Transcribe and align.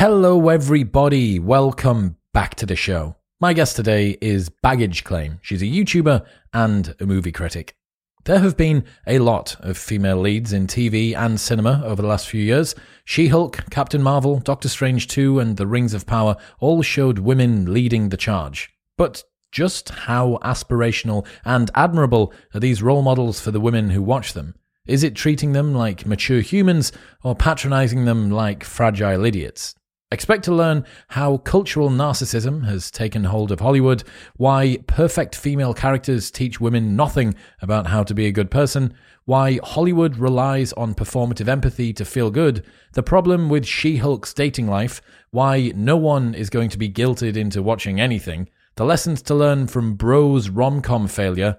Hello, 0.00 0.48
everybody. 0.48 1.38
Welcome 1.38 2.16
back 2.32 2.54
to 2.54 2.64
the 2.64 2.74
show. 2.74 3.16
My 3.38 3.52
guest 3.52 3.76
today 3.76 4.16
is 4.22 4.48
Baggage 4.48 5.04
Claim. 5.04 5.40
She's 5.42 5.60
a 5.60 5.66
YouTuber 5.66 6.24
and 6.54 6.94
a 6.98 7.04
movie 7.04 7.32
critic. 7.32 7.76
There 8.24 8.38
have 8.38 8.56
been 8.56 8.86
a 9.06 9.18
lot 9.18 9.56
of 9.60 9.76
female 9.76 10.16
leads 10.16 10.54
in 10.54 10.68
TV 10.68 11.14
and 11.14 11.38
cinema 11.38 11.82
over 11.84 12.00
the 12.00 12.08
last 12.08 12.28
few 12.28 12.42
years. 12.42 12.74
She 13.04 13.28
Hulk, 13.28 13.68
Captain 13.68 14.02
Marvel, 14.02 14.38
Doctor 14.38 14.70
Strange 14.70 15.06
2, 15.06 15.38
and 15.38 15.58
The 15.58 15.66
Rings 15.66 15.92
of 15.92 16.06
Power 16.06 16.36
all 16.60 16.80
showed 16.80 17.18
women 17.18 17.70
leading 17.74 18.08
the 18.08 18.16
charge. 18.16 18.70
But 18.96 19.22
just 19.52 19.90
how 19.90 20.38
aspirational 20.42 21.26
and 21.44 21.70
admirable 21.74 22.32
are 22.54 22.60
these 22.60 22.82
role 22.82 23.02
models 23.02 23.38
for 23.38 23.50
the 23.50 23.60
women 23.60 23.90
who 23.90 24.00
watch 24.00 24.32
them? 24.32 24.54
Is 24.86 25.04
it 25.04 25.14
treating 25.14 25.52
them 25.52 25.74
like 25.74 26.06
mature 26.06 26.40
humans 26.40 26.90
or 27.22 27.34
patronizing 27.34 28.06
them 28.06 28.30
like 28.30 28.64
fragile 28.64 29.26
idiots? 29.26 29.74
Expect 30.12 30.42
to 30.44 30.54
learn 30.54 30.84
how 31.08 31.36
cultural 31.36 31.88
narcissism 31.88 32.64
has 32.64 32.90
taken 32.90 33.22
hold 33.22 33.52
of 33.52 33.60
Hollywood, 33.60 34.02
why 34.36 34.78
perfect 34.88 35.36
female 35.36 35.72
characters 35.72 36.32
teach 36.32 36.60
women 36.60 36.96
nothing 36.96 37.36
about 37.62 37.86
how 37.86 38.02
to 38.02 38.12
be 38.12 38.26
a 38.26 38.32
good 38.32 38.50
person, 38.50 38.92
why 39.24 39.60
Hollywood 39.62 40.16
relies 40.16 40.72
on 40.72 40.94
performative 40.96 41.46
empathy 41.46 41.92
to 41.92 42.04
feel 42.04 42.32
good, 42.32 42.66
the 42.94 43.04
problem 43.04 43.48
with 43.48 43.64
She 43.64 43.98
Hulk's 43.98 44.34
dating 44.34 44.66
life, 44.66 45.00
why 45.30 45.72
no 45.76 45.96
one 45.96 46.34
is 46.34 46.50
going 46.50 46.70
to 46.70 46.78
be 46.78 46.90
guilted 46.90 47.36
into 47.36 47.62
watching 47.62 48.00
anything, 48.00 48.48
the 48.74 48.84
lessons 48.84 49.22
to 49.22 49.34
learn 49.36 49.68
from 49.68 49.94
Bros 49.94 50.48
rom 50.48 50.82
com 50.82 51.06
failure, 51.06 51.58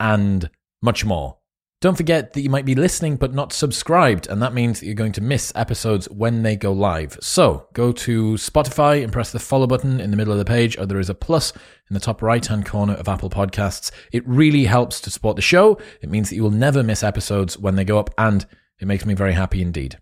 and 0.00 0.50
much 0.82 1.04
more. 1.04 1.38
Don't 1.82 1.96
forget 1.96 2.34
that 2.34 2.42
you 2.42 2.48
might 2.48 2.64
be 2.64 2.76
listening 2.76 3.16
but 3.16 3.34
not 3.34 3.52
subscribed, 3.52 4.28
and 4.28 4.40
that 4.40 4.54
means 4.54 4.78
that 4.78 4.86
you're 4.86 4.94
going 4.94 5.10
to 5.10 5.20
miss 5.20 5.52
episodes 5.56 6.08
when 6.08 6.44
they 6.44 6.54
go 6.54 6.70
live. 6.72 7.18
So 7.20 7.66
go 7.72 7.90
to 7.90 8.34
Spotify 8.34 9.02
and 9.02 9.12
press 9.12 9.32
the 9.32 9.40
follow 9.40 9.66
button 9.66 10.00
in 10.00 10.12
the 10.12 10.16
middle 10.16 10.32
of 10.32 10.38
the 10.38 10.44
page, 10.44 10.78
or 10.78 10.86
there 10.86 11.00
is 11.00 11.10
a 11.10 11.14
plus 11.14 11.52
in 11.90 11.94
the 11.94 11.98
top 11.98 12.22
right 12.22 12.46
hand 12.46 12.66
corner 12.66 12.94
of 12.94 13.08
Apple 13.08 13.30
Podcasts. 13.30 13.90
It 14.12 14.22
really 14.28 14.66
helps 14.66 15.00
to 15.00 15.10
support 15.10 15.34
the 15.34 15.42
show. 15.42 15.76
It 16.00 16.08
means 16.08 16.30
that 16.30 16.36
you 16.36 16.44
will 16.44 16.52
never 16.52 16.84
miss 16.84 17.02
episodes 17.02 17.58
when 17.58 17.74
they 17.74 17.84
go 17.84 17.98
up, 17.98 18.10
and 18.16 18.46
it 18.78 18.86
makes 18.86 19.04
me 19.04 19.14
very 19.14 19.32
happy 19.32 19.60
indeed. 19.60 19.98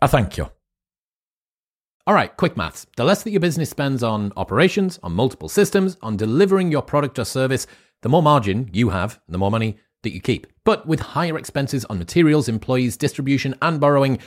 I 0.00 0.06
thank 0.06 0.36
you. 0.36 0.48
All 2.06 2.14
right, 2.14 2.36
quick 2.36 2.56
maths. 2.56 2.86
The 2.96 3.02
less 3.02 3.24
that 3.24 3.32
your 3.32 3.40
business 3.40 3.68
spends 3.68 4.04
on 4.04 4.32
operations, 4.36 5.00
on 5.02 5.14
multiple 5.14 5.48
systems, 5.48 5.96
on 6.02 6.16
delivering 6.16 6.70
your 6.70 6.82
product 6.82 7.18
or 7.18 7.24
service, 7.24 7.66
the 8.02 8.08
more 8.08 8.22
margin 8.22 8.70
you 8.72 8.90
have, 8.90 9.18
the 9.28 9.36
more 9.36 9.50
money 9.50 9.80
that 10.02 10.12
you 10.12 10.20
keep. 10.20 10.46
But 10.64 10.86
with 10.86 11.00
higher 11.00 11.38
expenses 11.38 11.84
on 11.86 11.98
materials, 11.98 12.48
employees, 12.48 12.96
distribution, 12.96 13.54
and 13.62 13.80
borrowing, 13.80 14.18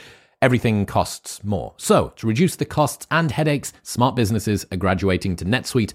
everything 0.42 0.86
costs 0.86 1.42
more. 1.42 1.74
So, 1.76 2.12
to 2.16 2.26
reduce 2.26 2.56
the 2.56 2.64
costs 2.64 3.06
and 3.10 3.30
headaches, 3.30 3.72
smart 3.82 4.14
businesses 4.14 4.66
are 4.70 4.76
graduating 4.76 5.36
to 5.36 5.44
NetSuite 5.44 5.94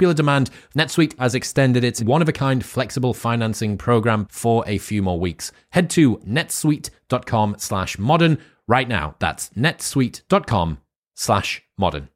demand, 0.13 0.49
NetSuite 0.75 1.17
has 1.19 1.35
extended 1.35 1.83
its 1.83 2.01
one 2.01 2.21
of 2.21 2.29
a 2.29 2.33
kind 2.33 2.65
flexible 2.65 3.13
financing 3.13 3.77
program 3.77 4.27
for 4.29 4.63
a 4.67 4.77
few 4.77 5.01
more 5.01 5.19
weeks. 5.19 5.51
Head 5.69 5.89
to 5.91 6.17
netsuite.com 6.17 7.55
slash 7.59 7.97
modern 7.97 8.37
right 8.67 8.87
now. 8.87 9.15
That's 9.19 9.49
netsuite.com 9.51 10.79
slash 11.13 11.61
modern. 11.77 12.09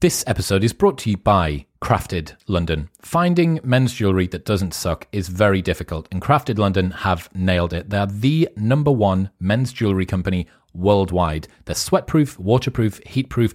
This 0.00 0.22
episode 0.28 0.62
is 0.62 0.72
brought 0.72 0.96
to 0.98 1.10
you 1.10 1.16
by 1.16 1.66
Crafted 1.82 2.36
London. 2.46 2.88
Finding 3.02 3.58
men's 3.64 3.92
jewellery 3.92 4.28
that 4.28 4.44
doesn't 4.44 4.72
suck 4.72 5.08
is 5.10 5.28
very 5.28 5.60
difficult, 5.60 6.06
and 6.12 6.22
Crafted 6.22 6.56
London 6.56 6.92
have 6.92 7.28
nailed 7.34 7.72
it. 7.72 7.90
They're 7.90 8.06
the 8.06 8.48
number 8.56 8.92
one 8.92 9.30
men's 9.40 9.72
jewellery 9.72 10.06
company 10.06 10.46
worldwide. 10.72 11.48
They're 11.64 11.74
sweatproof, 11.74 12.38
waterproof, 12.38 13.00
heatproof, 13.02 13.54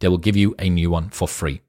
they 0.00 0.08
will 0.08 0.18
give 0.18 0.36
you 0.36 0.54
a 0.58 0.68
new 0.68 0.90
one 0.90 1.10
for 1.10 1.28
free. 1.28 1.62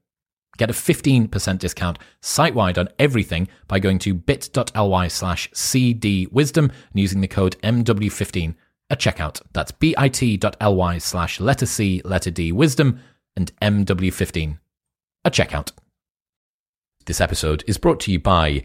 Get 0.58 0.70
a 0.70 0.74
15% 0.74 1.58
discount 1.58 1.98
site 2.20 2.54
wide 2.54 2.76
on 2.76 2.88
everything 2.98 3.48
by 3.68 3.78
going 3.78 3.98
to 4.00 4.14
bit.ly 4.14 5.08
slash 5.08 5.50
cdwisdom 5.50 6.64
and 6.64 6.72
using 6.94 7.20
the 7.20 7.28
code 7.28 7.56
MW15 7.62 8.54
at 8.90 9.00
checkout. 9.00 9.40
That's 9.52 9.72
bit.ly 9.72 10.98
slash 10.98 11.40
letter 11.40 11.66
C, 11.66 12.02
letter 12.04 12.30
D, 12.30 12.52
wisdom, 12.52 13.00
and 13.34 13.54
MW15 13.60 14.58
at 15.24 15.32
checkout. 15.32 15.72
This 17.06 17.20
episode 17.20 17.64
is 17.66 17.78
brought 17.78 18.00
to 18.00 18.12
you 18.12 18.20
by 18.20 18.64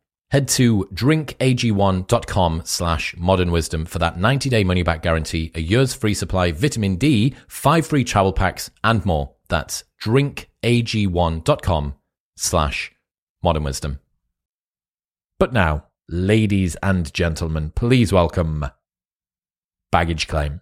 Head 0.31 0.47
to 0.49 0.87
drinkag1.com 0.93 2.61
slash 2.63 3.15
modern 3.17 3.51
wisdom 3.51 3.85
for 3.85 3.99
that 3.99 4.17
90 4.17 4.49
day 4.49 4.63
money 4.63 4.81
back 4.81 5.01
guarantee, 5.01 5.51
a 5.55 5.61
year's 5.61 5.93
free 5.93 6.13
supply, 6.13 6.53
vitamin 6.53 6.95
D, 6.95 7.35
five 7.47 7.85
free 7.85 8.05
travel 8.05 8.31
packs, 8.31 8.71
and 8.83 9.05
more. 9.05 9.33
That's 9.49 9.83
drinkag1.com 10.01 11.95
slash 12.37 12.91
modern 13.43 13.63
wisdom. 13.63 13.99
But 15.37 15.51
now, 15.51 15.87
ladies 16.07 16.77
and 16.81 17.13
gentlemen, 17.13 17.71
please 17.71 18.13
welcome 18.13 18.65
Baggage 19.91 20.27
Claim. 20.27 20.61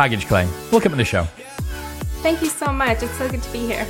Baggage 0.00 0.28
Claim. 0.28 0.48
Welcome 0.72 0.92
to 0.92 0.96
the 0.96 1.04
show. 1.04 1.24
Thank 2.22 2.40
you 2.40 2.48
so 2.48 2.72
much. 2.72 3.02
It's 3.02 3.12
so 3.18 3.28
good 3.28 3.42
to 3.42 3.52
be 3.52 3.58
here. 3.58 3.86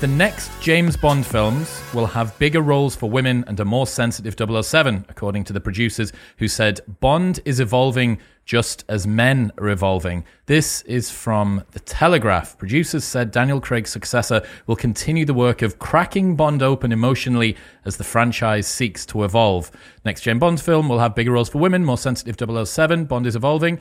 The 0.00 0.08
next 0.08 0.50
James 0.60 0.96
Bond 0.96 1.24
films 1.24 1.80
will 1.94 2.06
have 2.06 2.36
bigger 2.40 2.60
roles 2.60 2.96
for 2.96 3.08
women 3.08 3.44
and 3.46 3.60
a 3.60 3.64
more 3.64 3.86
sensitive 3.86 4.34
007, 4.36 5.04
according 5.08 5.44
to 5.44 5.52
the 5.52 5.60
producers, 5.60 6.12
who 6.38 6.48
said 6.48 6.80
Bond 6.98 7.38
is 7.44 7.60
evolving 7.60 8.18
just 8.44 8.84
as 8.88 9.06
men 9.06 9.52
are 9.58 9.68
evolving. 9.68 10.24
This 10.46 10.82
is 10.82 11.08
from 11.08 11.62
The 11.70 11.78
Telegraph. 11.78 12.58
Producers 12.58 13.04
said 13.04 13.30
Daniel 13.30 13.60
Craig's 13.60 13.90
successor 13.90 14.42
will 14.66 14.74
continue 14.74 15.24
the 15.24 15.34
work 15.34 15.62
of 15.62 15.78
cracking 15.78 16.34
Bond 16.34 16.64
open 16.64 16.90
emotionally 16.90 17.56
as 17.84 17.96
the 17.96 18.02
franchise 18.02 18.66
seeks 18.66 19.06
to 19.06 19.22
evolve. 19.22 19.70
Next 20.04 20.22
gen 20.22 20.40
Bond 20.40 20.60
film 20.60 20.88
will 20.88 20.98
have 20.98 21.14
bigger 21.14 21.30
roles 21.30 21.48
for 21.48 21.58
women, 21.58 21.84
more 21.84 21.96
sensitive 21.96 22.66
007. 22.66 23.04
Bond 23.04 23.24
is 23.24 23.36
evolving. 23.36 23.78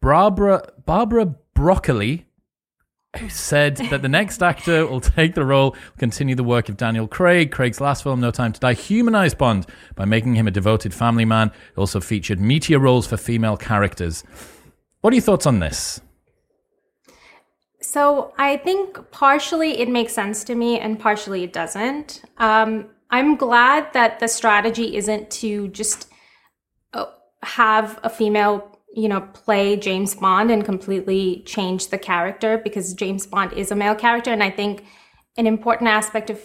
Barbara, 0.00 0.72
Barbara 0.84 1.34
Broccoli 1.54 2.26
said 3.28 3.76
that 3.76 4.02
the 4.02 4.08
next 4.08 4.42
actor 4.42 4.86
will 4.86 5.00
take 5.00 5.34
the 5.34 5.44
role, 5.44 5.74
continue 5.98 6.34
the 6.34 6.44
work 6.44 6.68
of 6.68 6.76
Daniel 6.76 7.08
Craig. 7.08 7.50
Craig's 7.50 7.80
last 7.80 8.02
film, 8.02 8.20
No 8.20 8.30
Time 8.30 8.52
to 8.52 8.60
Die, 8.60 8.74
humanized 8.74 9.38
Bond 9.38 9.66
by 9.96 10.04
making 10.04 10.34
him 10.34 10.46
a 10.46 10.50
devoted 10.50 10.94
family 10.94 11.24
man. 11.24 11.48
It 11.48 11.78
also 11.78 12.00
featured 12.00 12.38
meteor 12.38 12.78
roles 12.78 13.06
for 13.06 13.16
female 13.16 13.56
characters. 13.56 14.24
What 15.00 15.12
are 15.12 15.16
your 15.16 15.22
thoughts 15.22 15.46
on 15.46 15.58
this? 15.58 16.00
So 17.80 18.34
I 18.36 18.58
think 18.58 19.10
partially 19.10 19.80
it 19.80 19.88
makes 19.88 20.12
sense 20.12 20.44
to 20.44 20.54
me 20.54 20.78
and 20.78 21.00
partially 21.00 21.44
it 21.44 21.52
doesn't. 21.52 22.22
Um, 22.36 22.90
I'm 23.10 23.36
glad 23.36 23.92
that 23.94 24.18
the 24.20 24.28
strategy 24.28 24.96
isn't 24.96 25.30
to 25.30 25.68
just 25.68 26.12
uh, 26.92 27.06
have 27.42 27.98
a 28.02 28.10
female 28.10 28.77
you 28.98 29.08
know, 29.08 29.20
play 29.20 29.76
James 29.76 30.16
Bond 30.16 30.50
and 30.50 30.64
completely 30.64 31.44
change 31.46 31.86
the 31.88 31.98
character 31.98 32.58
because 32.58 32.94
James 32.94 33.28
Bond 33.28 33.52
is 33.52 33.70
a 33.70 33.76
male 33.76 33.94
character. 33.94 34.32
And 34.32 34.42
I 34.42 34.50
think 34.50 34.84
an 35.36 35.46
important 35.46 35.88
aspect 35.88 36.30
of 36.30 36.40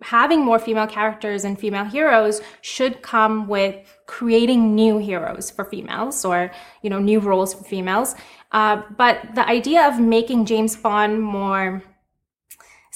having 0.00 0.44
more 0.44 0.60
female 0.60 0.86
characters 0.86 1.44
and 1.44 1.58
female 1.58 1.84
heroes 1.84 2.40
should 2.60 3.02
come 3.02 3.48
with 3.48 3.74
creating 4.06 4.76
new 4.76 4.98
heroes 4.98 5.50
for 5.50 5.64
females 5.64 6.24
or, 6.24 6.52
you 6.82 6.90
know, 6.90 7.00
new 7.00 7.18
roles 7.18 7.52
for 7.54 7.64
females. 7.64 8.14
Uh, 8.52 8.82
but 8.96 9.18
the 9.34 9.44
idea 9.48 9.88
of 9.88 9.98
making 9.98 10.46
James 10.46 10.76
Bond 10.76 11.20
more 11.20 11.82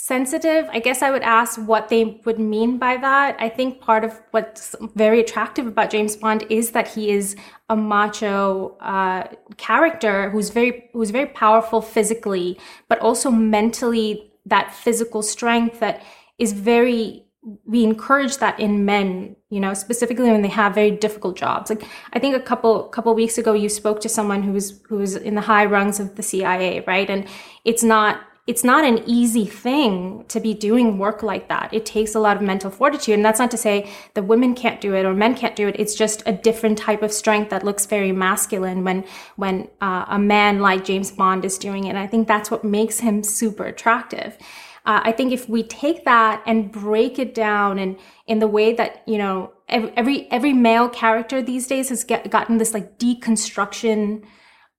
sensitive. 0.00 0.66
I 0.72 0.78
guess 0.78 1.02
i 1.02 1.10
would 1.10 1.22
ask 1.22 1.60
what 1.60 1.90
they 1.90 2.20
would 2.24 2.38
mean 2.38 2.78
by 2.78 2.96
that. 2.96 3.36
I 3.38 3.50
think 3.50 3.80
part 3.80 4.02
of 4.02 4.18
what's 4.30 4.74
very 4.94 5.20
attractive 5.20 5.66
about 5.66 5.90
james 5.90 6.16
bond 6.16 6.46
is 6.48 6.70
that 6.70 6.88
he 6.88 7.10
is 7.10 7.36
a 7.68 7.76
macho 7.76 8.76
uh, 8.80 9.24
character 9.58 10.30
who's 10.30 10.48
very 10.48 10.88
who's 10.94 11.10
very 11.10 11.26
powerful 11.26 11.82
physically 11.82 12.58
but 12.88 12.98
also 13.00 13.30
mentally 13.30 14.32
that 14.46 14.72
physical 14.74 15.22
strength 15.22 15.80
that 15.80 16.02
is 16.38 16.54
very 16.54 17.26
we 17.64 17.84
encourage 17.84 18.38
that 18.38 18.58
in 18.58 18.84
men 18.86 19.36
you 19.50 19.60
know 19.60 19.74
specifically 19.74 20.30
when 20.30 20.40
they 20.40 20.48
have 20.62 20.74
very 20.74 20.90
difficult 20.92 21.36
jobs. 21.36 21.68
Like 21.68 21.84
i 22.14 22.18
think 22.18 22.34
a 22.34 22.40
couple 22.40 22.84
couple 22.96 23.14
weeks 23.14 23.36
ago 23.36 23.52
you 23.52 23.68
spoke 23.68 24.00
to 24.00 24.08
someone 24.08 24.42
who's 24.42 24.80
who's 24.88 25.14
in 25.14 25.34
the 25.34 25.46
high 25.52 25.66
rungs 25.66 26.00
of 26.00 26.16
the 26.16 26.22
cia 26.22 26.82
right? 26.86 27.10
And 27.10 27.28
it's 27.66 27.82
not 27.82 28.20
it's 28.50 28.64
not 28.64 28.84
an 28.84 29.00
easy 29.06 29.44
thing 29.44 30.24
to 30.26 30.40
be 30.40 30.54
doing 30.54 30.98
work 30.98 31.22
like 31.22 31.46
that. 31.46 31.72
It 31.72 31.86
takes 31.86 32.16
a 32.16 32.18
lot 32.18 32.36
of 32.36 32.42
mental 32.42 32.68
fortitude. 32.68 33.14
And 33.14 33.24
that's 33.24 33.38
not 33.38 33.52
to 33.52 33.56
say 33.56 33.88
that 34.14 34.24
women 34.24 34.56
can't 34.56 34.80
do 34.80 34.92
it 34.92 35.06
or 35.06 35.14
men 35.14 35.36
can't 35.36 35.54
do 35.54 35.68
it. 35.68 35.76
It's 35.78 35.94
just 35.94 36.24
a 36.26 36.32
different 36.32 36.76
type 36.76 37.00
of 37.00 37.12
strength 37.12 37.50
that 37.50 37.62
looks 37.64 37.86
very 37.86 38.10
masculine 38.10 38.82
when, 38.82 39.04
when 39.36 39.68
uh, 39.80 40.04
a 40.08 40.18
man 40.18 40.58
like 40.58 40.84
James 40.84 41.12
Bond 41.12 41.44
is 41.44 41.58
doing 41.58 41.84
it. 41.84 41.90
And 41.90 41.98
I 41.98 42.08
think 42.08 42.26
that's 42.26 42.50
what 42.50 42.64
makes 42.64 42.98
him 42.98 43.22
super 43.22 43.66
attractive. 43.66 44.36
Uh, 44.84 45.00
I 45.04 45.12
think 45.12 45.32
if 45.32 45.48
we 45.48 45.62
take 45.62 46.04
that 46.06 46.42
and 46.44 46.72
break 46.72 47.20
it 47.20 47.34
down 47.34 47.78
and 47.78 47.96
in 48.26 48.40
the 48.40 48.48
way 48.48 48.72
that, 48.72 49.04
you 49.06 49.18
know, 49.18 49.52
every, 49.68 50.28
every, 50.32 50.52
male 50.52 50.88
character 50.88 51.40
these 51.40 51.68
days 51.68 51.90
has 51.90 52.02
get, 52.02 52.28
gotten 52.30 52.58
this 52.58 52.74
like 52.74 52.98
deconstruction 52.98 54.24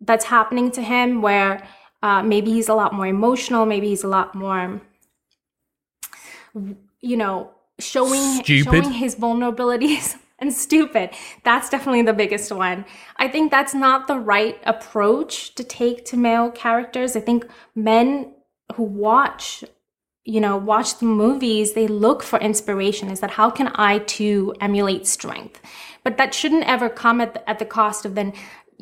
that's 0.01 0.25
happening 0.25 0.71
to 0.71 0.81
him 0.81 1.21
where, 1.21 1.65
uh, 2.01 2.23
maybe 2.23 2.51
he's 2.51 2.69
a 2.69 2.73
lot 2.73 2.93
more 2.93 3.07
emotional. 3.07 3.65
Maybe 3.65 3.89
he's 3.89 4.03
a 4.03 4.07
lot 4.07 4.33
more, 4.33 4.81
you 7.01 7.17
know, 7.17 7.51
showing 7.79 8.43
stupid. 8.43 8.83
showing 8.83 8.91
his 8.91 9.15
vulnerabilities 9.15 10.17
and 10.39 10.53
stupid. 10.53 11.11
That's 11.43 11.69
definitely 11.69 12.01
the 12.03 12.13
biggest 12.13 12.51
one. 12.51 12.85
I 13.17 13.27
think 13.27 13.51
that's 13.51 13.73
not 13.73 14.07
the 14.07 14.17
right 14.17 14.59
approach 14.65 15.55
to 15.55 15.63
take 15.63 16.05
to 16.05 16.17
male 16.17 16.51
characters. 16.51 17.15
I 17.15 17.19
think 17.19 17.47
men 17.75 18.33
who 18.75 18.83
watch 18.83 19.63
you 20.23 20.39
know 20.39 20.55
watch 20.55 20.99
the 20.99 21.05
movies 21.05 21.73
they 21.73 21.87
look 21.87 22.21
for 22.21 22.37
inspiration 22.39 23.09
is 23.09 23.21
that 23.21 23.31
how 23.31 23.49
can 23.49 23.71
i 23.73 23.97
too 23.99 24.53
emulate 24.61 25.07
strength 25.07 25.59
but 26.03 26.17
that 26.17 26.33
shouldn't 26.33 26.63
ever 26.65 26.89
come 26.89 27.19
at 27.19 27.33
the, 27.33 27.49
at 27.49 27.57
the 27.57 27.65
cost 27.65 28.05
of 28.05 28.13
then 28.13 28.31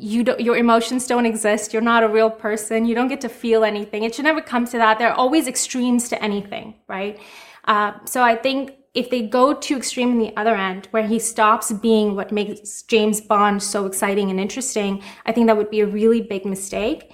you 0.00 0.24
don't, 0.24 0.40
your 0.40 0.56
emotions 0.56 1.06
don't 1.06 1.26
exist. 1.26 1.72
You're 1.72 1.82
not 1.82 2.02
a 2.02 2.08
real 2.08 2.30
person. 2.30 2.86
You 2.86 2.94
don't 2.94 3.08
get 3.08 3.20
to 3.20 3.28
feel 3.28 3.64
anything. 3.64 4.02
It 4.02 4.14
should 4.14 4.24
never 4.24 4.40
come 4.40 4.66
to 4.66 4.78
that. 4.78 4.98
There 4.98 5.10
are 5.10 5.14
always 5.14 5.46
extremes 5.46 6.08
to 6.08 6.22
anything, 6.22 6.74
right? 6.88 7.20
Uh, 7.66 7.92
so 8.06 8.22
I 8.22 8.34
think 8.34 8.72
if 8.94 9.10
they 9.10 9.22
go 9.22 9.52
too 9.54 9.76
extreme 9.76 10.12
in 10.12 10.18
the 10.18 10.36
other 10.36 10.54
end, 10.54 10.88
where 10.90 11.06
he 11.06 11.18
stops 11.18 11.70
being 11.72 12.16
what 12.16 12.32
makes 12.32 12.82
James 12.82 13.20
Bond 13.20 13.62
so 13.62 13.86
exciting 13.86 14.30
and 14.30 14.40
interesting, 14.40 15.02
I 15.26 15.32
think 15.32 15.46
that 15.46 15.56
would 15.56 15.70
be 15.70 15.80
a 15.80 15.86
really 15.86 16.22
big 16.22 16.46
mistake. 16.46 17.12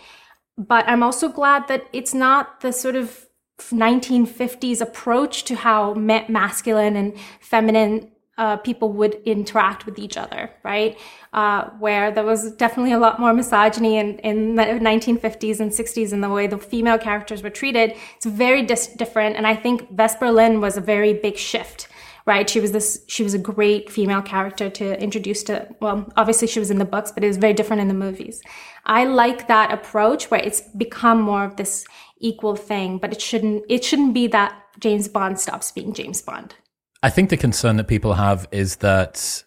But 0.57 0.89
I'm 0.89 1.03
also 1.03 1.29
glad 1.29 1.69
that 1.69 1.87
it's 1.93 2.15
not 2.15 2.61
the 2.61 2.73
sort 2.73 2.97
of 2.97 3.27
1950s 3.59 4.81
approach 4.81 5.45
to 5.45 5.57
how 5.57 5.95
masculine 5.95 6.97
and 6.97 7.19
feminine 7.41 8.11
uh, 8.39 8.57
people 8.59 8.93
would 8.93 9.15
interact 9.25 9.87
with 9.87 9.99
each 9.99 10.17
other, 10.17 10.51
right? 10.63 10.99
Uh, 11.33 11.71
where 11.79 12.11
there 12.11 12.25
was 12.25 12.53
definitely 12.53 12.93
a 12.93 12.99
lot 12.99 13.19
more 13.19 13.33
misogyny 13.33 13.97
in, 13.97 14.19
in 14.19 14.57
the 14.57 14.63
1950s 14.63 15.61
and 15.61 15.71
60s 15.71 16.13
in 16.13 16.21
the 16.21 16.29
way 16.29 16.47
the 16.47 16.59
female 16.59 16.99
characters 16.99 17.43
were 17.43 17.51
treated. 17.51 17.95
It's 18.17 18.27
very 18.27 18.63
dis- 18.63 18.89
different. 18.89 19.37
And 19.37 19.47
I 19.47 19.57
think 19.57 19.91
Vesper 19.91 20.31
Lynd 20.31 20.61
was 20.61 20.77
a 20.77 20.83
very 20.83 21.15
big 21.15 21.39
shift, 21.39 21.89
right? 22.27 22.49
She 22.49 22.61
was 22.61 22.73
this, 22.73 23.05
she 23.07 23.23
was 23.23 23.33
a 23.33 23.39
great 23.39 23.91
female 23.91 24.23
character 24.23 24.69
to 24.69 25.03
introduce 25.03 25.43
to, 25.45 25.75
well, 25.81 26.13
obviously 26.17 26.47
she 26.47 26.59
was 26.59 26.71
in 26.71 26.79
the 26.79 26.85
books, 26.85 27.13
but 27.13 27.25
it 27.25 27.29
was 27.29 27.39
very 27.39 27.55
different 27.55 27.81
in 27.81 27.89
the 27.89 27.95
movies. 27.95 28.43
I 28.85 29.05
like 29.05 29.49
that 29.49 29.73
approach 29.73 30.31
where 30.31 30.41
it's 30.41 30.61
become 30.61 31.23
more 31.23 31.45
of 31.45 31.57
this 31.57 31.87
equal 32.19 32.57
thing, 32.57 32.99
but 32.99 33.13
it 33.13 33.21
shouldn't, 33.23 33.65
it 33.71 33.83
shouldn't 33.83 34.13
be 34.13 34.27
that 34.29 34.63
James 34.79 35.09
Bond 35.09 35.41
stops 35.41 35.73
being 35.73 35.95
James 35.95 36.21
Bond. 36.21 36.55
I 37.03 37.11
think 37.11 37.31
the 37.31 37.37
concern 37.37 37.77
that 37.77 37.89
people 37.89 38.15
have 38.15 38.49
is 38.51 38.77
that 38.77 39.45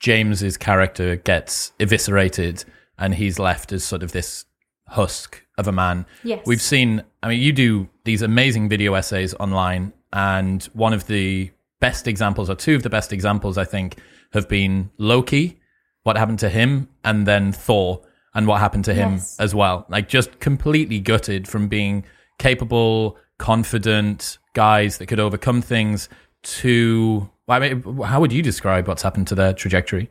James's 0.00 0.56
character 0.56 1.16
gets 1.16 1.72
eviscerated 1.78 2.64
and 2.98 3.14
he's 3.14 3.38
left 3.38 3.72
as 3.72 3.84
sort 3.84 4.02
of 4.02 4.12
this 4.12 4.44
husk 4.88 5.42
of 5.58 5.68
a 5.68 5.72
man. 5.72 6.06
Yes. 6.24 6.42
We've 6.46 6.62
seen, 6.62 7.02
I 7.22 7.28
mean, 7.28 7.40
you 7.40 7.52
do 7.52 7.88
these 8.04 8.22
amazing 8.22 8.68
video 8.68 8.94
essays 8.94 9.34
online, 9.34 9.92
and 10.12 10.62
one 10.74 10.92
of 10.92 11.06
the 11.06 11.50
best 11.80 12.06
examples, 12.06 12.50
or 12.50 12.54
two 12.54 12.74
of 12.74 12.82
the 12.82 12.90
best 12.90 13.12
examples, 13.12 13.58
I 13.58 13.64
think, 13.64 13.98
have 14.32 14.48
been 14.48 14.90
Loki, 14.98 15.60
what 16.02 16.16
happened 16.16 16.38
to 16.40 16.48
him, 16.48 16.88
and 17.04 17.26
then 17.26 17.52
Thor, 17.52 18.02
and 18.34 18.46
what 18.46 18.60
happened 18.60 18.84
to 18.86 18.94
him 18.94 19.12
yes. 19.12 19.36
as 19.38 19.54
well. 19.54 19.86
Like, 19.88 20.08
just 20.08 20.40
completely 20.40 21.00
gutted 21.00 21.48
from 21.48 21.68
being 21.68 22.04
capable, 22.38 23.16
confident 23.38 24.38
guys 24.54 24.98
that 24.98 25.06
could 25.06 25.20
overcome 25.20 25.62
things 25.62 26.08
to 26.42 27.30
I 27.48 27.58
mean, 27.58 27.82
how 28.02 28.20
would 28.20 28.32
you 28.32 28.42
describe 28.42 28.88
what's 28.88 29.02
happened 29.02 29.26
to 29.28 29.34
their 29.34 29.52
trajectory? 29.52 30.10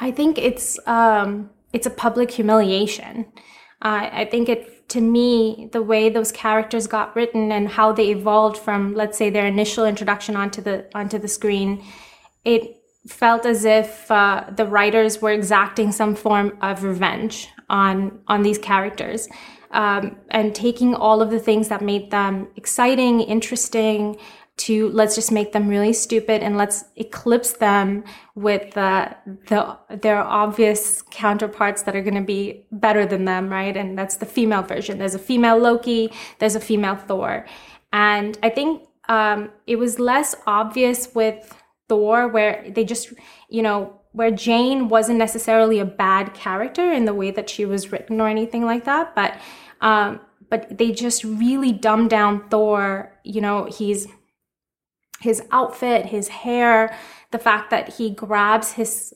I 0.00 0.10
think 0.10 0.38
it's 0.38 0.78
um, 0.86 1.50
it's 1.72 1.86
a 1.86 1.90
public 1.90 2.30
humiliation. 2.30 3.26
Uh, 3.82 4.08
I 4.12 4.24
think 4.30 4.48
it 4.48 4.88
to 4.90 5.00
me 5.00 5.68
the 5.72 5.82
way 5.82 6.08
those 6.08 6.32
characters 6.32 6.86
got 6.86 7.14
written 7.14 7.52
and 7.52 7.68
how 7.68 7.92
they 7.92 8.08
evolved 8.08 8.56
from 8.56 8.94
let's 8.94 9.16
say 9.16 9.30
their 9.30 9.46
initial 9.46 9.84
introduction 9.84 10.36
onto 10.36 10.62
the 10.62 10.86
onto 10.94 11.18
the 11.18 11.28
screen, 11.28 11.84
it 12.44 12.76
felt 13.06 13.46
as 13.46 13.64
if 13.64 14.10
uh, 14.10 14.44
the 14.50 14.66
writers 14.66 15.22
were 15.22 15.30
exacting 15.30 15.92
some 15.92 16.14
form 16.14 16.56
of 16.60 16.82
revenge 16.82 17.48
on 17.68 18.20
on 18.26 18.42
these 18.42 18.58
characters. 18.58 19.28
Um, 19.72 20.16
and 20.30 20.52
taking 20.52 20.96
all 20.96 21.22
of 21.22 21.30
the 21.30 21.38
things 21.38 21.68
that 21.68 21.80
made 21.80 22.10
them 22.10 22.48
exciting, 22.56 23.20
interesting, 23.20 24.16
to 24.60 24.90
let's 24.90 25.14
just 25.14 25.32
make 25.32 25.52
them 25.52 25.68
really 25.68 25.92
stupid 25.92 26.42
and 26.42 26.56
let's 26.56 26.84
eclipse 26.96 27.52
them 27.54 28.04
with 28.34 28.72
the 28.74 29.16
the 29.46 29.76
their 29.96 30.22
obvious 30.22 31.02
counterparts 31.10 31.82
that 31.82 31.96
are 31.96 32.02
going 32.02 32.14
to 32.14 32.20
be 32.20 32.66
better 32.70 33.06
than 33.06 33.24
them, 33.24 33.48
right? 33.48 33.76
And 33.76 33.98
that's 33.98 34.16
the 34.16 34.26
female 34.26 34.62
version. 34.62 34.98
There's 34.98 35.14
a 35.14 35.18
female 35.18 35.58
Loki, 35.58 36.12
there's 36.38 36.56
a 36.56 36.60
female 36.60 36.96
Thor, 36.96 37.46
and 37.92 38.38
I 38.42 38.50
think 38.50 38.82
um, 39.08 39.50
it 39.66 39.76
was 39.76 39.98
less 39.98 40.34
obvious 40.46 41.14
with 41.14 41.54
Thor, 41.88 42.28
where 42.28 42.64
they 42.68 42.84
just 42.84 43.14
you 43.48 43.62
know 43.62 43.98
where 44.12 44.30
Jane 44.30 44.88
wasn't 44.88 45.18
necessarily 45.18 45.78
a 45.78 45.84
bad 45.84 46.34
character 46.34 46.92
in 46.92 47.06
the 47.06 47.14
way 47.14 47.30
that 47.30 47.48
she 47.48 47.64
was 47.64 47.92
written 47.92 48.20
or 48.20 48.28
anything 48.28 48.64
like 48.66 48.84
that, 48.84 49.14
but 49.14 49.40
um, 49.80 50.20
but 50.50 50.76
they 50.76 50.92
just 50.92 51.24
really 51.24 51.72
dumbed 51.72 52.10
down 52.10 52.48
Thor. 52.50 53.16
You 53.24 53.40
know, 53.40 53.64
he's 53.64 54.06
his 55.20 55.42
outfit, 55.50 56.06
his 56.06 56.28
hair, 56.28 56.96
the 57.30 57.38
fact 57.38 57.70
that 57.70 57.94
he 57.94 58.10
grabs 58.10 58.72
his 58.72 59.14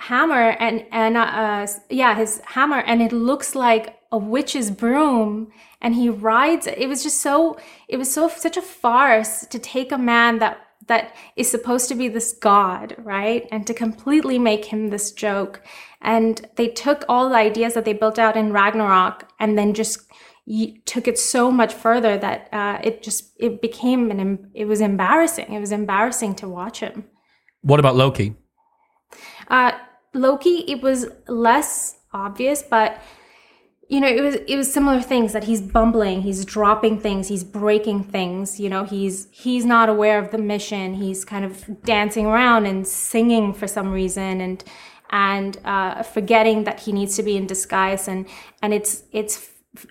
hammer 0.00 0.50
and 0.60 0.84
and 0.90 1.16
uh, 1.16 1.66
yeah 1.88 2.14
his 2.14 2.40
hammer 2.46 2.80
and 2.80 3.00
it 3.00 3.12
looks 3.12 3.54
like 3.54 3.96
a 4.12 4.18
witch's 4.18 4.70
broom 4.70 5.50
and 5.80 5.94
he 5.94 6.10
rides 6.10 6.66
it 6.66 6.88
was 6.88 7.02
just 7.02 7.20
so 7.20 7.56
it 7.88 7.96
was 7.96 8.12
so 8.12 8.28
such 8.28 8.56
a 8.56 8.62
farce 8.62 9.46
to 9.46 9.58
take 9.58 9.92
a 9.92 9.96
man 9.96 10.40
that 10.40 10.58
that 10.86 11.14
is 11.36 11.50
supposed 11.50 11.88
to 11.88 11.94
be 11.94 12.08
this 12.08 12.32
god 12.32 12.94
right? 12.98 13.46
And 13.50 13.66
to 13.66 13.74
completely 13.74 14.38
make 14.38 14.66
him 14.66 14.88
this 14.88 15.12
joke. 15.12 15.62
And 16.00 16.46
they 16.56 16.68
took 16.68 17.04
all 17.08 17.28
the 17.28 17.36
ideas 17.36 17.74
that 17.74 17.84
they 17.84 17.92
built 17.92 18.18
out 18.18 18.36
in 18.36 18.52
ragnarok 18.52 19.28
and 19.40 19.56
then 19.56 19.74
just 19.74 20.00
took 20.84 21.08
it 21.08 21.18
so 21.18 21.50
much 21.50 21.72
further 21.72 22.18
that 22.18 22.48
uh, 22.52 22.78
it 22.82 23.02
just 23.02 23.32
it 23.38 23.62
became 23.62 24.10
an 24.10 24.50
it 24.54 24.66
was 24.66 24.80
embarrassing 24.80 25.52
it 25.52 25.60
was 25.60 25.72
embarrassing 25.72 26.34
to 26.34 26.48
watch 26.48 26.80
him 26.80 27.04
what 27.62 27.80
about 27.80 27.96
loki 27.96 28.36
uh, 29.48 29.72
Loki, 30.14 30.64
it 30.68 30.80
was 30.80 31.08
less 31.26 31.98
obvious, 32.12 32.62
but 32.62 33.02
you 33.88 34.00
know, 34.00 34.08
it 34.08 34.22
was 34.22 34.36
it 34.36 34.56
was 34.56 34.72
similar 34.72 35.02
things 35.02 35.34
that 35.34 35.44
he's 35.44 35.60
bumbling, 35.60 36.22
he's 36.22 36.44
dropping 36.44 37.00
things, 37.00 37.28
he's 37.28 37.44
breaking 37.44 38.04
things. 38.04 38.58
You 38.58 38.70
know, 38.70 38.84
he's 38.84 39.28
he's 39.30 39.66
not 39.66 39.88
aware 39.88 40.18
of 40.18 40.30
the 40.30 40.38
mission. 40.38 40.94
He's 40.94 41.24
kind 41.24 41.44
of 41.44 41.82
dancing 41.82 42.24
around 42.24 42.64
and 42.64 42.86
singing 42.86 43.52
for 43.52 43.66
some 43.66 43.92
reason, 43.92 44.40
and 44.40 44.64
and 45.10 45.58
uh, 45.64 46.02
forgetting 46.02 46.64
that 46.64 46.80
he 46.80 46.92
needs 46.92 47.14
to 47.16 47.22
be 47.22 47.36
in 47.36 47.46
disguise. 47.46 48.08
And 48.08 48.26
and 48.62 48.72
it's 48.72 49.02
it's 49.12 49.36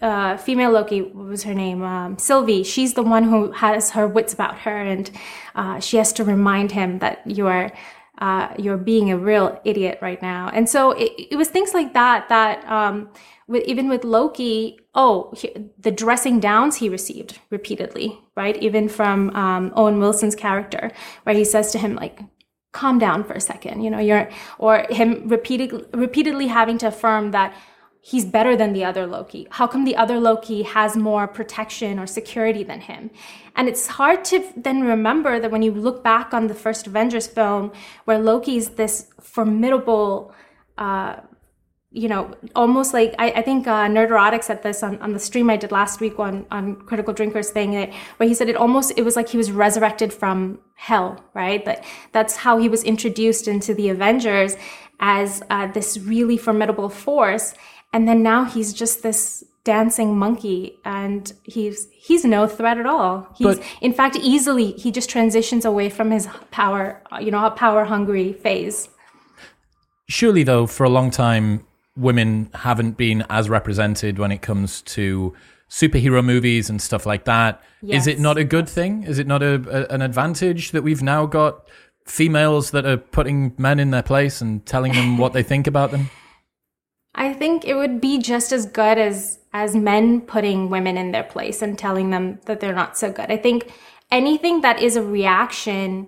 uh, 0.01 0.37
female 0.37 0.71
Loki, 0.71 1.01
what 1.01 1.27
was 1.27 1.43
her 1.43 1.53
name? 1.53 1.83
Um, 1.83 2.17
Sylvie. 2.17 2.63
She's 2.63 2.93
the 2.93 3.03
one 3.03 3.23
who 3.23 3.51
has 3.51 3.91
her 3.91 4.07
wits 4.07 4.33
about 4.33 4.59
her, 4.59 4.81
and 4.81 5.11
uh, 5.55 5.79
she 5.79 5.97
has 5.97 6.13
to 6.13 6.23
remind 6.23 6.71
him 6.71 6.99
that 6.99 7.21
you 7.25 7.47
are 7.47 7.71
uh, 8.19 8.53
you're 8.57 8.77
being 8.77 9.11
a 9.11 9.17
real 9.17 9.59
idiot 9.65 9.97
right 10.01 10.21
now. 10.21 10.49
And 10.53 10.69
so 10.69 10.91
it, 10.91 11.11
it 11.31 11.35
was 11.35 11.49
things 11.49 11.73
like 11.73 11.93
that 11.93 12.29
that 12.29 12.63
um, 12.69 13.09
with, 13.47 13.63
even 13.65 13.89
with 13.89 14.03
Loki, 14.03 14.79
oh, 14.93 15.33
he, 15.35 15.51
the 15.79 15.91
dressing 15.91 16.39
downs 16.39 16.77
he 16.77 16.89
received 16.89 17.39
repeatedly, 17.49 18.19
right? 18.37 18.55
Even 18.57 18.87
from 18.87 19.35
um, 19.35 19.73
Owen 19.75 19.99
Wilson's 19.99 20.35
character, 20.35 20.91
where 21.23 21.35
he 21.35 21.43
says 21.43 21.71
to 21.71 21.79
him 21.79 21.95
like, 21.95 22.21
"Calm 22.71 22.99
down 22.99 23.23
for 23.23 23.33
a 23.33 23.41
second, 23.41 23.81
you 23.81 23.89
know, 23.89 23.99
you're," 23.99 24.29
or 24.59 24.85
him 24.89 25.27
repeatedly 25.27 25.83
repeatedly 25.93 26.47
having 26.47 26.77
to 26.77 26.87
affirm 26.87 27.31
that 27.31 27.53
he's 28.05 28.25
better 28.25 28.53
than 28.57 28.73
the 28.73 28.83
other 28.83 29.07
Loki? 29.07 29.47
How 29.49 29.65
come 29.65 29.85
the 29.85 29.95
other 29.95 30.19
Loki 30.19 30.63
has 30.63 30.97
more 30.97 31.25
protection 31.25 31.97
or 31.97 32.05
security 32.05 32.61
than 32.61 32.81
him? 32.81 33.09
And 33.55 33.69
it's 33.69 33.87
hard 33.87 34.25
to 34.25 34.43
then 34.57 34.81
remember 34.81 35.39
that 35.39 35.51
when 35.51 35.61
you 35.61 35.71
look 35.71 36.03
back 36.03 36.33
on 36.33 36.47
the 36.47 36.53
first 36.53 36.85
Avengers 36.85 37.27
film, 37.27 37.71
where 38.03 38.19
Loki's 38.19 38.71
this 38.71 39.07
formidable, 39.21 40.33
uh, 40.77 41.15
you 41.91 42.09
know, 42.09 42.33
almost 42.55 42.93
like 42.93 43.15
I, 43.19 43.31
I 43.31 43.41
think 43.41 43.67
uh, 43.67 43.87
Nerdrotic 43.87 44.43
said 44.43 44.63
this 44.63 44.83
on, 44.83 44.99
on 45.01 45.13
the 45.13 45.19
stream 45.19 45.49
I 45.49 45.55
did 45.55 45.71
last 45.71 46.01
week 46.01 46.19
on 46.19 46.45
on 46.51 46.75
Critical 46.75 47.13
Drinkers 47.13 47.51
thing, 47.51 47.73
it 47.73 47.93
where 48.17 48.27
he 48.27 48.35
said 48.35 48.49
it 48.49 48.57
almost 48.57 48.91
it 48.97 49.03
was 49.03 49.15
like 49.15 49.29
he 49.29 49.37
was 49.37 49.49
resurrected 49.49 50.11
from 50.11 50.59
hell, 50.75 51.23
right? 51.33 51.63
That 51.63 51.85
that's 52.11 52.35
how 52.35 52.57
he 52.57 52.67
was 52.67 52.83
introduced 52.83 53.47
into 53.47 53.73
the 53.73 53.87
Avengers 53.87 54.57
as 54.99 55.41
uh, 55.49 55.67
this 55.67 55.97
really 55.97 56.37
formidable 56.37 56.89
force 56.89 57.53
and 57.93 58.07
then 58.07 58.23
now 58.23 58.43
he's 58.43 58.73
just 58.73 59.03
this 59.03 59.43
dancing 59.63 60.17
monkey 60.17 60.77
and 60.83 61.31
he's 61.43 61.87
he's 61.93 62.25
no 62.25 62.47
threat 62.47 62.77
at 62.77 62.85
all 62.85 63.27
he's 63.37 63.57
but, 63.57 63.65
in 63.79 63.93
fact 63.93 64.17
easily 64.17 64.73
he 64.73 64.91
just 64.91 65.09
transitions 65.09 65.63
away 65.63 65.89
from 65.89 66.11
his 66.11 66.27
power 66.51 67.01
you 67.21 67.31
know 67.31 67.45
a 67.45 67.51
power 67.51 67.85
hungry 67.85 68.33
phase 68.33 68.89
surely 70.09 70.43
though 70.43 70.67
for 70.67 70.83
a 70.83 70.89
long 70.89 71.09
time 71.09 71.65
women 71.95 72.49
haven't 72.53 72.97
been 72.97 73.23
as 73.29 73.49
represented 73.49 74.19
when 74.19 74.31
it 74.31 74.41
comes 74.41 74.81
to 74.81 75.33
superhero 75.69 76.23
movies 76.23 76.69
and 76.69 76.81
stuff 76.81 77.05
like 77.05 77.25
that. 77.25 77.61
Yes. 77.81 78.03
Is 78.03 78.07
it 78.07 78.19
not 78.19 78.37
a 78.37 78.43
good 78.43 78.69
thing 78.69 79.03
is 79.03 79.19
it 79.19 79.27
not 79.27 79.41
a, 79.41 79.55
a, 79.69 79.93
an 79.93 80.01
advantage 80.01 80.71
that 80.71 80.83
we've 80.83 81.01
now 81.01 81.25
got 81.25 81.67
females 82.05 82.71
that 82.71 82.85
are 82.85 82.97
putting 82.97 83.53
men 83.57 83.79
in 83.79 83.91
their 83.91 84.03
place 84.03 84.41
and 84.41 84.65
telling 84.65 84.93
them 84.93 85.17
what 85.17 85.33
they 85.33 85.41
think 85.41 85.67
about 85.67 85.91
them 85.91 86.09
I 87.15 87.33
think 87.33 87.65
it 87.65 87.75
would 87.75 88.01
be 88.01 88.17
just 88.19 88.51
as 88.51 88.65
good 88.65 88.97
as 88.97 89.39
as 89.53 89.75
men 89.75 90.21
putting 90.21 90.69
women 90.69 90.97
in 90.97 91.11
their 91.11 91.23
place 91.23 91.61
and 91.61 91.77
telling 91.77 92.09
them 92.09 92.39
that 92.45 92.59
they're 92.59 92.73
not 92.73 92.97
so 92.97 93.11
good. 93.11 93.29
I 93.29 93.37
think 93.37 93.71
anything 94.11 94.61
that 94.61 94.81
is 94.81 94.95
a 94.95 95.03
reaction 95.03 96.07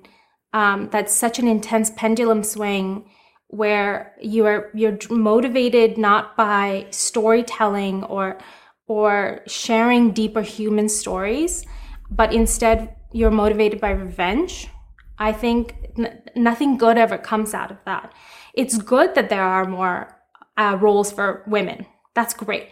um, 0.54 0.90
that's 0.90 1.14
such 1.14 1.38
an 1.38 1.48
intense 1.48 1.92
pendulum 1.92 2.44
swing 2.44 3.10
where 3.48 4.16
you 4.22 4.46
are 4.46 4.72
you're 4.74 4.98
motivated 5.10 5.98
not 5.98 6.36
by 6.36 6.88
storytelling 6.90 8.04
or 8.04 8.40
or 8.88 9.42
sharing 9.48 10.12
deeper 10.12 10.42
human 10.42 10.90
stories, 10.90 11.66
but 12.10 12.34
instead 12.34 12.96
you're 13.12 13.32
motivated 13.32 13.80
by 13.80 13.92
revenge. 13.92 14.70
I 15.18 15.32
think 15.32 15.76
n- 15.98 16.22
nothing 16.36 16.78
good 16.78 16.98
ever 16.98 17.18
comes 17.18 17.54
out 17.54 17.72
of 17.72 17.78
that. 17.86 18.14
It's 18.54 18.78
good 18.78 19.16
that 19.16 19.30
there 19.30 19.44
are 19.44 19.66
more 19.66 20.15
uh, 20.58 20.78
roles 20.80 21.12
for 21.12 21.44
women. 21.48 21.86
That's 22.14 22.34
great. 22.34 22.70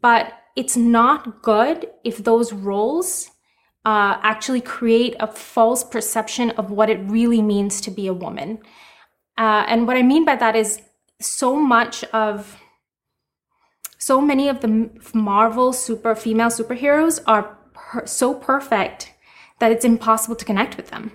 But 0.00 0.32
it's 0.56 0.76
not 0.76 1.42
good 1.42 1.88
if 2.04 2.18
those 2.18 2.52
roles 2.52 3.30
uh, 3.84 4.18
actually 4.22 4.60
create 4.60 5.16
a 5.20 5.26
false 5.26 5.82
perception 5.82 6.50
of 6.50 6.70
what 6.70 6.90
it 6.90 7.00
really 7.10 7.42
means 7.42 7.80
to 7.80 7.90
be 7.90 8.06
a 8.06 8.12
woman. 8.12 8.58
Uh, 9.38 9.64
and 9.66 9.86
what 9.86 9.96
I 9.96 10.02
mean 10.02 10.24
by 10.24 10.36
that 10.36 10.54
is 10.54 10.82
so 11.20 11.56
much 11.56 12.04
of, 12.04 12.58
so 13.98 14.20
many 14.20 14.48
of 14.48 14.60
the 14.60 14.90
Marvel 15.14 15.72
super 15.72 16.14
female 16.14 16.48
superheroes 16.48 17.20
are 17.26 17.58
per- 17.72 18.06
so 18.06 18.34
perfect 18.34 19.12
that 19.58 19.72
it's 19.72 19.84
impossible 19.84 20.36
to 20.36 20.44
connect 20.44 20.76
with 20.76 20.90
them. 20.90 21.12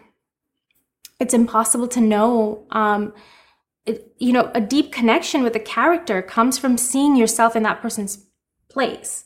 It's 1.19 1.33
impossible 1.33 1.87
to 1.89 2.01
know 2.01 2.65
um, 2.71 3.13
you 4.17 4.33
know, 4.33 4.51
a 4.53 4.61
deep 4.61 4.91
connection 4.91 5.43
with 5.43 5.55
a 5.55 5.59
character 5.59 6.21
comes 6.21 6.57
from 6.57 6.77
seeing 6.77 7.15
yourself 7.15 7.55
in 7.55 7.63
that 7.63 7.81
person's 7.81 8.25
place. 8.69 9.23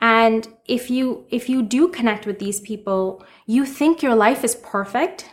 And 0.00 0.48
if 0.66 0.90
you 0.90 1.26
if 1.30 1.48
you 1.48 1.62
do 1.62 1.88
connect 1.88 2.26
with 2.26 2.38
these 2.38 2.60
people, 2.60 3.24
you 3.46 3.64
think 3.64 4.02
your 4.02 4.14
life 4.14 4.44
is 4.44 4.56
perfect 4.56 5.30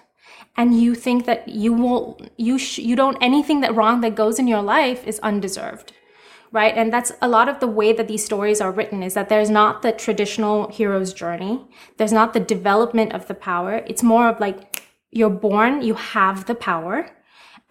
and 0.56 0.80
you 0.80 0.96
think 0.96 1.26
that 1.26 1.48
you 1.48 1.74
won't 1.74 2.32
you 2.38 2.58
sh- 2.58 2.80
you 2.80 2.96
don't 2.96 3.18
anything 3.22 3.62
that 3.62 3.76
wrong 3.76 4.02
that 4.02 4.16
goes 4.16 4.40
in 4.40 4.48
your 4.48 4.62
life 4.62 5.06
is 5.08 5.20
undeserved 5.20 5.94
right? 6.52 6.76
And 6.76 6.92
that's 6.92 7.14
a 7.22 7.30
lot 7.30 7.48
of 7.48 7.60
the 7.60 7.68
way 7.68 7.94
that 7.94 8.08
these 8.08 8.26
stories 8.26 8.60
are 8.60 8.72
written 8.72 9.04
is 9.04 9.14
that 9.14 9.30
there's 9.30 9.50
not 9.50 9.82
the 9.82 9.92
traditional 9.92 10.70
hero's 10.70 11.14
journey. 11.14 11.66
There's 11.98 12.12
not 12.12 12.34
the 12.34 12.40
development 12.40 13.14
of 13.14 13.28
the 13.28 13.34
power. 13.34 13.84
It's 13.88 14.04
more 14.04 14.28
of 14.28 14.40
like 14.40 14.84
you're 15.12 15.30
born 15.30 15.82
you 15.82 15.94
have 15.94 16.46
the 16.46 16.56
power 16.56 17.10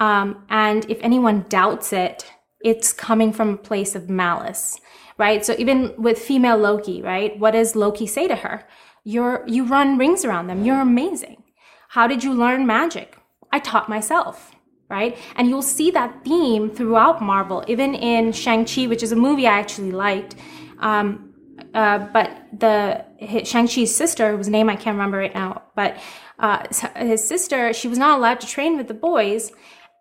um, 0.01 0.45
and 0.49 0.91
if 0.91 0.99
anyone 1.03 1.45
doubts 1.49 1.93
it, 1.93 2.33
it's 2.63 2.93
coming 2.93 3.33
from 3.33 3.51
a 3.51 3.57
place 3.57 3.95
of 3.95 4.11
malice, 4.11 4.81
right? 5.19 5.45
So 5.45 5.55
even 5.59 5.95
with 5.97 6.19
female 6.19 6.57
Loki, 6.57 7.03
right? 7.03 7.39
What 7.39 7.53
does 7.53 7.77
Loki 7.77 8.07
say 8.07 8.27
to 8.27 8.37
her? 8.37 8.67
You're, 9.05 9.45
you 9.47 9.65
run 9.65 9.99
rings 9.99 10.25
around 10.25 10.47
them. 10.47 10.65
You're 10.65 10.81
amazing. 10.81 11.43
How 11.89 12.07
did 12.07 12.25
you 12.25 12.33
learn 12.33 12.67
magic? 12.67 13.17
I 13.53 13.59
taught 13.59 13.89
myself, 13.89 14.53
right? 14.89 15.17
And 15.37 15.49
you'll 15.49 15.63
see 15.63 15.91
that 15.91 16.25
theme 16.25 16.71
throughout 16.71 17.23
Marvel, 17.23 17.65
even 17.67 17.95
in 17.95 18.33
Shang-Chi, 18.33 18.87
which 18.87 19.03
is 19.03 19.13
a 19.13 19.17
movie 19.17 19.47
I 19.47 19.59
actually 19.59 19.93
liked. 19.93 20.35
Um, 20.79 21.35
uh, 21.75 21.99
but 21.99 22.31
the 22.59 23.05
Shang-Chi's 23.45 23.95
sister, 23.95 24.37
whose 24.37 24.49
name 24.49 24.71
I 24.71 24.77
can't 24.77 24.95
remember 24.95 25.19
right 25.19 25.35
now, 25.35 25.63
but 25.77 25.99
uh, 26.39 26.65
his 26.97 27.27
sister, 27.27 27.73
she 27.73 27.89
was 27.89 27.99
not 27.99 28.19
allowed 28.19 28.41
to 28.41 28.47
train 28.47 28.77
with 28.77 28.89
the 28.89 28.95
boys 28.95 29.53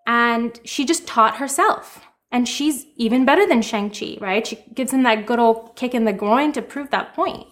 and 0.09 0.59
she 0.65 0.85
just 0.85 1.05
taught 1.05 1.37
herself. 1.37 2.03
And 2.31 2.49
she's 2.49 2.87
even 2.95 3.25
better 3.25 3.47
than 3.47 3.61
Shang-Chi, 3.61 4.17
right? 4.19 4.45
She 4.45 4.57
gives 4.73 4.91
him 4.91 5.03
that 5.03 5.27
good 5.27 5.37
old 5.37 5.75
kick 5.75 5.93
in 5.93 6.05
the 6.05 6.13
groin 6.13 6.51
to 6.53 6.63
prove 6.63 6.89
that 6.89 7.13
point. 7.13 7.45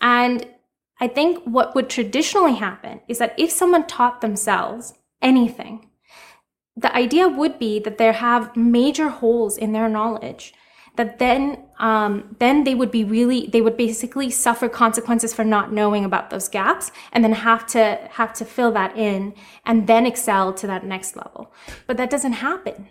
And 0.00 0.46
I 0.98 1.08
think 1.08 1.42
what 1.44 1.74
would 1.74 1.90
traditionally 1.90 2.54
happen 2.54 3.02
is 3.06 3.18
that 3.18 3.34
if 3.38 3.50
someone 3.50 3.86
taught 3.86 4.22
themselves 4.22 4.94
anything, 5.20 5.90
the 6.74 6.94
idea 6.94 7.28
would 7.28 7.58
be 7.58 7.78
that 7.80 7.98
they 7.98 8.10
have 8.12 8.56
major 8.56 9.10
holes 9.10 9.58
in 9.58 9.72
their 9.72 9.88
knowledge 9.88 10.54
that 11.00 11.18
then 11.18 11.56
um, 11.78 12.36
then 12.40 12.64
they 12.64 12.74
would 12.74 12.90
be 12.90 13.04
really 13.04 13.46
they 13.46 13.62
would 13.62 13.78
basically 13.78 14.28
suffer 14.28 14.68
consequences 14.68 15.32
for 15.32 15.44
not 15.44 15.72
knowing 15.72 16.04
about 16.04 16.28
those 16.28 16.46
gaps 16.46 16.92
and 17.10 17.24
then 17.24 17.32
have 17.32 17.66
to 17.68 17.98
have 18.10 18.34
to 18.34 18.44
fill 18.44 18.70
that 18.72 18.94
in 18.98 19.32
and 19.64 19.86
then 19.86 20.04
excel 20.04 20.52
to 20.52 20.66
that 20.66 20.84
next 20.84 21.16
level. 21.16 21.54
But 21.86 21.96
that 21.96 22.10
doesn't 22.10 22.34
happen. 22.34 22.88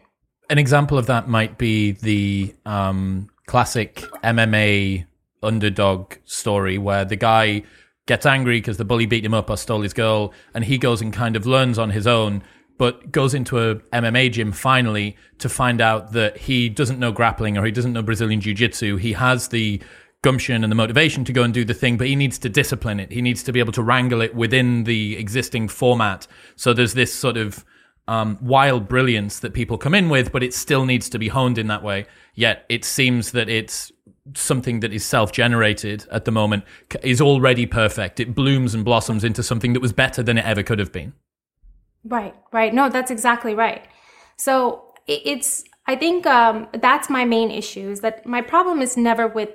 An 0.49 0.57
example 0.57 0.97
of 0.97 1.05
that 1.05 1.27
might 1.27 1.59
be 1.59 1.91
the 1.91 2.55
um, 2.65 3.29
classic 3.45 3.97
mma 4.23 5.05
underdog 5.43 6.15
story 6.25 6.79
where 6.79 7.05
the 7.05 7.15
guy 7.15 7.61
gets 8.07 8.25
angry 8.25 8.57
because 8.59 8.77
the 8.77 8.85
bully 8.85 9.05
beat 9.05 9.23
him 9.23 9.35
up 9.35 9.51
or 9.51 9.57
stole 9.57 9.81
his 9.81 9.93
girl 9.93 10.33
and 10.55 10.65
he 10.65 10.79
goes 10.79 10.99
and 10.99 11.13
kind 11.13 11.35
of 11.35 11.45
learns 11.45 11.77
on 11.77 11.91
his 11.91 12.07
own 12.07 12.41
but 12.79 13.11
goes 13.11 13.33
into 13.33 13.59
a 13.59 13.75
MMA 13.91 14.31
gym 14.31 14.53
finally 14.53 15.17
to 15.37 15.49
find 15.49 15.81
out 15.81 16.13
that 16.13 16.37
he 16.37 16.69
doesn't 16.69 16.97
know 16.97 17.11
grappling 17.11 17.57
or 17.57 17.65
he 17.65 17.71
doesn't 17.71 17.91
know 17.91 18.01
Brazilian 18.01 18.39
Jiu 18.39 18.53
Jitsu. 18.53 18.95
He 18.95 19.13
has 19.13 19.49
the 19.49 19.81
gumption 20.21 20.63
and 20.63 20.71
the 20.71 20.75
motivation 20.75 21.25
to 21.25 21.33
go 21.33 21.43
and 21.43 21.53
do 21.53 21.65
the 21.65 21.73
thing, 21.73 21.97
but 21.97 22.07
he 22.07 22.15
needs 22.15 22.39
to 22.39 22.47
discipline 22.47 23.01
it. 23.01 23.11
He 23.11 23.21
needs 23.21 23.43
to 23.43 23.51
be 23.51 23.59
able 23.59 23.73
to 23.73 23.83
wrangle 23.83 24.21
it 24.21 24.33
within 24.33 24.85
the 24.85 25.17
existing 25.17 25.67
format. 25.67 26.25
So 26.55 26.73
there's 26.73 26.93
this 26.93 27.13
sort 27.13 27.35
of 27.35 27.65
um, 28.07 28.37
wild 28.41 28.87
brilliance 28.87 29.39
that 29.39 29.53
people 29.53 29.77
come 29.77 29.93
in 29.93 30.07
with, 30.07 30.31
but 30.31 30.41
it 30.41 30.53
still 30.53 30.85
needs 30.85 31.09
to 31.09 31.19
be 31.19 31.27
honed 31.27 31.57
in 31.57 31.67
that 31.67 31.83
way. 31.83 32.05
Yet 32.33 32.65
it 32.69 32.85
seems 32.85 33.33
that 33.33 33.49
it's 33.49 33.91
something 34.35 34.79
that 34.79 34.93
is 34.93 35.05
self-generated 35.05 36.07
at 36.11 36.23
the 36.23 36.31
moment 36.31 36.63
is 37.03 37.19
already 37.19 37.65
perfect. 37.65 38.21
It 38.21 38.33
blooms 38.33 38.73
and 38.73 38.85
blossoms 38.85 39.25
into 39.25 39.43
something 39.43 39.73
that 39.73 39.81
was 39.81 39.91
better 39.91 40.23
than 40.23 40.37
it 40.37 40.45
ever 40.45 40.63
could 40.63 40.79
have 40.79 40.93
been. 40.93 41.11
Right, 42.03 42.35
right. 42.51 42.73
No, 42.73 42.89
that's 42.89 43.11
exactly 43.11 43.55
right. 43.55 43.85
So 44.37 44.93
it's, 45.07 45.63
I 45.85 45.95
think 45.95 46.25
um, 46.25 46.67
that's 46.73 47.09
my 47.09 47.25
main 47.25 47.51
issue 47.51 47.89
is 47.89 48.01
that 48.01 48.25
my 48.25 48.41
problem 48.41 48.81
is 48.81 48.95
never 48.95 49.27
with 49.27 49.49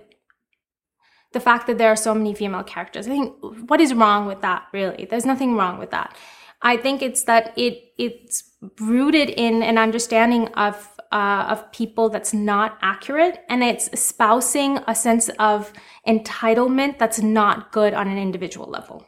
the 1.32 1.40
fact 1.40 1.66
that 1.66 1.78
there 1.78 1.90
are 1.90 1.96
so 1.96 2.14
many 2.14 2.34
female 2.34 2.62
characters. 2.62 3.06
I 3.06 3.10
think 3.10 3.34
what 3.68 3.80
is 3.80 3.92
wrong 3.92 4.26
with 4.26 4.40
that 4.42 4.66
really? 4.72 5.04
There's 5.04 5.26
nothing 5.26 5.56
wrong 5.56 5.78
with 5.78 5.90
that. 5.90 6.16
I 6.62 6.78
think 6.78 7.02
it's 7.02 7.24
that 7.24 7.52
it 7.56 7.92
it's 7.98 8.50
rooted 8.80 9.28
in 9.30 9.62
an 9.62 9.76
understanding 9.76 10.48
of 10.54 10.88
uh, 11.12 11.46
of 11.48 11.70
people 11.72 12.08
that's 12.08 12.32
not 12.32 12.78
accurate, 12.82 13.44
and 13.48 13.62
it's 13.62 13.88
espousing 13.92 14.78
a 14.88 14.94
sense 14.94 15.28
of 15.38 15.72
entitlement 16.08 16.98
that's 16.98 17.20
not 17.20 17.70
good 17.70 17.94
on 17.94 18.08
an 18.08 18.18
individual 18.18 18.68
level. 18.68 19.06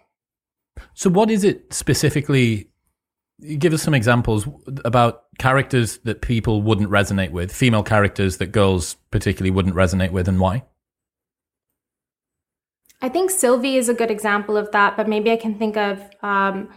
So, 0.95 1.11
what 1.11 1.31
is 1.31 1.43
it 1.45 1.73
specifically? 1.73 2.71
Give 3.59 3.75
us 3.75 3.83
some 3.83 3.93
examples 3.93 4.49
about 4.85 5.25
characters 5.39 5.99
that 5.99 6.23
people 6.23 6.63
wouldn't 6.63 6.89
resonate 6.89 7.33
with, 7.33 7.53
female 7.53 7.83
characters 7.83 8.39
that 8.39 8.47
girls 8.47 8.95
particularly 9.11 9.51
wouldn't 9.51 9.75
resonate 9.75 10.11
with, 10.11 10.27
and 10.27 10.41
why? 10.41 10.65
I 13.03 13.11
think 13.11 13.31
Sylvie 13.31 13.77
is 13.77 13.91
a 13.91 13.95
good 13.95 14.11
example 14.11 14.57
of 14.57 14.71
that, 14.73 14.97
but 14.97 15.07
maybe 15.07 15.31
I 15.31 15.37
can 15.37 15.59
think 15.59 15.77
of, 15.77 16.01
um, 16.23 16.71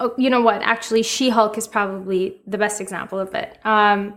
oh, 0.00 0.14
you 0.16 0.30
know 0.30 0.40
what? 0.40 0.62
Actually, 0.62 1.02
She 1.02 1.28
Hulk 1.28 1.58
is 1.58 1.68
probably 1.68 2.40
the 2.46 2.56
best 2.56 2.80
example 2.80 3.18
of 3.18 3.34
it. 3.34 3.58
Um, 3.64 4.16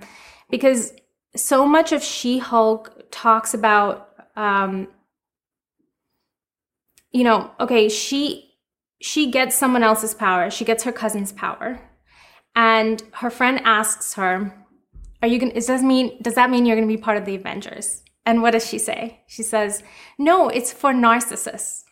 because 0.50 0.94
so 1.36 1.68
much 1.68 1.92
of 1.92 2.02
She 2.02 2.38
Hulk 2.38 3.12
talks 3.12 3.54
about, 3.54 4.10
um, 4.38 4.88
you 7.12 7.26
know, 7.26 7.52
okay, 7.60 7.90
she 7.90 8.47
she 9.02 9.32
gets 9.32 9.56
someone 9.56 9.84
else's 9.84 10.14
power. 10.14 10.50
She 10.50 10.66
gets 10.66 10.84
her 10.84 10.92
cousin's 10.92 11.32
power, 11.32 11.80
and 12.56 13.04
her 13.14 13.30
friend 13.30 13.62
asks 13.64 14.16
her, 14.16 14.66
"Are 15.22 15.28
you 15.28 15.40
gonna? 15.40 15.54
Does 15.54 15.68
that 15.68 15.82
mean? 15.82 16.18
Does 16.22 16.36
that 16.36 16.50
mean 16.50 16.66
you're 16.66 16.76
gonna 16.76 16.88
be 16.88 16.98
part 16.98 17.18
of 17.18 17.26
the 17.26 17.36
Avengers?" 17.36 18.04
And 18.26 18.42
what 18.42 18.52
does 18.52 18.68
she 18.68 18.78
say? 18.78 19.22
She 19.28 19.44
says, 19.44 19.84
"No, 20.18 20.50
it's 20.50 20.74
for 20.74 20.92
narcissists." 20.94 21.84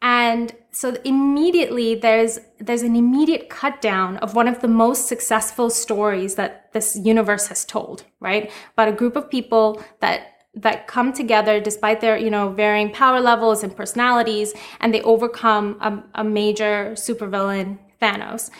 And 0.00 0.54
so 0.70 0.96
immediately 1.04 1.94
there's 1.94 2.38
there's 2.60 2.82
an 2.82 2.96
immediate 2.96 3.48
cut 3.48 3.80
down 3.80 4.16
of 4.18 4.34
one 4.34 4.48
of 4.48 4.60
the 4.60 4.68
most 4.68 5.06
successful 5.08 5.70
stories 5.70 6.36
that 6.36 6.72
this 6.72 6.96
universe 6.96 7.48
has 7.48 7.64
told, 7.64 8.04
right? 8.20 8.50
About 8.74 8.88
a 8.88 8.92
group 8.92 9.16
of 9.16 9.30
people 9.30 9.82
that 10.00 10.37
that 10.62 10.86
come 10.86 11.12
together 11.12 11.60
despite 11.60 12.00
their 12.00 12.16
you 12.16 12.30
know 12.30 12.50
varying 12.50 12.90
power 12.90 13.20
levels 13.20 13.62
and 13.62 13.76
personalities 13.76 14.54
and 14.80 14.92
they 14.92 15.02
overcome 15.02 15.76
a, 15.80 16.20
a 16.20 16.24
major 16.24 16.92
supervillain 16.94 17.78
Thanos. 18.00 18.50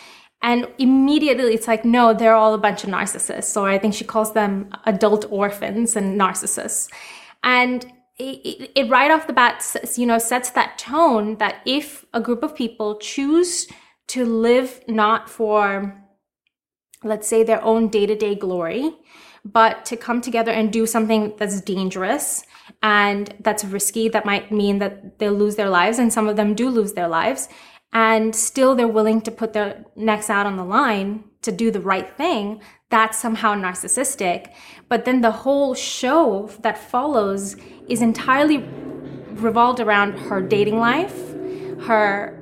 And 0.40 0.68
immediately 0.78 1.54
it's 1.54 1.66
like, 1.66 1.84
no, 1.84 2.14
they're 2.14 2.34
all 2.34 2.54
a 2.54 2.58
bunch 2.58 2.84
of 2.84 2.90
narcissists. 2.90 3.44
So 3.44 3.64
I 3.64 3.78
think 3.78 3.94
she 3.94 4.04
calls 4.04 4.34
them 4.34 4.70
adult 4.86 5.26
orphans 5.30 5.96
and 5.96 6.20
narcissists. 6.20 6.88
And 7.42 7.84
it, 8.18 8.70
it, 8.74 8.88
right 8.88 9.10
off 9.10 9.26
the 9.26 9.32
bat, 9.32 9.64
you 9.96 10.06
know, 10.06 10.18
sets 10.18 10.50
that 10.50 10.78
tone 10.78 11.36
that 11.36 11.60
if 11.64 12.04
a 12.12 12.20
group 12.20 12.42
of 12.42 12.54
people 12.54 12.98
choose 12.98 13.68
to 14.08 14.24
live 14.24 14.80
not 14.88 15.28
for, 15.28 16.04
let's 17.04 17.28
say, 17.28 17.42
their 17.42 17.62
own 17.62 17.88
day 17.88 18.06
to 18.06 18.16
day 18.16 18.34
glory, 18.34 18.92
but 19.44 19.84
to 19.86 19.96
come 19.96 20.20
together 20.20 20.52
and 20.52 20.72
do 20.72 20.86
something 20.86 21.34
that's 21.36 21.60
dangerous 21.60 22.44
and 22.82 23.34
that's 23.40 23.64
risky, 23.64 24.08
that 24.08 24.26
might 24.26 24.52
mean 24.52 24.78
that 24.78 25.18
they'll 25.18 25.32
lose 25.32 25.56
their 25.56 25.70
lives, 25.70 25.98
and 25.98 26.12
some 26.12 26.28
of 26.28 26.36
them 26.36 26.54
do 26.54 26.68
lose 26.68 26.92
their 26.92 27.08
lives 27.08 27.48
and 27.92 28.36
still 28.36 28.74
they're 28.74 28.86
willing 28.86 29.20
to 29.22 29.30
put 29.30 29.54
their 29.54 29.84
necks 29.96 30.28
out 30.28 30.44
on 30.46 30.56
the 30.56 30.64
line 30.64 31.24
to 31.40 31.50
do 31.50 31.70
the 31.70 31.80
right 31.80 32.16
thing, 32.16 32.60
that's 32.90 33.18
somehow 33.18 33.54
narcissistic. 33.54 34.52
But 34.88 35.04
then 35.04 35.20
the 35.20 35.30
whole 35.30 35.74
show 35.74 36.50
that 36.60 36.76
follows 36.76 37.56
is 37.88 38.02
entirely 38.02 38.58
revolved 39.34 39.80
around 39.80 40.18
her 40.18 40.42
dating 40.42 40.78
life, 40.78 41.16
her 41.86 42.34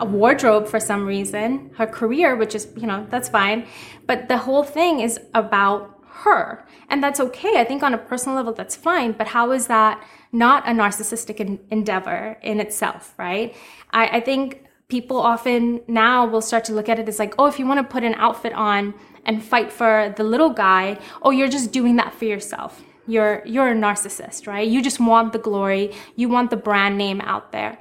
wardrobe 0.00 0.66
for 0.66 0.80
some 0.80 1.04
reason, 1.04 1.70
her 1.76 1.86
career, 1.86 2.36
which 2.36 2.54
is, 2.54 2.68
you 2.76 2.86
know, 2.86 3.06
that's 3.10 3.28
fine. 3.28 3.66
But 4.06 4.28
the 4.28 4.38
whole 4.38 4.62
thing 4.62 5.00
is 5.00 5.20
about 5.34 5.99
her. 6.10 6.64
And 6.88 7.02
that's 7.02 7.20
okay. 7.20 7.60
I 7.60 7.64
think 7.64 7.82
on 7.82 7.94
a 7.94 7.98
personal 7.98 8.36
level, 8.36 8.52
that's 8.52 8.76
fine. 8.76 9.12
But 9.12 9.28
how 9.28 9.52
is 9.52 9.66
that 9.68 10.02
not 10.32 10.66
a 10.68 10.72
narcissistic 10.72 11.60
endeavor 11.70 12.36
in 12.42 12.60
itself, 12.60 13.14
right? 13.18 13.54
I, 13.90 14.18
I 14.18 14.20
think 14.20 14.64
people 14.88 15.18
often 15.18 15.80
now 15.86 16.26
will 16.26 16.42
start 16.42 16.64
to 16.64 16.72
look 16.72 16.88
at 16.88 16.98
it 16.98 17.08
as 17.08 17.18
like, 17.18 17.34
oh, 17.38 17.46
if 17.46 17.58
you 17.58 17.66
want 17.66 17.78
to 17.78 17.92
put 17.92 18.04
an 18.04 18.14
outfit 18.14 18.52
on 18.52 18.94
and 19.24 19.42
fight 19.42 19.72
for 19.72 20.12
the 20.16 20.24
little 20.24 20.50
guy, 20.50 20.98
oh, 21.22 21.30
you're 21.30 21.48
just 21.48 21.72
doing 21.72 21.96
that 21.96 22.12
for 22.14 22.24
yourself. 22.24 22.82
You're 23.06 23.42
you're 23.44 23.68
a 23.68 23.74
narcissist, 23.74 24.46
right? 24.46 24.68
You 24.68 24.82
just 24.82 25.00
want 25.00 25.32
the 25.32 25.38
glory, 25.38 25.92
you 26.16 26.28
want 26.28 26.50
the 26.50 26.56
brand 26.56 26.96
name 26.98 27.20
out 27.22 27.50
there. 27.50 27.78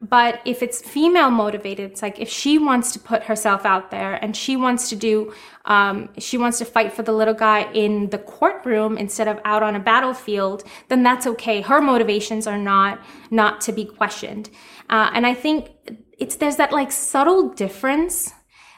But 0.00 0.40
if 0.44 0.62
it's 0.62 0.80
female 0.80 1.30
motivated, 1.30 1.90
it's 1.90 2.02
like 2.02 2.20
if 2.20 2.28
she 2.28 2.56
wants 2.56 2.92
to 2.92 3.00
put 3.00 3.24
herself 3.24 3.66
out 3.66 3.90
there 3.90 4.14
and 4.14 4.36
she 4.36 4.56
wants 4.56 4.88
to 4.90 4.96
do, 4.96 5.32
um, 5.64 6.10
she 6.18 6.38
wants 6.38 6.58
to 6.58 6.64
fight 6.64 6.92
for 6.92 7.02
the 7.02 7.12
little 7.12 7.34
guy 7.34 7.70
in 7.72 8.08
the 8.10 8.18
courtroom 8.18 8.96
instead 8.96 9.26
of 9.26 9.40
out 9.44 9.64
on 9.64 9.74
a 9.74 9.80
battlefield, 9.80 10.62
then 10.88 11.02
that's 11.02 11.26
okay. 11.26 11.62
Her 11.62 11.80
motivations 11.80 12.46
are 12.46 12.58
not 12.58 13.00
not 13.32 13.60
to 13.62 13.72
be 13.72 13.84
questioned. 13.84 14.50
Uh, 14.88 15.10
and 15.12 15.26
I 15.26 15.34
think 15.34 15.70
it's 16.16 16.36
there's 16.36 16.56
that 16.56 16.72
like 16.72 16.92
subtle 16.92 17.48
difference 17.48 18.32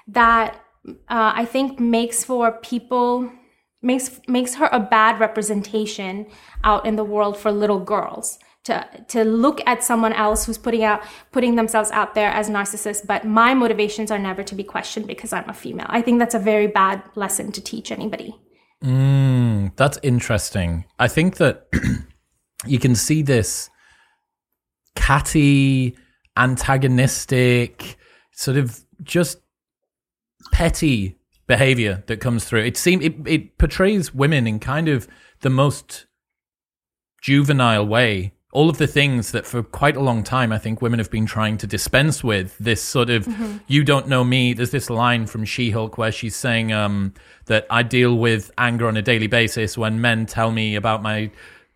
that 0.09 0.55
uh, 0.89 1.33
I 1.37 1.45
think 1.45 1.79
makes 1.79 2.25
for 2.25 2.53
people 2.53 3.31
makes 3.83 4.21
makes 4.27 4.55
her 4.55 4.71
a 4.73 4.81
bad 4.81 5.21
representation 5.21 6.27
out 6.65 6.87
in 6.87 6.97
the 6.97 7.05
world 7.05 7.37
for 7.37 7.53
little 7.53 7.81
girls 7.81 8.39
to 8.65 8.87
to 9.09 9.25
look 9.25 9.61
at 9.67 9.83
someone 9.83 10.13
else 10.13 10.45
who's 10.45 10.59
putting 10.59 10.85
out 10.85 11.03
putting 11.33 11.55
themselves 11.55 11.91
out 11.93 12.15
there 12.15 12.31
as 12.31 12.51
narcissists 12.51 13.07
but 13.07 13.25
my 13.25 13.55
motivations 13.55 14.11
are 14.11 14.19
never 14.19 14.43
to 14.43 14.55
be 14.55 14.63
questioned 14.63 15.07
because 15.07 15.33
i'm 15.33 15.49
a 15.49 15.55
female 15.55 15.87
i 15.89 16.03
think 16.03 16.19
that's 16.19 16.35
a 16.35 16.39
very 16.39 16.67
bad 16.67 17.03
lesson 17.15 17.51
to 17.51 17.61
teach 17.61 17.91
anybody 17.91 18.35
mm, 18.85 19.75
that's 19.77 19.99
interesting 20.03 20.85
i 20.99 21.09
think 21.09 21.37
that 21.37 21.67
you 22.67 22.79
can 22.79 22.95
see 22.95 23.23
this 23.23 23.71
catty 24.95 25.97
antagonistic, 26.37 27.97
sort 28.33 28.57
of 28.57 28.81
just 29.03 29.39
petty 30.53 31.19
behavior 31.47 32.03
that 32.07 32.21
comes 32.21 32.45
through. 32.45 32.65
It 32.65 32.77
seems 32.77 33.05
it, 33.05 33.15
it 33.27 33.59
portrays 33.59 34.15
women 34.15 34.47
in 34.47 34.59
kind 34.59 34.89
of 34.89 35.09
the 35.41 35.51
most 35.51 36.07
juvenile 37.23 37.87
way. 37.87 38.33
All 38.53 38.69
of 38.69 38.79
the 38.79 38.87
things 38.87 39.31
that 39.31 39.47
for 39.47 39.63
quite 39.63 39.97
a 39.97 40.01
long 40.01 40.25
time 40.25 40.53
I 40.53 40.59
think 40.59 40.83
women 40.83 40.99
have 40.99 41.11
been 41.11 41.27
trying 41.27 41.57
to 41.59 41.67
dispense 41.67 42.25
with. 42.25 42.57
This 42.59 42.83
sort 42.83 43.11
of 43.11 43.27
mm-hmm. 43.27 43.59
you 43.67 43.85
don't 43.85 44.09
know 44.09 44.25
me. 44.25 44.53
There's 44.55 44.71
this 44.71 44.91
line 44.91 45.27
from 45.27 45.45
She 45.45 45.71
Hulk 45.71 45.99
where 45.99 46.11
she's 46.11 46.35
saying 46.35 46.73
um, 46.73 47.15
that 47.47 47.67
I 47.71 47.83
deal 47.83 48.17
with 48.17 48.51
anger 48.59 48.89
on 48.89 48.97
a 48.97 49.03
daily 49.03 49.29
basis 49.29 49.79
when 49.79 50.01
men 50.01 50.27
tell 50.27 50.51
me 50.51 50.75
about 50.75 51.03
my 51.03 51.31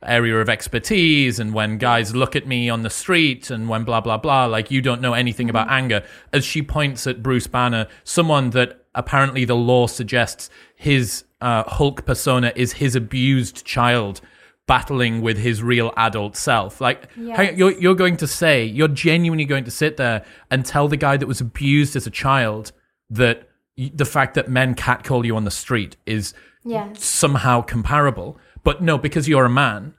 area 0.06 0.38
of 0.40 0.48
expertise 0.48 1.38
and 1.38 1.54
when 1.54 1.78
guys 1.78 2.14
look 2.14 2.36
at 2.36 2.46
me 2.46 2.68
on 2.68 2.82
the 2.82 2.90
street 2.90 3.50
and 3.50 3.68
when 3.68 3.84
blah 3.84 4.00
blah 4.00 4.18
blah 4.18 4.44
like 4.46 4.70
you 4.70 4.82
don't 4.82 5.00
know 5.00 5.14
anything 5.14 5.48
about 5.48 5.66
mm-hmm. 5.66 5.76
anger 5.76 6.04
as 6.32 6.44
she 6.44 6.62
points 6.62 7.06
at 7.06 7.22
Bruce 7.22 7.46
Banner 7.46 7.86
someone 8.04 8.50
that 8.50 8.84
apparently 8.94 9.44
the 9.44 9.56
law 9.56 9.86
suggests 9.86 10.50
his 10.76 11.24
uh, 11.40 11.64
Hulk 11.64 12.04
persona 12.06 12.52
is 12.54 12.74
his 12.74 12.94
abused 12.94 13.64
child 13.64 14.20
battling 14.66 15.20
with 15.20 15.36
his 15.36 15.62
real 15.62 15.92
adult 15.96 16.36
self 16.36 16.80
like 16.80 17.08
yes. 17.16 17.56
you're, 17.56 17.72
you're 17.72 17.94
going 17.94 18.16
to 18.16 18.26
say 18.26 18.64
you're 18.64 18.88
genuinely 18.88 19.44
going 19.44 19.64
to 19.64 19.70
sit 19.70 19.98
there 19.98 20.24
and 20.50 20.64
tell 20.64 20.88
the 20.88 20.96
guy 20.96 21.16
that 21.16 21.26
was 21.26 21.40
abused 21.40 21.94
as 21.96 22.06
a 22.06 22.10
child 22.10 22.72
that 23.10 23.48
the 23.76 24.06
fact 24.06 24.34
that 24.34 24.48
men 24.48 24.74
catcall 24.74 25.26
you 25.26 25.36
on 25.36 25.44
the 25.44 25.50
street 25.50 25.96
is 26.06 26.32
yes. 26.64 27.04
somehow 27.04 27.60
comparable 27.60 28.38
but 28.64 28.82
no, 28.82 28.98
because 28.98 29.28
you're 29.28 29.44
a 29.44 29.50
man, 29.50 29.94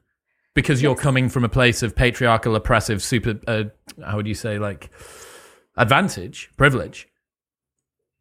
because 0.56 0.82
you're 0.82 0.96
coming 0.96 1.30
from 1.30 1.46
a 1.46 1.50
place 1.50 1.84
of 1.84 1.96
patriarchal, 1.96 2.56
oppressive, 2.56 3.02
super, 3.02 3.40
uh, 3.48 3.66
how 4.04 4.18
would 4.18 4.28
you 4.28 4.34
say, 4.34 4.58
like 4.58 4.90
advantage, 5.78 6.50
privilege. 6.58 7.08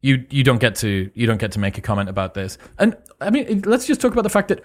you 0.01 0.25
you 0.29 0.43
don't 0.43 0.59
get 0.59 0.75
to 0.75 1.09
you 1.15 1.25
don't 1.25 1.39
get 1.39 1.51
to 1.53 1.59
make 1.59 1.77
a 1.77 1.81
comment 1.81 2.09
about 2.09 2.35
this. 2.35 2.57
And 2.77 2.95
I 3.19 3.31
mean, 3.31 3.63
let's 3.65 3.87
just 3.87 3.99
talk 3.99 4.13
about 4.13 4.21
the 4.21 4.29
fact 4.29 4.49
that 4.49 4.63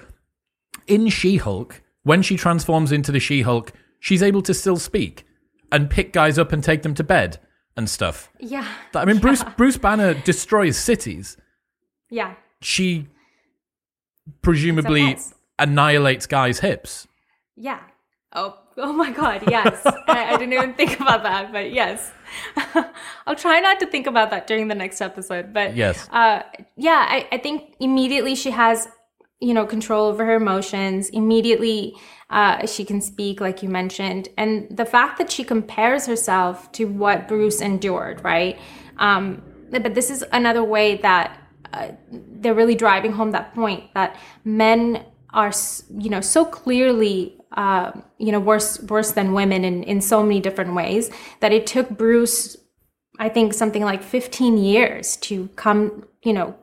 in 0.91 1.09
She-Hulk, 1.09 1.81
when 2.03 2.23
she 2.23 2.37
transforms 2.37 2.93
into 2.93 3.13
the 3.13 3.21
She-Hulk, 3.21 3.73
she's 4.01 4.23
able 4.23 4.43
to 4.43 4.53
still 4.55 4.77
speak 4.77 5.25
and 5.73 5.89
pick 5.89 6.13
guys 6.13 6.39
up 6.39 6.53
and 6.53 6.63
take 6.65 6.83
them 6.83 6.95
to 6.95 7.05
bed 7.05 7.39
and 7.77 7.89
stuff. 7.89 8.31
Yeah. 8.39 8.67
I 8.95 9.05
mean, 9.05 9.19
Bruce 9.19 9.45
Bruce 9.57 9.77
Banner 9.77 10.15
destroys 10.15 10.77
cities. 10.77 11.37
Yeah. 12.11 12.35
She 12.61 13.07
presumably 14.43 15.17
annihilates 15.59 16.27
guys' 16.27 16.61
hips. 16.61 17.07
Yeah. 17.57 17.81
Oh, 18.33 18.59
oh 18.77 18.93
my 18.93 19.11
God. 19.11 19.43
Yes. 19.49 19.81
I, 19.87 20.35
I 20.35 20.37
didn't 20.37 20.53
even 20.53 20.75
think 20.75 21.01
about 21.01 21.23
that, 21.23 21.53
but 21.53 21.73
yes. 21.73 22.13
I'll 23.27 23.37
try 23.37 23.61
not 23.61 23.81
to 23.81 23.87
think 23.87 24.07
about 24.07 24.31
that 24.31 24.47
during 24.47 24.69
the 24.69 24.75
next 24.75 25.01
episode. 25.01 25.53
But 25.53 25.77
Yes. 25.77 26.09
uh, 26.11 26.43
yeah, 26.77 27.07
I, 27.09 27.29
I 27.33 27.39
think 27.39 27.75
immediately 27.81 28.35
she 28.35 28.51
has, 28.51 28.89
you 29.41 29.55
know, 29.55 29.67
control 29.67 30.07
over 30.07 30.25
her 30.27 30.35
emotions. 30.35 31.09
Immediately 31.11 31.97
uh, 32.31 32.67
she 32.67 32.85
can 32.85 33.01
speak, 33.01 33.41
like 33.41 33.63
you 33.63 33.69
mentioned. 33.69 34.29
And 34.37 34.69
the 34.71 34.85
fact 34.85 35.19
that 35.19 35.31
she 35.31 35.45
compares 35.45 36.07
herself 36.07 36.71
to 36.73 36.85
what 36.85 37.27
Bruce 37.27 37.61
endured, 37.61 38.23
right? 38.23 38.59
Um, 38.99 39.43
but 39.71 39.95
this 39.95 40.11
is 40.11 40.25
another 40.33 40.63
way 40.63 40.97
that 40.99 41.39
uh, 41.73 41.89
they're 42.11 42.55
really 42.55 42.75
driving 42.75 43.13
home 43.13 43.31
that 43.33 43.55
point 43.55 43.85
that 43.95 44.17
men 44.45 45.05
are, 45.33 45.53
you 45.97 46.11
know, 46.11 46.21
so 46.21 46.45
clearly, 46.45 47.37
uh, 47.53 47.93
you 48.19 48.33
know, 48.33 48.41
worse 48.41 48.81
worse 48.83 49.13
than 49.13 49.33
women 49.33 49.65
in 49.65 49.83
in 49.85 50.01
so 50.01 50.23
many 50.23 50.41
different 50.41 50.75
ways 50.75 51.11
that 51.41 51.53
it 51.53 51.67
took 51.67 51.89
Bruce, 51.91 52.57
I 53.19 53.29
think, 53.29 53.55
something 53.55 53.85
like 53.85 54.03
15 54.03 54.59
years 54.59 55.17
to 55.19 55.49
come, 55.57 56.07
you 56.23 56.33
know, 56.33 56.57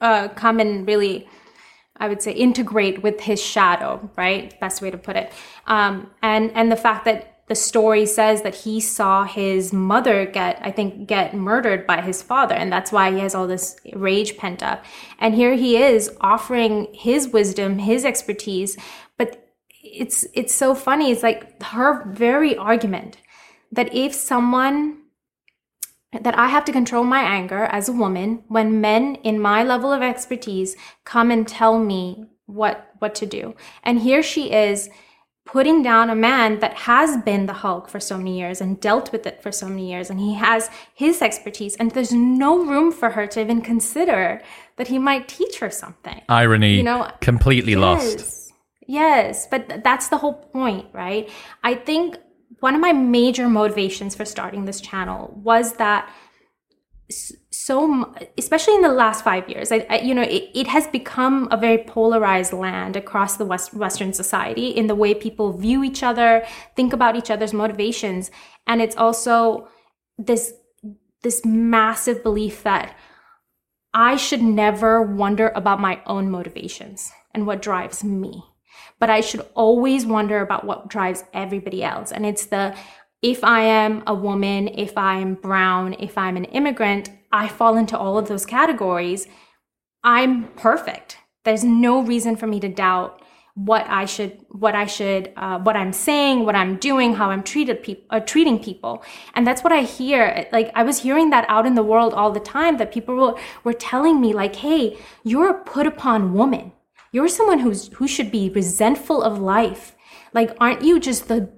uh, 0.00 0.28
come 0.28 0.60
and 0.60 0.86
really. 0.86 1.28
I 1.98 2.08
would 2.08 2.22
say 2.22 2.32
integrate 2.32 3.02
with 3.02 3.20
his 3.20 3.42
shadow, 3.42 4.10
right? 4.16 4.58
Best 4.60 4.82
way 4.82 4.90
to 4.90 4.98
put 4.98 5.16
it. 5.16 5.32
Um, 5.66 6.10
and 6.22 6.50
and 6.54 6.70
the 6.70 6.76
fact 6.76 7.04
that 7.04 7.36
the 7.48 7.54
story 7.54 8.06
says 8.06 8.42
that 8.42 8.56
he 8.56 8.80
saw 8.80 9.24
his 9.24 9.72
mother 9.72 10.26
get, 10.26 10.58
I 10.62 10.72
think, 10.72 11.06
get 11.06 11.32
murdered 11.32 11.86
by 11.86 12.00
his 12.00 12.20
father, 12.20 12.56
and 12.56 12.72
that's 12.72 12.90
why 12.90 13.12
he 13.12 13.20
has 13.20 13.36
all 13.36 13.46
this 13.46 13.76
rage 13.94 14.36
pent 14.36 14.62
up. 14.64 14.84
And 15.20 15.34
here 15.34 15.54
he 15.54 15.76
is 15.76 16.10
offering 16.20 16.88
his 16.92 17.28
wisdom, 17.28 17.78
his 17.78 18.04
expertise, 18.04 18.76
but 19.16 19.48
it's 19.82 20.26
it's 20.34 20.54
so 20.54 20.74
funny. 20.74 21.12
It's 21.12 21.22
like 21.22 21.62
her 21.62 22.04
very 22.10 22.56
argument 22.56 23.18
that 23.70 23.94
if 23.94 24.12
someone 24.14 25.02
that 26.22 26.38
I 26.38 26.48
have 26.48 26.64
to 26.66 26.72
control 26.72 27.04
my 27.04 27.20
anger 27.20 27.64
as 27.64 27.88
a 27.88 27.92
woman 27.92 28.42
when 28.48 28.80
men 28.80 29.16
in 29.16 29.40
my 29.40 29.62
level 29.62 29.92
of 29.92 30.02
expertise 30.02 30.76
come 31.04 31.30
and 31.30 31.46
tell 31.46 31.78
me 31.78 32.26
what 32.46 32.90
what 32.98 33.14
to 33.16 33.26
do. 33.26 33.54
And 33.82 34.00
here 34.00 34.22
she 34.22 34.52
is 34.52 34.88
putting 35.44 35.80
down 35.80 36.10
a 36.10 36.14
man 36.14 36.58
that 36.58 36.74
has 36.74 37.16
been 37.22 37.46
the 37.46 37.52
Hulk 37.52 37.88
for 37.88 38.00
so 38.00 38.18
many 38.18 38.38
years 38.38 38.60
and 38.60 38.80
dealt 38.80 39.12
with 39.12 39.26
it 39.26 39.40
for 39.40 39.52
so 39.52 39.68
many 39.68 39.88
years 39.88 40.10
and 40.10 40.18
he 40.18 40.34
has 40.34 40.68
his 40.92 41.22
expertise 41.22 41.76
and 41.76 41.92
there's 41.92 42.12
no 42.12 42.58
room 42.64 42.90
for 42.90 43.10
her 43.10 43.28
to 43.28 43.40
even 43.40 43.60
consider 43.62 44.42
that 44.76 44.88
he 44.88 44.98
might 44.98 45.28
teach 45.28 45.60
her 45.60 45.70
something. 45.70 46.20
Irony, 46.28 46.76
You 46.76 46.82
know, 46.82 47.08
completely 47.20 47.76
lost. 47.76 48.18
Yes. 48.18 48.42
Yes, 48.88 49.46
but 49.50 49.68
th- 49.68 49.82
that's 49.82 50.08
the 50.08 50.16
whole 50.16 50.34
point, 50.34 50.86
right? 50.92 51.28
I 51.64 51.74
think 51.74 52.18
one 52.60 52.74
of 52.74 52.80
my 52.80 52.92
major 52.92 53.48
motivations 53.48 54.14
for 54.14 54.24
starting 54.24 54.64
this 54.64 54.80
channel 54.80 55.32
was 55.42 55.74
that 55.74 56.10
so 57.52 58.12
especially 58.36 58.74
in 58.74 58.82
the 58.82 58.88
last 58.88 59.22
five 59.22 59.48
years 59.48 59.70
I, 59.70 59.86
I, 59.88 59.98
you 59.98 60.12
know 60.12 60.22
it, 60.22 60.50
it 60.54 60.66
has 60.66 60.88
become 60.88 61.46
a 61.52 61.56
very 61.56 61.78
polarized 61.78 62.52
land 62.52 62.96
across 62.96 63.36
the 63.36 63.44
West, 63.44 63.74
western 63.74 64.12
society 64.12 64.70
in 64.70 64.88
the 64.88 64.94
way 64.94 65.14
people 65.14 65.52
view 65.52 65.84
each 65.84 66.02
other 66.02 66.44
think 66.74 66.92
about 66.92 67.14
each 67.14 67.30
other's 67.30 67.52
motivations 67.52 68.30
and 68.66 68.82
it's 68.82 68.96
also 68.96 69.68
this 70.18 70.52
this 71.22 71.44
massive 71.44 72.22
belief 72.22 72.62
that 72.64 72.96
I 73.98 74.16
should 74.16 74.42
never 74.42 75.00
wonder 75.00 75.50
about 75.54 75.80
my 75.80 76.02
own 76.04 76.30
motivations 76.30 77.10
and 77.32 77.46
what 77.46 77.62
drives 77.62 78.04
me. 78.04 78.44
But 78.98 79.10
I 79.10 79.20
should 79.20 79.46
always 79.54 80.06
wonder 80.06 80.40
about 80.40 80.64
what 80.64 80.88
drives 80.88 81.24
everybody 81.32 81.82
else. 81.82 82.12
And 82.12 82.24
it's 82.24 82.46
the 82.46 82.76
if 83.22 83.42
I 83.42 83.62
am 83.62 84.02
a 84.06 84.14
woman, 84.14 84.68
if 84.68 84.96
I 84.96 85.18
am 85.18 85.34
brown, 85.34 85.96
if 85.98 86.16
I'm 86.18 86.36
an 86.36 86.44
immigrant, 86.44 87.10
I 87.32 87.48
fall 87.48 87.76
into 87.76 87.98
all 87.98 88.18
of 88.18 88.28
those 88.28 88.46
categories. 88.46 89.26
I'm 90.04 90.48
perfect. 90.52 91.18
There's 91.44 91.64
no 91.64 92.02
reason 92.02 92.36
for 92.36 92.46
me 92.46 92.60
to 92.60 92.68
doubt 92.68 93.22
what 93.56 93.86
I 93.88 94.04
should, 94.04 94.38
what 94.50 94.74
I 94.74 94.84
should, 94.84 95.32
uh, 95.36 95.58
what 95.60 95.76
I'm 95.76 95.92
saying, 95.92 96.44
what 96.44 96.54
I'm 96.54 96.76
doing, 96.76 97.14
how 97.14 97.30
I'm 97.30 97.42
treated 97.42 97.82
people, 97.82 98.04
uh, 98.10 98.20
treating 98.20 98.62
people, 98.62 99.02
and 99.34 99.46
that's 99.46 99.64
what 99.64 99.72
I 99.72 99.80
hear. 99.80 100.46
Like 100.52 100.70
I 100.74 100.82
was 100.82 101.02
hearing 101.02 101.30
that 101.30 101.46
out 101.48 101.64
in 101.64 101.74
the 101.74 101.82
world 101.82 102.12
all 102.12 102.30
the 102.30 102.40
time. 102.40 102.76
That 102.76 102.92
people 102.92 103.14
were, 103.14 103.34
were 103.64 103.72
telling 103.72 104.20
me, 104.20 104.34
like, 104.34 104.56
"Hey, 104.56 104.98
you're 105.24 105.48
a 105.50 105.54
put 105.64 105.86
upon 105.86 106.34
woman. 106.34 106.72
You're 107.12 107.28
someone 107.28 107.60
who's 107.60 107.88
who 107.94 108.08
should 108.08 108.30
be 108.30 108.50
resentful 108.50 109.22
of 109.22 109.38
life. 109.38 109.94
Like, 110.32 110.56
aren't 110.60 110.82
you 110.82 111.00
just 111.00 111.28
the 111.28 111.48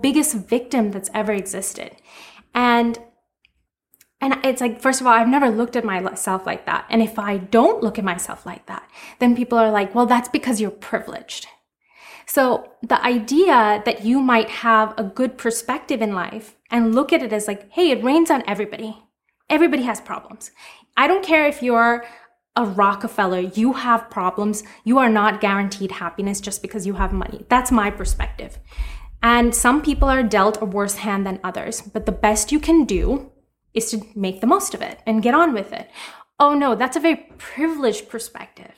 biggest 0.00 0.34
victim 0.34 0.90
that's 0.90 1.10
ever 1.14 1.32
existed?" 1.32 1.96
And 2.54 2.98
and 4.22 4.38
it's 4.44 4.60
like, 4.60 4.80
first 4.80 5.00
of 5.00 5.06
all, 5.08 5.12
I've 5.12 5.26
never 5.26 5.50
looked 5.50 5.74
at 5.74 5.84
myself 5.84 6.46
like 6.46 6.64
that. 6.66 6.86
And 6.88 7.02
if 7.02 7.18
I 7.18 7.38
don't 7.38 7.82
look 7.82 7.98
at 7.98 8.04
myself 8.04 8.46
like 8.46 8.66
that, 8.66 8.88
then 9.18 9.34
people 9.34 9.58
are 9.58 9.72
like, 9.72 9.96
well, 9.96 10.06
that's 10.06 10.28
because 10.28 10.60
you're 10.60 10.70
privileged. 10.70 11.48
So 12.24 12.70
the 12.82 13.04
idea 13.04 13.82
that 13.84 14.04
you 14.04 14.20
might 14.20 14.48
have 14.48 14.94
a 14.96 15.02
good 15.02 15.36
perspective 15.36 16.00
in 16.00 16.14
life 16.14 16.54
and 16.70 16.94
look 16.94 17.12
at 17.12 17.22
it 17.22 17.32
as 17.32 17.48
like, 17.48 17.68
hey, 17.72 17.90
it 17.90 18.04
rains 18.04 18.30
on 18.30 18.44
everybody. 18.46 18.96
Everybody 19.50 19.82
has 19.82 20.00
problems. 20.00 20.52
I 20.96 21.08
don't 21.08 21.24
care 21.24 21.48
if 21.48 21.60
you're 21.60 22.04
a 22.54 22.64
Rockefeller, 22.64 23.40
you 23.40 23.72
have 23.72 24.10
problems. 24.10 24.62
You 24.84 24.98
are 24.98 25.08
not 25.08 25.40
guaranteed 25.40 25.92
happiness 25.92 26.40
just 26.40 26.60
because 26.60 26.86
you 26.86 26.94
have 26.94 27.12
money. 27.12 27.46
That's 27.48 27.72
my 27.72 27.90
perspective. 27.90 28.58
And 29.22 29.54
some 29.54 29.82
people 29.82 30.08
are 30.08 30.22
dealt 30.22 30.60
a 30.60 30.66
worse 30.66 30.96
hand 30.96 31.26
than 31.26 31.40
others, 31.44 31.80
but 31.80 32.06
the 32.06 32.12
best 32.12 32.52
you 32.52 32.58
can 32.58 32.84
do 32.84 33.30
is 33.72 33.90
to 33.90 34.02
make 34.14 34.40
the 34.40 34.46
most 34.46 34.74
of 34.74 34.82
it 34.82 35.00
and 35.06 35.22
get 35.22 35.34
on 35.34 35.54
with 35.54 35.72
it. 35.72 35.88
Oh 36.38 36.54
no, 36.54 36.74
that's 36.74 36.96
a 36.96 37.00
very 37.00 37.16
privileged 37.38 38.08
perspective. 38.08 38.72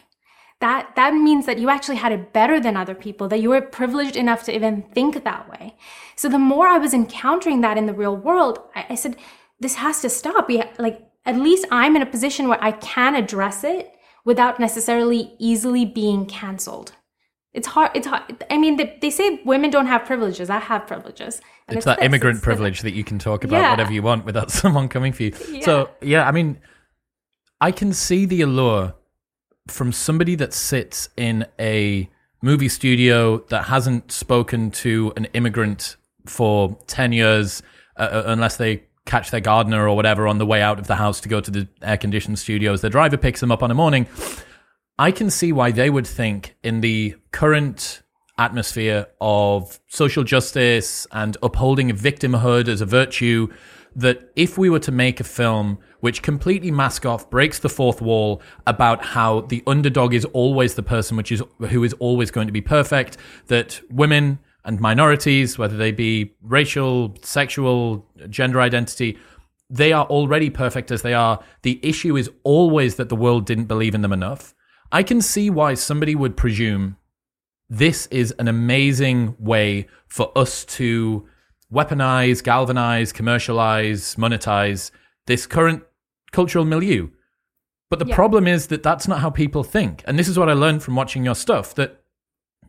That 0.60 0.94
that 0.96 1.14
means 1.14 1.46
that 1.46 1.58
you 1.58 1.68
actually 1.68 1.96
had 1.96 2.12
it 2.12 2.32
better 2.32 2.60
than 2.60 2.76
other 2.76 2.94
people, 2.94 3.26
that 3.28 3.40
you 3.40 3.50
were 3.50 3.60
privileged 3.60 4.16
enough 4.16 4.44
to 4.44 4.54
even 4.54 4.82
think 4.94 5.24
that 5.24 5.48
way. 5.48 5.76
So 6.14 6.28
the 6.28 6.38
more 6.38 6.68
I 6.68 6.78
was 6.78 6.94
encountering 6.94 7.60
that 7.62 7.78
in 7.78 7.86
the 7.86 7.94
real 7.94 8.16
world, 8.16 8.60
I, 8.74 8.86
I 8.90 8.94
said, 8.94 9.16
this 9.58 9.76
has 9.76 10.00
to 10.02 10.10
stop. 10.10 10.46
We 10.46 10.62
like 10.78 11.00
at 11.26 11.36
least 11.36 11.66
I'm 11.70 11.96
in 11.96 12.02
a 12.02 12.06
position 12.06 12.48
where 12.48 12.62
I 12.62 12.72
can 12.72 13.14
address 13.14 13.64
it 13.64 13.90
without 14.24 14.58
necessarily 14.60 15.34
easily 15.38 15.84
being 15.84 16.26
canceled. 16.26 16.92
It's 17.52 17.68
hard. 17.68 17.92
It's 17.94 18.06
hard. 18.06 18.44
I 18.50 18.58
mean, 18.58 18.76
they, 18.76 18.98
they 19.00 19.10
say 19.10 19.40
women 19.44 19.70
don't 19.70 19.86
have 19.86 20.04
privileges. 20.04 20.50
I 20.50 20.58
have 20.58 20.86
privileges. 20.86 21.40
And 21.68 21.76
It's 21.76 21.84
that 21.86 21.98
this. 21.98 22.06
immigrant 22.06 22.36
It's- 22.38 22.44
privilege 22.44 22.80
that 22.82 22.92
you 22.94 23.04
can 23.04 23.18
talk 23.18 23.44
about 23.44 23.60
Yeah. 23.60 23.70
whatever 23.70 23.92
you 23.92 24.02
want 24.02 24.24
without 24.24 24.50
someone 24.60 24.88
coming 24.88 25.12
for 25.12 25.22
you. 25.24 25.32
So, 25.62 25.90
yeah, 26.00 26.26
I 26.26 26.32
mean, 26.32 26.58
I 27.60 27.70
can 27.70 27.92
see 27.92 28.26
the 28.26 28.40
allure 28.42 28.94
from 29.68 29.92
somebody 29.92 30.34
that 30.34 30.52
sits 30.52 31.08
in 31.16 31.46
a 31.60 32.10
movie 32.42 32.68
studio 32.68 33.38
that 33.48 33.64
hasn't 33.66 34.10
spoken 34.12 34.70
to 34.70 35.12
an 35.16 35.26
immigrant 35.26 35.96
for 36.26 36.76
10 36.88 37.12
years, 37.12 37.62
uh, 37.96 38.00
uh, 38.02 38.22
unless 38.26 38.56
they 38.56 38.82
catch 39.06 39.30
their 39.30 39.40
gardener 39.40 39.88
or 39.88 39.94
whatever 39.94 40.26
on 40.26 40.38
the 40.38 40.46
way 40.46 40.62
out 40.62 40.78
of 40.78 40.86
the 40.86 40.96
house 40.96 41.20
to 41.20 41.28
go 41.28 41.40
to 41.40 41.50
the 41.50 41.68
air 41.82 41.96
conditioned 41.96 42.38
studios. 42.38 42.80
Their 42.80 42.90
driver 42.90 43.16
picks 43.16 43.40
them 43.40 43.52
up 43.52 43.62
on 43.62 43.70
a 43.70 43.74
morning. 43.74 44.06
I 44.98 45.10
can 45.10 45.30
see 45.30 45.52
why 45.52 45.72
they 45.72 45.90
would 45.90 46.06
think 46.06 46.56
in 46.62 46.80
the 46.80 47.16
current 47.32 48.02
atmosphere 48.38 49.06
of 49.20 49.80
social 49.88 50.24
justice 50.24 51.06
and 51.12 51.36
upholding 51.42 51.90
victimhood 51.90 52.68
as 52.68 52.80
a 52.80 52.86
virtue 52.86 53.48
that 53.96 54.32
if 54.34 54.58
we 54.58 54.68
were 54.68 54.80
to 54.80 54.90
make 54.90 55.20
a 55.20 55.24
film 55.24 55.78
which 56.00 56.20
completely 56.20 56.70
mask 56.70 57.06
off 57.06 57.30
breaks 57.30 57.60
the 57.60 57.68
fourth 57.68 58.02
wall 58.02 58.42
about 58.66 59.04
how 59.04 59.42
the 59.42 59.62
underdog 59.66 60.12
is 60.12 60.24
always 60.26 60.74
the 60.74 60.82
person 60.82 61.16
which 61.16 61.30
is 61.30 61.42
who 61.70 61.84
is 61.84 61.92
always 61.94 62.30
going 62.30 62.46
to 62.46 62.52
be 62.52 62.60
perfect 62.60 63.16
that 63.46 63.80
women 63.90 64.38
and 64.64 64.80
minorities 64.80 65.58
whether 65.58 65.76
they 65.76 65.92
be 65.92 66.34
racial 66.42 67.14
sexual 67.22 68.06
gender 68.28 68.60
identity 68.60 69.18
they 69.70 69.92
are 69.92 70.04
already 70.06 70.50
perfect 70.50 70.90
as 70.90 71.02
they 71.02 71.14
are 71.14 71.42
the 71.62 71.80
issue 71.82 72.16
is 72.16 72.30
always 72.42 72.96
that 72.96 73.08
the 73.08 73.16
world 73.16 73.46
didn't 73.46 73.64
believe 73.66 73.94
in 73.94 74.02
them 74.02 74.12
enough 74.12 74.54
i 74.92 75.02
can 75.02 75.20
see 75.20 75.50
why 75.50 75.74
somebody 75.74 76.14
would 76.14 76.36
presume 76.36 76.96
this 77.70 78.06
is 78.06 78.32
an 78.38 78.46
amazing 78.46 79.34
way 79.38 79.86
for 80.06 80.30
us 80.36 80.64
to 80.66 81.26
weaponize, 81.72 82.44
galvanize, 82.44 83.10
commercialize, 83.10 84.14
monetize 84.16 84.90
this 85.26 85.46
current 85.46 85.82
cultural 86.30 86.64
milieu. 86.66 87.08
But 87.90 87.98
the 87.98 88.06
Yeah. 88.06 88.14
problem 88.14 88.46
is 88.46 88.66
that 88.68 88.82
that's 88.82 89.08
not 89.08 89.20
how 89.20 89.30
people 89.30 89.64
think. 89.64 90.04
And 90.06 90.18
this 90.18 90.28
is 90.28 90.38
what 90.38 90.48
I 90.48 90.52
learned 90.52 90.82
from 90.82 90.94
watching 90.94 91.24
your 91.24 91.34
stuff 91.34 91.74
that 91.74 92.03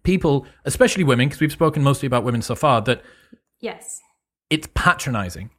people, 0.05 0.45
especially 0.63 1.03
women, 1.03 1.27
because 1.27 1.41
we've 1.41 1.51
spoken 1.51 1.83
mostly 1.83 2.07
about 2.07 2.23
women 2.23 2.41
so 2.41 2.55
far, 2.55 2.81
that 2.81 3.01
Yes. 3.59 4.01
it's 4.49 4.67
patronizing. 4.73 5.49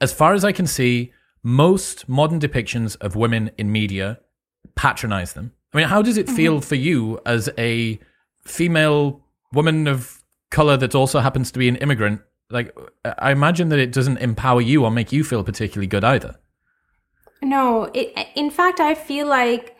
As 0.00 0.12
far 0.12 0.34
as 0.34 0.44
I 0.44 0.52
can 0.52 0.66
see, 0.66 1.12
most 1.42 2.08
modern 2.08 2.40
depictions 2.40 2.96
of 3.00 3.16
women 3.16 3.50
in 3.56 3.72
media 3.72 4.18
patronize 4.74 5.32
them. 5.32 5.52
I 5.72 5.78
mean, 5.78 5.88
how 5.88 6.02
does 6.02 6.16
it 6.16 6.28
feel 6.28 6.54
mm-hmm. 6.54 6.68
for 6.68 6.74
you 6.74 7.20
as 7.24 7.48
a 7.56 7.98
female 8.44 9.22
woman 9.52 9.86
of 9.86 10.22
color 10.50 10.76
that 10.76 10.94
also 10.94 11.20
happens 11.20 11.50
to 11.52 11.58
be 11.58 11.68
an 11.68 11.76
immigrant? 11.76 12.20
Like, 12.50 12.76
I 13.04 13.30
imagine 13.30 13.68
that 13.70 13.78
it 13.78 13.92
doesn't 13.92 14.18
empower 14.18 14.60
you 14.60 14.84
or 14.84 14.90
make 14.90 15.12
you 15.12 15.24
feel 15.24 15.42
particularly 15.42 15.86
good 15.86 16.04
either. 16.04 16.36
No, 17.42 17.90
it, 17.94 18.12
in 18.34 18.50
fact, 18.50 18.80
I 18.80 18.94
feel 18.94 19.26
like 19.26 19.75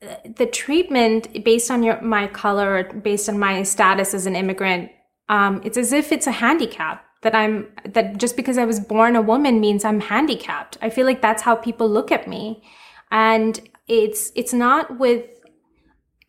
the 0.00 0.46
treatment 0.46 1.44
based 1.44 1.70
on 1.70 1.82
your 1.82 2.00
my 2.00 2.26
color, 2.26 2.76
or 2.76 3.00
based 3.00 3.28
on 3.28 3.38
my 3.38 3.62
status 3.62 4.14
as 4.14 4.26
an 4.26 4.36
immigrant, 4.36 4.90
um, 5.28 5.60
it's 5.64 5.76
as 5.76 5.92
if 5.92 6.10
it's 6.12 6.26
a 6.26 6.32
handicap 6.32 7.04
that 7.22 7.34
I'm 7.34 7.68
that 7.84 8.16
just 8.16 8.36
because 8.36 8.56
I 8.56 8.64
was 8.64 8.80
born 8.80 9.14
a 9.14 9.22
woman 9.22 9.60
means 9.60 9.84
I'm 9.84 10.00
handicapped. 10.00 10.78
I 10.80 10.90
feel 10.90 11.06
like 11.06 11.20
that's 11.20 11.42
how 11.42 11.54
people 11.54 11.88
look 11.88 12.10
at 12.10 12.26
me, 12.26 12.62
and 13.10 13.60
it's 13.88 14.32
it's 14.34 14.54
not 14.54 14.98
with 14.98 15.26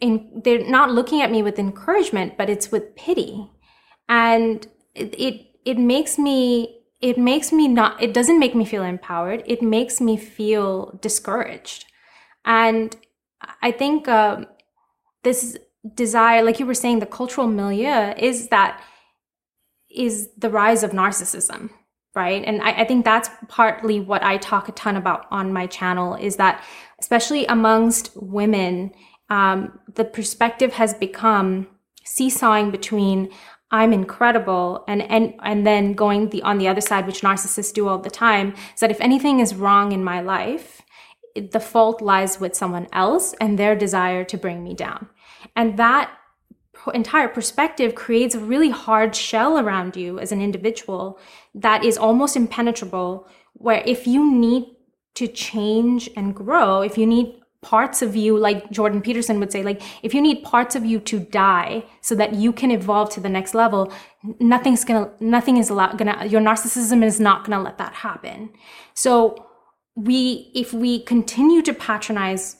in 0.02 0.42
they're 0.44 0.70
not 0.70 0.92
looking 0.92 1.22
at 1.22 1.32
me 1.32 1.42
with 1.42 1.58
encouragement, 1.58 2.38
but 2.38 2.50
it's 2.50 2.72
with 2.72 2.96
pity, 2.96 3.50
and 4.10 4.68
it 4.96 5.16
it, 5.18 5.46
it 5.64 5.78
makes 5.78 6.18
me 6.18 6.82
it 7.00 7.18
makes 7.18 7.54
me 7.54 7.70
not 7.70 8.02
it 8.04 8.14
doesn't 8.14 8.40
make 8.40 8.54
me 8.54 8.66
feel 8.66 8.84
empowered. 8.84 9.44
It 9.46 9.62
makes 9.62 10.02
me 10.02 10.18
feel 10.18 11.00
discouraged. 11.02 11.86
And 12.44 12.98
i 13.62 13.72
think 13.72 14.08
um, 14.08 14.46
this 15.24 15.58
desire 15.96 16.44
like 16.44 16.60
you 16.60 16.66
were 16.66 16.74
saying 16.74 17.00
the 17.00 17.06
cultural 17.06 17.48
milieu 17.48 18.14
is 18.18 18.50
that 18.50 18.82
is 19.90 20.30
the 20.38 20.50
rise 20.50 20.84
of 20.84 20.92
narcissism 20.92 21.70
right? 22.14 22.44
And 22.46 22.62
I, 22.62 22.82
I 22.82 22.86
think 22.86 23.06
that's 23.06 23.30
partly 23.48 24.00
what 24.00 24.24
i 24.24 24.38
talk 24.38 24.68
a 24.68 24.74
ton 24.74 24.96
about 24.96 25.26
on 25.32 25.54
my 25.54 25.66
channel 25.68 26.16
is 26.16 26.36
that 26.36 26.64
especially 27.00 27.46
amongst 27.46 28.12
women 28.16 28.92
um, 29.30 29.80
the 29.96 30.04
perspective 30.04 30.74
has 30.74 30.94
become 30.94 31.68
seesawing 32.04 32.70
between 32.72 33.32
I'm 33.74 33.94
incredible 33.94 34.84
and 34.88 35.02
and 35.04 35.34
and 35.42 35.66
then 35.66 35.94
going 35.94 36.30
the 36.30 36.42
on 36.44 36.58
the 36.58 36.68
other 36.68 36.82
side 36.82 37.08
which 37.08 37.22
narcissists 37.22 37.74
do 37.74 37.88
all 37.88 38.00
the 38.00 38.10
time 38.10 38.54
is 38.74 38.82
that 38.82 38.92
if 38.92 39.00
anything 39.00 39.40
is 39.40 39.56
wrong 39.56 39.94
in 39.94 40.04
my 40.04 40.20
life 40.20 40.82
the 41.36 41.60
fault 41.60 42.02
lies 42.02 42.40
with 42.40 42.56
someone 42.56 42.88
else 42.94 43.34
and 43.40 43.58
their 43.58 43.76
desire 43.76 44.24
to 44.26 44.38
bring 44.38 44.64
me 44.64 44.74
down. 44.74 45.08
And 45.56 45.78
that 45.78 46.12
entire 46.94 47.28
perspective 47.28 47.94
creates 47.94 48.34
a 48.34 48.40
really 48.40 48.70
hard 48.70 49.16
shell 49.16 49.60
around 49.60 49.96
you 49.96 50.20
as 50.20 50.32
an 50.32 50.42
individual 50.42 51.20
that 51.54 51.86
is 51.86 51.98
almost 51.98 52.36
impenetrable 52.36 53.28
where 53.54 53.84
if 53.86 54.08
you 54.08 54.34
need 54.34 54.66
to 55.14 55.28
change 55.28 56.10
and 56.16 56.34
grow 56.34 56.82
if 56.82 56.98
you 56.98 57.06
need 57.06 57.40
parts 57.62 58.02
of 58.02 58.16
you 58.16 58.36
like 58.36 58.72
jordan 58.72 59.00
peterson 59.00 59.40
would 59.40 59.52
say 59.52 59.62
like 59.62 59.80
if 60.02 60.16
you 60.16 60.22
need 60.22 60.42
parts 60.44 60.76
of 60.76 60.84
you 60.84 61.00
to 61.00 61.20
die 61.20 61.84
so 62.00 62.16
that 62.16 62.34
you 62.34 62.52
can 62.52 62.72
evolve 62.72 63.12
to 63.12 63.20
the 63.20 63.30
next 63.30 63.54
level 63.54 63.94
nothing's 64.40 64.84
gonna 64.84 65.10
nothing 65.20 65.58
is 65.58 65.70
allowed 65.70 65.98
gonna 65.98 66.26
your 66.26 66.42
narcissism 66.42 67.04
is 67.04 67.20
not 67.20 67.46
gonna 67.46 67.62
let 67.62 67.78
that 67.78 67.94
happen. 67.94 68.50
So 68.94 69.48
we 69.96 70.52
if 70.56 70.74
we 70.74 71.02
continue 71.04 71.62
to 71.62 71.74
patronize 71.74 72.58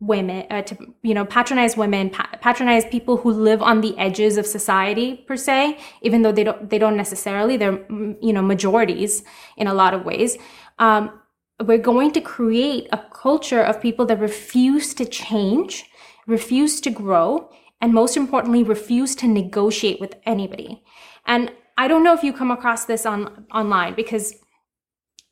women 0.00 0.46
uh, 0.50 0.62
to 0.62 0.94
you 1.02 1.12
know 1.12 1.26
patronize 1.26 1.76
women 1.76 2.08
pa- 2.08 2.30
patronize 2.40 2.86
people 2.86 3.18
who 3.18 3.30
live 3.30 3.60
on 3.60 3.82
the 3.82 3.96
edges 3.98 4.38
of 4.38 4.46
society 4.46 5.24
per 5.28 5.36
se 5.36 5.78
even 6.00 6.22
though 6.22 6.32
they 6.32 6.42
don't 6.42 6.70
they 6.70 6.78
don't 6.78 6.96
necessarily 6.96 7.58
they're 7.58 7.76
mm, 7.76 8.16
you 8.22 8.32
know 8.32 8.40
majorities 8.40 9.22
in 9.58 9.66
a 9.66 9.74
lot 9.74 9.92
of 9.92 10.04
ways 10.04 10.38
um, 10.78 11.20
we're 11.66 11.76
going 11.76 12.10
to 12.12 12.20
create 12.22 12.88
a 12.92 12.98
culture 13.12 13.60
of 13.60 13.82
people 13.82 14.06
that 14.06 14.18
refuse 14.18 14.94
to 14.94 15.04
change 15.04 15.84
refuse 16.26 16.80
to 16.80 16.90
grow 16.90 17.50
and 17.82 17.92
most 17.92 18.16
importantly 18.16 18.62
refuse 18.62 19.14
to 19.16 19.26
negotiate 19.26 20.00
with 20.00 20.14
anybody. 20.24 20.82
And 21.26 21.52
i 21.76 21.88
don't 21.88 22.04
know 22.04 22.14
if 22.14 22.22
you 22.22 22.32
come 22.32 22.50
across 22.50 22.86
this 22.86 23.04
on 23.04 23.46
online 23.52 23.94
because 23.94 24.34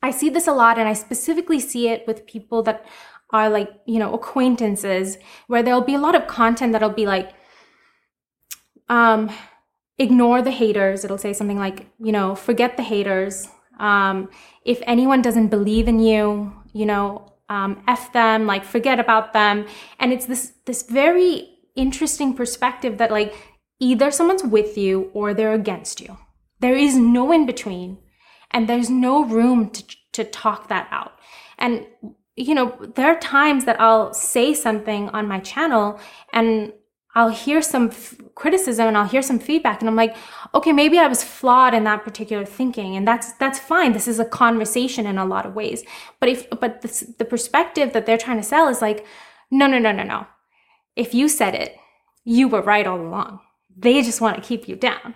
I 0.01 0.11
see 0.11 0.29
this 0.29 0.47
a 0.47 0.53
lot, 0.53 0.77
and 0.77 0.87
I 0.87 0.93
specifically 0.93 1.59
see 1.59 1.89
it 1.89 2.07
with 2.07 2.25
people 2.25 2.63
that 2.63 2.85
are 3.31 3.49
like, 3.49 3.69
you 3.85 3.99
know, 3.99 4.13
acquaintances, 4.13 5.17
where 5.47 5.61
there'll 5.61 5.81
be 5.81 5.95
a 5.95 5.99
lot 5.99 6.15
of 6.15 6.27
content 6.27 6.73
that'll 6.73 6.89
be 6.89 7.05
like, 7.05 7.31
um, 8.87 9.29
ignore 9.97 10.41
the 10.41 10.51
haters. 10.51 11.03
It'll 11.03 11.17
say 11.17 11.33
something 11.33 11.59
like, 11.59 11.87
you 11.99 12.11
know, 12.11 12.33
forget 12.33 12.77
the 12.77 12.83
haters. 12.83 13.47
Um, 13.79 14.29
if 14.65 14.81
anyone 14.85 15.21
doesn't 15.21 15.49
believe 15.49 15.87
in 15.87 15.99
you, 15.99 16.53
you 16.73 16.85
know, 16.85 17.33
um, 17.49 17.83
f 17.87 18.11
them, 18.13 18.45
like 18.45 18.63
forget 18.63 18.99
about 18.99 19.33
them. 19.33 19.65
And 19.99 20.13
it's 20.13 20.25
this 20.25 20.53
this 20.65 20.83
very 20.83 21.49
interesting 21.75 22.33
perspective 22.33 22.97
that 22.97 23.11
like 23.11 23.33
either 23.79 24.11
someone's 24.11 24.43
with 24.43 24.77
you 24.77 25.09
or 25.13 25.33
they're 25.33 25.53
against 25.53 26.01
you. 26.01 26.17
There 26.59 26.75
is 26.75 26.95
no 26.97 27.31
in 27.31 27.45
between 27.45 27.99
and 28.51 28.67
there's 28.67 28.89
no 28.89 29.23
room 29.23 29.69
to 29.69 29.83
to 30.13 30.23
talk 30.23 30.67
that 30.69 30.87
out. 30.91 31.13
And 31.57 31.85
you 32.35 32.55
know 32.55 32.77
there 32.95 33.11
are 33.11 33.19
times 33.19 33.65
that 33.65 33.79
i'll 33.81 34.13
say 34.13 34.53
something 34.53 35.09
on 35.09 35.27
my 35.27 35.39
channel 35.41 35.99
and 36.31 36.71
i'll 37.13 37.29
hear 37.29 37.61
some 37.61 37.89
f- 37.89 38.15
criticism 38.33 38.87
and 38.87 38.97
i'll 38.97 39.07
hear 39.07 39.21
some 39.21 39.39
feedback 39.39 39.81
and 39.81 39.89
i'm 39.89 39.95
like 39.97 40.15
okay 40.55 40.71
maybe 40.71 40.97
i 40.97 41.07
was 41.07 41.21
flawed 41.21 41.73
in 41.73 41.83
that 41.83 42.03
particular 42.03 42.45
thinking 42.45 42.95
and 42.95 43.05
that's 43.05 43.33
that's 43.33 43.59
fine. 43.59 43.91
This 43.91 44.07
is 44.07 44.19
a 44.19 44.25
conversation 44.25 45.05
in 45.05 45.17
a 45.17 45.25
lot 45.25 45.45
of 45.45 45.53
ways. 45.53 45.83
But 46.19 46.29
if 46.29 46.49
but 46.49 46.81
this, 46.81 47.01
the 47.17 47.25
perspective 47.25 47.91
that 47.93 48.05
they're 48.05 48.17
trying 48.17 48.37
to 48.37 48.43
sell 48.43 48.69
is 48.69 48.81
like 48.81 49.05
no 49.51 49.67
no 49.67 49.77
no 49.77 49.91
no 49.91 50.03
no. 50.03 50.27
If 50.95 51.13
you 51.13 51.27
said 51.27 51.55
it 51.55 51.75
you 52.23 52.47
were 52.47 52.61
right 52.61 52.87
all 52.87 53.01
along. 53.01 53.39
They 53.75 54.01
just 54.01 54.21
want 54.21 54.35
to 54.35 54.47
keep 54.47 54.67
you 54.67 54.75
down. 54.75 55.15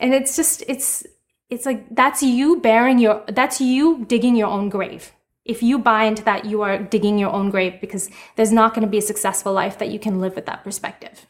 And 0.00 0.14
it's 0.14 0.36
just 0.36 0.62
it's 0.68 1.06
it's 1.50 1.66
like 1.66 1.94
that's 1.94 2.22
you 2.22 2.60
bearing 2.60 2.98
your 2.98 3.24
that's 3.28 3.60
you 3.60 4.04
digging 4.06 4.36
your 4.36 4.48
own 4.48 4.68
grave 4.68 5.12
if 5.44 5.62
you 5.62 5.78
buy 5.78 6.04
into 6.04 6.22
that 6.22 6.44
you 6.44 6.62
are 6.62 6.78
digging 6.78 7.18
your 7.18 7.30
own 7.30 7.50
grave 7.50 7.80
because 7.80 8.10
there's 8.36 8.52
not 8.52 8.74
going 8.74 8.86
to 8.86 8.90
be 8.90 8.98
a 8.98 9.02
successful 9.02 9.52
life 9.52 9.78
that 9.78 9.90
you 9.90 9.98
can 9.98 10.20
live 10.20 10.34
with 10.34 10.46
that 10.46 10.62
perspective 10.62 11.26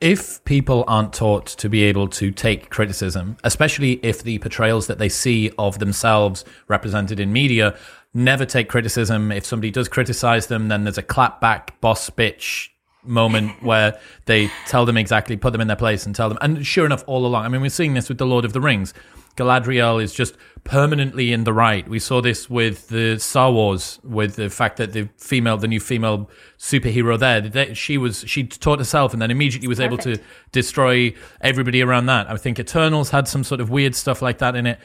if 0.00 0.44
people 0.44 0.84
aren't 0.86 1.14
taught 1.14 1.46
to 1.46 1.68
be 1.70 1.82
able 1.84 2.06
to 2.08 2.30
take 2.30 2.68
criticism, 2.68 3.38
especially 3.44 3.92
if 4.02 4.22
the 4.22 4.38
portrayals 4.40 4.88
that 4.88 4.98
they 4.98 5.08
see 5.08 5.50
of 5.58 5.78
themselves 5.78 6.44
represented 6.68 7.18
in 7.18 7.32
media 7.32 7.74
never 8.12 8.44
take 8.44 8.68
criticism, 8.68 9.32
if 9.32 9.46
somebody 9.46 9.70
does 9.70 9.88
criticize 9.88 10.48
them, 10.48 10.68
then 10.68 10.84
there's 10.84 10.98
a 10.98 11.02
clapback 11.02 11.70
boss 11.80 12.10
bitch 12.10 12.68
moment 13.04 13.62
where 13.62 13.98
they 14.26 14.50
tell 14.66 14.84
them 14.84 14.98
exactly, 14.98 15.36
put 15.36 15.52
them 15.52 15.62
in 15.62 15.68
their 15.68 15.76
place 15.76 16.04
and 16.04 16.14
tell 16.14 16.28
them. 16.28 16.38
And 16.42 16.66
sure 16.66 16.84
enough, 16.84 17.04
all 17.06 17.24
along, 17.24 17.46
I 17.46 17.48
mean, 17.48 17.62
we're 17.62 17.70
seeing 17.70 17.94
this 17.94 18.08
with 18.08 18.18
The 18.18 18.26
Lord 18.26 18.44
of 18.44 18.52
the 18.52 18.60
Rings. 18.60 18.92
Galadriel 19.36 20.02
is 20.02 20.12
just 20.12 20.36
permanently 20.64 21.32
in 21.32 21.44
the 21.44 21.52
right. 21.52 21.88
We 21.88 21.98
saw 21.98 22.20
this 22.20 22.50
with 22.50 22.88
the 22.88 23.18
Star 23.18 23.52
Wars, 23.52 24.00
with 24.02 24.36
the 24.36 24.50
fact 24.50 24.78
that 24.78 24.92
the 24.92 25.08
female, 25.16 25.56
the 25.56 25.68
new 25.68 25.80
female 25.80 26.28
superhero 26.58 27.18
there, 27.18 27.40
that 27.40 27.76
she 27.76 27.98
was 27.98 28.24
she 28.26 28.44
taught 28.44 28.78
herself 28.78 29.12
and 29.12 29.22
then 29.22 29.30
immediately 29.30 29.68
was 29.68 29.80
able 29.80 29.98
to 29.98 30.18
destroy 30.52 31.14
everybody 31.40 31.82
around 31.82 32.06
that. 32.06 32.30
I 32.30 32.36
think 32.36 32.58
Eternals 32.58 33.10
had 33.10 33.28
some 33.28 33.44
sort 33.44 33.60
of 33.60 33.70
weird 33.70 33.94
stuff 33.94 34.20
like 34.20 34.38
that 34.38 34.56
in 34.56 34.66
it. 34.66 34.80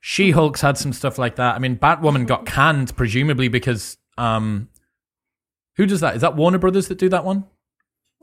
She 0.00 0.32
Hulk's 0.32 0.62
had 0.62 0.78
some 0.78 0.92
stuff 0.92 1.18
like 1.18 1.36
that. 1.36 1.54
I 1.54 1.58
mean, 1.58 1.76
Batwoman 1.76 2.26
got 2.26 2.46
canned 2.46 2.96
presumably 2.96 3.48
because 3.48 3.98
um, 4.18 4.68
who 5.76 5.86
does 5.86 6.00
that? 6.00 6.14
Is 6.14 6.22
that 6.22 6.36
Warner 6.36 6.58
Brothers 6.58 6.88
that 6.88 6.98
do 6.98 7.08
that 7.10 7.24
one? 7.24 7.44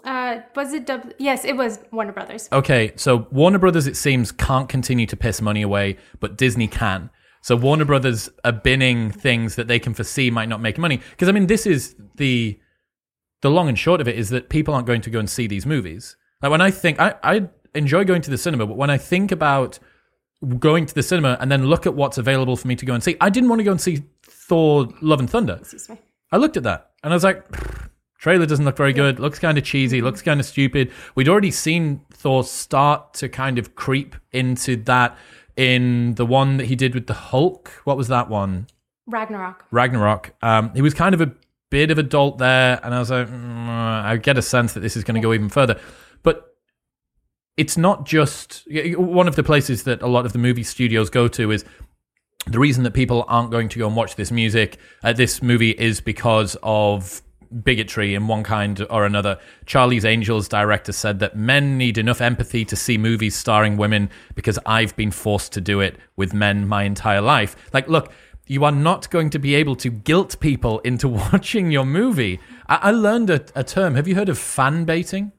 Uh 0.04 0.40
was 0.56 0.74
it 0.74 0.86
w- 0.86 1.14
yes 1.18 1.44
it 1.44 1.56
was 1.56 1.80
warner 1.92 2.12
brothers 2.12 2.48
Okay, 2.52 2.92
so 2.96 3.28
Warner 3.32 3.60
Brothers, 3.60 3.88
it 3.88 3.98
seems, 3.98 4.32
can't 4.32 4.70
continue 4.70 5.06
to 5.08 5.18
piss 5.18 5.42
money 5.42 5.62
away, 5.62 5.98
but 6.20 6.38
Disney 6.38 6.68
can. 6.68 7.10
So 7.42 7.56
Warner 7.56 7.86
Brothers 7.86 8.30
are 8.44 8.52
binning 8.52 9.12
things 9.12 9.56
that 9.56 9.68
they 9.68 9.80
can 9.80 9.94
foresee 9.94 10.30
might 10.30 10.50
not 10.50 10.62
make 10.62 10.78
money. 10.78 11.02
Because 11.12 11.30
I 11.30 11.32
mean, 11.32 11.48
this 11.48 11.66
is 11.66 11.96
the 12.16 12.60
the 13.42 13.50
long 13.50 13.70
and 13.70 13.78
short 13.78 14.02
of 14.02 14.08
it 14.08 14.18
is 14.18 14.30
that 14.30 14.50
people 14.50 14.74
aren't 14.74 14.88
going 14.88 15.02
to 15.02 15.10
go 15.10 15.20
and 15.20 15.30
see 15.30 15.48
these 15.48 15.66
movies. 15.66 16.16
Like 16.42 16.52
when 16.52 16.62
I 16.62 16.72
think 16.72 17.00
I, 17.00 17.16
I 17.24 17.48
enjoy 17.76 18.04
going 18.04 18.22
to 18.24 18.32
the 18.32 18.38
cinema, 18.38 18.66
but 18.66 18.78
when 18.78 18.90
I 18.90 18.98
think 18.98 19.32
about 19.32 19.80
going 20.60 20.86
to 20.86 20.94
the 20.94 21.04
cinema 21.04 21.38
and 21.40 21.52
then 21.52 21.66
look 21.66 21.86
at 21.86 21.94
what's 21.96 22.18
available 22.18 22.56
for 22.58 22.68
me 22.68 22.76
to 22.76 22.86
go 22.86 22.94
and 22.94 23.04
see, 23.04 23.16
I 23.22 23.30
didn't 23.30 23.50
want 23.50 23.60
to 23.60 23.64
go 23.64 23.72
and 23.72 23.82
see 23.82 24.04
Thor: 24.24 24.88
Love 25.02 25.20
and 25.20 25.30
Thunder. 25.30 25.58
excuse 25.62 25.90
me 25.90 25.98
I 26.32 26.38
looked 26.38 26.58
at 26.58 26.64
that 26.64 26.92
and 27.04 27.14
I 27.14 27.16
was 27.16 27.24
like, 27.24 27.46
trailer 28.18 28.46
doesn't 28.46 28.66
look 28.66 28.78
very 28.78 28.94
good. 28.94 29.20
Looks 29.20 29.40
kind 29.40 29.58
of 29.58 29.64
cheesy. 29.64 30.02
Looks 30.02 30.22
kind 30.22 30.40
of 30.40 30.46
stupid. 30.46 30.92
We'd 31.16 31.30
already 31.30 31.52
seen 31.52 32.02
Thor 32.12 32.44
start 32.44 33.14
to 33.16 33.30
kind 33.30 33.58
of 33.58 33.76
creep 33.76 34.16
into 34.32 34.76
that 34.84 35.18
in 35.56 36.16
the 36.16 36.26
one 36.26 36.58
that 36.58 36.66
he 36.66 36.76
did 36.76 36.94
with 36.94 37.08
the 37.08 37.14
Hulk. 37.14 37.70
What 37.84 37.98
was 37.98 38.08
that 38.08 38.30
one? 38.30 38.68
Ragnarok. 39.08 39.66
Ragnarok. 39.72 40.34
Um, 40.42 40.72
he 40.76 40.82
was 40.82 40.94
kind 40.94 41.16
of 41.16 41.22
a 41.22 41.34
bit 41.70 41.92
of 41.92 41.98
adult 41.98 42.38
there, 42.38 42.80
and 42.84 42.94
I 42.94 43.00
was 43.00 43.10
like, 43.10 43.28
mm, 43.28 43.68
I 43.68 44.18
get 44.18 44.38
a 44.38 44.42
sense 44.42 44.74
that 44.74 44.82
this 44.82 44.96
is 44.96 45.04
going 45.04 45.16
to 45.16 45.22
go 45.22 45.34
even 45.34 45.50
further. 45.50 45.80
But 46.24 46.56
it's 47.56 47.78
not 47.78 48.06
just 48.06 48.68
one 48.70 49.28
of 49.28 49.36
the 49.36 49.44
places 49.44 49.84
that 49.84 50.02
a 50.02 50.08
lot 50.08 50.26
of 50.26 50.34
the 50.34 50.40
movie 50.40 50.64
studios 50.64 51.10
go 51.10 51.28
to 51.30 51.52
is 51.52 51.66
the 52.46 52.60
reason 52.60 52.84
that 52.84 52.92
people 52.92 53.26
aren't 53.28 53.52
going 53.52 53.68
to 53.70 53.80
go 53.80 53.88
and 53.88 53.96
watch 53.96 54.16
this 54.16 54.32
music, 54.32 54.78
uh, 55.04 55.14
this 55.14 55.42
movie, 55.42 55.72
is 55.72 56.00
because 56.00 56.56
of 56.64 57.22
bigotry 57.64 58.16
in 58.16 58.28
one 58.28 58.44
kind 58.44 58.86
or 58.90 59.06
another. 59.06 59.40
Charlie's 59.66 60.06
Angels 60.06 60.48
director 60.48 60.92
said 60.92 61.20
that 61.20 61.36
men 61.36 61.78
need 61.78 61.98
enough 61.98 62.22
empathy 62.22 62.66
to 62.66 62.76
see 62.76 62.98
movies 62.98 63.36
starring 63.36 63.78
women 63.78 64.10
because 64.36 64.60
I've 64.66 64.96
been 64.96 65.12
forced 65.12 65.54
to 65.54 65.62
do 65.62 65.80
it 65.80 65.98
with 66.16 66.34
men 66.34 66.68
my 66.68 66.84
entire 66.84 67.22
life. 67.22 67.56
Like, 67.74 67.88
look, 67.88 68.12
you 68.48 68.64
are 68.64 68.72
not 68.72 69.10
going 69.10 69.30
to 69.32 69.40
be 69.40 69.56
able 69.56 69.76
to 69.78 69.90
guilt 69.90 70.40
people 70.40 70.80
into 70.80 71.08
watching 71.32 71.72
your 71.72 71.86
movie. 71.86 72.40
I, 72.68 72.76
I 72.84 72.92
learned 72.92 73.30
a, 73.30 73.46
a 73.56 73.64
term. 73.64 73.96
Have 73.96 74.08
you 74.08 74.16
heard 74.16 74.30
of 74.30 74.38
fan 74.38 74.86
baiting? 74.86 75.32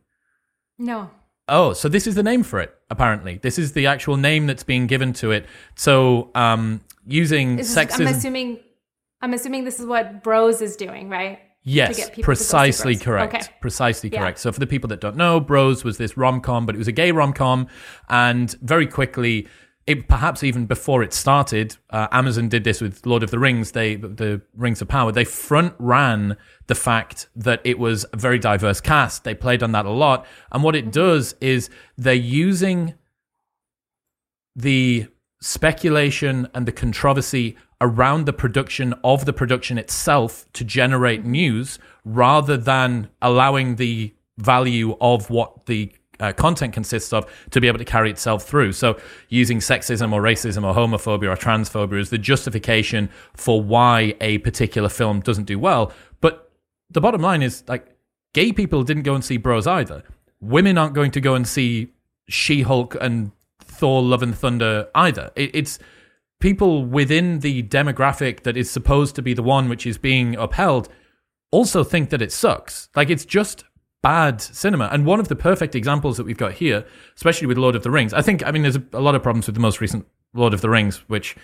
No. 0.79 1.11
Oh, 1.49 1.73
so 1.73 1.89
this 1.89 2.07
is 2.07 2.15
the 2.15 2.23
name 2.23 2.43
for 2.43 2.61
it, 2.61 2.75
apparently. 2.91 3.39
This 3.39 3.59
is 3.59 3.73
the 3.73 3.87
actual 3.87 4.17
name 4.19 4.47
that's 4.47 4.63
being 4.63 4.87
given 4.87 5.15
to 5.15 5.31
it. 5.31 5.47
So, 5.77 6.31
um, 6.35 6.83
using 7.07 7.59
Is- 7.59 7.75
sexism. 7.75 8.07
I'm 8.07 8.15
assuming. 8.15 8.61
I'm 9.21 9.35
assuming 9.35 9.65
this 9.65 9.81
is 9.81 9.87
what 9.87 10.23
Bros 10.23 10.63
is 10.63 10.77
doing, 10.77 11.09
right? 11.09 11.41
Yes, 11.65 12.11
precisely 12.23 12.97
correct. 12.97 13.35
Okay. 13.35 13.45
Precisely 13.61 14.11
Yeah. 14.11 14.21
correct. 14.21 14.39
So, 14.39 14.53
for 14.53 14.61
the 14.61 14.67
people 14.67 14.89
that 14.89 15.01
don't 15.01 15.17
know, 15.17 15.39
Bros 15.41 15.85
was 15.85 15.99
this 15.99 16.17
rom 16.17 16.41
com, 16.41 16.67
but 16.67 16.75
it 16.75 16.79
was 16.79 16.89
a 16.89 16.93
gay 16.93 17.13
rom 17.13 17.33
com. 17.33 17.67
And 18.09 18.55
very 18.63 18.87
quickly, 18.87 19.47
it, 19.87 20.07
perhaps 20.07 20.43
even 20.43 20.67
before 20.67 21.03
it 21.03 21.13
started, 21.15 21.77
uh, 21.91 22.09
Amazon 22.13 22.49
did 22.49 22.63
this 22.63 22.81
with 22.81 23.05
Lord 23.07 23.23
of 23.23 23.31
the 23.31 23.39
Rings, 23.39 23.73
they 23.73 23.97
the 23.97 24.43
Rings 24.55 24.83
of 24.83 24.89
Power. 24.89 25.13
They 25.13 25.25
front 25.25 25.75
ran 25.79 26.37
the 26.67 26.75
fact 26.75 27.29
that 27.35 27.61
it 27.65 27.79
was 27.79 28.05
a 28.13 28.17
very 28.19 28.39
diverse 28.39 28.81
cast. 28.81 29.25
They 29.25 29.35
played 29.35 29.63
on 29.63 29.73
that 29.73 29.87
a 29.87 29.91
lot. 29.91 30.27
And 30.53 30.63
what 30.63 30.77
it 30.77 30.93
does 30.93 31.35
is 31.41 31.71
they're 31.97 32.13
using 32.15 32.95
the 34.55 35.07
speculation 35.41 36.49
and 36.55 36.67
the 36.67 36.73
controversy 36.73 37.57
around 37.81 38.27
the 38.27 38.33
production 38.33 38.95
of 39.05 39.25
the 39.25 39.33
production 39.33 39.79
itself 39.79 40.47
to 40.53 40.65
generate 40.65 41.25
news 41.25 41.79
rather 42.05 42.57
than 42.57 43.09
allowing 43.23 43.77
the 43.77 44.13
value 44.39 44.97
of 45.01 45.31
what 45.31 45.67
the 45.67 45.93
uh, 46.21 46.33
content 46.33 46.73
consists 46.73 47.13
of 47.13 47.31
to 47.51 47.61
be 47.61 47.69
able 47.69 47.79
to 47.79 47.85
carry 47.85 48.11
itself 48.11 48.45
through. 48.45 48.73
So, 48.73 48.99
using 49.29 49.59
sexism 49.59 50.13
or 50.13 50.21
racism 50.21 50.65
or 50.65 50.75
homophobia 50.75 51.33
or 51.33 51.37
transphobia 51.37 52.01
as 52.01 52.11
the 52.11 52.19
justification 52.19 53.09
for 53.35 53.63
why 53.63 54.15
a 54.21 54.39
particular 54.39 54.89
film 54.89 55.21
doesn't 55.21 55.45
do 55.45 55.59
well. 55.59 55.93
But 56.21 56.51
the 56.91 57.01
bottom 57.01 57.21
line 57.21 57.43
is 57.43 57.63
like, 57.69 57.87
gay 58.33 58.53
people 58.53 58.83
didn't 58.83 59.05
go 59.05 59.15
and 59.15 59.25
see 59.25 59.37
Bros 59.37 59.67
either. 59.67 60.03
Women 60.41 60.79
aren't 60.79 60.95
going 60.95 61.11
to 61.13 61.21
go 61.21 61.35
and 61.35 61.47
see 61.47 61.93
She 62.29 62.63
Hulk 62.63 62.97
and 63.01 63.33
Thor 63.61 64.03
Love 64.03 64.23
and 64.23 64.37
Thunder 64.37 64.89
either. 64.95 65.31
It, 65.37 65.51
it's 65.55 65.79
people 66.41 66.85
within 66.85 67.41
the 67.41 67.63
demographic 67.63 68.43
that 68.43 68.57
is 68.57 68.71
supposed 68.71 69.15
to 69.17 69.23
be 69.23 69.35
the 69.35 69.43
one 69.43 69.69
which 69.69 69.87
is 69.87 69.99
being 69.99 70.37
upheld 70.37 70.89
also 71.51 71.83
think 71.83 72.11
that 72.11 72.23
it 72.23 72.33
sucks. 72.33 72.89
Like 72.95 73.11
it's 73.11 73.25
just 73.25 73.65
bad 74.03 74.41
cinema. 74.41 74.89
And 74.93 75.05
one 75.05 75.21
of 75.21 75.29
the 75.29 75.37
perfect 75.37 75.75
examples 75.75 76.17
that 76.17 76.25
we've 76.25 76.37
got 76.37 76.53
here, 76.53 76.85
especially 77.17 77.47
with 77.47 77.59
Lord 77.59 77.75
of 77.75 77.83
the 77.83 77.91
Rings, 77.91 78.13
I 78.13 78.23
think, 78.23 78.47
I 78.47 78.51
mean, 78.51 78.63
there's 78.63 78.77
a, 78.77 79.01
lot 79.01 79.15
of 79.15 79.23
problems 79.23 79.47
with 79.47 79.55
the 79.55 79.61
most 79.61 79.81
recent 79.81 80.07
Lord 80.35 80.55
of 80.55 80.61
the 80.61 80.71
Rings, 80.71 80.99
which 81.09 81.37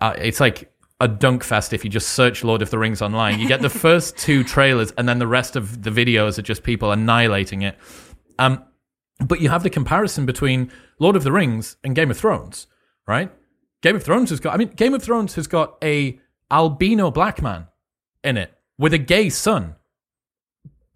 uh, 0.00 0.14
it's 0.18 0.40
like 0.40 0.72
a 1.00 1.08
dunk 1.08 1.44
fest 1.44 1.72
if 1.72 1.84
you 1.84 1.90
just 1.90 2.10
search 2.10 2.42
Lord 2.42 2.62
of 2.62 2.70
the 2.70 2.78
Rings 2.78 3.02
online. 3.02 3.38
You 3.38 3.46
get 3.46 3.62
the 3.62 3.70
first 3.86 4.16
two 4.16 4.42
trailers, 4.42 4.92
and 4.92 5.08
then 5.08 5.18
the 5.18 5.26
rest 5.26 5.56
of 5.56 5.82
the 5.82 5.90
videos 5.90 6.38
are 6.38 6.42
just 6.42 6.62
people 6.62 6.90
annihilating 6.90 7.62
it. 7.62 7.78
Um, 8.38 8.64
but 9.20 9.40
you 9.40 9.50
have 9.50 9.62
the 9.62 9.70
comparison 9.70 10.26
between 10.26 10.72
Lord 10.98 11.14
of 11.14 11.22
the 11.22 11.32
Rings 11.32 11.76
and 11.84 11.94
Game 11.94 12.10
of 12.10 12.18
Thrones, 12.18 12.66
right? 13.06 13.30
Game 13.84 13.96
of 13.96 14.02
Thrones 14.02 14.30
has 14.30 14.40
got, 14.40 14.54
I 14.54 14.56
mean, 14.56 14.68
Game 14.68 14.94
of 14.94 15.02
Thrones 15.02 15.34
has 15.34 15.46
got 15.46 15.76
a 15.84 16.18
albino 16.50 17.10
black 17.10 17.42
man 17.42 17.66
in 18.24 18.38
it 18.38 18.50
with 18.78 18.94
a 18.94 18.98
gay 18.98 19.28
son. 19.28 19.74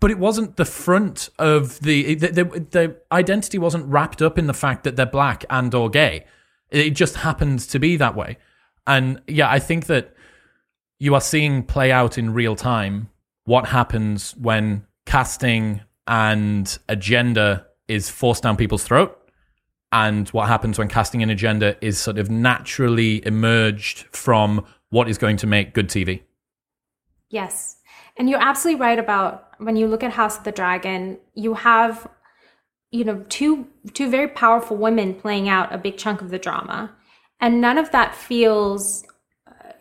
But 0.01 0.11
it 0.11 0.19
wasn't 0.19 0.57
the 0.57 0.65
front 0.65 1.29
of 1.39 1.81
the, 1.81 2.15
the, 2.15 2.29
the, 2.29 2.45
the 2.71 2.97
identity 3.13 3.59
wasn't 3.59 3.85
wrapped 3.85 4.23
up 4.23 4.39
in 4.39 4.47
the 4.47 4.55
fact 4.55 4.85
that 4.85 4.97
they're 4.97 5.05
black 5.05 5.45
and 5.51 5.75
or 5.75 5.91
gay. 5.91 6.25
It 6.71 6.93
just 6.93 7.17
happens 7.17 7.67
to 7.67 7.79
be 7.79 7.97
that 7.97 8.17
way. 8.17 8.39
And 8.87 9.21
yeah, 9.27 9.51
I 9.51 9.59
think 9.59 9.85
that 9.87 10.15
you 10.99 11.15
are 11.15 11.21
seeing 11.21 11.65
play 11.65 11.93
out 11.93 12.17
in 12.17 12.33
real 12.33 12.57
time 12.57 13.11
what 13.45 13.67
happens 13.67 14.35
when 14.39 14.87
casting 15.05 15.83
and 16.07 16.79
agenda 16.89 17.67
is 17.87 18.09
forced 18.09 18.45
down 18.45 18.57
people's 18.57 18.85
throat 18.85 19.18
and 19.93 20.29
what 20.31 20.49
happens 20.49 20.79
when 20.79 20.89
casting 20.89 21.23
an 21.23 21.31
agenda 21.31 21.77
is 21.85 21.99
sort 21.99 22.19
of 22.19 22.31
naturally 22.31 23.25
emerged 23.27 24.05
from 24.13 24.65
what 24.91 25.09
is 25.09 25.19
going 25.19 25.37
to 25.39 25.47
make 25.47 25.75
good 25.75 25.89
TV. 25.89 26.23
Yes. 27.31 27.77
And 28.17 28.29
you're 28.29 28.43
absolutely 28.43 28.81
right 28.81 28.99
about 28.99 29.49
when 29.59 29.77
you 29.77 29.87
look 29.87 30.03
at 30.03 30.13
House 30.13 30.39
of 30.39 30.45
the 30.45 30.53
Dragon, 30.53 31.19
you 31.35 31.55
have 31.55 32.09
you 32.91 33.05
know 33.05 33.23
two 33.29 33.67
two 33.93 34.11
very 34.11 34.29
powerful 34.29 34.77
women 34.77 35.15
playing 35.15 35.49
out 35.49 35.75
a 35.75 35.79
big 35.79 35.97
chunk 35.97 36.21
of 36.21 36.31
the 36.31 36.39
drama. 36.39 36.95
And 37.41 37.61
none 37.61 37.79
of 37.79 37.93
that 37.93 38.15
feels 38.15 39.05
uh, 39.47 39.73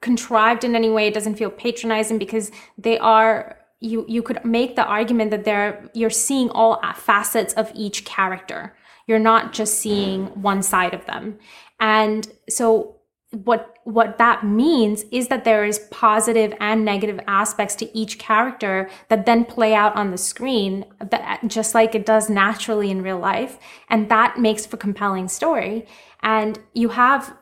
contrived 0.00 0.64
in 0.64 0.74
any 0.74 0.88
way. 0.88 1.08
It 1.08 1.14
doesn't 1.14 1.34
feel 1.36 1.50
patronizing 1.50 2.18
because 2.18 2.50
they 2.78 2.98
are 2.98 3.58
you 3.80 4.04
you 4.08 4.22
could 4.22 4.44
make 4.44 4.76
the 4.76 4.84
argument 4.84 5.30
that 5.30 5.44
they're 5.44 5.90
you're 5.92 6.10
seeing 6.10 6.48
all 6.50 6.80
facets 6.94 7.52
of 7.54 7.70
each 7.74 8.04
character. 8.04 8.74
You're 9.06 9.18
not 9.18 9.52
just 9.52 9.78
seeing 9.80 10.26
one 10.42 10.62
side 10.62 10.94
of 10.94 11.06
them. 11.06 11.38
And 11.78 12.30
so 12.48 12.96
what 13.30 13.76
what 13.84 14.18
that 14.18 14.44
means 14.44 15.04
is 15.12 15.28
that 15.28 15.44
there 15.44 15.64
is 15.64 15.78
positive 15.90 16.52
and 16.58 16.84
negative 16.84 17.20
aspects 17.28 17.76
to 17.76 17.96
each 17.96 18.18
character 18.18 18.90
that 19.08 19.26
then 19.26 19.44
play 19.44 19.74
out 19.74 19.94
on 19.94 20.10
the 20.10 20.18
screen 20.18 20.84
that, 20.98 21.40
just 21.46 21.72
like 21.72 21.94
it 21.94 22.04
does 22.04 22.28
naturally 22.28 22.90
in 22.90 23.02
real 23.02 23.18
life. 23.18 23.58
And 23.88 24.08
that 24.08 24.38
makes 24.40 24.66
for 24.66 24.76
compelling 24.76 25.28
story. 25.28 25.86
And 26.20 26.58
you 26.74 26.88
have 26.90 27.36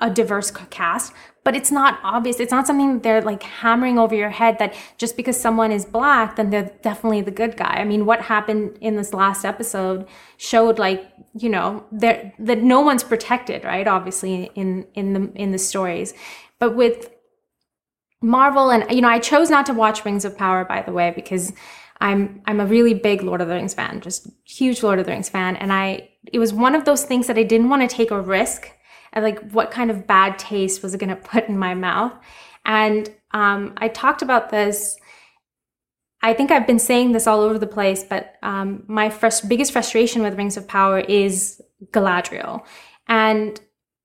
a 0.00 0.10
diverse 0.10 0.50
cast 0.50 1.12
but 1.44 1.54
it's 1.54 1.70
not 1.70 2.00
obvious. 2.02 2.40
It's 2.40 2.50
not 2.50 2.66
something 2.66 3.00
they're 3.00 3.20
like 3.20 3.42
hammering 3.42 3.98
over 3.98 4.14
your 4.14 4.30
head 4.30 4.58
that 4.58 4.74
just 4.96 5.16
because 5.16 5.38
someone 5.38 5.70
is 5.70 5.84
black 5.84 6.36
then 6.36 6.50
they're 6.50 6.72
definitely 6.82 7.20
the 7.20 7.30
good 7.30 7.56
guy. 7.56 7.76
I 7.76 7.84
mean 7.84 8.06
what 8.06 8.22
happened 8.22 8.78
in 8.80 8.96
this 8.96 9.12
last 9.12 9.44
episode 9.44 10.08
showed 10.38 10.78
like 10.78 11.06
you 11.34 11.50
know 11.50 11.84
that 11.92 12.34
that 12.38 12.62
no 12.62 12.80
one's 12.80 13.04
protected 13.04 13.64
right 13.64 13.86
obviously 13.86 14.50
in 14.54 14.86
in 14.94 15.12
the 15.12 15.32
in 15.34 15.52
the 15.52 15.58
stories. 15.58 16.14
But 16.58 16.74
with 16.74 17.10
marvel 18.22 18.70
and 18.70 18.90
you 18.90 19.02
know 19.02 19.08
i 19.08 19.18
chose 19.18 19.50
not 19.50 19.66
to 19.66 19.74
watch 19.74 20.02
rings 20.02 20.24
of 20.24 20.34
power 20.38 20.64
by 20.64 20.80
the 20.80 20.92
way 20.92 21.12
because 21.14 21.52
i'm 22.00 22.40
i'm 22.46 22.58
a 22.58 22.64
really 22.64 22.94
big 22.94 23.22
lord 23.22 23.42
of 23.42 23.48
the 23.48 23.54
rings 23.54 23.74
fan 23.74 24.00
just 24.00 24.26
huge 24.44 24.82
lord 24.82 24.98
of 24.98 25.04
the 25.04 25.12
rings 25.12 25.28
fan. 25.28 25.56
And 25.56 25.70
i 25.70 26.08
it 26.32 26.38
was 26.38 26.50
one 26.50 26.74
of 26.74 26.86
those 26.86 27.04
things 27.04 27.26
that 27.26 27.36
i 27.36 27.42
didn't 27.42 27.68
want 27.68 27.88
to 27.88 27.96
take 27.96 28.10
a 28.10 28.18
risk 28.18 28.70
like 29.20 29.50
what 29.50 29.70
kind 29.70 29.90
of 29.90 30.06
bad 30.06 30.38
taste 30.38 30.82
was 30.82 30.94
it 30.94 30.98
going 30.98 31.10
to 31.16 31.16
put 31.16 31.48
in 31.48 31.58
my 31.58 31.74
mouth? 31.74 32.12
And 32.64 33.10
um, 33.32 33.74
i 33.76 33.88
talked 33.88 34.22
about 34.22 34.50
this. 34.50 34.96
I 36.22 36.32
think 36.32 36.50
i've 36.50 36.66
been 36.66 36.78
saying 36.78 37.12
this 37.12 37.26
all 37.26 37.40
over 37.40 37.58
the 37.58 37.66
place 37.66 38.02
but 38.02 38.36
um, 38.42 38.84
my 38.86 39.10
frust- 39.10 39.48
biggest 39.48 39.72
frustration 39.72 40.22
with 40.22 40.38
rings 40.38 40.56
of 40.56 40.66
power 40.66 41.00
is 41.00 41.60
galadriel. 41.92 42.64
And 43.08 43.60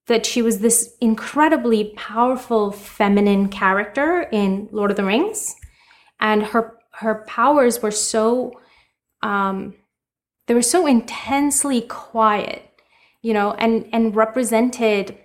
that 0.07 0.25
she 0.25 0.41
was 0.41 0.59
this 0.59 0.95
incredibly 0.99 1.93
powerful 1.95 2.71
feminine 2.71 3.47
character 3.47 4.27
in 4.31 4.67
lord 4.71 4.91
of 4.91 4.97
the 4.97 5.05
rings. 5.05 5.55
And 6.19 6.43
her 6.43 6.77
her 6.93 7.23
powers 7.27 7.81
were 7.81 7.91
so 7.91 8.59
um, 9.21 9.75
they 10.47 10.53
were 10.53 10.61
so 10.61 10.87
intensely 10.87 11.81
quiet 11.81 12.68
you 13.21 13.33
know, 13.33 13.53
and 13.53 13.87
and 13.91 14.15
represented 14.15 15.17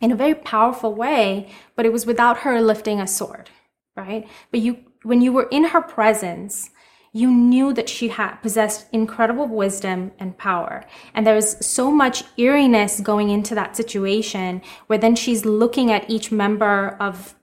in 0.00 0.10
a 0.10 0.16
very 0.16 0.34
powerful 0.34 0.94
way, 0.94 1.50
but 1.76 1.84
it 1.84 1.92
was 1.92 2.06
without 2.06 2.38
her 2.38 2.60
lifting 2.60 3.00
a 3.00 3.06
sword, 3.06 3.50
right? 3.96 4.26
But 4.50 4.60
you 4.60 4.78
when 5.02 5.20
you 5.20 5.32
were 5.32 5.48
in 5.50 5.64
her 5.64 5.80
presence, 5.80 6.70
you 7.12 7.30
knew 7.30 7.72
that 7.72 7.88
she 7.88 8.08
had 8.08 8.36
possessed 8.36 8.86
incredible 8.92 9.48
wisdom 9.48 10.12
and 10.18 10.38
power. 10.38 10.84
And 11.14 11.26
there 11.26 11.34
was 11.34 11.64
so 11.64 11.90
much 11.90 12.24
eeriness 12.36 13.00
going 13.00 13.30
into 13.30 13.54
that 13.56 13.76
situation 13.76 14.62
where 14.86 14.98
then 14.98 15.16
she's 15.16 15.44
looking 15.44 15.90
at 15.90 16.08
each 16.08 16.30
member 16.30 16.96
of 17.00 17.34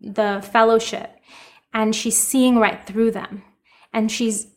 the 0.00 0.46
fellowship 0.52 1.16
and 1.72 1.96
she's 1.96 2.16
seeing 2.16 2.58
right 2.58 2.86
through 2.86 3.12
them. 3.12 3.42
And 3.94 4.12
she's 4.12 4.48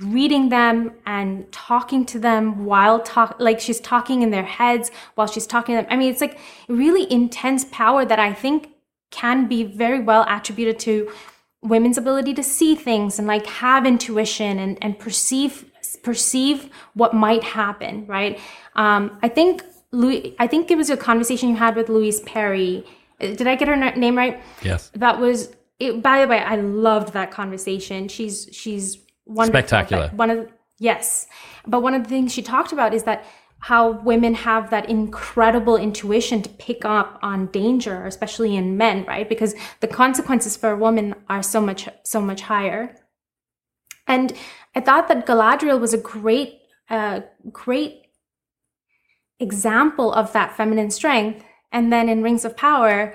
reading 0.00 0.48
them 0.48 0.92
and 1.06 1.50
talking 1.52 2.06
to 2.06 2.18
them 2.18 2.64
while 2.64 3.00
talk 3.00 3.36
like 3.38 3.60
she's 3.60 3.80
talking 3.80 4.22
in 4.22 4.30
their 4.30 4.44
heads 4.44 4.90
while 5.14 5.26
she's 5.26 5.46
talking 5.46 5.76
to 5.76 5.82
them. 5.82 5.90
I 5.90 5.96
mean, 5.96 6.10
it's 6.10 6.20
like 6.20 6.38
really 6.68 7.10
intense 7.12 7.64
power 7.66 8.04
that 8.04 8.18
I 8.18 8.32
think 8.32 8.70
can 9.10 9.46
be 9.48 9.64
very 9.64 10.00
well 10.00 10.24
attributed 10.28 10.78
to 10.80 11.10
women's 11.62 11.98
ability 11.98 12.32
to 12.34 12.42
see 12.42 12.74
things 12.74 13.18
and 13.18 13.28
like 13.28 13.46
have 13.46 13.86
intuition 13.86 14.58
and, 14.58 14.78
and 14.80 14.98
perceive 14.98 15.66
perceive 16.02 16.70
what 16.94 17.14
might 17.14 17.42
happen, 17.42 18.06
right? 18.06 18.38
Um, 18.76 19.18
I 19.22 19.28
think 19.28 19.62
Louis, 19.92 20.34
I 20.38 20.46
think 20.46 20.70
it 20.70 20.76
was 20.76 20.88
a 20.88 20.96
conversation 20.96 21.50
you 21.50 21.56
had 21.56 21.76
with 21.76 21.88
Louise 21.88 22.20
Perry. 22.20 22.86
Did 23.18 23.46
I 23.46 23.56
get 23.56 23.68
her 23.68 23.76
name 23.76 24.16
right? 24.16 24.40
Yes. 24.62 24.90
That 24.94 25.18
was 25.18 25.52
it, 25.78 26.02
by 26.02 26.20
the 26.22 26.28
way, 26.28 26.38
I 26.38 26.56
loved 26.56 27.12
that 27.14 27.30
conversation. 27.30 28.08
She's 28.08 28.48
she's 28.52 28.98
wonderful. 29.30 29.60
Spectacular. 29.60 30.10
One 30.14 30.30
of 30.30 30.48
yes, 30.78 31.26
but 31.66 31.82
one 31.82 31.94
of 31.94 32.02
the 32.02 32.08
things 32.08 32.32
she 32.32 32.42
talked 32.42 32.72
about 32.72 32.94
is 32.94 33.04
that 33.04 33.24
how 33.60 33.90
women 33.90 34.34
have 34.34 34.70
that 34.70 34.88
incredible 34.88 35.76
intuition 35.76 36.40
to 36.42 36.48
pick 36.48 36.84
up 36.84 37.18
on 37.22 37.46
danger, 37.46 38.06
especially 38.06 38.56
in 38.56 38.76
men, 38.76 39.04
right? 39.04 39.28
Because 39.28 39.54
the 39.80 39.86
consequences 39.86 40.56
for 40.56 40.70
a 40.70 40.76
woman 40.76 41.14
are 41.28 41.42
so 41.42 41.60
much 41.60 41.88
so 42.04 42.20
much 42.20 42.42
higher. 42.42 42.96
And 44.06 44.32
I 44.74 44.80
thought 44.80 45.08
that 45.08 45.26
Galadriel 45.26 45.80
was 45.80 45.94
a 45.94 45.98
great, 45.98 46.60
uh, 46.88 47.20
great 47.52 48.06
example 49.38 50.12
of 50.12 50.32
that 50.32 50.56
feminine 50.56 50.90
strength. 50.90 51.44
And 51.72 51.92
then 51.92 52.08
in 52.08 52.22
Rings 52.22 52.44
of 52.44 52.56
Power, 52.56 53.14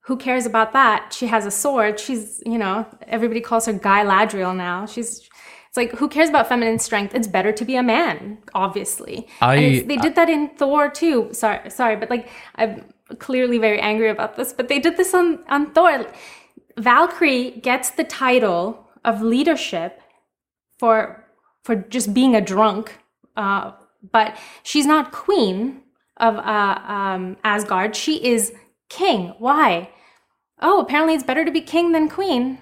who 0.00 0.16
cares 0.16 0.46
about 0.46 0.72
that? 0.72 1.12
She 1.12 1.26
has 1.26 1.46
a 1.46 1.50
sword. 1.50 1.98
She's, 1.98 2.42
you 2.46 2.58
know, 2.58 2.86
everybody 3.08 3.40
calls 3.40 3.66
her 3.66 3.72
Guy 3.72 4.04
Ladriel 4.04 4.56
now. 4.56 4.86
She's, 4.86 5.28
it's 5.76 5.92
like, 5.92 5.98
who 5.98 6.08
cares 6.08 6.28
about 6.28 6.48
feminine 6.48 6.78
strength? 6.78 7.14
It's 7.14 7.28
better 7.28 7.52
to 7.52 7.64
be 7.64 7.76
a 7.76 7.82
man, 7.82 8.38
obviously. 8.54 9.28
I, 9.40 9.84
they 9.86 9.96
did 9.96 10.14
that 10.14 10.28
in 10.28 10.48
Thor 10.56 10.88
too. 10.88 11.28
Sorry, 11.32 11.70
sorry, 11.70 11.96
but 11.96 12.08
like, 12.08 12.28
I'm 12.54 12.84
clearly 13.18 13.58
very 13.58 13.78
angry 13.80 14.08
about 14.08 14.36
this, 14.36 14.52
but 14.52 14.68
they 14.68 14.78
did 14.78 14.96
this 14.96 15.12
on, 15.14 15.44
on 15.48 15.72
Thor. 15.72 16.06
Valkyrie 16.78 17.52
gets 17.62 17.90
the 17.90 18.04
title 18.04 18.88
of 19.04 19.22
leadership 19.22 20.00
for 20.78 21.24
for 21.62 21.74
just 21.74 22.14
being 22.14 22.36
a 22.36 22.40
drunk, 22.40 22.96
uh, 23.36 23.72
but 24.12 24.36
she's 24.62 24.86
not 24.86 25.10
queen 25.10 25.82
of 26.18 26.36
uh, 26.36 26.78
um, 26.86 27.36
Asgard. 27.42 27.96
She 27.96 28.24
is 28.24 28.52
king. 28.88 29.34
Why? 29.38 29.90
Oh, 30.60 30.80
apparently 30.80 31.14
it's 31.14 31.24
better 31.24 31.44
to 31.44 31.50
be 31.50 31.60
king 31.60 31.90
than 31.92 32.08
queen, 32.08 32.58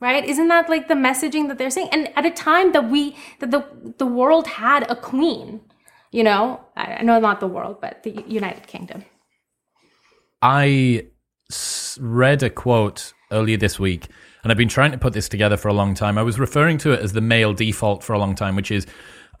right? 0.00 0.24
Isn't 0.24 0.48
that 0.48 0.68
like 0.68 0.88
the 0.88 0.94
messaging 0.94 1.48
that 1.48 1.58
they're 1.58 1.70
saying? 1.70 1.88
And 1.92 2.10
at 2.16 2.24
a 2.26 2.30
time 2.30 2.72
that 2.72 2.88
we 2.90 3.16
that 3.40 3.50
the 3.50 3.64
the 3.98 4.06
world 4.06 4.46
had 4.46 4.90
a 4.90 4.96
queen, 4.96 5.60
you 6.10 6.24
know, 6.24 6.60
I 6.76 7.02
know 7.02 7.18
not 7.20 7.40
the 7.40 7.48
world, 7.48 7.80
but 7.80 8.02
the 8.02 8.24
United 8.26 8.66
Kingdom. 8.66 9.04
I 10.40 11.06
read 12.00 12.42
a 12.42 12.50
quote 12.50 13.12
earlier 13.32 13.56
this 13.56 13.78
week 13.80 14.08
and 14.42 14.52
I've 14.52 14.58
been 14.58 14.68
trying 14.68 14.92
to 14.92 14.98
put 14.98 15.12
this 15.12 15.28
together 15.28 15.56
for 15.56 15.68
a 15.68 15.74
long 15.74 15.94
time. 15.94 16.16
I 16.16 16.22
was 16.22 16.38
referring 16.38 16.78
to 16.78 16.92
it 16.92 17.00
as 17.00 17.12
the 17.12 17.20
male 17.20 17.52
default 17.52 18.04
for 18.04 18.12
a 18.12 18.18
long 18.18 18.34
time, 18.34 18.56
which 18.56 18.70
is 18.70 18.86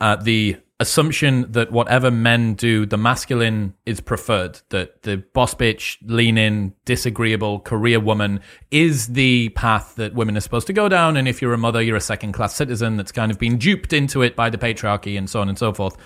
uh, 0.00 0.16
the 0.16 0.56
assumption 0.80 1.50
that 1.52 1.72
whatever 1.72 2.10
men 2.10 2.54
do, 2.54 2.86
the 2.86 2.96
masculine 2.96 3.74
is 3.84 4.00
preferred, 4.00 4.60
that 4.68 5.02
the 5.02 5.16
boss 5.16 5.54
bitch, 5.54 5.96
lean 6.02 6.38
in, 6.38 6.74
disagreeable 6.84 7.58
career 7.60 7.98
woman 7.98 8.40
is 8.70 9.08
the 9.08 9.48
path 9.50 9.94
that 9.96 10.14
women 10.14 10.36
are 10.36 10.40
supposed 10.40 10.68
to 10.68 10.72
go 10.72 10.88
down. 10.88 11.16
And 11.16 11.26
if 11.26 11.42
you're 11.42 11.52
a 11.52 11.58
mother, 11.58 11.82
you're 11.82 11.96
a 11.96 12.00
second 12.00 12.32
class 12.32 12.54
citizen 12.54 12.96
that's 12.96 13.12
kind 13.12 13.32
of 13.32 13.38
been 13.38 13.58
duped 13.58 13.92
into 13.92 14.22
it 14.22 14.36
by 14.36 14.50
the 14.50 14.58
patriarchy 14.58 15.18
and 15.18 15.28
so 15.28 15.40
on 15.40 15.48
and 15.48 15.58
so 15.58 15.72
forth. 15.72 15.96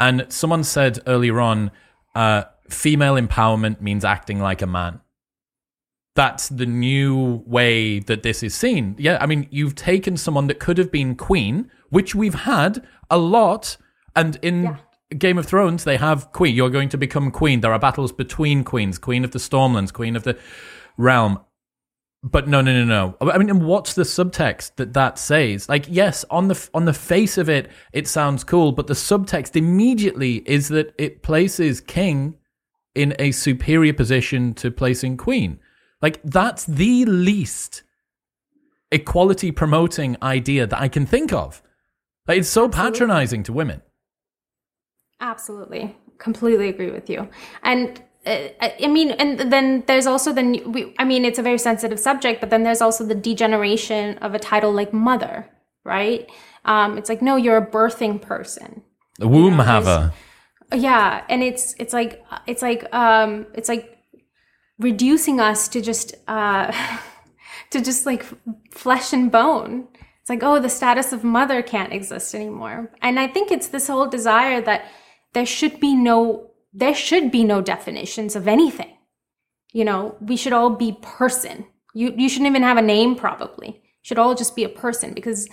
And 0.00 0.26
someone 0.28 0.64
said 0.64 0.98
earlier 1.06 1.40
on, 1.40 1.70
uh, 2.14 2.44
female 2.68 3.14
empowerment 3.14 3.80
means 3.80 4.04
acting 4.04 4.40
like 4.40 4.62
a 4.62 4.66
man 4.66 5.00
that's 6.18 6.48
the 6.48 6.66
new 6.66 7.44
way 7.46 8.00
that 8.00 8.24
this 8.24 8.42
is 8.42 8.52
seen. 8.52 8.96
Yeah, 8.98 9.18
I 9.20 9.26
mean, 9.26 9.46
you've 9.52 9.76
taken 9.76 10.16
someone 10.16 10.48
that 10.48 10.58
could 10.58 10.76
have 10.76 10.90
been 10.90 11.14
queen, 11.14 11.70
which 11.90 12.12
we've 12.12 12.34
had 12.34 12.84
a 13.08 13.16
lot, 13.16 13.76
and 14.20 14.38
in 14.42 14.64
yeah. 14.64 14.76
Game 15.16 15.38
of 15.38 15.46
Thrones, 15.46 15.84
they 15.84 15.96
have 15.96 16.32
queen. 16.32 16.54
You're 16.54 16.70
going 16.70 16.88
to 16.90 16.98
become 16.98 17.30
queen. 17.30 17.60
There 17.60 17.72
are 17.72 17.78
battles 17.78 18.12
between 18.12 18.64
queens, 18.64 18.98
queen 18.98 19.24
of 19.24 19.30
the 19.30 19.38
Stormlands, 19.38 19.92
queen 19.92 20.16
of 20.16 20.24
the 20.24 20.38
realm. 20.96 21.40
But 22.22 22.48
no, 22.48 22.60
no, 22.60 22.72
no, 22.72 22.84
no. 22.84 23.30
I 23.30 23.38
mean, 23.38 23.48
and 23.48 23.64
what's 23.64 23.94
the 23.94 24.02
subtext 24.02 24.72
that 24.76 24.92
that 24.94 25.18
says? 25.18 25.68
Like, 25.68 25.86
yes, 25.88 26.24
on 26.30 26.48
the 26.48 26.68
on 26.74 26.84
the 26.84 26.92
face 26.92 27.38
of 27.38 27.48
it, 27.48 27.70
it 27.92 28.08
sounds 28.08 28.42
cool, 28.42 28.72
but 28.72 28.88
the 28.88 28.94
subtext 28.94 29.54
immediately 29.54 30.42
is 30.44 30.68
that 30.68 30.94
it 30.98 31.22
places 31.22 31.80
king 31.80 32.36
in 32.94 33.14
a 33.20 33.30
superior 33.30 33.94
position 33.94 34.52
to 34.54 34.72
placing 34.72 35.16
queen. 35.16 35.60
Like 36.02 36.20
that's 36.24 36.64
the 36.64 37.04
least 37.04 37.84
equality 38.90 39.52
promoting 39.52 40.16
idea 40.20 40.66
that 40.66 40.80
I 40.80 40.88
can 40.88 41.06
think 41.06 41.32
of. 41.32 41.62
Like 42.26 42.38
it's 42.38 42.48
so 42.48 42.64
Absolutely. 42.64 42.90
patronizing 42.90 43.42
to 43.44 43.52
women. 43.52 43.82
Absolutely. 45.20 45.96
Completely 46.18 46.68
agree 46.68 46.90
with 46.90 47.08
you. 47.08 47.28
And 47.62 48.02
uh, 48.26 48.48
I 48.60 48.86
mean, 48.88 49.12
and 49.12 49.52
then 49.52 49.84
there's 49.86 50.06
also 50.06 50.32
the, 50.32 50.62
we, 50.66 50.94
I 50.98 51.04
mean, 51.04 51.24
it's 51.24 51.38
a 51.38 51.42
very 51.42 51.58
sensitive 51.58 51.98
subject, 52.00 52.40
but 52.40 52.50
then 52.50 52.62
there's 52.62 52.80
also 52.80 53.04
the 53.04 53.14
degeneration 53.14 54.18
of 54.18 54.34
a 54.34 54.38
title 54.38 54.72
like 54.72 54.92
mother, 54.92 55.48
right? 55.84 56.28
Um, 56.64 56.98
it's 56.98 57.08
like, 57.08 57.22
no, 57.22 57.36
you're 57.36 57.56
a 57.56 57.66
birthing 57.66 58.20
person. 58.20 58.82
The 59.18 59.28
womb 59.28 59.52
you 59.52 59.58
know, 59.58 59.62
haver. 59.62 60.12
Yeah. 60.74 61.24
And 61.28 61.42
it's, 61.42 61.74
it's 61.78 61.92
like, 61.92 62.24
it's 62.46 62.62
like, 62.62 62.92
um, 62.92 63.46
it's 63.54 63.68
like 63.68 63.98
reducing 64.78 65.40
us 65.40 65.68
to 65.68 65.80
just 65.80 66.14
uh, 66.26 66.72
to 67.70 67.80
just 67.80 68.06
like 68.06 68.24
flesh 68.72 69.12
and 69.12 69.30
bone. 69.30 69.88
It's 70.20 70.30
like, 70.30 70.42
oh, 70.42 70.60
the 70.60 70.68
status 70.68 71.12
of 71.12 71.24
mother 71.24 71.62
can't 71.62 71.92
exist 71.92 72.34
anymore. 72.34 72.90
And 73.02 73.18
I 73.18 73.28
think 73.28 73.50
it's 73.50 73.68
this 73.68 73.88
whole 73.88 74.06
desire 74.06 74.60
that 74.62 74.86
there 75.34 75.46
should 75.46 75.80
be 75.80 75.94
no 75.94 76.50
there 76.72 76.94
should 76.94 77.30
be 77.30 77.44
no 77.44 77.60
definitions 77.62 78.36
of 78.36 78.46
anything. 78.46 78.94
You 79.72 79.84
know, 79.84 80.16
we 80.20 80.36
should 80.36 80.52
all 80.52 80.70
be 80.70 80.98
person. 81.02 81.66
You 81.94 82.12
you 82.16 82.28
shouldn't 82.28 82.48
even 82.48 82.62
have 82.62 82.76
a 82.76 82.82
name 82.82 83.16
probably 83.16 83.82
should 84.08 84.18
all 84.18 84.34
just 84.34 84.56
be 84.56 84.64
a 84.64 84.68
person 84.68 85.12
because 85.12 85.48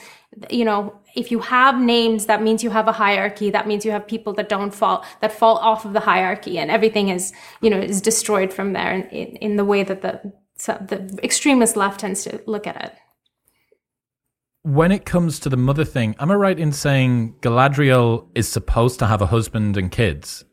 you 0.49 0.63
know 0.63 0.97
if 1.13 1.29
you 1.29 1.39
have 1.39 1.77
names 1.79 2.27
that 2.27 2.41
means 2.41 2.63
you 2.63 2.69
have 2.69 2.87
a 2.87 2.91
hierarchy 2.93 3.49
that 3.49 3.67
means 3.67 3.83
you 3.83 3.91
have 3.91 4.07
people 4.07 4.31
that 4.31 4.47
don't 4.47 4.73
fall 4.73 5.03
that 5.19 5.33
fall 5.33 5.57
off 5.57 5.83
of 5.83 5.91
the 5.91 5.99
hierarchy 5.99 6.57
and 6.57 6.71
everything 6.71 7.09
is 7.09 7.33
you 7.61 7.69
know 7.69 7.77
is 7.77 8.01
destroyed 8.01 8.53
from 8.53 8.71
there 8.71 8.93
in, 8.93 9.03
in, 9.09 9.35
in 9.37 9.55
the 9.57 9.65
way 9.65 9.83
that 9.83 10.01
the 10.01 10.33
the 10.89 11.19
extremist 11.21 11.75
left 11.75 11.99
tends 11.99 12.23
to 12.23 12.41
look 12.45 12.65
at 12.65 12.81
it 12.81 12.93
when 14.65 14.91
it 14.91 15.05
comes 15.05 15.39
to 15.39 15.49
the 15.49 15.57
mother 15.57 15.85
thing 15.85 16.15
am 16.19 16.31
i 16.31 16.35
right 16.35 16.59
in 16.59 16.71
saying 16.71 17.35
galadriel 17.41 18.27
is 18.35 18.47
supposed 18.47 18.99
to 18.99 19.05
have 19.05 19.21
a 19.21 19.27
husband 19.27 19.77
and 19.77 19.91
kids 19.91 20.43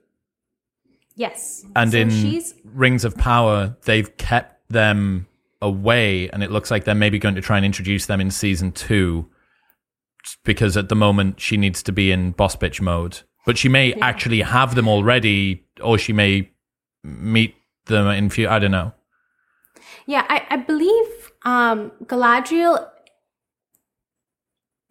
yes 1.16 1.64
and 1.74 1.92
so 1.92 1.98
in 1.98 2.10
she's... 2.10 2.54
rings 2.64 3.04
of 3.04 3.16
power 3.16 3.76
they've 3.84 4.16
kept 4.16 4.52
them 4.68 5.26
away, 5.62 6.28
and 6.30 6.42
it 6.42 6.50
looks 6.50 6.70
like 6.70 6.84
they're 6.84 6.94
maybe 6.94 7.18
going 7.18 7.36
to 7.36 7.40
try 7.40 7.56
and 7.56 7.64
introduce 7.64 8.06
them 8.06 8.20
in 8.20 8.30
season 8.30 8.72
two, 8.72 9.30
because 10.44 10.76
at 10.76 10.90
the 10.90 10.94
moment 10.94 11.40
she 11.40 11.56
needs 11.56 11.82
to 11.84 11.92
be 11.92 12.10
in 12.10 12.32
boss 12.32 12.56
bitch 12.56 12.80
mode. 12.80 13.20
But 13.46 13.56
she 13.56 13.68
may 13.68 13.90
yeah. 13.90 14.04
actually 14.04 14.42
have 14.42 14.74
them 14.74 14.88
already, 14.88 15.64
or 15.80 15.96
she 15.96 16.12
may 16.12 16.50
meet 17.02 17.54
them 17.86 18.06
in 18.08 18.28
few. 18.28 18.48
I 18.48 18.58
don't 18.58 18.70
know. 18.72 18.92
Yeah, 20.06 20.26
I, 20.28 20.44
I 20.50 20.56
believe 20.56 21.32
um, 21.44 21.92
Galadriel 22.04 22.88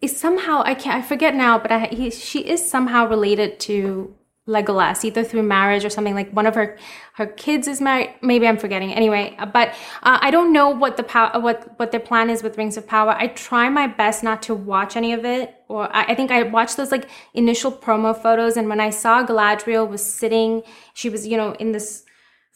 is 0.02 0.14
somehow 0.16 0.62
I 0.66 0.74
can't 0.74 1.02
I 1.02 1.06
forget 1.06 1.34
now, 1.34 1.58
but 1.58 1.72
I, 1.72 1.86
he, 1.86 2.10
she 2.10 2.40
is 2.40 2.68
somehow 2.68 3.08
related 3.08 3.60
to 3.60 4.14
Legolas, 4.48 5.04
either 5.04 5.22
through 5.22 5.44
marriage 5.44 5.84
or 5.84 5.90
something. 5.90 6.16
Like 6.16 6.32
one 6.32 6.46
of 6.46 6.56
her 6.56 6.76
her 7.14 7.26
kids 7.26 7.68
is 7.68 7.80
married. 7.80 8.12
Maybe 8.22 8.48
I'm 8.48 8.56
forgetting. 8.56 8.92
Anyway, 8.92 9.36
uh, 9.38 9.46
but 9.46 9.68
uh, 10.02 10.18
I 10.20 10.32
don't 10.32 10.52
know 10.52 10.68
what 10.68 10.96
the 10.96 11.04
power 11.04 11.38
what 11.40 11.78
what 11.78 11.92
their 11.92 12.00
plan 12.00 12.28
is 12.28 12.42
with 12.42 12.58
Rings 12.58 12.76
of 12.76 12.86
Power. 12.86 13.12
I 13.12 13.28
try 13.28 13.68
my 13.68 13.86
best 13.86 14.24
not 14.24 14.42
to 14.42 14.54
watch 14.54 14.96
any 14.96 15.12
of 15.12 15.24
it, 15.24 15.54
or 15.68 15.94
I, 15.94 16.06
I 16.06 16.14
think 16.16 16.32
I 16.32 16.42
watched 16.42 16.76
those 16.76 16.90
like 16.90 17.08
initial 17.34 17.70
promo 17.70 18.20
photos, 18.20 18.56
and 18.56 18.68
when 18.68 18.80
I 18.80 18.90
saw 18.90 19.24
Galadriel 19.24 19.88
was 19.88 20.04
sitting, 20.04 20.64
she 20.92 21.08
was 21.08 21.24
you 21.24 21.36
know 21.36 21.52
in 21.60 21.70
this 21.70 22.04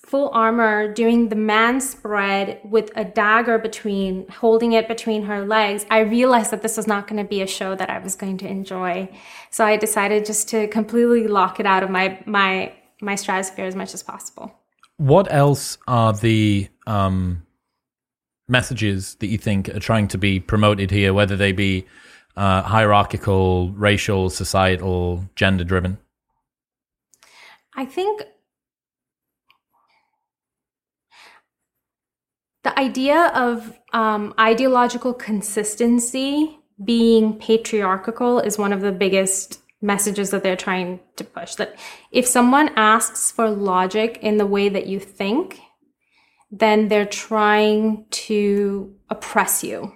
full 0.07 0.31
armor 0.33 0.93
doing 0.93 1.31
the 1.31 1.37
man 1.37 1.81
spread 1.81 2.61
with 2.63 2.93
a 2.95 3.05
dagger 3.05 3.59
between 3.59 4.27
holding 4.29 4.73
it 4.73 4.87
between 4.87 5.25
her 5.25 5.45
legs. 5.45 5.85
I 5.91 6.01
realized 6.01 6.53
that 6.53 6.63
this 6.63 6.77
was 6.77 6.87
not 6.87 7.09
going 7.09 7.21
to 7.21 7.29
be 7.29 7.43
a 7.43 7.47
show 7.47 7.75
that 7.75 7.91
i 7.91 7.99
was 7.99 8.15
going 8.15 8.39
to 8.39 8.47
enjoy. 8.47 9.09
So 9.51 9.65
i 9.65 9.77
decided 9.77 10.25
just 10.25 10.49
to 10.51 10.69
completely 10.69 11.27
lock 11.27 11.59
it 11.59 11.67
out 11.67 11.83
of 11.83 11.91
my 11.91 12.23
my 12.25 12.73
my 13.01 13.17
stratosphere 13.17 13.67
as 13.67 13.75
much 13.75 13.95
as 13.95 14.03
possible. 14.03 14.55
What 14.97 15.31
else 15.31 15.77
are 15.89 16.13
the 16.13 16.69
um, 16.87 17.43
messages 18.49 19.17
that 19.17 19.27
you 19.27 19.39
think 19.39 19.69
are 19.69 19.81
trying 19.81 20.09
to 20.09 20.19
be 20.19 20.41
promoted 20.41 20.91
here 20.91 21.13
whether 21.13 21.37
they 21.37 21.53
be 21.53 21.85
uh, 22.37 22.63
hierarchical, 22.63 23.73
racial, 23.73 24.31
societal, 24.31 25.29
gender 25.35 25.65
driven? 25.65 25.99
I 27.75 27.85
think 27.85 28.23
the 32.67 32.77
idea 32.81 33.29
of 33.29 33.79
um, 33.93 34.35
ideological 34.41 35.14
consistency 35.14 36.59
being 36.85 37.39
patriarchal 37.39 38.41
is 38.41 38.59
one 38.59 38.73
of 38.73 38.81
the 38.81 38.91
biggest 38.91 39.61
messages 39.81 40.31
that 40.31 40.43
they're 40.43 40.57
trying 40.57 40.99
to 41.14 41.23
push. 41.23 41.55
That 41.55 41.79
if 42.11 42.27
someone 42.27 42.71
asks 42.75 43.31
for 43.31 43.49
logic 43.49 44.19
in 44.21 44.39
the 44.39 44.47
way 44.47 44.69
that 44.69 44.89
you 44.89 44.99
think, 44.99 45.61
then 46.51 46.89
they're 46.89 47.07
trying 47.07 48.07
to 48.11 48.97
oppress 49.11 49.62
you. 49.62 49.93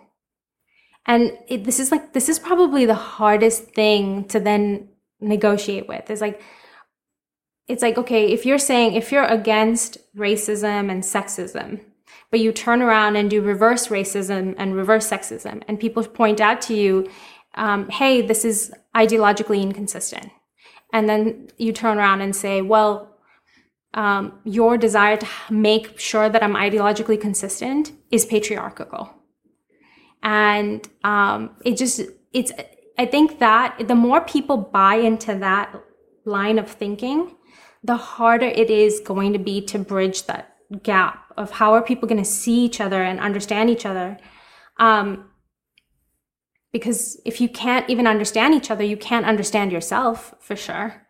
And 1.06 1.32
it, 1.48 1.64
this 1.64 1.80
is 1.80 1.90
like, 1.90 2.12
this 2.12 2.28
is 2.28 2.38
probably 2.38 2.86
the 2.86 2.94
hardest 2.94 3.64
thing 3.74 4.28
to 4.28 4.38
then 4.38 4.90
negotiate 5.20 5.88
with. 5.88 6.08
Is 6.08 6.20
like, 6.20 6.40
it's 7.66 7.82
like, 7.82 7.98
okay, 7.98 8.30
if 8.30 8.46
you're 8.46 8.58
saying, 8.58 8.94
if 8.94 9.10
you're 9.10 9.24
against 9.24 9.98
racism 10.14 10.88
and 10.88 11.02
sexism, 11.02 11.80
but 12.30 12.40
you 12.40 12.52
turn 12.52 12.82
around 12.82 13.16
and 13.16 13.28
do 13.30 13.42
reverse 13.42 13.88
racism 13.88 14.54
and 14.56 14.76
reverse 14.76 15.08
sexism, 15.10 15.62
and 15.66 15.80
people 15.80 16.04
point 16.04 16.40
out 16.40 16.60
to 16.62 16.74
you, 16.74 17.08
um, 17.54 17.88
hey, 17.88 18.22
this 18.22 18.44
is 18.44 18.72
ideologically 18.94 19.60
inconsistent. 19.62 20.30
And 20.92 21.08
then 21.08 21.48
you 21.56 21.72
turn 21.72 21.98
around 21.98 22.20
and 22.20 22.34
say, 22.34 22.62
well, 22.62 23.16
um, 23.94 24.40
your 24.44 24.76
desire 24.76 25.16
to 25.16 25.26
make 25.50 25.98
sure 25.98 26.28
that 26.28 26.42
I'm 26.42 26.54
ideologically 26.54 27.20
consistent 27.20 27.92
is 28.10 28.24
patriarchal. 28.24 29.10
And 30.22 30.88
um, 31.02 31.56
it 31.64 31.76
just, 31.76 32.00
it's, 32.32 32.52
I 32.98 33.06
think 33.06 33.38
that 33.38 33.88
the 33.88 33.94
more 33.94 34.20
people 34.20 34.56
buy 34.56 34.96
into 34.96 35.34
that 35.36 35.74
line 36.24 36.58
of 36.58 36.70
thinking, 36.70 37.34
the 37.82 37.96
harder 37.96 38.46
it 38.46 38.70
is 38.70 39.00
going 39.00 39.32
to 39.32 39.38
be 39.38 39.60
to 39.62 39.78
bridge 39.78 40.26
that 40.26 40.54
gap 40.82 41.29
of 41.40 41.50
how 41.50 41.72
are 41.72 41.82
people 41.82 42.08
going 42.08 42.22
to 42.22 42.30
see 42.30 42.64
each 42.64 42.80
other 42.80 43.02
and 43.02 43.18
understand 43.18 43.70
each 43.70 43.86
other. 43.86 44.18
Um, 44.78 45.30
because 46.72 47.20
if 47.24 47.40
you 47.40 47.48
can't 47.48 47.88
even 47.90 48.06
understand 48.06 48.54
each 48.54 48.70
other, 48.70 48.84
you 48.84 48.96
can't 48.96 49.26
understand 49.26 49.72
yourself 49.72 50.34
for 50.40 50.54
sure. 50.54 51.06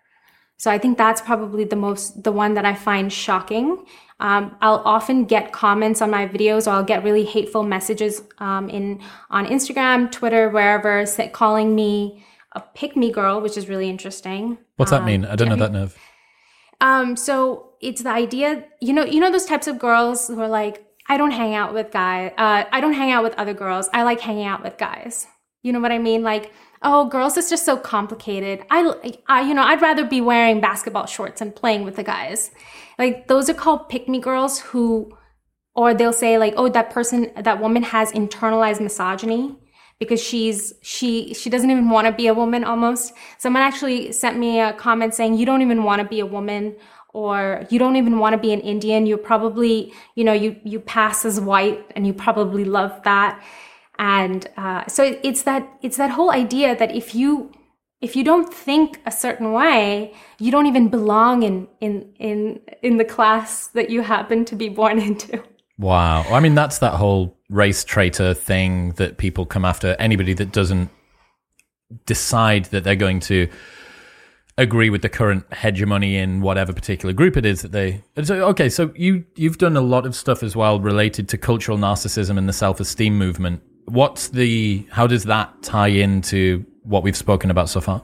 So 0.56 0.70
I 0.70 0.78
think 0.78 0.98
that's 0.98 1.20
probably 1.20 1.64
the 1.64 1.76
most, 1.76 2.22
the 2.22 2.32
one 2.32 2.54
that 2.54 2.64
I 2.64 2.74
find 2.74 3.12
shocking. 3.12 3.84
Um, 4.20 4.56
I'll 4.60 4.82
often 4.84 5.24
get 5.24 5.52
comments 5.52 6.02
on 6.02 6.10
my 6.10 6.26
videos, 6.26 6.66
or 6.66 6.70
I'll 6.70 6.84
get 6.84 7.02
really 7.02 7.24
hateful 7.24 7.62
messages 7.62 8.22
um, 8.38 8.68
in 8.68 9.00
on 9.30 9.46
Instagram, 9.46 10.12
Twitter, 10.12 10.50
wherever, 10.50 11.04
calling 11.32 11.74
me 11.74 12.24
a 12.52 12.60
pick 12.60 12.96
me 12.96 13.10
girl, 13.10 13.40
which 13.40 13.56
is 13.56 13.68
really 13.68 13.88
interesting. 13.88 14.58
What's 14.76 14.90
that 14.90 15.04
mean? 15.04 15.24
I 15.24 15.34
don't 15.36 15.48
know 15.48 15.56
that 15.56 15.72
nerve. 15.72 15.96
Um, 16.82 17.16
so 17.16 17.69
it's 17.80 18.02
the 18.02 18.10
idea, 18.10 18.64
you 18.80 18.92
know, 18.92 19.04
you 19.04 19.20
know 19.20 19.30
those 19.30 19.46
types 19.46 19.66
of 19.66 19.78
girls 19.78 20.28
who 20.28 20.40
are 20.40 20.48
like, 20.48 20.84
I 21.08 21.16
don't 21.16 21.30
hang 21.32 21.54
out 21.54 21.74
with 21.74 21.90
guys. 21.90 22.32
Uh, 22.36 22.64
I 22.70 22.80
don't 22.80 22.92
hang 22.92 23.10
out 23.10 23.24
with 23.24 23.34
other 23.34 23.54
girls. 23.54 23.88
I 23.92 24.02
like 24.02 24.20
hanging 24.20 24.46
out 24.46 24.62
with 24.62 24.78
guys. 24.78 25.26
You 25.62 25.72
know 25.72 25.80
what 25.80 25.92
I 25.92 25.98
mean? 25.98 26.22
Like, 26.22 26.52
oh, 26.82 27.06
girls 27.06 27.36
is 27.36 27.50
just 27.50 27.64
so 27.64 27.76
complicated. 27.76 28.64
I, 28.70 29.18
I, 29.26 29.42
you 29.42 29.54
know, 29.54 29.62
I'd 29.62 29.82
rather 29.82 30.04
be 30.04 30.20
wearing 30.20 30.60
basketball 30.60 31.06
shorts 31.06 31.40
and 31.40 31.54
playing 31.54 31.84
with 31.84 31.96
the 31.96 32.02
guys. 32.02 32.50
Like 32.98 33.26
those 33.28 33.50
are 33.50 33.54
called 33.54 33.88
pick 33.88 34.08
me 34.08 34.20
girls 34.20 34.60
who, 34.60 35.16
or 35.74 35.94
they'll 35.94 36.12
say 36.12 36.38
like, 36.38 36.54
oh, 36.56 36.68
that 36.68 36.90
person, 36.90 37.32
that 37.36 37.60
woman 37.60 37.82
has 37.82 38.12
internalized 38.12 38.80
misogyny 38.80 39.56
because 39.98 40.20
she's 40.20 40.72
she 40.82 41.34
she 41.34 41.50
doesn't 41.50 41.70
even 41.70 41.90
want 41.90 42.06
to 42.06 42.12
be 42.12 42.26
a 42.26 42.34
woman 42.34 42.64
almost. 42.64 43.12
Someone 43.38 43.62
actually 43.62 44.12
sent 44.12 44.38
me 44.38 44.58
a 44.60 44.72
comment 44.72 45.14
saying 45.14 45.34
you 45.34 45.46
don't 45.46 45.62
even 45.62 45.84
want 45.84 46.00
to 46.02 46.08
be 46.08 46.20
a 46.20 46.26
woman 46.26 46.74
or 47.12 47.66
you 47.70 47.78
don't 47.78 47.96
even 47.96 48.18
want 48.18 48.34
to 48.34 48.38
be 48.38 48.52
an 48.52 48.61
Indian. 48.61 49.06
You 49.06 49.16
probably, 49.16 49.92
you 50.14 50.24
know, 50.24 50.32
you 50.32 50.56
you 50.64 50.80
pass 50.80 51.24
as 51.24 51.40
white 51.40 51.84
and 51.96 52.06
you 52.06 52.12
probably 52.12 52.64
love 52.64 53.02
that. 53.04 53.42
And 53.98 54.46
uh, 54.56 54.86
so 54.86 55.18
it's 55.22 55.42
that 55.42 55.68
it's 55.82 55.96
that 55.96 56.11
whole 56.11 56.30
idea 56.30 56.76
that 56.76 56.94
if 56.94 57.14
you 57.14 57.52
if 58.00 58.16
you 58.16 58.24
don't 58.24 58.52
think 58.52 59.00
a 59.04 59.11
certain 59.11 59.52
way, 59.52 60.14
you 60.38 60.50
don't 60.50 60.66
even 60.66 60.88
belong 60.88 61.42
in 61.42 61.68
in 61.80 62.12
in 62.18 62.61
in 62.82 62.96
the 62.96 63.04
class 63.04 63.66
that 63.68 63.90
you 63.90 64.02
happen 64.02 64.44
to 64.46 64.56
be 64.56 64.68
born 64.68 64.98
into. 65.08 65.42
Wow. 65.78 66.22
I 66.30 66.40
mean, 66.40 66.54
that's 66.54 66.78
that 66.78 66.94
whole 66.94 67.36
race 67.48 67.84
traitor 67.84 68.34
thing 68.34 68.92
that 68.92 69.16
people 69.16 69.46
come 69.46 69.64
after 69.64 69.96
anybody 69.98 70.34
that 70.34 70.52
doesn't 70.52 70.90
decide 72.06 72.66
that 72.66 72.84
they're 72.84 72.94
going 72.94 73.18
to 73.20 73.48
agree 74.61 74.90
with 74.90 75.02
the 75.02 75.08
current 75.08 75.44
hegemony 75.52 76.16
in 76.16 76.40
whatever 76.40 76.72
particular 76.72 77.12
group 77.12 77.36
it 77.36 77.44
is 77.44 77.62
that 77.62 77.72
they 77.72 78.02
so 78.22 78.46
okay 78.46 78.68
so 78.68 78.92
you 78.94 79.24
you've 79.36 79.58
done 79.58 79.76
a 79.76 79.80
lot 79.80 80.06
of 80.06 80.14
stuff 80.14 80.42
as 80.42 80.54
well 80.54 80.80
related 80.80 81.28
to 81.28 81.38
cultural 81.38 81.78
narcissism 81.78 82.36
and 82.38 82.48
the 82.48 82.52
self-esteem 82.52 83.16
movement 83.16 83.62
what's 83.86 84.28
the 84.28 84.86
how 84.90 85.06
does 85.06 85.24
that 85.24 85.50
tie 85.62 85.88
into 85.88 86.64
what 86.82 87.02
we've 87.02 87.16
spoken 87.16 87.50
about 87.50 87.68
so 87.68 87.80
far 87.80 88.02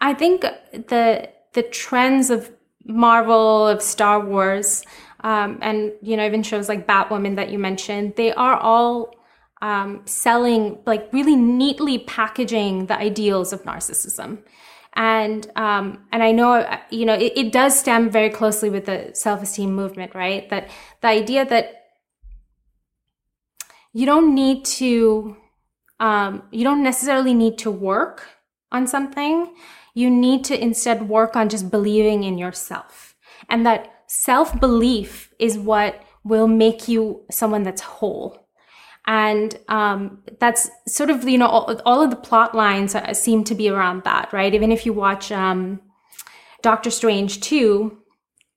i 0.00 0.14
think 0.14 0.42
the 0.72 1.28
the 1.52 1.62
trends 1.64 2.30
of 2.30 2.50
marvel 2.84 3.66
of 3.66 3.82
star 3.82 4.20
wars 4.20 4.84
um, 5.22 5.58
and 5.60 5.92
you 6.02 6.16
know 6.16 6.24
even 6.24 6.42
shows 6.42 6.68
like 6.68 6.86
Batwoman 6.86 7.36
that 7.36 7.50
you 7.50 7.58
mentioned, 7.58 8.14
they 8.16 8.32
are 8.32 8.56
all 8.56 9.14
um, 9.62 10.02
selling 10.06 10.78
like 10.86 11.12
really 11.12 11.36
neatly 11.36 11.98
packaging 11.98 12.86
the 12.86 12.96
ideals 12.96 13.52
of 13.52 13.62
narcissism. 13.64 14.42
And 14.94 15.50
um, 15.56 16.06
and 16.12 16.22
I 16.22 16.32
know 16.32 16.66
you 16.90 17.06
know 17.06 17.14
it, 17.14 17.32
it 17.36 17.52
does 17.52 17.78
stem 17.78 18.10
very 18.10 18.30
closely 18.30 18.70
with 18.70 18.86
the 18.86 19.10
self 19.14 19.42
esteem 19.42 19.74
movement, 19.74 20.14
right? 20.14 20.48
That 20.50 20.68
the 21.00 21.08
idea 21.08 21.44
that 21.46 21.84
you 23.92 24.06
don't 24.06 24.34
need 24.34 24.64
to 24.64 25.36
um, 26.00 26.42
you 26.50 26.64
don't 26.64 26.82
necessarily 26.82 27.34
need 27.34 27.58
to 27.58 27.70
work 27.70 28.26
on 28.72 28.86
something. 28.86 29.54
You 29.94 30.10
need 30.10 30.44
to 30.44 30.60
instead 30.60 31.08
work 31.08 31.36
on 31.36 31.48
just 31.48 31.70
believing 31.70 32.24
in 32.24 32.38
yourself, 32.38 33.14
and 33.48 33.64
that 33.66 34.02
self 34.06 34.58
belief 34.58 35.32
is 35.38 35.56
what 35.56 36.02
will 36.24 36.48
make 36.48 36.88
you 36.88 37.22
someone 37.30 37.62
that's 37.62 37.80
whole. 37.80 38.48
And 39.10 39.58
um, 39.66 40.22
that's 40.38 40.70
sort 40.86 41.10
of, 41.10 41.28
you 41.28 41.36
know, 41.36 41.48
all, 41.48 41.80
all, 41.84 42.00
of 42.00 42.10
the 42.10 42.16
plot 42.16 42.54
lines 42.54 42.94
seem 43.18 43.42
to 43.42 43.56
be 43.56 43.68
around 43.68 44.04
that, 44.04 44.32
right? 44.32 44.54
Even 44.54 44.70
if 44.70 44.86
you 44.86 44.92
watch 44.92 45.32
um, 45.32 45.80
Doctor 46.62 46.92
Strange 46.92 47.40
2. 47.40 47.98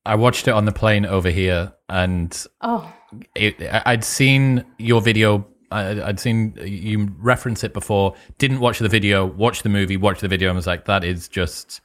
I 0.05 0.13
watched 0.13 0.47
it 0.47 0.51
on 0.51 0.65
the 0.65 0.71
plane 0.71 1.07
over 1.07 1.31
here 1.31 1.73
and 1.89 2.45
oh. 2.61 2.93
It, 3.33 3.55
I'd 3.85 4.03
seen 4.03 4.63
your 4.77 5.01
video 5.01 5.47
I'd 5.71 6.19
seen 6.19 6.55
you 6.63 7.11
reference 7.17 7.63
it 7.63 7.73
before. 7.73 8.13
Didn't 8.37 8.59
watch 8.59 8.77
the 8.77 8.89
video. 8.89 9.25
Watched 9.25 9.63
the 9.63 9.69
movie. 9.69 9.97
Watched 9.97 10.21
the 10.21 10.27
video. 10.27 10.49
and 10.49 10.55
was 10.55 10.67
like, 10.67 10.85
that 10.85 11.03
is 11.03 11.27
just 11.27 11.81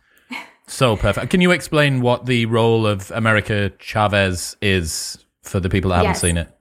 so 0.67 0.95
perfect. 0.95 1.31
Can 1.31 1.41
you 1.41 1.53
explain 1.53 2.03
what 2.03 2.27
the 2.27 2.45
role 2.45 2.87
of 2.87 3.11
America 3.13 3.73
Chavez 3.79 4.59
is 4.61 5.25
for 5.43 5.59
the 5.59 5.71
people 5.71 5.89
that 5.89 6.05
haven't 6.05 6.17
seen 6.17 6.37
it? 6.37 6.58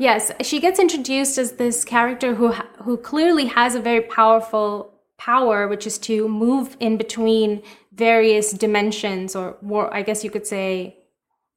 Yes, 0.00 0.32
she 0.40 0.60
gets 0.60 0.78
introduced 0.78 1.36
as 1.38 1.52
this 1.52 1.84
character 1.84 2.34
who 2.34 2.52
who 2.84 2.96
clearly 2.96 3.46
has 3.46 3.74
a 3.74 3.80
very 3.80 4.00
powerful 4.00 4.94
power, 5.18 5.68
which 5.68 5.86
is 5.86 5.98
to 5.98 6.26
move 6.26 6.76
in 6.80 6.96
between 6.96 7.62
various 7.92 8.52
dimensions, 8.52 9.36
or 9.36 9.58
more, 9.60 9.92
I 9.94 10.02
guess 10.02 10.24
you 10.24 10.30
could 10.30 10.46
say, 10.46 10.96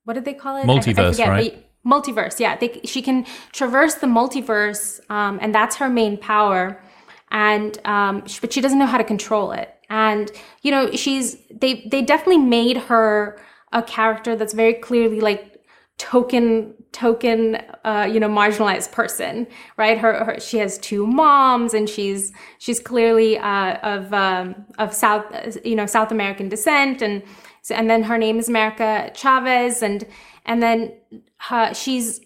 what 0.04 0.16
did 0.16 0.26
they 0.26 0.34
call 0.34 0.58
it? 0.58 0.66
Multiverse, 0.66 1.00
I, 1.00 1.08
I 1.08 1.12
forget, 1.12 1.30
right? 1.30 1.68
multiverse, 1.86 2.40
yeah. 2.40 2.58
They, 2.58 2.82
she 2.84 3.02
can 3.02 3.26
traverse 3.54 3.96
the 3.96 4.08
multiverse, 4.08 5.00
um, 5.10 5.40
and 5.42 5.56
that's 5.56 5.78
her 5.78 5.90
main 5.90 6.18
power. 6.18 6.84
And 7.32 7.80
um, 7.86 8.26
but 8.42 8.52
she 8.52 8.62
doesn't 8.62 8.78
know 8.78 8.92
how 8.94 8.98
to 8.98 9.04
control 9.06 9.54
it 9.54 9.74
and 9.94 10.32
you 10.64 10.72
know 10.72 10.92
she's 10.92 11.38
they 11.52 11.88
they 11.92 12.02
definitely 12.02 12.40
made 12.40 12.78
her 12.78 13.40
a 13.72 13.84
character 13.84 14.36
that's 14.36 14.54
very 14.54 14.74
clearly 14.74 15.20
like 15.20 15.64
token 15.98 16.74
token 16.94 17.56
uh, 17.84 18.08
you 18.10 18.20
know 18.20 18.30
marginalized 18.30 18.92
person 18.92 19.48
right? 19.78 19.98
Her, 19.98 20.24
her, 20.24 20.40
she 20.40 20.58
has 20.60 20.78
two 20.78 21.06
moms 21.06 21.74
and 21.74 21.90
she's 21.90 22.32
she's 22.60 22.80
clearly 22.80 23.38
uh, 23.38 23.74
of 23.84 24.14
um, 24.14 24.66
of 24.78 24.94
south 24.94 25.26
you 25.66 25.76
know 25.76 25.86
south 25.86 26.12
american 26.12 26.50
descent 26.50 27.02
and 27.02 27.24
and 27.70 27.90
then 27.90 28.04
her 28.04 28.18
name 28.18 28.40
is 28.40 28.48
america 28.48 29.12
chavez 29.16 29.82
and 29.82 30.06
and 30.46 30.62
then 30.62 30.94
her, 31.38 31.74
she's 31.74 32.22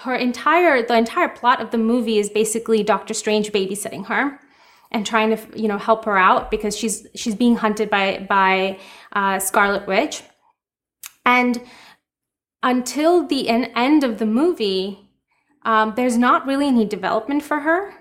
her 0.00 0.14
entire 0.14 0.82
the 0.86 0.96
entire 0.96 1.28
plot 1.28 1.60
of 1.60 1.70
the 1.70 1.78
movie 1.78 2.18
is 2.18 2.30
basically 2.30 2.82
doctor 2.82 3.14
strange 3.14 3.50
babysitting 3.52 4.06
her 4.06 4.38
and 4.92 5.06
trying 5.06 5.36
to 5.36 5.60
you 5.60 5.66
know 5.66 5.78
help 5.78 6.04
her 6.04 6.16
out 6.16 6.50
because 6.50 6.76
she's 6.76 7.06
she's 7.14 7.34
being 7.34 7.56
hunted 7.56 7.90
by 7.90 8.24
by 8.28 8.78
uh, 9.12 9.38
Scarlet 9.38 9.86
Witch, 9.86 10.22
and 11.26 11.60
until 12.62 13.26
the 13.26 13.48
end 13.48 14.04
of 14.04 14.18
the 14.18 14.26
movie, 14.26 15.10
um, 15.64 15.94
there's 15.96 16.16
not 16.16 16.46
really 16.46 16.68
any 16.68 16.84
development 16.84 17.42
for 17.42 17.60
her. 17.60 17.94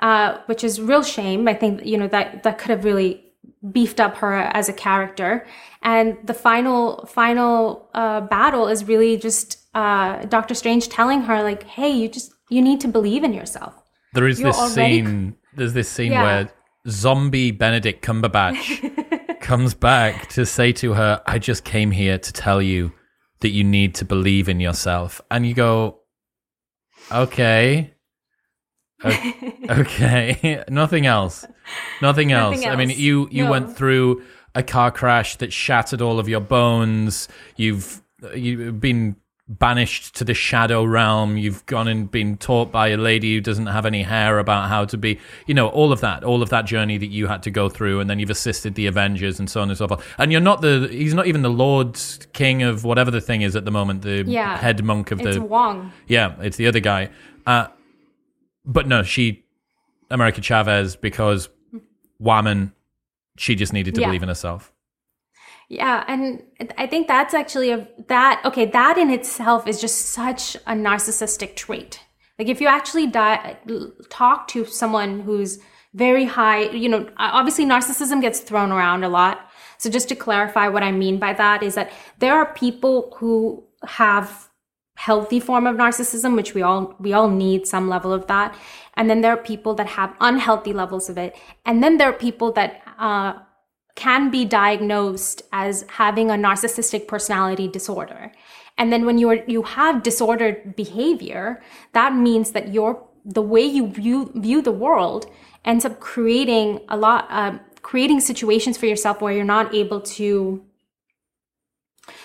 uh, 0.00 0.38
which 0.46 0.62
is 0.62 0.80
real 0.80 1.02
shame. 1.02 1.48
I 1.48 1.54
think 1.54 1.84
you 1.84 1.98
know 1.98 2.08
that 2.08 2.42
that 2.44 2.58
could 2.58 2.70
have 2.70 2.84
really 2.84 3.24
beefed 3.72 4.00
up 4.00 4.16
her 4.18 4.34
as 4.34 4.68
a 4.68 4.72
character. 4.72 5.46
And 5.82 6.16
the 6.24 6.34
final 6.34 7.06
final 7.06 7.88
uh, 7.94 8.22
battle 8.22 8.68
is 8.68 8.84
really 8.86 9.16
just 9.16 9.58
uh, 9.74 10.24
Doctor 10.26 10.54
Strange 10.54 10.88
telling 10.88 11.22
her 11.22 11.42
like, 11.42 11.64
"Hey, 11.64 11.90
you 11.90 12.08
just 12.08 12.32
you 12.48 12.62
need 12.62 12.80
to 12.80 12.88
believe 12.88 13.24
in 13.24 13.32
yourself." 13.32 13.74
There 14.14 14.26
is 14.26 14.40
You're 14.40 14.50
this 14.50 14.58
already... 14.58 15.04
scene. 15.04 15.36
There's 15.54 15.72
this 15.72 15.88
scene 15.88 16.12
yeah. 16.12 16.22
where 16.22 16.52
zombie 16.88 17.50
Benedict 17.50 18.04
Cumberbatch 18.04 19.40
comes 19.40 19.74
back 19.74 20.28
to 20.30 20.46
say 20.46 20.72
to 20.72 20.94
her, 20.94 21.20
"I 21.26 21.38
just 21.38 21.64
came 21.64 21.90
here 21.90 22.18
to 22.18 22.32
tell 22.32 22.62
you 22.62 22.92
that 23.40 23.50
you 23.50 23.64
need 23.64 23.94
to 23.96 24.04
believe 24.04 24.48
in 24.48 24.60
yourself," 24.60 25.20
and 25.30 25.46
you 25.46 25.54
go, 25.54 26.00
"Okay." 27.10 27.94
okay, 29.04 30.64
nothing 30.68 31.06
else. 31.06 31.46
Nothing 32.02 32.32
else. 32.32 32.56
Nothing 32.56 32.66
else. 32.66 32.74
I 32.74 32.76
mean, 32.76 32.90
you 32.90 33.28
you 33.30 33.44
no. 33.44 33.50
went 33.50 33.76
through 33.76 34.22
a 34.54 34.62
car 34.62 34.90
crash 34.90 35.36
that 35.36 35.52
shattered 35.52 36.02
all 36.02 36.18
of 36.18 36.28
your 36.28 36.40
bones. 36.40 37.28
You've 37.56 38.02
uh, 38.22 38.32
you've 38.32 38.80
been 38.80 39.16
banished 39.48 40.14
to 40.16 40.24
the 40.24 40.34
shadow 40.34 40.84
realm. 40.84 41.36
You've 41.36 41.64
gone 41.66 41.88
and 41.88 42.10
been 42.10 42.36
taught 42.36 42.70
by 42.70 42.88
a 42.88 42.96
lady 42.96 43.34
who 43.34 43.40
doesn't 43.40 43.66
have 43.66 43.86
any 43.86 44.02
hair 44.02 44.38
about 44.38 44.68
how 44.68 44.84
to 44.84 44.98
be, 44.98 45.18
you 45.46 45.54
know, 45.54 45.68
all 45.68 45.90
of 45.90 46.00
that, 46.00 46.22
all 46.22 46.42
of 46.42 46.50
that 46.50 46.66
journey 46.66 46.98
that 46.98 47.06
you 47.06 47.26
had 47.26 47.42
to 47.44 47.50
go 47.50 47.68
through, 47.68 48.00
and 48.00 48.10
then 48.10 48.18
you've 48.18 48.30
assisted 48.30 48.74
the 48.74 48.86
Avengers 48.86 49.38
and 49.38 49.48
so 49.48 49.62
on 49.62 49.70
and 49.70 49.78
so 49.78 49.88
forth. 49.88 50.06
And 50.18 50.30
you're 50.30 50.40
not 50.40 50.60
the, 50.60 50.88
he's 50.90 51.14
not 51.14 51.26
even 51.26 51.42
the 51.42 51.50
Lord 51.50 51.98
King 52.32 52.62
of 52.62 52.84
whatever 52.84 53.10
the 53.10 53.20
thing 53.20 53.42
is 53.42 53.56
at 53.56 53.64
the 53.64 53.70
moment, 53.70 54.02
the 54.02 54.24
yeah, 54.26 54.58
head 54.58 54.84
monk 54.84 55.10
of 55.10 55.20
it's 55.20 55.36
the 55.36 55.42
Wong. 55.42 55.92
Yeah, 56.06 56.34
it's 56.40 56.56
the 56.56 56.66
other 56.66 56.80
guy. 56.80 57.10
Uh, 57.46 57.68
but 58.64 58.86
no, 58.86 59.02
she 59.02 59.44
America 60.10 60.40
Chavez 60.40 60.96
because 60.96 61.48
woman, 62.18 62.72
she 63.36 63.54
just 63.54 63.72
needed 63.72 63.94
to 63.94 64.00
yeah. 64.00 64.08
believe 64.08 64.22
in 64.22 64.28
herself. 64.28 64.72
Yeah, 65.68 66.04
and 66.08 66.42
I 66.78 66.86
think 66.86 67.08
that's 67.08 67.34
actually 67.34 67.70
a 67.70 67.86
that 68.08 68.40
okay, 68.44 68.64
that 68.66 68.96
in 68.96 69.10
itself 69.10 69.66
is 69.66 69.80
just 69.80 70.06
such 70.06 70.56
a 70.66 70.72
narcissistic 70.72 71.56
trait. 71.56 72.00
Like 72.38 72.48
if 72.48 72.60
you 72.60 72.68
actually 72.68 73.10
talk 74.08 74.48
to 74.48 74.64
someone 74.64 75.20
who's 75.20 75.58
very 75.92 76.24
high, 76.24 76.70
you 76.70 76.88
know, 76.88 77.08
obviously 77.18 77.66
narcissism 77.66 78.20
gets 78.20 78.40
thrown 78.40 78.72
around 78.72 79.04
a 79.04 79.08
lot. 79.08 79.50
So 79.78 79.90
just 79.90 80.08
to 80.08 80.16
clarify 80.16 80.68
what 80.68 80.82
I 80.82 80.92
mean 80.92 81.18
by 81.18 81.32
that 81.34 81.62
is 81.62 81.74
that 81.74 81.92
there 82.18 82.34
are 82.34 82.52
people 82.54 83.14
who 83.18 83.64
have 83.84 84.48
healthy 84.96 85.38
form 85.38 85.66
of 85.66 85.76
narcissism 85.76 86.34
which 86.34 86.54
we 86.54 86.62
all 86.62 86.96
we 86.98 87.12
all 87.12 87.30
need 87.30 87.68
some 87.68 87.88
level 87.88 88.12
of 88.12 88.26
that 88.26 88.52
and 88.94 89.08
then 89.08 89.20
there 89.20 89.32
are 89.32 89.36
people 89.36 89.72
that 89.72 89.86
have 89.86 90.12
unhealthy 90.20 90.72
levels 90.72 91.08
of 91.08 91.16
it 91.16 91.36
and 91.64 91.84
then 91.84 91.98
there 91.98 92.08
are 92.08 92.12
people 92.12 92.50
that 92.50 92.82
uh, 92.98 93.34
can 93.98 94.30
be 94.30 94.44
diagnosed 94.44 95.42
as 95.52 95.84
having 95.88 96.30
a 96.30 96.34
narcissistic 96.34 97.08
personality 97.08 97.66
disorder. 97.66 98.30
And 98.76 98.92
then 98.92 99.04
when 99.04 99.18
you're 99.18 99.42
you 99.46 99.62
have 99.64 100.04
disordered 100.04 100.76
behavior 100.76 101.60
that 101.94 102.14
means 102.14 102.52
that 102.52 102.72
your 102.72 103.04
the 103.24 103.42
way 103.42 103.64
you 103.76 103.88
view 103.88 104.30
view 104.36 104.62
the 104.62 104.76
world 104.84 105.26
ends 105.64 105.84
up 105.84 105.98
creating 105.98 106.78
a 106.88 106.96
lot 106.96 107.26
uh, 107.28 107.58
creating 107.82 108.20
situations 108.20 108.78
for 108.78 108.86
yourself 108.86 109.20
where 109.20 109.34
you're 109.34 109.52
not 109.56 109.74
able 109.74 110.00
to 110.00 110.62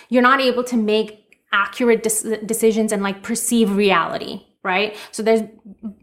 you're 0.08 0.28
not 0.30 0.40
able 0.40 0.62
to 0.62 0.76
make 0.76 1.40
accurate 1.52 2.04
decisions 2.46 2.92
and 2.92 3.02
like 3.02 3.24
perceive 3.24 3.76
reality 3.76 4.42
right? 4.64 4.96
So 5.12 5.22
there's 5.22 5.42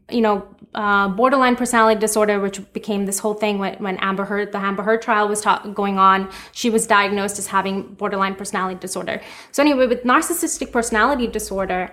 you 0.10 0.22
know 0.22 0.48
uh, 0.74 1.08
borderline 1.10 1.56
personality 1.56 2.00
disorder 2.00 2.40
which 2.40 2.60
became 2.74 3.06
this 3.06 3.20
whole 3.20 3.34
thing 3.34 3.60
when, 3.60 3.76
when 3.76 3.98
amber 3.98 4.24
heard 4.26 4.52
the 4.52 4.58
amber 4.58 4.84
heard 4.84 5.02
trial 5.02 5.28
was 5.28 5.42
ta- 5.42 5.62
going 5.74 6.00
on. 6.00 6.30
She 6.54 6.70
was 6.70 6.88
diagnosed 6.88 7.38
as 7.40 7.48
having 7.48 7.94
borderline 7.96 8.36
personality 8.36 8.80
disorder. 8.80 9.22
So 9.52 9.62
anyway 9.64 9.88
with 9.88 10.04
narcissistic 10.04 10.72
personality 10.72 11.28
disorder 11.28 11.92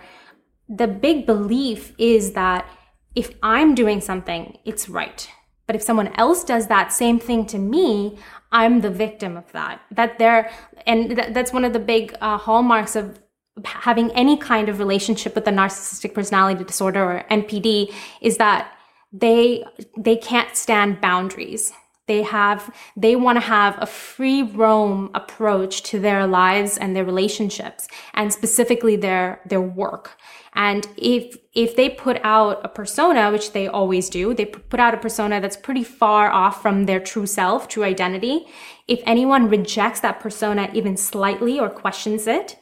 the 0.68 0.86
big 0.86 1.26
belief 1.26 1.92
is 1.98 2.32
that 2.32 2.68
if 3.14 3.34
i'm 3.42 3.74
doing 3.74 4.00
something 4.00 4.58
it's 4.64 4.88
right. 4.88 5.28
But 5.66 5.76
if 5.76 5.82
someone 5.82 6.08
else 6.14 6.44
does 6.44 6.68
that 6.68 6.92
same 6.92 7.18
thing 7.18 7.46
to 7.46 7.58
me 7.58 8.18
i'm 8.52 8.80
the 8.80 8.90
victim 8.90 9.36
of 9.36 9.50
that. 9.52 9.80
That 9.90 10.18
they're 10.18 10.50
and 10.86 11.16
th- 11.16 11.32
that's 11.34 11.52
one 11.52 11.64
of 11.64 11.72
the 11.72 11.80
big 11.80 12.14
uh, 12.20 12.38
hallmarks 12.38 12.96
of 12.96 13.18
having 13.64 14.10
any 14.12 14.36
kind 14.36 14.68
of 14.68 14.78
relationship 14.78 15.34
with 15.34 15.46
a 15.46 15.50
narcissistic 15.50 16.14
personality 16.14 16.64
disorder 16.64 17.02
or 17.02 17.24
NPD 17.30 17.92
is 18.20 18.36
that 18.38 18.72
they 19.12 19.64
they 19.96 20.16
can't 20.16 20.56
stand 20.56 21.00
boundaries. 21.00 21.72
They 22.06 22.22
have 22.22 22.74
they 22.96 23.16
want 23.16 23.36
to 23.36 23.40
have 23.40 23.76
a 23.78 23.86
free 23.86 24.42
roam 24.42 25.10
approach 25.14 25.82
to 25.84 26.00
their 26.00 26.26
lives 26.26 26.78
and 26.78 26.96
their 26.96 27.04
relationships 27.04 27.86
and 28.14 28.32
specifically 28.32 28.96
their 28.96 29.40
their 29.46 29.60
work. 29.60 30.16
And 30.54 30.88
if 30.96 31.36
if 31.52 31.76
they 31.76 31.90
put 31.90 32.18
out 32.24 32.60
a 32.64 32.68
persona, 32.68 33.30
which 33.30 33.52
they 33.52 33.68
always 33.68 34.08
do, 34.08 34.34
they 34.34 34.46
put 34.46 34.80
out 34.80 34.94
a 34.94 34.98
persona 34.98 35.40
that's 35.40 35.56
pretty 35.56 35.84
far 35.84 36.30
off 36.30 36.62
from 36.62 36.84
their 36.84 37.00
true 37.00 37.26
self, 37.26 37.68
true 37.68 37.84
identity. 37.84 38.46
If 38.86 39.02
anyone 39.04 39.48
rejects 39.48 40.00
that 40.00 40.20
persona 40.20 40.70
even 40.72 40.96
slightly 40.96 41.60
or 41.60 41.68
questions 41.68 42.26
it, 42.26 42.57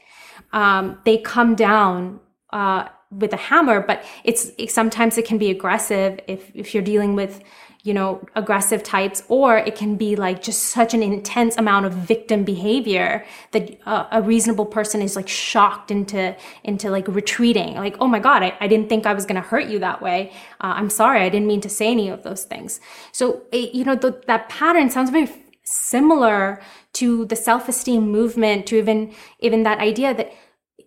um, 0.57 0.99
they 1.05 1.19
come 1.19 1.55
down 1.55 2.19
uh, 2.51 2.89
with 3.11 3.33
a 3.35 3.37
hammer, 3.37 3.81
but 3.81 4.03
it's 4.25 4.51
it, 4.59 4.71
sometimes 4.71 5.19
it 5.19 5.27
can 5.27 5.39
be 5.39 5.51
aggressive 5.51 6.19
if 6.27 6.51
if 6.55 6.75
you're 6.75 6.83
dealing 6.83 7.15
with 7.15 7.43
you 7.83 7.93
know 7.93 8.27
aggressive 8.35 8.83
types, 8.83 9.23
or 9.29 9.59
it 9.59 9.77
can 9.77 9.97
be 9.97 10.17
like 10.17 10.43
just 10.43 10.63
such 10.65 10.95
an 10.95 11.03
intense 11.03 11.59
amount 11.59 11.85
of 11.85 11.93
victim 11.93 12.43
behavior 12.43 13.25
that 13.53 13.79
uh, 13.85 14.07
a 14.11 14.23
reasonable 14.23 14.65
person 14.65 15.03
is 15.03 15.15
like 15.15 15.29
shocked 15.29 15.91
into 15.91 16.35
into 16.65 16.91
like 16.91 17.07
retreating, 17.07 17.75
like 17.75 17.97
oh 18.01 18.09
my 18.09 18.19
god, 18.19 18.43
I, 18.43 18.57
I 18.59 18.67
didn't 18.67 18.89
think 18.89 19.05
I 19.05 19.13
was 19.13 19.27
gonna 19.27 19.43
hurt 19.43 19.67
you 19.67 19.79
that 19.81 20.01
way. 20.01 20.33
Uh, 20.63 20.73
I'm 20.79 20.89
sorry, 20.89 21.21
I 21.21 21.29
didn't 21.29 21.49
mean 21.49 21.61
to 21.61 21.69
say 21.69 21.89
any 21.93 22.09
of 22.09 22.23
those 22.23 22.45
things. 22.45 22.81
So 23.13 23.43
it, 23.53 23.75
you 23.75 23.85
know 23.85 23.95
that 23.95 24.49
pattern 24.49 24.89
sounds 24.89 25.11
very 25.11 25.29
similar 25.65 26.63
to 26.95 27.27
the 27.27 27.37
self-esteem 27.37 28.11
movement 28.11 28.67
to 28.67 28.77
even 28.79 29.13
even 29.41 29.65
that 29.65 29.81
idea 29.81 30.15
that 30.15 30.33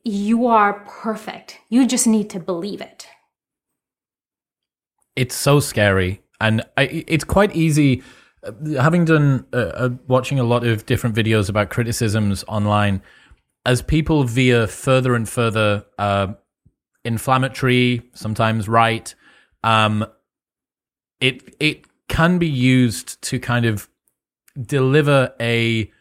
you 0.03 0.47
are 0.47 0.85
perfect. 0.85 1.59
You 1.69 1.85
just 1.87 2.07
need 2.07 2.29
to 2.31 2.39
believe 2.39 2.81
it. 2.81 3.07
It's 5.15 5.35
so 5.35 5.59
scary. 5.59 6.21
And 6.41 6.63
I, 6.77 6.83
it's 7.07 7.25
quite 7.25 7.55
easy, 7.55 8.03
uh, 8.43 8.51
having 8.81 9.05
done 9.05 9.45
uh, 9.51 9.57
uh, 9.57 9.89
watching 10.07 10.39
a 10.39 10.43
lot 10.43 10.65
of 10.65 10.85
different 10.85 11.15
videos 11.15 11.49
about 11.49 11.69
criticisms 11.69 12.45
online, 12.47 13.01
as 13.65 13.81
people 13.81 14.23
veer 14.23 14.67
further 14.67 15.15
and 15.15 15.27
further 15.27 15.85
uh, 15.97 16.27
inflammatory, 17.03 18.09
sometimes 18.13 18.69
right, 18.69 19.13
um, 19.63 20.05
it 21.19 21.55
it 21.59 21.85
can 22.07 22.37
be 22.37 22.47
used 22.47 23.21
to 23.21 23.39
kind 23.39 23.65
of 23.65 23.89
deliver 24.59 25.33
a 25.39 25.91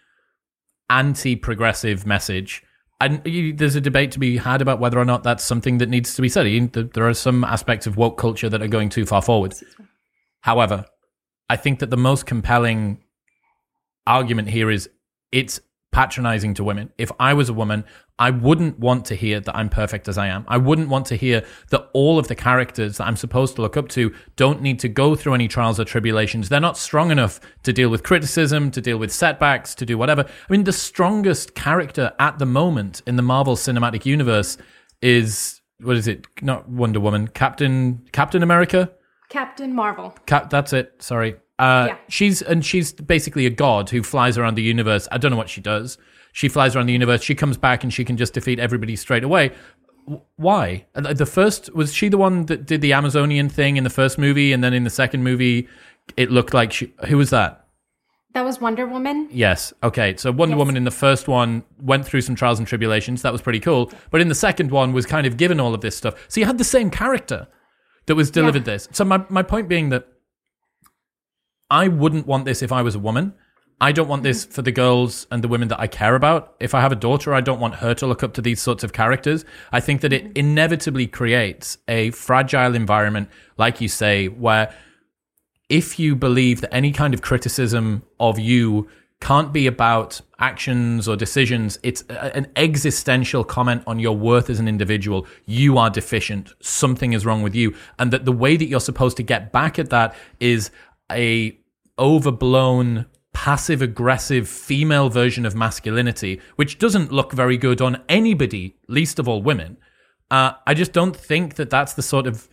anti-progressive 0.88 2.06
message 2.06 2.62
and 3.00 3.22
there's 3.58 3.76
a 3.76 3.80
debate 3.80 4.10
to 4.12 4.18
be 4.18 4.38
had 4.38 4.60
about 4.60 4.80
whether 4.80 4.98
or 4.98 5.04
not 5.04 5.22
that's 5.22 5.44
something 5.44 5.78
that 5.78 5.88
needs 5.88 6.14
to 6.16 6.22
be 6.22 6.28
said. 6.28 6.72
There 6.72 7.08
are 7.08 7.14
some 7.14 7.44
aspects 7.44 7.86
of 7.86 7.96
woke 7.96 8.18
culture 8.18 8.48
that 8.48 8.60
are 8.60 8.68
going 8.68 8.88
too 8.88 9.06
far 9.06 9.22
forward. 9.22 9.54
However, 10.40 10.84
I 11.48 11.56
think 11.56 11.78
that 11.78 11.90
the 11.90 11.96
most 11.96 12.26
compelling 12.26 13.02
argument 14.06 14.48
here 14.48 14.70
is 14.70 14.90
it's 15.30 15.60
patronizing 15.92 16.54
to 16.54 16.64
women. 16.64 16.90
If 16.98 17.10
I 17.18 17.34
was 17.34 17.48
a 17.48 17.54
woman, 17.54 17.84
I 18.18 18.30
wouldn't 18.30 18.78
want 18.78 19.04
to 19.06 19.14
hear 19.14 19.40
that 19.40 19.56
I'm 19.56 19.68
perfect 19.68 20.08
as 20.08 20.18
I 20.18 20.26
am. 20.26 20.44
I 20.48 20.56
wouldn't 20.56 20.88
want 20.88 21.06
to 21.06 21.16
hear 21.16 21.44
that 21.70 21.88
all 21.92 22.18
of 22.18 22.28
the 22.28 22.34
characters 22.34 22.98
that 22.98 23.06
I'm 23.06 23.16
supposed 23.16 23.56
to 23.56 23.62
look 23.62 23.76
up 23.76 23.88
to 23.90 24.12
don't 24.36 24.60
need 24.60 24.78
to 24.80 24.88
go 24.88 25.14
through 25.14 25.34
any 25.34 25.48
trials 25.48 25.78
or 25.78 25.84
tribulations. 25.84 26.48
They're 26.48 26.60
not 26.60 26.76
strong 26.76 27.10
enough 27.10 27.40
to 27.62 27.72
deal 27.72 27.88
with 27.88 28.02
criticism, 28.02 28.70
to 28.72 28.80
deal 28.80 28.98
with 28.98 29.12
setbacks, 29.12 29.74
to 29.76 29.86
do 29.86 29.96
whatever. 29.96 30.24
I 30.24 30.52
mean, 30.52 30.64
the 30.64 30.72
strongest 30.72 31.54
character 31.54 32.12
at 32.18 32.38
the 32.38 32.46
moment 32.46 33.02
in 33.06 33.16
the 33.16 33.22
Marvel 33.22 33.56
Cinematic 33.56 34.04
Universe 34.04 34.58
is 35.00 35.60
what 35.80 35.96
is 35.96 36.08
it? 36.08 36.26
Not 36.42 36.68
Wonder 36.68 37.00
Woman, 37.00 37.28
Captain 37.28 38.06
Captain 38.12 38.42
America, 38.42 38.90
Captain 39.28 39.74
Marvel. 39.74 40.14
Cap, 40.26 40.50
that's 40.50 40.72
it. 40.72 40.94
Sorry. 41.00 41.36
Uh, 41.58 41.86
yeah. 41.88 41.96
She's 42.08 42.42
and 42.42 42.64
she's 42.64 42.92
basically 42.92 43.46
a 43.46 43.50
god 43.50 43.90
who 43.90 44.02
flies 44.02 44.38
around 44.38 44.54
the 44.54 44.62
universe. 44.62 45.08
I 45.10 45.18
don't 45.18 45.30
know 45.30 45.36
what 45.36 45.48
she 45.48 45.60
does 45.60 45.98
she 46.38 46.48
flies 46.48 46.76
around 46.76 46.86
the 46.86 46.92
universe. 46.92 47.22
She 47.22 47.34
comes 47.34 47.56
back 47.56 47.82
and 47.82 47.92
she 47.92 48.04
can 48.04 48.16
just 48.16 48.32
defeat 48.32 48.60
everybody 48.60 48.94
straight 48.94 49.24
away. 49.24 49.50
Why? 50.36 50.86
The 50.94 51.26
first 51.26 51.74
was 51.74 51.92
she 51.92 52.08
the 52.08 52.16
one 52.16 52.46
that 52.46 52.64
did 52.64 52.80
the 52.80 52.92
Amazonian 52.92 53.48
thing 53.48 53.76
in 53.76 53.82
the 53.82 53.90
first 53.90 54.18
movie, 54.18 54.52
and 54.52 54.62
then 54.62 54.72
in 54.72 54.84
the 54.84 54.90
second 54.90 55.24
movie, 55.24 55.68
it 56.16 56.30
looked 56.30 56.54
like 56.54 56.72
she. 56.72 56.94
Who 57.08 57.16
was 57.16 57.30
that? 57.30 57.66
That 58.34 58.44
was 58.44 58.60
Wonder 58.60 58.86
Woman. 58.86 59.28
Yes. 59.32 59.72
Okay. 59.82 60.14
So 60.16 60.30
Wonder 60.30 60.54
yes. 60.54 60.58
Woman 60.58 60.76
in 60.76 60.84
the 60.84 60.92
first 60.92 61.26
one 61.26 61.64
went 61.80 62.06
through 62.06 62.20
some 62.20 62.36
trials 62.36 62.60
and 62.60 62.68
tribulations. 62.68 63.22
That 63.22 63.32
was 63.32 63.42
pretty 63.42 63.58
cool. 63.58 63.90
But 64.12 64.20
in 64.20 64.28
the 64.28 64.34
second 64.36 64.70
one 64.70 64.92
was 64.92 65.06
kind 65.06 65.26
of 65.26 65.36
given 65.38 65.58
all 65.58 65.74
of 65.74 65.80
this 65.80 65.96
stuff. 65.96 66.14
So 66.28 66.38
you 66.38 66.46
had 66.46 66.58
the 66.58 66.64
same 66.64 66.88
character 66.88 67.48
that 68.06 68.14
was 68.14 68.30
delivered 68.30 68.66
yeah. 68.66 68.74
this. 68.74 68.88
So 68.92 69.04
my, 69.04 69.24
my 69.28 69.42
point 69.42 69.68
being 69.68 69.88
that 69.88 70.06
I 71.70 71.88
wouldn't 71.88 72.26
want 72.26 72.44
this 72.44 72.62
if 72.62 72.72
I 72.72 72.82
was 72.82 72.94
a 72.94 72.98
woman. 72.98 73.34
I 73.80 73.92
don't 73.92 74.08
want 74.08 74.22
this 74.22 74.44
mm-hmm. 74.44 74.52
for 74.52 74.62
the 74.62 74.72
girls 74.72 75.26
and 75.30 75.42
the 75.42 75.48
women 75.48 75.68
that 75.68 75.80
I 75.80 75.86
care 75.86 76.14
about. 76.16 76.54
If 76.58 76.74
I 76.74 76.80
have 76.80 76.92
a 76.92 76.96
daughter, 76.96 77.34
I 77.34 77.40
don't 77.40 77.60
want 77.60 77.76
her 77.76 77.94
to 77.94 78.06
look 78.06 78.22
up 78.22 78.34
to 78.34 78.42
these 78.42 78.60
sorts 78.60 78.82
of 78.82 78.92
characters. 78.92 79.44
I 79.70 79.80
think 79.80 80.00
that 80.00 80.12
it 80.12 80.24
mm-hmm. 80.24 80.32
inevitably 80.36 81.06
creates 81.06 81.78
a 81.86 82.10
fragile 82.10 82.74
environment, 82.74 83.28
like 83.56 83.80
you 83.80 83.88
say, 83.88 84.28
where 84.28 84.74
if 85.68 85.98
you 85.98 86.16
believe 86.16 86.60
that 86.62 86.74
any 86.74 86.92
kind 86.92 87.14
of 87.14 87.22
criticism 87.22 88.02
of 88.18 88.38
you 88.38 88.88
can't 89.20 89.52
be 89.52 89.66
about 89.66 90.20
actions 90.38 91.08
or 91.08 91.16
decisions, 91.16 91.78
it's 91.82 92.04
a- 92.08 92.36
an 92.36 92.46
existential 92.56 93.44
comment 93.44 93.82
on 93.86 93.98
your 93.98 94.16
worth 94.16 94.48
as 94.48 94.60
an 94.60 94.68
individual. 94.68 95.26
You 95.44 95.76
are 95.76 95.90
deficient. 95.90 96.52
Something 96.60 97.12
is 97.12 97.26
wrong 97.26 97.42
with 97.42 97.54
you. 97.54 97.74
And 97.98 98.12
that 98.12 98.24
the 98.24 98.32
way 98.32 98.56
that 98.56 98.66
you're 98.66 98.80
supposed 98.80 99.16
to 99.18 99.22
get 99.22 99.52
back 99.52 99.78
at 99.78 99.90
that 99.90 100.14
is 100.40 100.70
a 101.10 101.57
overblown 101.98 103.06
passive 103.32 103.80
aggressive 103.80 104.48
female 104.48 105.08
version 105.08 105.46
of 105.46 105.54
masculinity, 105.54 106.40
which 106.56 106.78
doesn't 106.78 107.12
look 107.12 107.32
very 107.32 107.56
good 107.56 107.80
on 107.80 108.02
anybody, 108.08 108.76
least 108.88 109.18
of 109.18 109.28
all 109.28 109.42
women. 109.42 109.76
Uh, 110.30 110.52
I 110.66 110.74
just 110.74 110.92
don't 110.92 111.16
think 111.16 111.54
that 111.54 111.70
that's 111.70 111.94
the 111.94 112.02
sort 112.02 112.26
of 112.26 112.48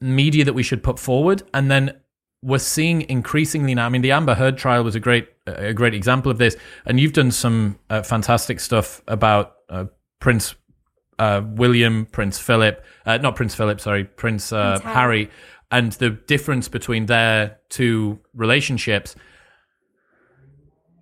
media 0.00 0.44
that 0.44 0.54
we 0.54 0.62
should 0.62 0.82
put 0.82 0.98
forward. 0.98 1.42
And 1.52 1.70
then 1.70 2.00
we're 2.42 2.58
seeing 2.58 3.02
increasingly 3.02 3.74
now. 3.74 3.86
I 3.86 3.88
mean, 3.88 4.02
the 4.02 4.12
Amber 4.12 4.34
Heard 4.34 4.56
trial 4.56 4.84
was 4.84 4.94
a 4.94 5.00
great 5.00 5.28
a 5.46 5.72
great 5.72 5.94
example 5.94 6.30
of 6.30 6.38
this, 6.38 6.56
and 6.84 7.00
you've 7.00 7.12
done 7.12 7.30
some 7.30 7.78
uh, 7.90 8.02
fantastic 8.02 8.60
stuff 8.60 9.02
about 9.08 9.56
uh, 9.68 9.86
Prince 10.20 10.54
uh, 11.18 11.42
William, 11.44 12.06
Prince 12.06 12.38
Philip, 12.38 12.84
uh, 13.06 13.18
not 13.18 13.34
Prince 13.34 13.54
Philip, 13.54 13.80
sorry, 13.80 14.04
Prince, 14.04 14.52
uh, 14.52 14.78
Prince 14.78 14.84
Harry. 14.84 14.94
Harry, 14.94 15.30
and 15.70 15.92
the 15.92 16.10
difference 16.10 16.68
between 16.68 17.06
their 17.06 17.58
two 17.68 18.18
relationships. 18.34 19.14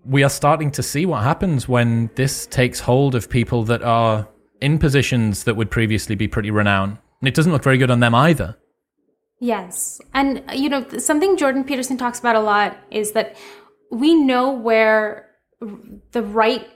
We 0.04 0.22
are 0.22 0.30
starting 0.30 0.70
to 0.72 0.82
see 0.82 1.06
what 1.06 1.22
happens 1.22 1.68
when 1.68 2.10
this 2.14 2.46
takes 2.46 2.80
hold 2.80 3.14
of 3.14 3.28
people 3.28 3.64
that 3.64 3.82
are 3.82 4.28
in 4.60 4.78
positions 4.78 5.44
that 5.44 5.56
would 5.56 5.70
previously 5.70 6.14
be 6.14 6.28
pretty 6.28 6.50
renowned. 6.50 6.98
And 7.20 7.28
it 7.28 7.34
doesn't 7.34 7.52
look 7.52 7.62
very 7.62 7.78
good 7.78 7.90
on 7.90 8.00
them 8.00 8.14
either. 8.14 8.56
Yes. 9.40 10.00
And, 10.14 10.42
you 10.54 10.68
know, 10.68 10.86
something 10.98 11.36
Jordan 11.36 11.64
Peterson 11.64 11.96
talks 11.98 12.18
about 12.18 12.36
a 12.36 12.40
lot 12.40 12.76
is 12.90 13.12
that 13.12 13.36
we 13.90 14.14
know 14.14 14.52
where 14.52 15.28
the 16.12 16.22
right 16.22 16.68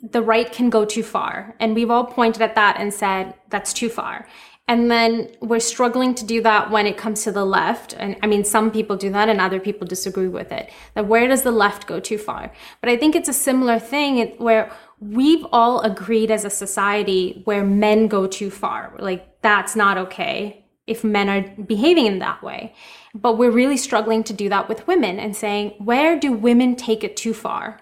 the 0.00 0.22
right 0.22 0.52
can 0.52 0.70
go 0.70 0.84
too 0.84 1.02
far 1.02 1.56
and 1.58 1.74
we've 1.74 1.90
all 1.90 2.04
pointed 2.04 2.40
at 2.40 2.54
that 2.54 2.76
and 2.78 2.94
said 2.94 3.34
that's 3.50 3.72
too 3.72 3.88
far 3.88 4.28
and 4.68 4.90
then 4.90 5.30
we're 5.40 5.60
struggling 5.60 6.14
to 6.14 6.24
do 6.24 6.42
that 6.42 6.70
when 6.70 6.86
it 6.86 6.98
comes 6.98 7.24
to 7.24 7.32
the 7.32 7.44
left. 7.44 7.94
And 7.94 8.16
i 8.22 8.26
mean 8.26 8.44
some 8.44 8.70
people 8.70 8.96
do 8.96 9.10
that 9.10 9.28
and 9.28 9.40
other 9.40 9.58
people 9.58 9.86
disagree 9.86 10.28
with 10.28 10.52
it. 10.52 10.70
That 10.94 11.08
where 11.08 11.26
does 11.26 11.42
the 11.42 11.50
left 11.50 11.86
go 11.86 11.98
too 11.98 12.18
far? 12.18 12.52
But 12.80 12.90
i 12.90 12.96
think 12.96 13.16
it's 13.16 13.28
a 13.28 13.32
similar 13.32 13.78
thing. 13.78 14.34
Where 14.38 14.70
we've 15.00 15.46
all 15.52 15.80
agreed 15.80 16.30
as 16.30 16.44
a 16.44 16.50
society 16.50 17.42
where 17.44 17.64
men 17.64 18.08
go 18.08 18.26
too 18.26 18.50
far. 18.50 18.94
Like 18.98 19.40
that's 19.42 19.74
not 19.74 19.96
okay 19.98 20.64
if 20.86 21.04
men 21.04 21.28
are 21.28 21.42
behaving 21.62 22.06
in 22.06 22.18
that 22.18 22.42
way. 22.42 22.74
But 23.14 23.38
we're 23.38 23.50
really 23.50 23.76
struggling 23.76 24.24
to 24.24 24.32
do 24.32 24.48
that 24.48 24.68
with 24.68 24.86
women 24.86 25.18
and 25.18 25.36
saying, 25.36 25.74
where 25.78 26.18
do 26.18 26.32
women 26.32 26.76
take 26.76 27.04
it 27.04 27.16
too 27.16 27.34
far? 27.34 27.80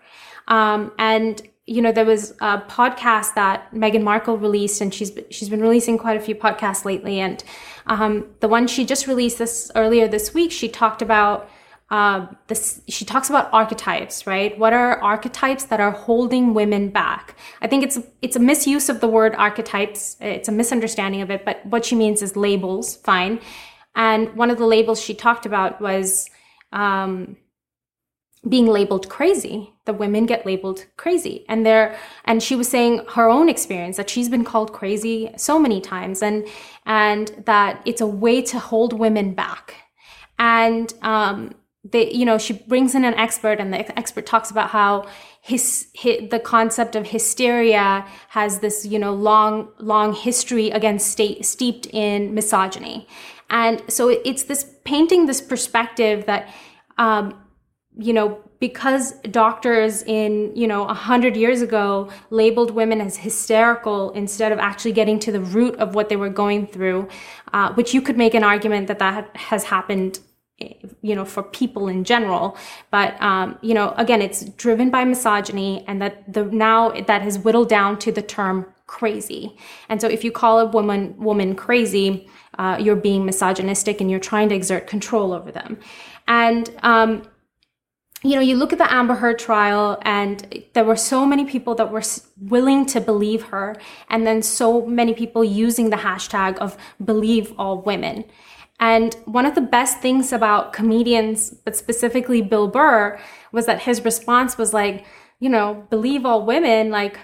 Um, 0.48 0.92
and 0.98 1.40
you 1.66 1.82
know, 1.82 1.90
there 1.90 2.04
was 2.04 2.30
a 2.40 2.58
podcast 2.58 3.34
that 3.34 3.72
Meghan 3.74 4.02
Markle 4.02 4.38
released, 4.38 4.80
and 4.80 4.94
she's 4.94 5.12
she's 5.30 5.48
been 5.48 5.60
releasing 5.60 5.98
quite 5.98 6.16
a 6.16 6.20
few 6.20 6.34
podcasts 6.34 6.84
lately. 6.84 7.18
And 7.18 7.42
um, 7.86 8.28
the 8.40 8.48
one 8.48 8.68
she 8.68 8.86
just 8.86 9.06
released 9.08 9.38
this 9.38 9.70
earlier 9.74 10.06
this 10.06 10.32
week, 10.32 10.52
she 10.52 10.68
talked 10.68 11.02
about 11.02 11.50
uh, 11.90 12.26
this. 12.46 12.80
She 12.88 13.04
talks 13.04 13.30
about 13.30 13.52
archetypes, 13.52 14.28
right? 14.28 14.56
What 14.56 14.72
are 14.72 15.02
archetypes 15.02 15.64
that 15.64 15.80
are 15.80 15.90
holding 15.90 16.54
women 16.54 16.88
back? 16.90 17.36
I 17.60 17.66
think 17.66 17.82
it's 17.82 17.98
it's 18.22 18.36
a 18.36 18.40
misuse 18.40 18.88
of 18.88 19.00
the 19.00 19.08
word 19.08 19.34
archetypes. 19.34 20.16
It's 20.20 20.48
a 20.48 20.52
misunderstanding 20.52 21.20
of 21.20 21.32
it. 21.32 21.44
But 21.44 21.66
what 21.66 21.84
she 21.84 21.96
means 21.96 22.22
is 22.22 22.36
labels. 22.36 22.96
Fine. 22.96 23.40
And 23.96 24.34
one 24.36 24.50
of 24.50 24.58
the 24.58 24.66
labels 24.66 25.00
she 25.00 25.14
talked 25.14 25.46
about 25.46 25.80
was 25.80 26.28
um, 26.72 27.36
being 28.48 28.66
labeled 28.66 29.08
crazy. 29.08 29.72
The 29.84 29.92
women 29.92 30.26
get 30.26 30.46
labeled 30.46 30.86
crazy, 30.96 31.44
and 31.48 31.64
they're 31.64 31.96
and 32.24 32.42
she 32.42 32.56
was 32.56 32.68
saying 32.68 33.02
her 33.10 33.28
own 33.28 33.48
experience 33.48 33.96
that 33.96 34.10
she's 34.10 34.28
been 34.28 34.44
called 34.44 34.72
crazy 34.72 35.30
so 35.36 35.58
many 35.58 35.80
times, 35.80 36.22
and 36.22 36.46
and 36.84 37.28
that 37.46 37.82
it's 37.84 38.00
a 38.00 38.06
way 38.06 38.42
to 38.42 38.58
hold 38.58 38.92
women 38.92 39.34
back. 39.34 39.74
And 40.38 40.92
um, 41.02 41.54
they, 41.84 42.12
you 42.12 42.24
know, 42.24 42.36
she 42.36 42.52
brings 42.52 42.94
in 42.94 43.04
an 43.04 43.14
expert, 43.14 43.60
and 43.60 43.72
the 43.72 43.98
expert 43.98 44.26
talks 44.26 44.50
about 44.50 44.70
how 44.70 45.06
his, 45.40 45.88
hi 45.96 46.26
the 46.30 46.40
concept 46.40 46.96
of 46.96 47.06
hysteria 47.06 48.04
has 48.28 48.58
this, 48.58 48.84
you 48.84 48.98
know, 48.98 49.14
long 49.14 49.68
long 49.78 50.12
history 50.12 50.70
against 50.70 51.10
state 51.10 51.44
steeped 51.46 51.86
in 51.92 52.34
misogyny, 52.34 53.06
and 53.50 53.82
so 53.88 54.08
it's 54.08 54.44
this 54.44 54.64
painting 54.84 55.26
this 55.26 55.40
perspective 55.40 56.26
that. 56.26 56.52
Um, 56.98 57.42
you 57.96 58.12
know, 58.12 58.38
because 58.60 59.12
doctors 59.30 60.02
in, 60.02 60.54
you 60.54 60.66
know, 60.66 60.86
a 60.86 60.94
hundred 60.94 61.36
years 61.36 61.62
ago 61.62 62.10
labeled 62.30 62.70
women 62.70 63.00
as 63.00 63.16
hysterical 63.16 64.10
instead 64.12 64.52
of 64.52 64.58
actually 64.58 64.92
getting 64.92 65.18
to 65.20 65.32
the 65.32 65.40
root 65.40 65.74
of 65.76 65.94
what 65.94 66.08
they 66.08 66.16
were 66.16 66.28
going 66.28 66.66
through, 66.66 67.08
uh, 67.52 67.72
which 67.74 67.94
you 67.94 68.02
could 68.02 68.16
make 68.16 68.34
an 68.34 68.44
argument 68.44 68.88
that 68.88 68.98
that 68.98 69.34
has 69.36 69.64
happened 69.64 70.20
you 71.02 71.14
know 71.14 71.24
for 71.26 71.42
people 71.42 71.86
in 71.86 72.02
general. 72.02 72.56
But 72.90 73.20
um, 73.22 73.58
you 73.60 73.74
know 73.74 73.92
again 73.96 74.22
it's 74.22 74.44
driven 74.44 74.90
by 74.90 75.04
misogyny 75.04 75.84
and 75.86 76.00
that 76.00 76.32
the 76.32 76.44
now 76.44 76.90
that 76.90 77.22
has 77.22 77.38
whittled 77.38 77.68
down 77.68 77.98
to 78.00 78.12
the 78.12 78.22
term 78.22 78.72
crazy. 78.86 79.56
And 79.88 80.00
so 80.00 80.08
if 80.08 80.24
you 80.24 80.32
call 80.32 80.60
a 80.60 80.66
woman 80.66 81.14
woman 81.18 81.54
crazy 81.56 82.28
uh, 82.58 82.78
you're 82.80 82.96
being 82.96 83.26
misogynistic 83.26 84.00
and 84.00 84.10
you're 84.10 84.20
trying 84.20 84.48
to 84.48 84.54
exert 84.54 84.86
control 84.86 85.32
over 85.32 85.52
them. 85.52 85.78
And 86.26 86.70
um, 86.82 87.28
you 88.22 88.34
know, 88.34 88.40
you 88.40 88.56
look 88.56 88.72
at 88.72 88.78
the 88.78 88.92
Amber 88.92 89.14
Heard 89.14 89.38
trial, 89.38 89.98
and 90.02 90.64
there 90.72 90.84
were 90.84 90.96
so 90.96 91.26
many 91.26 91.44
people 91.44 91.74
that 91.76 91.90
were 91.90 92.02
willing 92.40 92.86
to 92.86 93.00
believe 93.00 93.44
her, 93.44 93.76
and 94.08 94.26
then 94.26 94.42
so 94.42 94.86
many 94.86 95.14
people 95.14 95.44
using 95.44 95.90
the 95.90 95.96
hashtag 95.96 96.56
of 96.58 96.76
believe 97.04 97.52
all 97.58 97.82
women. 97.82 98.24
And 98.80 99.14
one 99.24 99.46
of 99.46 99.54
the 99.54 99.60
best 99.60 100.00
things 100.00 100.32
about 100.32 100.72
comedians, 100.72 101.50
but 101.50 101.76
specifically 101.76 102.42
Bill 102.42 102.68
Burr, 102.68 103.18
was 103.52 103.66
that 103.66 103.82
his 103.82 104.04
response 104.04 104.58
was 104.58 104.74
like, 104.74 105.04
you 105.38 105.48
know, 105.48 105.86
believe 105.90 106.26
all 106.26 106.44
women. 106.44 106.90
Like, 106.90 107.18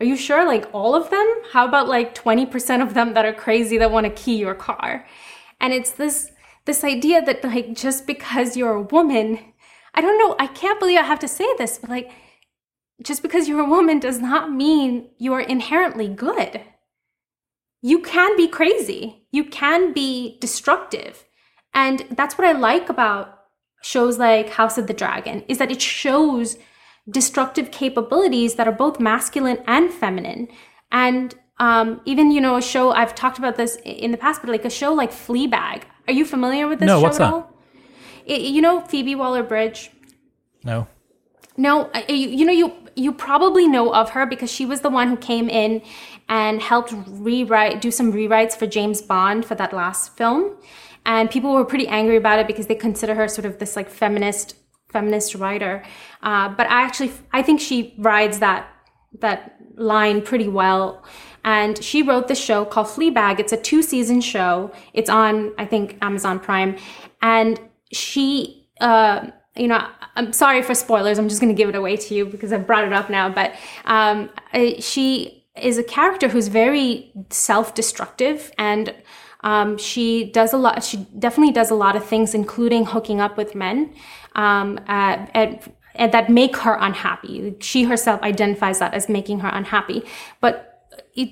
are 0.00 0.06
you 0.06 0.16
sure? 0.16 0.46
Like, 0.46 0.68
all 0.72 0.94
of 0.94 1.10
them? 1.10 1.26
How 1.52 1.66
about 1.66 1.88
like 1.88 2.14
20% 2.14 2.82
of 2.82 2.94
them 2.94 3.14
that 3.14 3.24
are 3.24 3.32
crazy 3.32 3.78
that 3.78 3.90
want 3.90 4.04
to 4.04 4.10
key 4.10 4.36
your 4.36 4.54
car? 4.54 5.06
And 5.60 5.72
it's 5.72 5.90
this 5.92 6.30
this 6.66 6.82
idea 6.82 7.24
that 7.24 7.44
like 7.44 7.74
just 7.74 8.06
because 8.08 8.56
you're 8.56 8.74
a 8.74 8.82
woman 8.82 9.38
I 9.96 10.00
don't 10.02 10.18
know. 10.18 10.36
I 10.38 10.46
can't 10.46 10.78
believe 10.78 10.98
I 10.98 11.02
have 11.02 11.18
to 11.20 11.28
say 11.28 11.46
this, 11.56 11.78
but 11.78 11.90
like, 11.90 12.10
just 13.02 13.22
because 13.22 13.48
you're 13.48 13.60
a 13.60 13.68
woman 13.68 13.98
does 13.98 14.20
not 14.20 14.52
mean 14.52 15.08
you 15.18 15.32
are 15.32 15.40
inherently 15.40 16.08
good. 16.08 16.60
You 17.82 18.00
can 18.00 18.36
be 18.36 18.48
crazy, 18.48 19.26
you 19.30 19.44
can 19.44 19.92
be 19.92 20.38
destructive. 20.40 21.24
And 21.74 22.04
that's 22.10 22.38
what 22.38 22.46
I 22.46 22.52
like 22.52 22.88
about 22.88 23.38
shows 23.82 24.18
like 24.18 24.50
House 24.50 24.78
of 24.78 24.86
the 24.86 24.94
Dragon 24.94 25.44
is 25.48 25.58
that 25.58 25.70
it 25.70 25.80
shows 25.82 26.56
destructive 27.08 27.70
capabilities 27.70 28.54
that 28.54 28.66
are 28.66 28.72
both 28.72 28.98
masculine 28.98 29.58
and 29.66 29.92
feminine. 29.92 30.48
And 30.90 31.34
um, 31.58 32.00
even, 32.04 32.30
you 32.30 32.40
know, 32.40 32.56
a 32.56 32.62
show, 32.62 32.90
I've 32.90 33.14
talked 33.14 33.38
about 33.38 33.56
this 33.56 33.76
in 33.84 34.10
the 34.10 34.18
past, 34.18 34.40
but 34.42 34.50
like 34.50 34.64
a 34.64 34.70
show 34.70 34.92
like 34.92 35.12
Fleabag. 35.12 35.82
Are 36.08 36.12
you 36.12 36.24
familiar 36.24 36.66
with 36.66 36.80
this 36.80 36.86
No, 36.86 36.98
show 36.98 37.02
what's 37.02 37.20
at 37.20 37.30
that? 37.30 37.34
all? 37.34 37.55
You 38.26 38.60
know 38.60 38.80
Phoebe 38.80 39.14
Waller-Bridge? 39.14 39.90
No. 40.64 40.88
No, 41.56 41.90
you, 42.08 42.14
you 42.16 42.44
know 42.44 42.52
you 42.52 42.72
you 42.96 43.12
probably 43.12 43.66
know 43.66 43.94
of 43.94 44.10
her 44.10 44.26
because 44.26 44.50
she 44.50 44.66
was 44.66 44.80
the 44.80 44.90
one 44.90 45.08
who 45.08 45.16
came 45.16 45.48
in 45.48 45.82
and 46.28 46.60
helped 46.60 46.92
rewrite 47.06 47.80
do 47.80 47.90
some 47.90 48.12
rewrites 48.12 48.56
for 48.56 48.66
James 48.66 49.00
Bond 49.00 49.44
for 49.44 49.54
that 49.54 49.72
last 49.72 50.16
film. 50.16 50.56
And 51.04 51.30
people 51.30 51.52
were 51.52 51.64
pretty 51.64 51.86
angry 51.86 52.16
about 52.16 52.38
it 52.38 52.46
because 52.46 52.66
they 52.66 52.74
consider 52.74 53.14
her 53.14 53.28
sort 53.28 53.44
of 53.44 53.58
this 53.58 53.76
like 53.76 53.88
feminist 53.88 54.56
feminist 54.88 55.34
writer. 55.34 55.84
Uh, 56.22 56.48
but 56.48 56.66
I 56.68 56.82
actually 56.82 57.12
I 57.32 57.42
think 57.42 57.60
she 57.60 57.94
rides 57.98 58.38
that 58.40 58.68
that 59.20 59.56
line 59.76 60.22
pretty 60.22 60.48
well. 60.48 61.04
And 61.44 61.82
she 61.82 62.02
wrote 62.02 62.26
this 62.26 62.42
show 62.42 62.64
called 62.64 62.88
Fleabag. 62.88 63.38
It's 63.38 63.52
a 63.52 63.56
two 63.56 63.80
season 63.82 64.20
show. 64.20 64.72
It's 64.92 65.08
on, 65.08 65.52
I 65.58 65.64
think, 65.64 65.96
Amazon 66.02 66.40
Prime. 66.40 66.76
And 67.22 67.60
she, 67.92 68.68
uh, 68.80 69.28
you 69.56 69.68
know, 69.68 69.86
I'm 70.16 70.32
sorry 70.32 70.62
for 70.62 70.74
spoilers. 70.74 71.18
I'm 71.18 71.28
just 71.28 71.40
going 71.40 71.54
to 71.54 71.56
give 71.56 71.68
it 71.68 71.74
away 71.74 71.96
to 71.96 72.14
you 72.14 72.26
because 72.26 72.52
I've 72.52 72.66
brought 72.66 72.84
it 72.84 72.92
up 72.92 73.08
now. 73.10 73.28
But 73.28 73.54
um, 73.84 74.30
she 74.80 75.44
is 75.60 75.78
a 75.78 75.84
character 75.84 76.28
who's 76.28 76.48
very 76.48 77.12
self 77.30 77.74
destructive 77.74 78.52
and 78.58 78.94
Um, 79.42 79.78
she 79.78 80.24
does 80.32 80.52
a 80.52 80.56
lot. 80.56 80.82
She 80.82 81.06
definitely 81.18 81.52
does 81.52 81.70
a 81.70 81.74
lot 81.74 81.94
of 81.94 82.04
things, 82.04 82.34
including 82.34 82.84
hooking 82.86 83.20
up 83.20 83.36
with 83.36 83.54
men, 83.54 83.94
um, 84.34 84.80
at 84.88 85.32
that 85.94 86.28
make 86.28 86.56
her 86.56 86.74
unhappy. 86.80 87.54
She 87.60 87.84
herself 87.84 88.20
identifies 88.22 88.78
that 88.80 88.92
as 88.94 89.08
making 89.08 89.40
her 89.40 89.48
unhappy. 89.48 90.02
But 90.40 90.65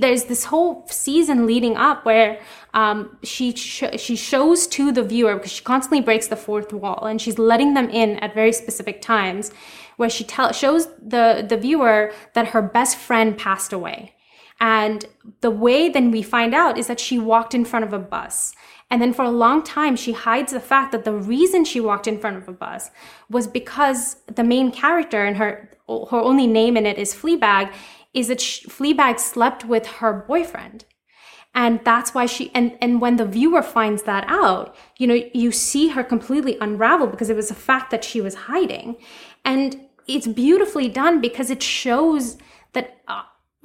there's 0.01 0.25
this 0.25 0.45
whole 0.45 0.87
season 0.89 1.47
leading 1.47 1.77
up 1.77 2.05
where 2.05 2.41
um, 2.73 3.17
she 3.23 3.55
sh- 3.55 3.85
she 3.97 4.17
shows 4.17 4.67
to 4.69 4.91
the 4.93 5.03
viewer 5.03 5.35
because 5.37 5.53
she 5.53 5.63
constantly 5.63 6.01
breaks 6.01 6.29
the 6.29 6.37
fourth 6.37 6.73
wall 6.73 7.07
and 7.07 7.21
she's 7.21 7.39
letting 7.39 7.75
them 7.75 7.89
in 7.91 8.19
at 8.19 8.35
very 8.35 8.53
specific 8.53 9.01
times 9.01 9.53
where 9.97 10.11
she 10.11 10.25
tell 10.25 10.53
shows 10.53 10.89
the 10.97 11.45
the 11.49 11.57
viewer 11.57 12.13
that 12.35 12.49
her 12.49 12.63
best 12.63 12.97
friend 12.97 13.39
passed 13.39 13.73
away. 13.73 14.15
And 14.61 15.05
the 15.41 15.51
way 15.51 15.89
then 15.89 16.11
we 16.11 16.23
find 16.23 16.55
out 16.55 16.79
is 16.79 16.87
that 16.87 17.01
she 17.01 17.19
walked 17.19 17.55
in 17.55 17.65
front 17.65 17.85
of 17.85 17.93
a 17.93 17.99
bus. 17.99 18.55
And 18.91 19.03
then 19.03 19.13
for 19.13 19.25
a 19.25 19.31
long 19.31 19.63
time, 19.63 19.97
she 19.97 20.13
hides 20.13 20.53
the 20.53 20.61
fact 20.61 20.93
that 20.93 21.05
the 21.05 21.13
reason 21.13 21.65
she 21.65 21.81
walked 21.81 22.07
in 22.07 22.19
front 22.19 22.37
of 22.37 22.49
a 22.49 22.53
bus 22.53 22.91
was 23.29 23.47
because 23.47 24.17
the 24.27 24.45
main 24.45 24.71
character 24.71 25.25
and 25.25 25.37
her 25.37 25.71
her 25.89 26.19
only 26.19 26.47
name 26.47 26.77
in 26.77 26.87
it 26.87 26.99
is 26.99 27.15
Fleabag, 27.15 27.75
is 28.15 28.29
that 28.29 28.41
she, 28.41 28.67
Fleabag 28.69 29.19
slept 29.19 29.65
with 29.65 29.87
her 29.87 30.13
boyfriend. 30.13 30.85
And 31.55 31.81
that's 31.85 32.15
why 32.15 32.27
she, 32.27 32.51
and, 32.55 32.77
and 32.81 33.01
when 33.01 33.17
the 33.17 33.27
viewer 33.27 33.63
finds 33.63 34.05
that 34.05 34.25
out, 34.27 34.75
you 34.99 35.07
know, 35.07 35.23
you 35.33 35.53
see 35.53 35.89
her 35.89 36.03
completely 36.03 36.57
unravel 36.61 37.07
because 37.07 37.31
it 37.31 37.37
was 37.37 37.51
a 37.51 37.55
fact 37.55 37.91
that 37.91 38.03
she 38.03 38.21
was 38.21 38.35
hiding. 38.35 38.97
And 39.45 39.87
it's 40.09 40.27
beautifully 40.27 40.89
done 40.89 41.21
because 41.21 41.51
it 41.51 41.63
shows 41.63 42.39
that, 42.73 43.01
uh, 43.07 43.23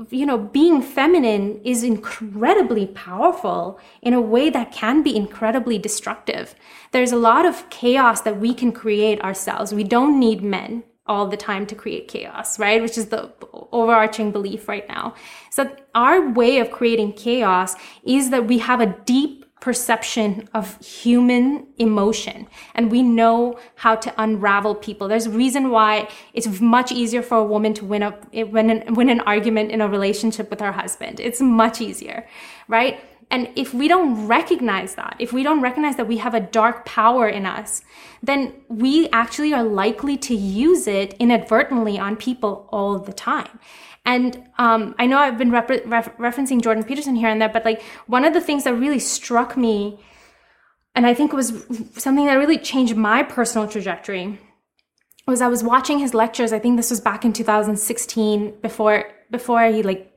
you 0.10 0.26
know, 0.26 0.38
being 0.38 0.84
feminine 0.84 1.60
is 1.64 1.84
incredibly 1.84 2.86
powerful 2.86 3.80
in 4.04 4.14
a 4.14 4.22
way 4.22 4.52
that 4.52 4.72
can 4.72 5.02
be 5.02 5.16
incredibly 5.16 5.80
destructive. 5.80 6.54
There's 6.91 7.12
a 7.12 7.18
lot 7.18 7.45
of 7.45 7.70
chaos 7.72 8.22
that 8.22 8.39
we 8.39 8.54
can 8.54 8.72
create 8.72 9.20
ourselves. 9.22 9.74
We 9.74 9.84
don't 9.84 10.20
need 10.20 10.43
men 10.43 10.84
all 11.10 11.28
the 11.28 11.36
time 11.36 11.66
to 11.66 11.76
create 11.76 12.07
chaos, 12.07 12.60
right? 12.60 12.82
Which 12.82 12.97
is 12.97 13.07
the 13.07 13.34
overarching 13.72 14.32
belief 14.32 14.70
right 14.70 14.88
now. 14.88 15.16
So 15.49 15.76
our 15.95 16.30
way 16.30 16.60
of 16.60 16.72
creating 16.72 17.14
chaos 17.14 17.76
is 18.03 18.30
that 18.30 18.47
we 18.47 18.60
have 18.60 18.80
a 18.80 18.95
deep 19.05 19.45
perception 19.60 20.47
of 20.53 20.80
human 20.80 21.68
emotion 21.78 22.47
and 22.76 22.89
we 22.89 23.01
know 23.01 23.60
how 23.76 23.93
to 23.93 24.14
unravel 24.18 24.74
people 24.74 25.10
there's 25.10 25.26
a 25.26 25.30
reason 25.32 25.70
why 25.70 26.07
it's 26.34 26.62
much 26.62 26.93
easier 26.93 27.22
for 27.22 27.39
a 27.39 27.43
woman 27.43 27.74
to 27.74 27.84
win 27.84 28.01
a 28.01 28.43
win 28.45 28.70
an, 28.70 28.93
win 28.93 29.10
an 29.10 29.20
argument 29.22 29.70
in 29.70 29.82
a 29.82 29.88
relationship 29.89 30.49
with 30.49 30.62
her 30.62 30.72
husband 30.72 31.20
it's 31.20 31.41
much 31.41 31.82
easier 31.82 32.26
right 32.70 33.01
and 33.32 33.50
if 33.56 33.74
we 33.74 33.88
don't 33.88 34.28
recognize 34.28 34.96
that, 34.96 35.16
if 35.20 35.32
we 35.32 35.44
don't 35.44 35.62
recognize 35.62 35.98
that 35.98 36.08
we 36.08 36.18
have 36.18 36.34
a 36.34 36.40
dark 36.40 36.86
power 36.86 37.28
in 37.28 37.46
us, 37.46 37.84
then 38.24 38.54
we 38.68 39.08
actually 39.10 39.54
are 39.54 39.64
likely 39.64 40.18
to 40.18 40.36
use 40.36 40.88
it 40.88 41.14
inadvertently 41.20 42.00
on 42.00 42.16
people 42.16 42.68
all 42.72 42.98
the 42.98 43.14
time. 43.14 43.60
And 44.04 44.50
um, 44.58 44.96
I 44.98 45.06
know 45.06 45.20
I've 45.20 45.38
been 45.38 45.52
ref- 45.52 45.70
ref- 45.86 46.18
referencing 46.18 46.62
Jordan 46.62 46.84
Peterson 46.84 47.16
here 47.16 47.30
and 47.30 47.40
there, 47.40 47.50
but 47.50 47.66
like 47.66 47.84
one 48.08 48.26
of 48.26 48.34
the 48.34 48.42
things 48.42 48.64
that 48.64 48.74
really 48.74 49.00
struck 49.00 49.56
me, 49.56 50.00
and 50.96 51.06
I 51.06 51.14
think 51.14 51.32
was 51.32 51.50
something 51.94 52.26
that 52.26 52.34
really 52.34 52.58
changed 52.58 52.96
my 52.96 53.22
personal 53.22 53.68
trajectory, 53.68 54.40
was 55.28 55.42
I 55.42 55.48
was 55.48 55.64
watching 55.64 56.00
his 56.00 56.16
lectures. 56.16 56.52
I 56.52 56.58
think 56.58 56.78
this 56.78 56.90
was 56.90 57.00
back 57.00 57.24
in 57.24 57.34
2016, 57.34 58.60
before 58.62 59.12
before 59.30 59.64
he 59.68 59.84
like 59.84 60.12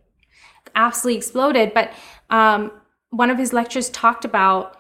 absolutely 0.75 1.19
exploded. 1.19 1.75
But 1.75 1.93
um, 2.31 2.73
one 3.13 3.31
of 3.31 3.39
his 3.39 3.53
lectures 3.53 3.91
talked 3.91 4.25
about 4.25 4.77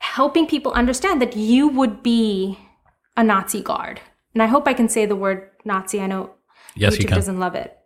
helping 0.00 0.46
people 0.46 0.70
understand 0.72 1.20
that 1.20 1.34
you 1.34 1.66
would 1.66 2.02
be 2.02 2.58
a 3.16 3.24
Nazi 3.24 3.62
guard. 3.62 4.00
And 4.34 4.42
I 4.42 4.46
hope 4.46 4.68
I 4.68 4.74
can 4.74 4.88
say 4.88 5.06
the 5.06 5.16
word 5.16 5.48
Nazi. 5.64 6.00
I 6.00 6.06
know 6.06 6.34
yes, 6.76 6.96
YouTube 6.96 7.08
doesn't 7.08 7.40
love 7.40 7.54
it. 7.54 7.76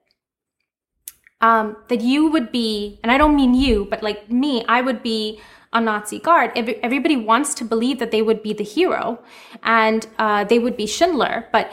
Um, 1.40 1.76
that 1.88 2.00
you 2.00 2.28
would 2.28 2.50
be, 2.50 2.98
and 3.04 3.12
I 3.12 3.18
don't 3.18 3.36
mean 3.36 3.54
you, 3.54 3.86
but 3.88 4.02
like 4.02 4.28
me, 4.28 4.64
I 4.66 4.80
would 4.80 5.00
be 5.00 5.40
a 5.72 5.80
Nazi 5.80 6.18
guard. 6.18 6.50
Every, 6.56 6.82
everybody 6.82 7.16
wants 7.16 7.54
to 7.54 7.64
believe 7.64 8.00
that 8.00 8.10
they 8.10 8.22
would 8.22 8.42
be 8.42 8.52
the 8.52 8.64
hero 8.64 9.22
and 9.62 10.04
uh, 10.18 10.42
they 10.42 10.58
would 10.58 10.76
be 10.76 10.86
Schindler, 10.86 11.46
but 11.52 11.72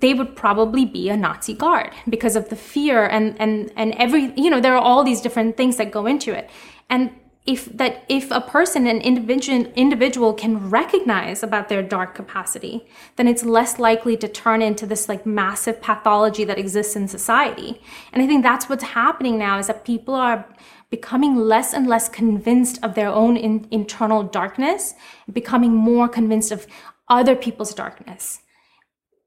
they 0.00 0.14
would 0.14 0.34
probably 0.34 0.84
be 0.84 1.08
a 1.08 1.16
Nazi 1.16 1.54
guard 1.54 1.92
because 2.08 2.36
of 2.36 2.48
the 2.48 2.56
fear 2.56 3.04
and 3.06 3.36
and 3.40 3.72
and 3.76 3.94
every 3.94 4.32
you 4.36 4.50
know 4.50 4.60
there 4.60 4.74
are 4.74 4.82
all 4.82 5.04
these 5.04 5.20
different 5.20 5.56
things 5.56 5.76
that 5.76 5.90
go 5.90 6.06
into 6.06 6.32
it. 6.32 6.50
And 6.90 7.10
if 7.46 7.66
that 7.76 8.04
if 8.08 8.30
a 8.30 8.40
person 8.40 8.86
an 8.86 9.00
individual 9.02 9.66
individual 9.76 10.32
can 10.32 10.70
recognize 10.70 11.42
about 11.42 11.68
their 11.68 11.82
dark 11.82 12.14
capacity 12.14 12.86
then 13.16 13.28
it's 13.28 13.44
less 13.44 13.78
likely 13.78 14.16
to 14.16 14.26
turn 14.26 14.62
into 14.62 14.86
this 14.86 15.08
like 15.10 15.26
massive 15.26 15.80
pathology 15.82 16.44
that 16.44 16.58
exists 16.58 16.96
in 16.96 17.06
society. 17.06 17.80
And 18.12 18.22
i 18.22 18.26
think 18.26 18.42
that's 18.42 18.68
what's 18.68 18.84
happening 18.84 19.38
now 19.38 19.58
is 19.58 19.66
that 19.66 19.84
people 19.84 20.14
are 20.14 20.46
becoming 20.90 21.36
less 21.36 21.74
and 21.74 21.86
less 21.86 22.08
convinced 22.08 22.78
of 22.82 22.94
their 22.94 23.08
own 23.08 23.36
in, 23.36 23.66
internal 23.70 24.22
darkness 24.22 24.94
becoming 25.32 25.74
more 25.74 26.08
convinced 26.08 26.52
of 26.52 26.66
other 27.08 27.36
people's 27.36 27.74
darkness 27.74 28.40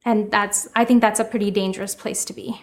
and 0.08 0.32
that's 0.32 0.68
i 0.76 0.84
think 0.84 1.02
that's 1.02 1.20
a 1.20 1.26
pretty 1.26 1.52
dangerous 1.52 1.94
place 1.94 2.26
to 2.26 2.34
be. 2.34 2.60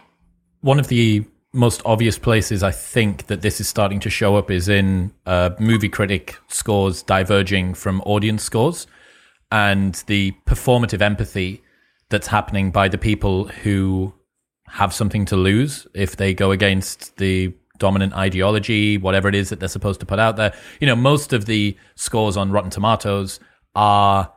One 0.63 0.81
of 0.81 0.89
the 0.89 1.25
most 1.53 1.83
obvious 1.85 2.19
places 2.19 2.65
i 2.65 2.73
think 2.73 3.27
that 3.27 3.43
this 3.43 3.61
is 3.61 3.69
starting 3.69 4.01
to 4.01 4.11
show 4.11 4.35
up 4.35 4.51
is 4.51 4.69
in 4.69 5.13
uh, 5.27 5.51
movie 5.61 5.89
critic 5.89 6.37
scores 6.49 7.03
diverging 7.03 7.75
from 7.75 8.01
audience 8.01 8.43
scores 8.43 8.89
and 9.53 10.03
the 10.07 10.33
performative 10.47 11.01
empathy 11.01 11.63
that's 12.09 12.27
happening 12.27 12.73
by 12.73 12.89
the 12.89 12.99
people 12.99 13.45
who 13.63 14.13
have 14.67 14.93
something 14.93 15.25
to 15.27 15.37
lose 15.37 15.87
if 15.95 16.17
they 16.17 16.35
go 16.35 16.51
against 16.51 17.17
the 17.19 17.55
dominant 17.79 18.15
ideology 18.15 18.99
whatever 18.99 19.29
it 19.29 19.35
is 19.35 19.51
that 19.51 19.61
they're 19.61 19.69
supposed 19.69 20.01
to 20.01 20.07
put 20.07 20.19
out 20.19 20.37
there. 20.37 20.53
You 20.81 20.87
know 20.87 20.97
most 20.97 21.33
of 21.33 21.45
the 21.47 21.77
scores 21.95 22.37
on 22.37 22.51
rotten 22.51 22.71
tomatoes 22.71 23.39
are 23.77 24.33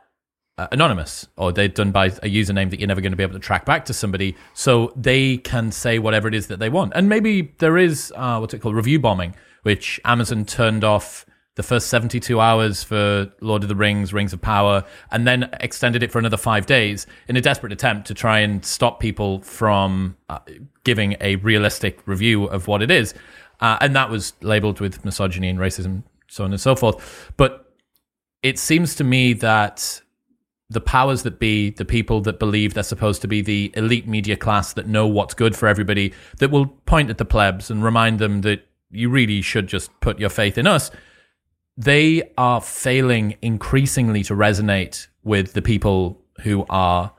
uh, 0.58 0.68
anonymous 0.72 1.26
or 1.36 1.52
they're 1.52 1.68
done 1.68 1.90
by 1.92 2.06
a 2.06 2.28
username 2.28 2.70
that 2.70 2.78
you're 2.80 2.88
never 2.88 3.00
going 3.00 3.12
to 3.12 3.16
be 3.16 3.22
able 3.22 3.32
to 3.32 3.38
track 3.38 3.64
back 3.64 3.84
to 3.86 3.94
somebody 3.94 4.36
so 4.54 4.92
they 4.96 5.38
can 5.38 5.72
say 5.72 5.98
whatever 5.98 6.28
it 6.28 6.34
is 6.34 6.48
that 6.48 6.58
they 6.58 6.68
want. 6.68 6.92
And 6.94 7.08
maybe 7.08 7.54
there 7.58 7.78
is 7.78 8.12
uh, 8.16 8.38
what's 8.38 8.54
it 8.54 8.60
called 8.60 8.74
review 8.74 8.98
bombing 8.98 9.34
which 9.62 10.00
amazon 10.04 10.44
turned 10.44 10.84
off 10.84 11.26
the 11.56 11.62
first 11.62 11.88
72 11.88 12.40
hours 12.40 12.84
for 12.84 13.30
lord 13.40 13.62
of 13.64 13.68
the 13.68 13.74
rings 13.74 14.12
rings 14.14 14.32
of 14.32 14.40
power 14.40 14.84
and 15.10 15.26
then 15.26 15.50
extended 15.60 16.02
it 16.02 16.12
for 16.12 16.20
another 16.20 16.36
five 16.36 16.64
days 16.66 17.06
in 17.26 17.36
a 17.36 17.40
desperate 17.40 17.72
attempt 17.72 18.06
to 18.06 18.14
try 18.14 18.38
and 18.38 18.64
stop 18.64 19.00
people 19.00 19.40
from 19.42 20.16
uh, 20.28 20.38
giving 20.84 21.16
a 21.20 21.36
realistic 21.36 22.00
review 22.06 22.44
of 22.44 22.68
what 22.68 22.80
it 22.82 22.90
is. 22.90 23.14
Uh, 23.60 23.76
and 23.80 23.96
that 23.96 24.08
was 24.08 24.34
labeled 24.40 24.80
with 24.80 25.04
misogyny 25.04 25.48
and 25.48 25.58
racism 25.58 26.04
so 26.28 26.44
on 26.44 26.52
and 26.52 26.60
so 26.60 26.76
forth. 26.76 27.32
But 27.36 27.74
it 28.42 28.58
seems 28.58 28.94
to 28.96 29.04
me 29.04 29.32
that 29.34 30.00
the 30.70 30.80
powers 30.80 31.22
that 31.22 31.38
be, 31.38 31.70
the 31.70 31.84
people 31.84 32.20
that 32.20 32.38
believe 32.38 32.74
they're 32.74 32.82
supposed 32.82 33.22
to 33.22 33.28
be 33.28 33.40
the 33.40 33.72
elite 33.74 34.06
media 34.06 34.36
class 34.36 34.74
that 34.74 34.86
know 34.86 35.06
what's 35.06 35.34
good 35.34 35.56
for 35.56 35.66
everybody, 35.66 36.12
that 36.38 36.50
will 36.50 36.66
point 36.66 37.08
at 37.08 37.18
the 37.18 37.24
plebs 37.24 37.70
and 37.70 37.82
remind 37.82 38.18
them 38.18 38.42
that 38.42 38.66
you 38.90 39.08
really 39.08 39.40
should 39.40 39.66
just 39.66 39.90
put 40.00 40.18
your 40.18 40.28
faith 40.28 40.58
in 40.58 40.66
us, 40.66 40.90
they 41.76 42.30
are 42.36 42.60
failing 42.60 43.36
increasingly 43.40 44.22
to 44.24 44.34
resonate 44.34 45.06
with 45.24 45.52
the 45.52 45.62
people 45.62 46.20
who 46.40 46.66
are 46.68 47.12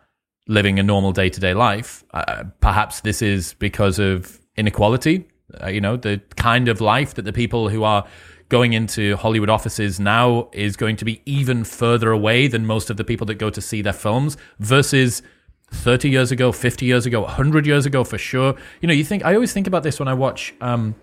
living 0.48 0.80
a 0.80 0.84
normal 0.84 1.12
day 1.12 1.30
to 1.30 1.40
day 1.40 1.54
life. 1.54 2.04
Uh, 2.14 2.44
perhaps 2.60 3.02
this 3.02 3.22
is 3.22 3.54
because 3.56 4.00
of 4.00 4.40
inequality, 4.58 5.28
uh, 5.64 5.68
you 5.68 5.82
know, 5.82 5.96
the 5.96 6.22
kind 6.36 6.68
of 6.68 6.82
life 6.82 7.16
that 7.16 7.24
the 7.24 7.34
people 7.34 7.70
who 7.70 7.84
are 7.84 8.06
going 8.50 8.74
into 8.74 9.16
Hollywood 9.16 9.50
offices 9.50 10.00
now 10.00 10.50
is 10.52 10.76
going 10.76 10.96
to 10.98 11.06
be 11.06 11.22
even 11.26 11.64
further 11.64 12.12
away 12.12 12.48
than 12.48 12.66
most 12.66 12.90
of 12.90 12.98
the 12.98 13.04
people 13.04 13.26
that 13.28 13.36
go 13.36 13.50
to 13.50 13.62
see 13.62 13.82
their 13.82 13.94
films 13.94 14.38
versus 14.60 15.22
30 15.72 16.10
years 16.10 16.32
ago, 16.32 16.52
50 16.52 16.86
years 16.86 17.06
ago, 17.06 17.22
100 17.22 17.66
years 17.68 17.86
ago 17.86 18.04
for 18.04 18.18
sure. 18.18 18.56
You 18.82 18.88
know, 18.88 18.94
you 18.94 19.04
think, 19.04 19.24
I 19.24 19.36
always 19.36 19.54
think 19.54 19.68
about 19.68 19.84
this 19.84 20.00
when 20.00 20.08
I 20.08 20.16
watch 20.16 20.54
um, 20.62 20.96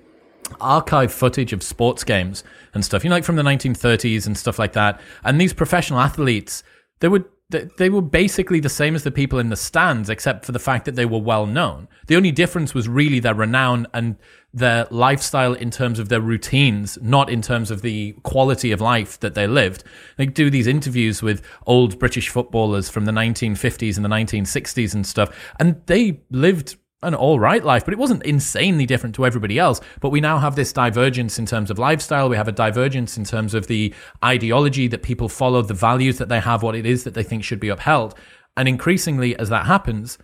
archive 0.60 1.12
footage 1.12 1.52
of 1.52 1.62
sports 1.62 2.02
games 2.02 2.42
and 2.74 2.84
stuff, 2.84 3.04
you 3.04 3.10
know, 3.10 3.16
like 3.16 3.24
from 3.24 3.36
the 3.36 3.42
1930s 3.42 4.26
and 4.26 4.36
stuff 4.36 4.58
like 4.58 4.72
that. 4.72 5.00
And 5.24 5.40
these 5.40 5.52
professional 5.52 6.00
athletes, 6.00 6.64
they 7.00 7.08
would 7.08 7.24
they 7.48 7.88
were 7.88 8.02
basically 8.02 8.58
the 8.58 8.68
same 8.68 8.96
as 8.96 9.04
the 9.04 9.10
people 9.12 9.38
in 9.38 9.50
the 9.50 9.56
stands, 9.56 10.10
except 10.10 10.44
for 10.44 10.50
the 10.50 10.58
fact 10.58 10.84
that 10.84 10.96
they 10.96 11.06
were 11.06 11.20
well 11.20 11.46
known. 11.46 11.86
The 12.08 12.16
only 12.16 12.32
difference 12.32 12.74
was 12.74 12.88
really 12.88 13.20
their 13.20 13.34
renown 13.34 13.86
and 13.94 14.16
their 14.56 14.86
lifestyle 14.90 15.52
in 15.52 15.70
terms 15.70 15.98
of 15.98 16.08
their 16.08 16.20
routines, 16.20 16.98
not 17.02 17.28
in 17.28 17.42
terms 17.42 17.70
of 17.70 17.82
the 17.82 18.12
quality 18.22 18.72
of 18.72 18.80
life 18.80 19.20
that 19.20 19.34
they 19.34 19.46
lived. 19.46 19.84
They 20.16 20.24
do 20.24 20.48
these 20.48 20.66
interviews 20.66 21.22
with 21.22 21.42
old 21.66 21.98
British 21.98 22.30
footballers 22.30 22.88
from 22.88 23.04
the 23.04 23.12
1950s 23.12 23.96
and 23.96 24.04
the 24.04 24.08
1960s 24.08 24.94
and 24.94 25.06
stuff, 25.06 25.52
and 25.60 25.82
they 25.84 26.22
lived 26.30 26.76
an 27.02 27.14
all 27.14 27.38
right 27.38 27.62
life, 27.62 27.84
but 27.84 27.92
it 27.92 27.98
wasn't 27.98 28.22
insanely 28.22 28.86
different 28.86 29.14
to 29.16 29.26
everybody 29.26 29.58
else. 29.58 29.78
But 30.00 30.08
we 30.08 30.22
now 30.22 30.38
have 30.38 30.56
this 30.56 30.72
divergence 30.72 31.38
in 31.38 31.44
terms 31.44 31.70
of 31.70 31.78
lifestyle. 31.78 32.30
We 32.30 32.36
have 32.36 32.48
a 32.48 32.52
divergence 32.52 33.18
in 33.18 33.24
terms 33.24 33.52
of 33.52 33.66
the 33.66 33.92
ideology 34.24 34.88
that 34.88 35.02
people 35.02 35.28
follow, 35.28 35.60
the 35.60 35.74
values 35.74 36.16
that 36.16 36.30
they 36.30 36.40
have, 36.40 36.62
what 36.62 36.74
it 36.74 36.86
is 36.86 37.04
that 37.04 37.12
they 37.12 37.22
think 37.22 37.44
should 37.44 37.60
be 37.60 37.68
upheld. 37.68 38.14
And 38.56 38.66
increasingly, 38.68 39.38
as 39.38 39.50
that 39.50 39.66
happens, 39.66 40.16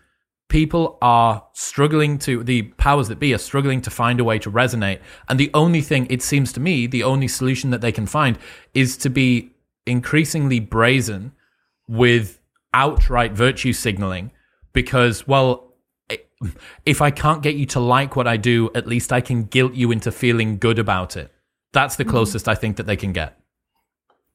people 0.52 0.98
are 1.00 1.42
struggling 1.54 2.18
to, 2.18 2.44
the 2.44 2.60
powers 2.76 3.08
that 3.08 3.18
be 3.18 3.32
are 3.32 3.38
struggling 3.38 3.80
to 3.80 3.88
find 3.88 4.20
a 4.20 4.24
way 4.24 4.38
to 4.38 4.50
resonate. 4.50 5.00
And 5.26 5.40
the 5.40 5.50
only 5.54 5.80
thing, 5.80 6.06
it 6.10 6.20
seems 6.20 6.52
to 6.52 6.60
me, 6.60 6.86
the 6.86 7.02
only 7.02 7.26
solution 7.26 7.70
that 7.70 7.80
they 7.80 7.90
can 7.90 8.04
find 8.04 8.38
is 8.74 8.98
to 8.98 9.08
be 9.08 9.54
increasingly 9.86 10.60
brazen 10.60 11.32
with 11.88 12.38
outright 12.74 13.32
virtue 13.32 13.72
signaling 13.72 14.30
because, 14.74 15.26
well, 15.26 15.72
if 16.84 17.00
I 17.00 17.10
can't 17.10 17.42
get 17.42 17.54
you 17.54 17.64
to 17.66 17.80
like 17.80 18.14
what 18.14 18.28
I 18.28 18.36
do, 18.36 18.70
at 18.74 18.86
least 18.86 19.10
I 19.10 19.22
can 19.22 19.44
guilt 19.44 19.72
you 19.72 19.90
into 19.90 20.12
feeling 20.12 20.58
good 20.58 20.78
about 20.78 21.16
it. 21.16 21.32
That's 21.72 21.96
the 21.96 22.04
mm-hmm. 22.04 22.10
closest 22.10 22.44
mm-hmm. 22.44 22.50
I 22.50 22.54
think 22.56 22.76
that 22.76 22.86
they 22.86 22.96
can 22.96 23.14
get. 23.14 23.40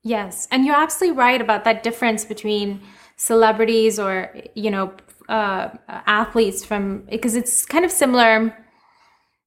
Yes, 0.02 0.48
and 0.50 0.66
you're 0.66 0.76
absolutely 0.76 1.16
right 1.16 1.42
about 1.42 1.64
that 1.66 1.84
difference 1.84 2.26
between 2.26 2.82
celebrities 3.18 4.00
or 4.00 4.34
you 4.56 4.72
know 4.72 4.94
uh, 5.30 5.70
athletes 5.88 6.64
from 6.64 7.04
because 7.10 7.36
it's 7.36 7.66
kind 7.66 7.86
of 7.86 7.92
similar 7.92 8.56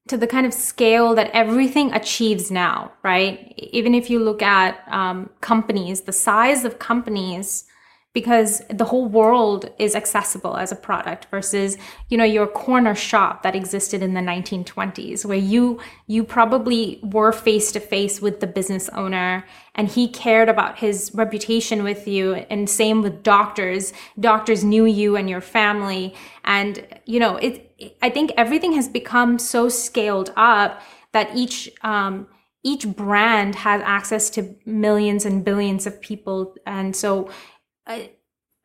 to 0.09 0.17
the 0.17 0.27
kind 0.27 0.47
of 0.47 0.53
scale 0.53 1.15
that 1.15 1.31
everything 1.33 1.93
achieves 1.93 2.51
now, 2.51 2.93
right? 3.03 3.55
Even 3.57 3.95
if 3.95 4.11
you 4.11 4.19
look 4.19 4.43
at 4.43 4.83
um, 4.89 5.31
companies, 5.41 6.03
the 6.03 6.13
size 6.13 6.65
of 6.65 6.79
companies 6.79 7.65
because 8.13 8.61
the 8.69 8.85
whole 8.85 9.07
world 9.07 9.71
is 9.79 9.95
accessible 9.95 10.57
as 10.57 10.73
a 10.73 10.77
product 10.77 11.27
versus 11.31 11.79
you 12.09 12.19
know 12.19 12.25
your 12.25 12.47
corner 12.47 12.95
shop 12.95 13.43
that 13.43 13.55
existed 13.55 14.03
in 14.03 14.15
the 14.15 14.21
1920s 14.21 15.25
where 15.25 15.39
you 15.39 15.81
you 16.07 16.25
probably 16.25 16.99
were 17.03 17.31
face 17.31 17.71
to 17.73 17.81
face 17.81 18.21
with 18.21 18.41
the 18.41 18.47
business 18.47 18.89
owner 18.91 19.45
and 19.75 19.89
he 19.89 20.09
cared 20.09 20.49
about 20.49 20.79
his 20.79 21.11
reputation 21.15 21.83
with 21.83 22.07
you. 22.07 22.35
And 22.35 22.69
same 22.69 23.03
with 23.03 23.23
doctors. 23.23 23.93
Doctors 24.19 24.65
knew 24.65 24.85
you 24.85 25.17
and 25.17 25.31
your 25.31 25.41
family. 25.41 26.15
And 26.45 26.87
you 27.07 27.21
know 27.21 27.37
it 27.37 27.97
i 28.03 28.11
think 28.11 28.31
everything 28.37 28.73
has 28.73 28.89
become 28.89 29.39
so 29.39 29.69
scaled 29.69 30.33
up 30.37 30.83
that 31.13 31.35
each 31.35 31.71
um, 31.83 32.27
each 32.63 32.87
brand 32.87 33.55
has 33.55 33.81
access 33.85 34.29
to 34.31 34.55
millions 34.67 35.25
and 35.25 35.45
billions 35.45 35.87
of 35.87 35.99
people. 36.01 36.55
And 36.67 36.95
so 36.95 37.31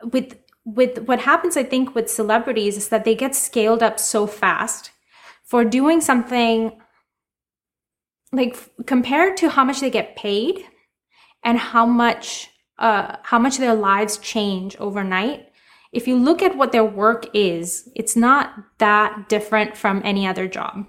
with 0.03 0.37
with 0.65 0.99
what 1.03 1.19
happens 1.19 1.55
i 1.55 1.63
think 1.63 1.93
with 1.93 2.09
celebrities 2.09 2.77
is 2.77 2.89
that 2.89 3.05
they 3.05 3.15
get 3.15 3.35
scaled 3.35 3.83
up 3.83 3.99
so 3.99 4.25
fast 4.27 4.91
for 5.43 5.63
doing 5.63 6.01
something 6.01 6.71
like 8.31 8.57
compared 8.85 9.37
to 9.37 9.49
how 9.49 9.63
much 9.63 9.79
they 9.79 9.89
get 9.89 10.15
paid 10.15 10.65
and 11.43 11.57
how 11.57 11.85
much 11.85 12.49
uh, 12.77 13.15
how 13.23 13.39
much 13.39 13.57
their 13.57 13.75
lives 13.75 14.17
change 14.17 14.75
overnight 14.77 15.47
if 15.93 16.09
you 16.09 16.17
look 16.17 16.41
at 16.41 16.57
what 16.57 16.73
their 16.73 16.83
work 16.83 17.27
is 17.33 17.87
it's 17.95 18.15
not 18.15 18.53
that 18.79 19.29
different 19.29 19.77
from 19.77 20.01
any 20.03 20.27
other 20.27 20.47
job. 20.47 20.85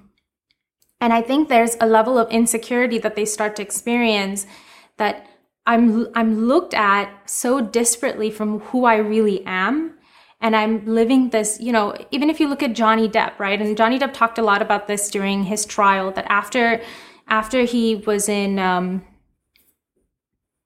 And 1.00 1.12
i 1.12 1.20
think 1.22 1.48
there's 1.48 1.76
a 1.80 1.86
level 1.86 2.18
of 2.18 2.30
insecurity 2.30 2.98
that 2.98 3.14
they 3.14 3.26
start 3.26 3.54
to 3.56 3.62
experience 3.62 4.46
that 4.96 5.28
I'm 5.66 6.08
I'm 6.14 6.46
looked 6.46 6.74
at 6.74 7.10
so 7.28 7.60
disparately 7.60 8.32
from 8.32 8.60
who 8.60 8.84
I 8.84 8.96
really 8.96 9.44
am 9.46 9.96
and 10.40 10.54
I'm 10.54 10.84
living 10.84 11.30
this, 11.30 11.58
you 11.60 11.72
know, 11.72 11.96
even 12.10 12.28
if 12.28 12.40
you 12.40 12.48
look 12.48 12.62
at 12.62 12.74
Johnny 12.74 13.08
Depp, 13.08 13.38
right? 13.38 13.60
And 13.60 13.76
Johnny 13.76 13.98
Depp 13.98 14.12
talked 14.12 14.38
a 14.38 14.42
lot 14.42 14.62
about 14.62 14.86
this 14.86 15.10
during 15.10 15.44
his 15.44 15.64
trial 15.64 16.12
that 16.12 16.26
after 16.28 16.80
after 17.28 17.62
he 17.62 17.96
was 17.96 18.28
in 18.28 18.58
um, 18.58 19.04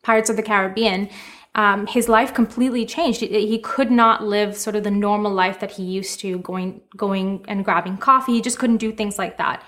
Pirates 0.03 0.29
of 0.29 0.37
the 0.37 0.43
Caribbean, 0.43 1.09
um, 1.55 1.87
his 1.87 2.09
life 2.09 2.35
completely 2.35 2.85
changed. 2.85 3.21
He, 3.21 3.47
he 3.47 3.59
could 3.59 3.91
not 3.91 4.25
live 4.25 4.57
sort 4.57 4.77
of 4.77 4.85
the 4.85 4.91
normal 4.91 5.33
life 5.33 5.61
that 5.61 5.71
he 5.73 5.85
used 5.85 6.21
to, 6.21 6.39
going 6.39 6.81
going 6.97 7.45
and 7.49 7.65
grabbing 7.65 7.97
coffee. 7.97 8.33
He 8.33 8.43
just 8.43 8.59
couldn't 8.59 8.79
do 8.79 8.93
things 8.93 9.19
like 9.19 9.39
that. 9.39 9.65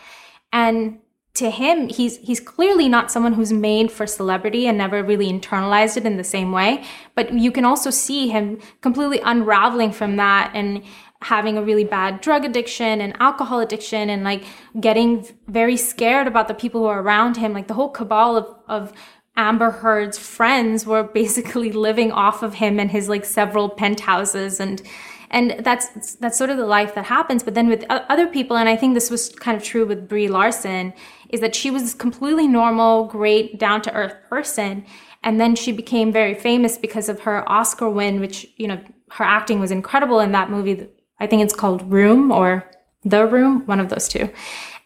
And 0.53 0.99
to 1.35 1.51
him 1.51 1.89
he's 1.89 2.19
he's 2.19 2.41
clearly 2.41 2.89
not 2.89 3.11
someone 3.11 3.33
who's 3.33 3.53
made 3.53 3.91
for 3.91 4.07
celebrity 4.07 4.67
and 4.67 4.77
never 4.77 5.03
really 5.03 5.33
internalized 5.33 5.97
it 5.97 6.05
in 6.05 6.19
the 6.19 6.25
same 6.25 6.53
way. 6.53 6.85
But 7.15 7.33
you 7.33 7.51
can 7.51 7.65
also 7.65 7.91
see 7.91 8.29
him 8.29 8.61
completely 8.83 9.21
unraveling 9.25 9.93
from 9.93 10.17
that 10.17 10.53
and 10.55 10.83
having 11.23 11.57
a 11.57 11.63
really 11.63 11.85
bad 11.85 12.21
drug 12.21 12.45
addiction 12.45 13.01
and 13.01 13.17
alcohol 13.21 13.61
addiction 13.61 14.11
and 14.11 14.25
like 14.25 14.45
getting 14.81 15.27
very 15.47 15.77
scared 15.77 16.27
about 16.27 16.49
the 16.49 16.55
people 16.55 16.83
who 16.83 16.87
are 16.87 17.01
around 17.01 17.37
him. 17.39 17.55
Like 17.55 17.69
the 17.69 17.75
whole 17.75 17.91
cabal 17.91 18.37
of 18.37 18.55
of 18.69 18.93
Amber 19.35 19.71
Heard's 19.71 20.19
friends 20.19 20.85
were 20.85 21.03
basically 21.03 21.73
living 21.89 22.13
off 22.13 22.43
of 22.43 22.55
him 22.55 22.79
and 22.79 22.91
his 22.91 23.09
like 23.09 23.25
several 23.25 23.71
penthouses. 23.71 24.61
And 24.61 24.83
and 25.31 25.57
that's 25.61 26.17
that's 26.17 26.37
sort 26.37 26.51
of 26.51 26.59
the 26.59 26.67
life 26.67 26.95
that 26.95 27.07
happens. 27.07 27.43
But 27.43 27.55
then 27.55 27.69
with 27.69 27.87
other 27.89 28.27
people 28.27 28.57
and 28.57 28.69
i 28.69 28.77
think 28.77 28.95
this 28.95 29.11
was 29.11 29.31
kind 29.31 29.57
of 29.57 29.63
true 29.63 29.87
with 29.87 30.09
brie 30.09 30.29
larson 30.29 30.93
is 31.33 31.41
that 31.41 31.55
she 31.55 31.71
was 31.71 31.83
this 31.83 31.95
completely 31.95 32.47
normal 32.47 33.07
great 33.07 33.59
down 33.59 33.83
to 33.83 33.93
earth 33.95 34.15
person. 34.29 34.85
And 35.25 35.41
then 35.41 35.57
she 35.57 35.73
became 35.73 36.13
very 36.13 36.35
famous 36.35 36.79
because 36.79 37.09
of 37.09 37.21
her 37.21 37.49
oscar 37.51 37.89
win 37.89 38.21
which 38.21 38.47
you 38.57 38.69
know 38.69 38.81
her 39.11 39.25
acting 39.25 39.59
was 39.59 39.71
incredible 39.71 40.21
in 40.21 40.33
that 40.33 40.51
movie. 40.51 40.89
I 41.19 41.27
think 41.27 41.43
it's 41.43 41.55
called 41.55 41.91
room 41.91 42.31
or 42.31 42.71
the 43.05 43.27
room 43.27 43.67
one 43.67 43.81
of 43.81 43.89
those 43.89 44.09
two. 44.09 44.31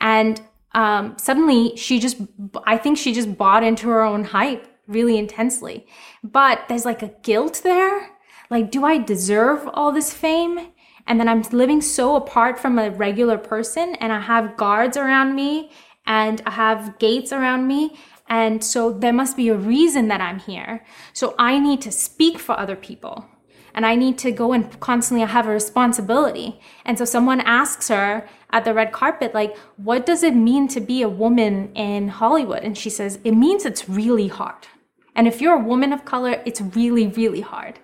And 0.01 0.41
um, 0.73 1.17
suddenly 1.19 1.75
she 1.77 1.99
just 1.99 2.19
i 2.65 2.77
think 2.77 2.99
she 2.99 3.15
just 3.15 3.39
bought 3.39 3.63
into 3.63 3.89
her 3.89 4.03
own 4.03 4.25
hype 4.25 4.67
really 4.87 5.19
intensely. 5.19 5.87
But 6.23 6.65
there's 6.69 6.85
like 6.85 7.03
a 7.03 7.15
guilt 7.23 7.61
there. 7.63 8.11
Like, 8.51 8.71
do 8.71 8.85
I 8.85 8.99
deserve 8.99 9.69
all 9.75 9.93
this 9.93 10.13
fame? 10.13 10.69
And 11.07 11.21
then 11.21 11.29
I'm 11.29 11.43
living 11.53 11.81
so 11.81 12.17
apart 12.17 12.59
from 12.59 12.79
a 12.79 12.91
regular 12.91 13.39
person, 13.39 13.95
and 13.97 14.13
I 14.13 14.21
have 14.21 14.57
guards 14.57 14.97
around 14.97 15.35
me, 15.37 15.71
and 16.07 16.43
I 16.47 16.51
have 16.51 16.99
gates 16.99 17.33
around 17.33 17.67
me. 17.67 17.97
And 18.29 18.63
so 18.63 18.93
there 18.93 19.13
must 19.13 19.37
be 19.37 19.49
a 19.49 19.57
reason 19.57 20.09
that 20.09 20.21
I'm 20.21 20.41
here. 20.41 20.85
So 21.13 21.35
I 21.39 21.59
need 21.59 21.81
to 21.83 21.93
speak 21.93 22.39
for 22.39 22.59
other 22.59 22.77
people. 22.77 23.27
And 23.73 23.85
I 23.85 23.95
need 23.95 24.17
to 24.19 24.33
go 24.33 24.53
and 24.53 24.81
constantly 24.81 25.25
have 25.27 25.47
a 25.47 25.51
responsibility. 25.51 26.61
And 26.85 26.99
so 26.99 27.05
someone 27.05 27.41
asks 27.43 27.89
her 27.89 28.27
at 28.51 28.65
the 28.65 28.73
red 28.73 28.91
carpet, 28.91 29.35
like, 29.35 29.57
what 29.77 30.07
does 30.07 30.23
it 30.23 30.35
mean 30.35 30.67
to 30.69 30.81
be 30.81 31.03
a 31.03 31.09
woman 31.09 31.73
in 31.75 32.09
Hollywood? 32.09 32.63
And 32.63 32.77
she 32.77 32.89
says, 32.89 33.19
it 33.23 33.33
means 33.33 33.65
it's 33.65 33.89
really 33.89 34.29
hard. 34.29 34.67
And 35.15 35.29
if 35.29 35.41
you're 35.41 35.55
a 35.55 35.63
woman 35.63 35.93
of 35.93 36.05
color, 36.05 36.43
it's 36.47 36.61
really, 36.61 37.07
really 37.07 37.43
hard 37.43 37.79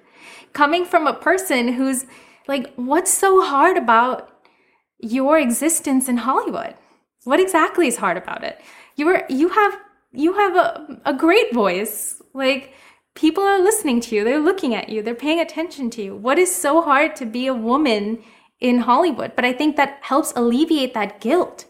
coming 0.53 0.85
from 0.85 1.07
a 1.07 1.15
person 1.15 1.69
who's 1.75 2.07
like, 2.49 2.73
what's 2.75 3.13
so 3.13 3.43
hard 3.43 3.77
about 3.77 4.29
your 4.99 5.39
existence 5.39 6.09
in 6.09 6.19
Hollywood? 6.19 6.75
What 7.25 7.41
exactly 7.41 7.87
is 7.87 7.97
hard 7.97 8.17
about 8.17 8.45
it? 8.45 8.61
You 8.97 9.09
are 9.09 9.25
you 9.29 9.49
have 9.51 9.79
you 10.13 10.35
have 10.35 10.57
a, 10.57 11.01
a 11.05 11.15
great 11.15 11.53
voice. 11.55 12.21
Like 12.35 12.75
people 13.15 13.45
are 13.45 13.63
listening 13.63 14.01
to 14.01 14.15
you, 14.15 14.25
they're 14.25 14.39
looking 14.41 14.75
at 14.75 14.89
you, 14.89 15.03
they're 15.03 15.15
paying 15.15 15.41
attention 15.41 15.91
to 15.91 16.03
you. 16.03 16.17
What 16.17 16.39
is 16.39 16.55
so 16.55 16.83
hard 16.83 17.15
to 17.17 17.27
be 17.27 17.47
a 17.47 17.55
woman 17.55 18.23
in 18.61 18.81
Hollywood? 18.81 19.37
But 19.37 19.45
I 19.45 19.53
think 19.53 19.77
that 19.77 19.99
helps 20.03 20.33
alleviate 20.35 20.95
that 20.95 21.21
guilt. 21.21 21.67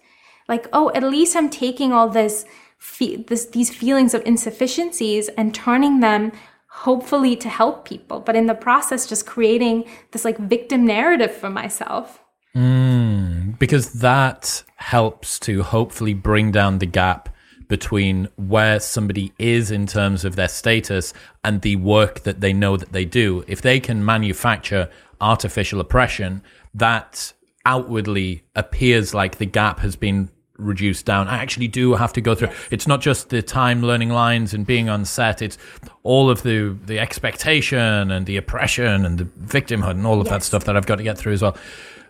Like, 0.48 0.68
oh, 0.72 0.90
at 0.94 1.02
least 1.02 1.36
I'm 1.36 1.50
taking 1.50 1.92
all 1.92 2.08
this, 2.08 2.44
fe- 2.78 3.16
this 3.16 3.46
these 3.46 3.70
feelings 3.70 4.14
of 4.14 4.22
insufficiencies 4.24 5.28
and 5.36 5.54
turning 5.54 6.00
them 6.00 6.32
hopefully 6.68 7.36
to 7.36 7.48
help 7.50 7.84
people, 7.84 8.18
but 8.20 8.34
in 8.34 8.46
the 8.46 8.54
process, 8.54 9.06
just 9.06 9.26
creating 9.26 9.84
this 10.12 10.24
like 10.24 10.38
victim 10.38 10.86
narrative 10.86 11.30
for 11.30 11.50
myself. 11.50 12.21
Mm, 12.56 13.58
because 13.58 13.94
that 13.94 14.62
helps 14.76 15.38
to 15.40 15.62
hopefully 15.62 16.14
bring 16.14 16.50
down 16.50 16.78
the 16.78 16.86
gap 16.86 17.28
between 17.68 18.28
where 18.36 18.78
somebody 18.78 19.32
is 19.38 19.70
in 19.70 19.86
terms 19.86 20.24
of 20.26 20.36
their 20.36 20.48
status 20.48 21.14
and 21.42 21.62
the 21.62 21.76
work 21.76 22.20
that 22.20 22.40
they 22.40 22.52
know 22.52 22.76
that 22.76 22.92
they 22.92 23.06
do. 23.06 23.42
If 23.46 23.62
they 23.62 23.80
can 23.80 24.04
manufacture 24.04 24.90
artificial 25.20 25.80
oppression, 25.80 26.42
that 26.74 27.32
outwardly 27.64 28.42
appears 28.54 29.14
like 29.14 29.38
the 29.38 29.46
gap 29.46 29.80
has 29.80 29.96
been 29.96 30.28
reduced 30.58 31.06
down. 31.06 31.28
I 31.28 31.38
actually 31.38 31.68
do 31.68 31.94
have 31.94 32.12
to 32.12 32.20
go 32.20 32.34
through. 32.34 32.50
It's 32.70 32.86
not 32.86 33.00
just 33.00 33.30
the 33.30 33.42
time 33.42 33.82
learning 33.82 34.10
lines 34.10 34.52
and 34.52 34.66
being 34.66 34.88
on 34.88 35.04
set. 35.04 35.42
It's 35.42 35.58
all 36.02 36.30
of 36.30 36.42
the 36.42 36.76
the 36.86 36.98
expectation 36.98 38.10
and 38.10 38.26
the 38.26 38.36
oppression 38.36 39.06
and 39.06 39.18
the 39.18 39.24
victimhood 39.24 39.92
and 39.92 40.06
all 40.06 40.20
of 40.20 40.26
yes. 40.26 40.34
that 40.34 40.42
stuff 40.42 40.64
that 40.64 40.76
I've 40.76 40.86
got 40.86 40.96
to 40.96 41.02
get 41.02 41.18
through 41.18 41.32
as 41.32 41.42
well. 41.42 41.56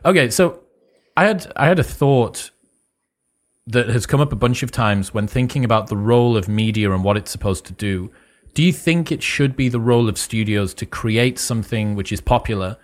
Okay, 0.04 0.30
so 0.30 0.60
I 1.16 1.26
had 1.26 1.52
I 1.54 1.66
had 1.66 1.78
a 1.78 1.84
thought 1.84 2.50
that 3.66 3.88
has 3.88 4.06
come 4.06 4.20
up 4.20 4.32
a 4.32 4.36
bunch 4.36 4.64
of 4.64 4.72
times 4.72 5.14
when 5.14 5.28
thinking 5.28 5.64
about 5.64 5.86
the 5.86 5.96
role 5.96 6.36
of 6.36 6.48
media 6.48 6.90
and 6.90 7.04
what 7.04 7.16
it's 7.16 7.30
supposed 7.30 7.64
to 7.66 7.72
do. 7.72 8.10
Do 8.54 8.62
you 8.62 8.72
think 8.72 9.12
it 9.12 9.22
should 9.22 9.56
be 9.56 9.68
the 9.68 9.80
role 9.80 10.08
of 10.08 10.18
studios 10.18 10.74
to 10.74 10.86
create 10.86 11.38
something 11.38 11.94
which 11.94 12.10
is 12.10 12.20
popular 12.20 12.76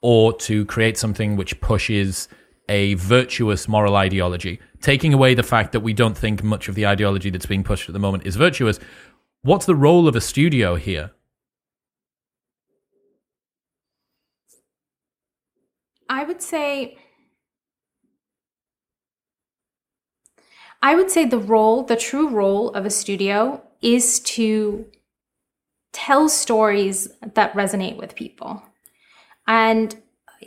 or 0.00 0.32
to 0.34 0.64
create 0.66 0.96
something 0.96 1.36
which 1.36 1.60
pushes 1.60 2.28
a 2.68 2.94
virtuous 2.94 3.66
moral 3.66 3.96
ideology, 3.96 4.60
taking 4.80 5.12
away 5.12 5.34
the 5.34 5.42
fact 5.42 5.72
that 5.72 5.80
we 5.80 5.92
don't 5.92 6.16
think 6.16 6.44
much 6.44 6.68
of 6.68 6.76
the 6.76 6.86
ideology 6.86 7.28
that's 7.28 7.46
being 7.46 7.64
pushed 7.64 7.88
at 7.88 7.92
the 7.92 7.98
moment 7.98 8.24
is 8.24 8.36
virtuous. 8.36 8.78
What's 9.42 9.66
the 9.66 9.74
role 9.74 10.06
of 10.06 10.14
a 10.14 10.20
studio 10.20 10.76
here? 10.76 11.10
I 16.12 16.24
would 16.24 16.42
say 16.42 16.98
I 20.82 20.94
would 20.94 21.10
say 21.10 21.24
the 21.24 21.38
role, 21.38 21.84
the 21.84 21.96
true 21.96 22.28
role 22.28 22.68
of 22.70 22.84
a 22.84 22.90
studio 22.90 23.62
is 23.80 24.20
to 24.20 24.84
tell 25.92 26.28
stories 26.28 27.08
that 27.34 27.54
resonate 27.54 27.96
with 27.96 28.14
people. 28.14 28.62
And 29.46 29.96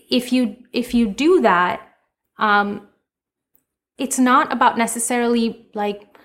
if 0.09 0.31
you 0.31 0.57
if 0.71 0.93
you 0.93 1.07
do 1.07 1.41
that, 1.41 1.81
um, 2.37 2.87
it's 3.97 4.19
not 4.19 4.53
about 4.53 4.77
necessarily 4.77 5.67
like 5.73 6.15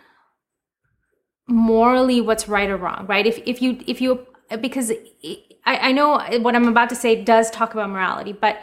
morally 1.49 2.21
what's 2.21 2.47
right 2.47 2.69
or 2.69 2.77
wrong, 2.77 3.07
right? 3.09 3.27
If 3.27 3.39
if 3.47 3.63
you 3.63 3.79
if 3.87 4.03
you 4.03 4.27
because 4.61 4.93
I, 5.65 5.89
I 5.89 5.93
know 5.93 6.19
what 6.41 6.55
I'm 6.55 6.69
about 6.69 6.91
to 6.91 6.95
say 6.95 7.25
does 7.25 7.51
talk 7.51 7.73
about 7.73 7.89
morality, 7.89 8.35
but 8.35 8.61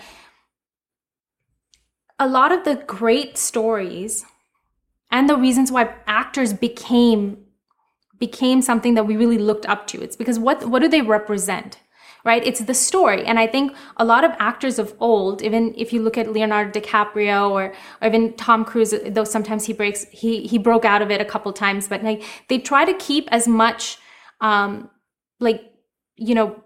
a 2.19 2.27
lot 2.27 2.51
of 2.51 2.63
the 2.63 2.75
great 2.75 3.37
stories 3.37 4.25
and 5.11 5.29
the 5.29 5.37
reasons 5.37 5.71
why 5.71 5.93
actors 6.07 6.53
became 6.53 7.43
became 8.19 8.63
something 8.63 8.95
that 8.95 9.05
we 9.05 9.15
really 9.15 9.37
looked 9.37 9.67
up 9.67 9.85
to. 9.87 10.01
It's 10.01 10.15
because 10.15 10.39
what 10.39 10.65
what 10.65 10.81
do 10.81 10.87
they 10.87 11.01
represent 11.01 11.79
right? 12.27 12.45
It's 12.45 12.59
the 12.59 12.73
story. 12.73 13.25
And 13.25 13.39
i 13.39 13.47
think 13.47 13.75
a 13.97 14.05
lot 14.05 14.23
of 14.23 14.31
actors 14.37 14.77
of 14.79 14.93
old 14.99 15.41
even 15.41 15.73
if 15.77 15.93
you 15.93 16.01
look 16.01 16.17
at 16.17 16.31
leonardo 16.31 16.71
dicaprio 16.79 17.49
or, 17.49 17.73
or 18.01 18.07
even 18.07 18.33
tom 18.33 18.65
cruise 18.65 18.93
though 19.15 19.23
sometimes 19.23 19.65
he 19.65 19.73
breaks 19.73 20.05
he 20.11 20.45
he 20.45 20.57
broke 20.57 20.85
out 20.85 21.01
of 21.01 21.09
it 21.09 21.21
a 21.21 21.25
couple 21.25 21.53
times 21.53 21.87
but 21.87 22.03
like 22.03 22.23
they 22.49 22.59
try 22.59 22.83
to 22.85 22.93
keep 22.95 23.27
as 23.31 23.47
much 23.47 23.97
um 24.41 24.89
like 25.39 25.61
you 26.15 26.35
know 26.35 26.61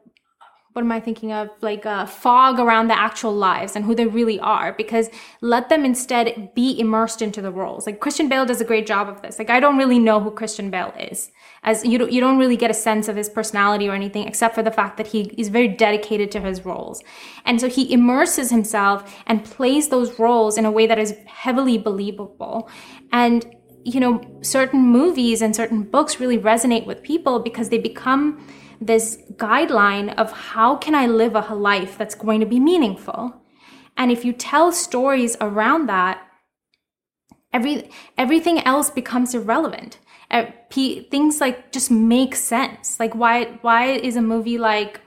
what 0.73 0.83
am 0.83 0.91
I 0.91 1.01
thinking 1.01 1.33
of? 1.33 1.49
Like 1.61 1.83
a 1.83 2.07
fog 2.07 2.59
around 2.59 2.87
the 2.87 2.97
actual 2.97 3.33
lives 3.33 3.75
and 3.75 3.83
who 3.83 3.93
they 3.93 4.05
really 4.05 4.39
are, 4.39 4.71
because 4.73 5.09
let 5.41 5.67
them 5.67 5.83
instead 5.83 6.53
be 6.55 6.79
immersed 6.79 7.21
into 7.21 7.41
the 7.41 7.51
roles. 7.51 7.85
Like 7.85 7.99
Christian 7.99 8.29
Bale 8.29 8.45
does 8.45 8.61
a 8.61 8.65
great 8.65 8.87
job 8.87 9.09
of 9.09 9.21
this. 9.21 9.37
Like 9.37 9.49
I 9.49 9.59
don't 9.59 9.77
really 9.77 9.99
know 9.99 10.21
who 10.21 10.31
Christian 10.31 10.69
Bale 10.69 10.93
is, 10.97 11.29
as 11.63 11.83
you 11.83 11.97
don't 11.97 12.11
you 12.11 12.21
don't 12.21 12.37
really 12.37 12.55
get 12.55 12.71
a 12.71 12.75
sense 12.75 13.09
of 13.09 13.17
his 13.17 13.27
personality 13.27 13.89
or 13.89 13.93
anything, 13.93 14.25
except 14.25 14.55
for 14.55 14.63
the 14.63 14.71
fact 14.71 14.95
that 14.95 15.07
he 15.07 15.23
is 15.37 15.49
very 15.49 15.67
dedicated 15.67 16.31
to 16.31 16.39
his 16.39 16.63
roles, 16.63 17.03
and 17.43 17.59
so 17.59 17.67
he 17.67 17.91
immerses 17.91 18.49
himself 18.49 19.13
and 19.27 19.43
plays 19.43 19.89
those 19.89 20.19
roles 20.19 20.57
in 20.57 20.65
a 20.65 20.71
way 20.71 20.87
that 20.87 20.99
is 20.99 21.15
heavily 21.25 21.77
believable, 21.77 22.69
and 23.11 23.45
you 23.83 23.99
know 23.99 24.21
certain 24.41 24.81
movies 24.81 25.41
and 25.41 25.53
certain 25.53 25.83
books 25.83 26.19
really 26.19 26.37
resonate 26.37 26.85
with 26.85 27.03
people 27.03 27.39
because 27.39 27.69
they 27.69 27.77
become 27.77 28.47
this 28.81 29.19
guideline 29.33 30.13
of 30.15 30.31
how 30.31 30.75
can 30.75 30.95
I 30.95 31.05
live 31.05 31.35
a 31.35 31.53
life 31.53 31.97
that's 31.97 32.15
going 32.15 32.39
to 32.39 32.47
be 32.47 32.59
meaningful. 32.59 33.41
And 33.95 34.11
if 34.11 34.25
you 34.25 34.33
tell 34.33 34.71
stories 34.71 35.37
around 35.39 35.87
that, 35.87 36.21
every 37.53 37.91
everything 38.17 38.59
else 38.61 38.89
becomes 38.89 39.35
irrelevant. 39.35 39.99
Things 40.71 41.39
like 41.39 41.71
just 41.71 41.91
make 41.91 42.35
sense. 42.35 42.99
Like 42.99 43.13
why 43.13 43.59
why 43.61 43.91
is 43.91 44.15
a 44.15 44.21
movie 44.21 44.57
like 44.57 45.01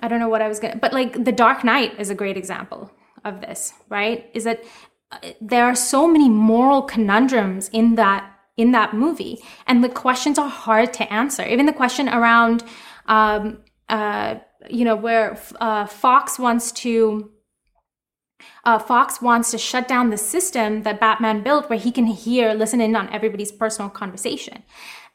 I 0.00 0.08
don't 0.08 0.20
know 0.20 0.28
what 0.28 0.42
I 0.42 0.48
was 0.48 0.60
gonna, 0.60 0.76
but 0.76 0.92
like 0.92 1.24
The 1.24 1.32
Dark 1.32 1.64
Knight 1.64 1.98
is 1.98 2.10
a 2.10 2.14
great 2.14 2.36
example 2.36 2.92
of 3.24 3.40
this, 3.40 3.72
right? 3.88 4.30
Is 4.34 4.44
that 4.44 4.62
uh, 5.10 5.18
there 5.40 5.64
are 5.64 5.74
so 5.74 6.06
many 6.06 6.28
moral 6.28 6.82
conundrums 6.82 7.68
in 7.70 7.94
that 7.96 8.33
in 8.56 8.72
that 8.72 8.94
movie. 8.94 9.38
And 9.66 9.82
the 9.82 9.88
questions 9.88 10.38
are 10.38 10.48
hard 10.48 10.92
to 10.94 11.12
answer. 11.12 11.44
Even 11.44 11.66
the 11.66 11.72
question 11.72 12.08
around, 12.08 12.64
um, 13.06 13.58
uh, 13.88 14.36
you 14.70 14.84
know, 14.84 14.96
where 14.96 15.38
uh, 15.60 15.86
Fox 15.86 16.38
wants 16.38 16.72
to. 16.72 17.30
Uh, 18.64 18.78
Fox 18.78 19.22
wants 19.22 19.50
to 19.52 19.58
shut 19.58 19.88
down 19.88 20.10
the 20.10 20.18
system 20.18 20.82
that 20.82 21.00
Batman 21.00 21.42
built 21.42 21.70
where 21.70 21.78
he 21.78 21.90
can 21.90 22.06
hear, 22.06 22.52
listen 22.52 22.80
in 22.80 22.94
on 22.96 23.08
everybody's 23.10 23.52
personal 23.52 23.88
conversation. 23.88 24.62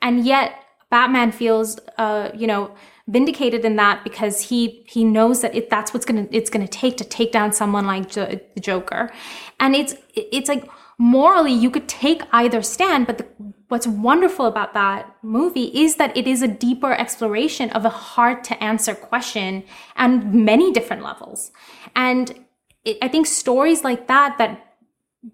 And 0.01 0.25
yet, 0.25 0.53
Batman 0.89 1.31
feels, 1.31 1.79
uh, 1.97 2.31
you 2.33 2.47
know, 2.47 2.73
vindicated 3.07 3.65
in 3.65 3.75
that 3.75 4.03
because 4.03 4.41
he 4.41 4.83
he 4.87 5.03
knows 5.03 5.41
that 5.41 5.55
it, 5.55 5.69
that's 5.69 5.93
what's 5.93 6.05
gonna 6.05 6.27
it's 6.31 6.49
gonna 6.49 6.67
take 6.67 6.97
to 6.97 7.03
take 7.03 7.31
down 7.31 7.51
someone 7.51 7.85
like 7.85 8.11
the 8.11 8.41
Joker, 8.59 9.11
and 9.59 9.75
it's 9.75 9.95
it's 10.15 10.49
like 10.49 10.67
morally 10.99 11.53
you 11.53 11.71
could 11.71 11.87
take 11.87 12.21
either 12.33 12.61
stand 12.61 13.07
but 13.07 13.17
the, 13.17 13.25
what's 13.69 13.87
wonderful 13.87 14.45
about 14.45 14.73
that 14.73 15.15
movie 15.23 15.71
is 15.73 15.95
that 15.95 16.15
it 16.15 16.27
is 16.27 16.41
a 16.41 16.47
deeper 16.47 16.91
exploration 16.91 17.69
of 17.69 17.85
a 17.85 17.89
hard 17.89 18.43
to 18.43 18.61
answer 18.61 18.93
question 18.93 19.63
and 19.95 20.33
many 20.33 20.73
different 20.73 21.01
levels 21.01 21.51
and 21.95 22.45
it, 22.83 22.97
i 23.01 23.07
think 23.07 23.25
stories 23.25 23.85
like 23.85 24.07
that 24.07 24.37
that 24.37 24.75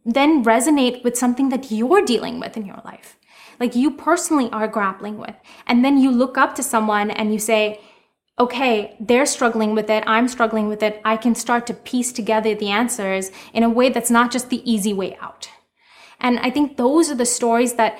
then 0.05 0.43
resonate 0.43 1.03
with 1.03 1.17
something 1.17 1.49
that 1.49 1.71
you're 1.71 2.05
dealing 2.05 2.39
with 2.39 2.55
in 2.55 2.63
your 2.63 2.81
life 2.85 3.17
like 3.59 3.75
you 3.75 3.89
personally 3.89 4.49
are 4.51 4.67
grappling 4.67 5.17
with 5.17 5.35
and 5.65 5.83
then 5.83 5.97
you 5.97 6.11
look 6.11 6.37
up 6.37 6.53
to 6.53 6.61
someone 6.61 7.09
and 7.09 7.33
you 7.33 7.39
say 7.39 7.81
okay, 8.37 8.97
they're 8.99 9.25
struggling 9.25 9.73
with 9.75 9.89
it, 9.89 10.03
I'm 10.05 10.27
struggling 10.27 10.67
with 10.67 10.83
it, 10.83 11.01
I 11.05 11.15
can 11.15 11.35
start 11.35 11.65
to 11.67 11.73
piece 11.73 12.11
together 12.11 12.53
the 12.53 12.69
answers 12.69 13.31
in 13.53 13.63
a 13.63 13.69
way 13.69 13.87
that's 13.87 14.11
not 14.11 14.29
just 14.29 14.49
the 14.49 14.69
easy 14.69 14.93
way 14.93 15.17
out. 15.21 15.49
And 16.19 16.39
I 16.39 16.49
think 16.49 16.77
those 16.77 17.09
are 17.09 17.15
the 17.15 17.25
stories 17.25 17.73
that 17.73 17.99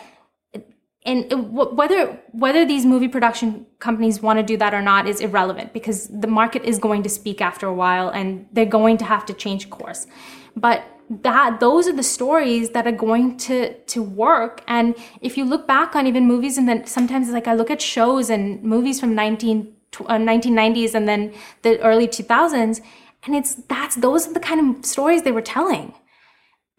and 1.06 1.54
whether 1.54 2.20
whether 2.32 2.66
these 2.66 2.86
movie 2.86 3.08
production 3.08 3.68
companies 3.80 4.22
want 4.22 4.40
to 4.40 4.44
do 4.44 4.58
that 4.58 4.74
or 4.74 4.82
not 4.82 5.08
is 5.08 5.22
irrelevant 5.22 5.72
because 5.72 6.08
the 6.08 6.28
market 6.28 6.64
is 6.64 6.80
going 6.80 7.04
to 7.04 7.10
speak 7.10 7.42
after 7.42 7.68
a 7.68 7.74
while 7.74 8.10
and 8.10 8.48
they're 8.52 8.66
going 8.66 8.98
to 8.98 9.06
have 9.06 9.26
to 9.28 9.34
change 9.34 9.70
course. 9.70 10.08
But 10.56 10.84
that 11.10 11.60
those 11.60 11.88
are 11.88 11.94
the 11.94 12.04
stories 12.04 12.72
that 12.72 12.88
are 12.88 12.92
going 12.92 13.38
to 13.38 13.74
to 13.74 14.02
work. 14.02 14.64
And 14.68 14.96
if 15.22 15.38
you 15.38 15.46
look 15.46 15.68
back 15.68 15.96
on 15.96 16.08
even 16.08 16.26
movies 16.26 16.58
and 16.58 16.68
then 16.68 16.88
sometimes 16.88 17.28
it's 17.28 17.34
like 17.34 17.48
i 17.48 17.54
look 17.54 17.70
at 17.70 17.82
shows 17.82 18.32
and 18.32 18.64
movies 18.64 19.00
from 19.00 19.14
19 19.14 19.76
uh, 20.00 20.18
1990s 20.18 20.96
and 20.96 21.08
then 21.08 21.34
the 21.62 21.80
early 21.82 22.08
2000s 22.08 22.82
and 23.26 23.36
it's 23.36 23.56
that's 23.56 23.96
those 23.96 24.28
are 24.28 24.34
the 24.34 24.40
kind 24.40 24.76
of 24.76 24.86
stories 24.86 25.22
they 25.22 25.32
were 25.32 25.42
telling. 25.42 25.94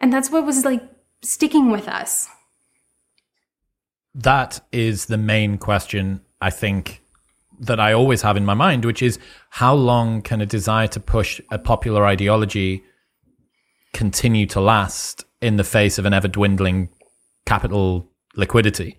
And 0.01 0.11
that's 0.11 0.29
what 0.29 0.45
was 0.45 0.65
like 0.65 0.83
sticking 1.21 1.71
with 1.71 1.87
us? 1.87 2.27
That 4.13 4.61
is 4.71 5.05
the 5.05 5.17
main 5.17 5.57
question, 5.57 6.21
I 6.41 6.49
think, 6.49 7.03
that 7.59 7.79
I 7.79 7.93
always 7.93 8.21
have 8.21 8.37
in 8.37 8.45
my 8.45 8.53
mind, 8.53 8.85
which 8.85 9.01
is 9.01 9.19
how 9.49 9.73
long 9.73 10.21
can 10.21 10.41
a 10.41 10.45
desire 10.45 10.87
to 10.87 10.99
push 10.99 11.41
a 11.51 11.59
popular 11.59 12.05
ideology 12.05 12.83
continue 13.93 14.45
to 14.47 14.61
last 14.61 15.25
in 15.41 15.57
the 15.57 15.63
face 15.63 15.97
of 15.97 16.05
an 16.05 16.13
ever 16.13 16.27
dwindling 16.27 16.89
capital 17.45 18.11
liquidity? 18.35 18.97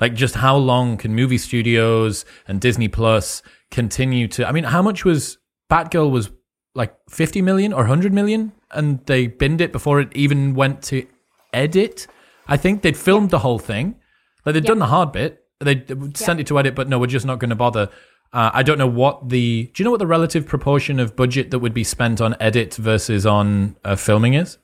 Like, 0.00 0.14
just 0.14 0.36
how 0.36 0.56
long 0.56 0.96
can 0.96 1.14
movie 1.14 1.38
studios 1.38 2.24
and 2.48 2.60
Disney 2.60 2.88
Plus 2.88 3.42
continue 3.70 4.26
to? 4.28 4.48
I 4.48 4.52
mean, 4.52 4.64
how 4.64 4.82
much 4.82 5.04
was 5.04 5.38
Batgirl 5.70 6.10
was 6.10 6.30
like 6.74 6.94
50 7.08 7.42
million 7.42 7.72
or 7.72 7.82
100 7.82 8.12
million? 8.12 8.52
And 8.70 9.04
they 9.06 9.26
binned 9.26 9.60
it 9.60 9.70
before 9.70 10.00
it 10.00 10.08
even 10.14 10.54
went 10.54 10.82
to 10.84 11.06
edit. 11.52 12.06
I 12.46 12.56
think 12.56 12.82
they'd 12.82 12.96
filmed 12.96 13.30
the 13.30 13.40
whole 13.40 13.58
thing. 13.58 13.96
Like 14.44 14.54
they'd 14.54 14.64
done 14.64 14.78
the 14.78 14.86
hard 14.86 15.12
bit. 15.12 15.44
They 15.60 15.84
sent 16.14 16.40
it 16.40 16.46
to 16.48 16.58
edit, 16.58 16.74
but 16.74 16.88
no, 16.88 16.98
we're 16.98 17.06
just 17.06 17.26
not 17.26 17.38
going 17.38 17.50
to 17.50 17.56
bother. 17.56 17.88
Uh, 18.32 18.50
I 18.52 18.62
don't 18.62 18.78
know 18.78 18.86
what 18.86 19.28
the. 19.28 19.70
Do 19.72 19.82
you 19.82 19.84
know 19.84 19.90
what 19.90 20.00
the 20.00 20.06
relative 20.06 20.46
proportion 20.46 20.98
of 20.98 21.14
budget 21.14 21.50
that 21.50 21.58
would 21.60 21.74
be 21.74 21.84
spent 21.84 22.20
on 22.20 22.34
edit 22.40 22.74
versus 22.74 23.26
on 23.26 23.76
uh, 23.84 23.94
filming 23.94 24.34
is? 24.34 24.58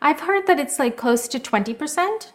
I've 0.00 0.20
heard 0.20 0.46
that 0.46 0.60
it's 0.60 0.78
like 0.78 0.96
close 0.96 1.26
to 1.28 1.38
twenty 1.38 1.74
percent. 1.74 2.32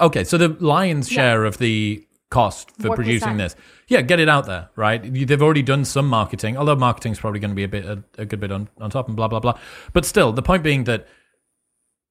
Okay, 0.00 0.24
so 0.24 0.38
the 0.38 0.56
lion's 0.60 1.08
share 1.08 1.42
yeah. 1.42 1.48
of 1.48 1.58
the 1.58 2.06
cost 2.30 2.70
for 2.80 2.94
producing 2.94 3.36
this, 3.36 3.56
yeah, 3.88 4.00
get 4.00 4.20
it 4.20 4.28
out 4.28 4.46
there, 4.46 4.70
right? 4.76 5.02
They've 5.02 5.42
already 5.42 5.62
done 5.62 5.84
some 5.84 6.08
marketing, 6.08 6.56
although 6.56 6.76
marketing's 6.76 7.18
probably 7.18 7.40
going 7.40 7.50
to 7.50 7.56
be 7.56 7.64
a 7.64 7.68
bit 7.68 7.84
a, 7.84 8.02
a 8.16 8.24
good 8.24 8.40
bit 8.40 8.52
on, 8.52 8.68
on 8.80 8.88
top 8.88 9.08
and 9.08 9.16
blah 9.16 9.28
blah 9.28 9.40
blah. 9.40 9.58
But 9.92 10.06
still, 10.06 10.32
the 10.32 10.42
point 10.42 10.62
being 10.62 10.84
that 10.84 11.06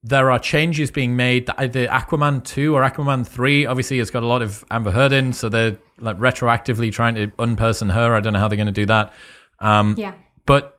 there 0.02 0.30
are 0.30 0.38
changes 0.38 0.90
being 0.90 1.14
made. 1.16 1.46
The, 1.46 1.68
the 1.68 1.86
Aquaman 1.86 2.42
2 2.44 2.74
or 2.74 2.82
Aquaman 2.82 3.26
3 3.26 3.66
obviously 3.66 3.98
has 3.98 4.10
got 4.10 4.22
a 4.22 4.26
lot 4.26 4.42
of 4.42 4.64
Amber 4.70 4.90
Heard 4.90 5.12
in, 5.12 5.32
so 5.32 5.48
they're 5.48 5.76
like 5.98 6.18
retroactively 6.18 6.90
trying 6.90 7.14
to 7.16 7.28
unperson 7.38 7.92
her. 7.92 8.14
I 8.14 8.20
don't 8.20 8.32
know 8.32 8.38
how 8.38 8.48
they're 8.48 8.56
going 8.56 8.66
to 8.66 8.72
do 8.72 8.86
that. 8.86 9.12
Um, 9.58 9.94
yeah. 9.98 10.14
But 10.46 10.78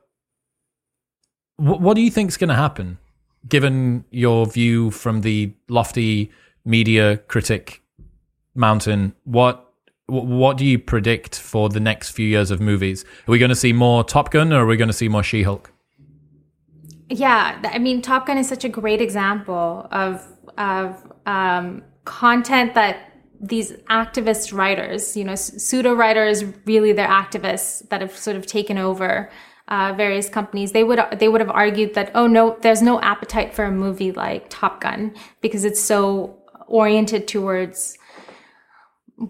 w- 1.58 1.80
what 1.80 1.94
do 1.94 2.00
you 2.00 2.10
think 2.10 2.30
is 2.30 2.36
going 2.36 2.48
to 2.48 2.54
happen, 2.54 2.98
given 3.48 4.04
your 4.10 4.46
view 4.46 4.90
from 4.90 5.20
the 5.20 5.52
lofty 5.68 6.32
media 6.64 7.18
critic 7.18 7.82
mountain? 8.54 9.14
What 9.24 9.68
what 10.06 10.58
do 10.58 10.66
you 10.66 10.78
predict 10.78 11.38
for 11.38 11.68
the 11.68 11.80
next 11.80 12.10
few 12.10 12.26
years 12.26 12.50
of 12.50 12.60
movies? 12.60 13.04
Are 13.26 13.30
we 13.30 13.38
going 13.38 13.48
to 13.48 13.54
see 13.54 13.72
more 13.72 14.04
Top 14.04 14.30
Gun 14.30 14.52
or 14.52 14.64
are 14.64 14.66
we 14.66 14.76
going 14.76 14.88
to 14.88 14.92
see 14.92 15.08
more 15.08 15.22
She 15.22 15.42
Hulk? 15.42 15.71
Yeah, 17.12 17.60
I 17.64 17.78
mean, 17.78 18.00
Top 18.00 18.26
Gun 18.26 18.38
is 18.38 18.48
such 18.48 18.64
a 18.64 18.68
great 18.68 19.00
example 19.00 19.86
of 19.90 20.26
of 20.58 21.12
um, 21.26 21.82
content 22.04 22.74
that 22.74 23.12
these 23.40 23.72
activist 23.90 24.56
writers, 24.56 25.16
you 25.16 25.24
know, 25.24 25.34
pseudo 25.34 25.94
writers, 25.94 26.44
really 26.64 26.92
they're 26.92 27.08
activists 27.08 27.88
that 27.90 28.00
have 28.00 28.16
sort 28.16 28.36
of 28.36 28.46
taken 28.46 28.78
over 28.78 29.30
uh, 29.68 29.92
various 29.96 30.28
companies. 30.28 30.72
They 30.72 30.84
would 30.84 31.00
they 31.18 31.28
would 31.28 31.40
have 31.40 31.50
argued 31.50 31.94
that 31.94 32.10
oh 32.14 32.26
no, 32.26 32.56
there's 32.62 32.82
no 32.82 33.00
appetite 33.00 33.54
for 33.54 33.64
a 33.64 33.70
movie 33.70 34.12
like 34.12 34.46
Top 34.48 34.80
Gun 34.80 35.14
because 35.40 35.64
it's 35.64 35.80
so 35.80 36.38
oriented 36.66 37.28
towards 37.28 37.98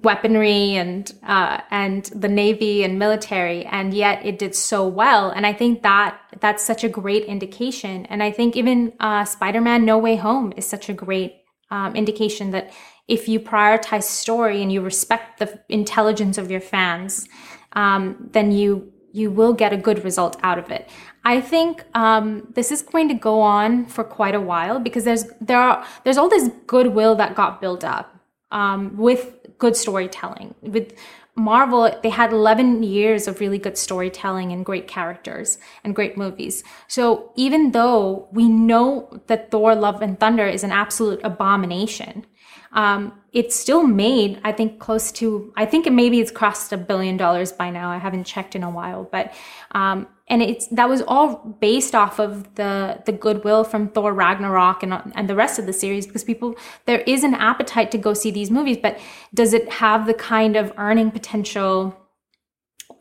weaponry 0.02 0.74
and 0.74 1.12
uh, 1.27 1.60
and 1.70 2.06
the 2.06 2.28
navy 2.28 2.82
and 2.82 2.98
military 2.98 3.64
and 3.66 3.93
yet 3.93 4.24
it 4.24 4.39
did 4.39 4.55
so 4.55 4.86
well. 4.86 5.31
And 5.31 5.47
i 5.47 5.52
think 5.52 5.82
that 5.82 6.19
that's 6.40 6.62
such 6.62 6.82
a 6.82 6.89
great 6.89 7.24
indication. 7.24 8.06
And 8.06 8.23
i 8.23 8.31
think 8.31 8.56
even 8.56 8.93
uh, 9.01 9.24
spider-man 9.24 9.85
no 9.85 9.98
way 9.98 10.16
home 10.16 10.52
is 10.56 10.66
such 10.66 10.89
a 10.89 10.94
great 10.94 11.36
um, 11.70 11.94
indication 11.94 12.51
that 12.51 12.73
if 13.09 13.28
you 13.28 13.40
prioritize 13.40 14.05
story 14.05 14.62
and 14.62 14.73
you 14.73 14.81
respect 14.81 15.39
the 15.39 15.60
intelligence 15.69 16.39
of 16.39 16.51
your 16.51 16.60
fans 16.60 17.28
um, 17.73 18.28
then 18.32 18.52
you 18.52 18.93
you 19.12 19.31
will 19.31 19.52
get 19.52 19.73
a 19.73 19.77
good 19.77 20.02
result 20.05 20.39
out 20.43 20.59
of 20.59 20.70
it. 20.70 20.89
I 21.24 21.40
think 21.40 21.85
um, 21.94 22.48
this 22.55 22.73
is 22.73 22.82
going 22.82 23.09
to 23.09 23.14
go 23.14 23.40
on 23.40 23.86
for 23.86 24.02
quite 24.02 24.35
a 24.35 24.40
while 24.40 24.81
because 24.81 25.05
there's 25.05 25.27
there 25.40 25.60
are 25.60 25.85
there's 26.05 26.16
all 26.16 26.28
this 26.28 26.51
goodwill 26.66 27.14
that 27.16 27.35
got 27.35 27.60
built 27.60 27.85
up 27.85 28.19
um, 28.51 28.97
with 28.97 29.41
good 29.62 29.76
storytelling. 29.76 30.56
With 30.60 30.93
Marvel, 31.36 31.89
they 32.02 32.09
had 32.10 32.32
11 32.32 32.82
years 32.82 33.28
of 33.28 33.39
really 33.39 33.59
good 33.59 33.78
storytelling 33.78 34.51
and 34.51 34.66
great 34.66 34.89
characters 34.89 35.56
and 35.84 35.94
great 35.94 36.16
movies. 36.16 36.64
So 36.89 37.30
even 37.36 37.70
though 37.70 38.28
we 38.32 38.48
know 38.48 39.20
that 39.28 39.52
Thor 39.52 39.76
Love 39.76 40.02
and 40.02 40.18
Thunder 40.18 40.48
is 40.48 40.64
an 40.64 40.72
absolute 40.72 41.20
abomination, 41.22 42.26
um, 42.72 43.12
it's 43.32 43.55
still 43.55 43.84
made, 43.84 44.40
I 44.43 44.51
think, 44.51 44.80
close 44.80 45.12
to, 45.12 45.52
I 45.56 45.64
think 45.64 45.86
it 45.86 45.93
maybe 45.93 46.18
it's 46.18 46.32
crossed 46.32 46.72
a 46.72 46.76
billion 46.76 47.16
dollars 47.16 47.52
by 47.52 47.70
now. 47.70 47.89
I 47.89 47.98
haven't 47.98 48.24
checked 48.24 48.56
in 48.56 48.64
a 48.64 48.70
while, 48.70 49.05
but 49.05 49.32
um, 49.70 50.09
and 50.32 50.40
it's 50.40 50.66
that 50.68 50.88
was 50.88 51.02
all 51.06 51.56
based 51.60 51.94
off 51.94 52.18
of 52.18 52.54
the 52.54 53.02
the 53.04 53.12
goodwill 53.12 53.64
from 53.64 53.88
Thor 53.88 54.14
Ragnarok 54.14 54.82
and 54.82 55.12
and 55.14 55.28
the 55.28 55.36
rest 55.36 55.59
of 55.59 55.66
the 55.66 55.74
series 55.74 56.06
because 56.06 56.24
people 56.24 56.56
there 56.86 57.00
is 57.00 57.22
an 57.22 57.34
appetite 57.34 57.90
to 57.92 57.98
go 57.98 58.14
see 58.14 58.30
these 58.30 58.50
movies 58.50 58.78
but 58.78 58.98
does 59.34 59.52
it 59.52 59.68
have 59.68 60.06
the 60.06 60.14
kind 60.14 60.56
of 60.56 60.72
earning 60.78 61.10
potential 61.10 61.96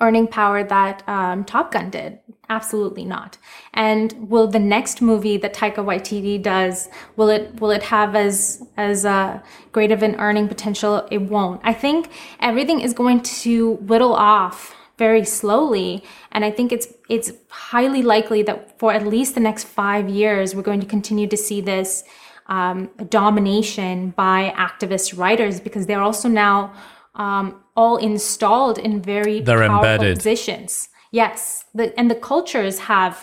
earning 0.01 0.27
power 0.27 0.63
that 0.63 1.07
um, 1.07 1.45
Top 1.45 1.71
Gun 1.71 1.89
did? 1.89 2.19
Absolutely 2.49 3.05
not. 3.05 3.37
And 3.73 4.29
will 4.29 4.47
the 4.47 4.59
next 4.59 4.99
movie 4.99 5.37
that 5.37 5.53
Taika 5.53 5.75
Waititi 5.75 6.41
does 6.41 6.89
will 7.15 7.29
it 7.29 7.61
will 7.61 7.71
it 7.71 7.83
have 7.83 8.13
as 8.13 8.61
as 8.75 9.05
uh, 9.05 9.39
great 9.71 9.91
of 9.91 10.03
an 10.03 10.15
earning 10.15 10.49
potential? 10.49 11.07
It 11.09 11.21
won't. 11.21 11.61
I 11.63 11.73
think 11.73 12.09
everything 12.41 12.81
is 12.81 12.93
going 12.93 13.21
to 13.43 13.73
whittle 13.75 14.13
off 14.13 14.75
very 15.01 15.25
slowly. 15.25 16.03
And 16.31 16.45
I 16.45 16.51
think 16.57 16.71
it's 16.75 16.87
it's 17.15 17.29
highly 17.49 18.03
likely 18.15 18.41
that 18.43 18.57
for 18.79 18.89
at 18.97 19.03
least 19.15 19.33
the 19.33 19.45
next 19.49 19.63
five 19.81 20.05
years, 20.21 20.53
we're 20.53 20.69
going 20.71 20.83
to 20.85 20.91
continue 20.97 21.27
to 21.35 21.37
see 21.47 21.59
this 21.73 22.03
um, 22.57 22.77
domination 23.09 23.95
by 24.25 24.39
activist 24.67 25.07
writers 25.21 25.55
because 25.67 25.83
they're 25.87 26.05
also 26.09 26.29
now 26.29 26.55
um, 27.15 27.45
all 27.75 27.97
installed 27.97 28.77
in 28.77 29.01
very 29.01 29.37
they're 29.41 29.67
powerful 29.67 29.77
embedded. 29.77 30.17
positions. 30.17 30.71
Yes, 31.21 31.65
the, 31.77 31.85
and 31.99 32.07
the 32.13 32.19
cultures 32.31 32.75
have 32.91 33.15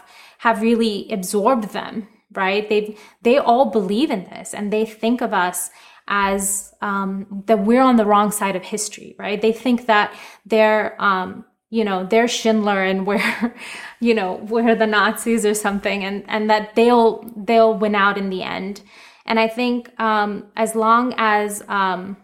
have 0.47 0.57
really 0.71 0.97
absorbed 1.19 1.69
them. 1.79 1.95
Right? 2.43 2.65
They 2.73 2.83
they 3.27 3.37
all 3.51 3.67
believe 3.79 4.11
in 4.17 4.23
this, 4.33 4.49
and 4.57 4.65
they 4.75 4.85
think 4.85 5.19
of 5.27 5.33
us 5.33 5.71
as 6.09 6.75
um, 6.81 7.45
that 7.47 7.59
we're 7.69 7.87
on 7.91 7.97
the 7.97 8.07
wrong 8.11 8.31
side 8.41 8.57
of 8.57 8.65
history, 8.77 9.11
right? 9.25 9.41
They 9.47 9.53
think 9.65 9.87
that 9.87 10.09
they're 10.53 10.87
um, 11.11 11.45
you 11.71 11.85
know 11.85 12.05
they're 12.05 12.29
schindler 12.29 12.83
and 12.83 13.07
we're 13.07 13.55
you 14.01 14.15
know 14.15 14.35
we're 14.49 14.75
the 14.75 14.87
nazis 14.87 15.45
or 15.45 15.55
something 15.55 16.05
and 16.05 16.25
and 16.29 16.49
that 16.49 16.75
they'll 16.75 17.23
they'll 17.37 17.75
win 17.75 17.95
out 17.95 18.19
in 18.19 18.31
the 18.31 18.43
end. 18.43 18.83
And 19.27 19.39
i 19.39 19.47
think 19.49 19.93
um 20.01 20.47
as 20.57 20.75
long 20.75 21.15
as 21.19 21.63
um 21.69 22.17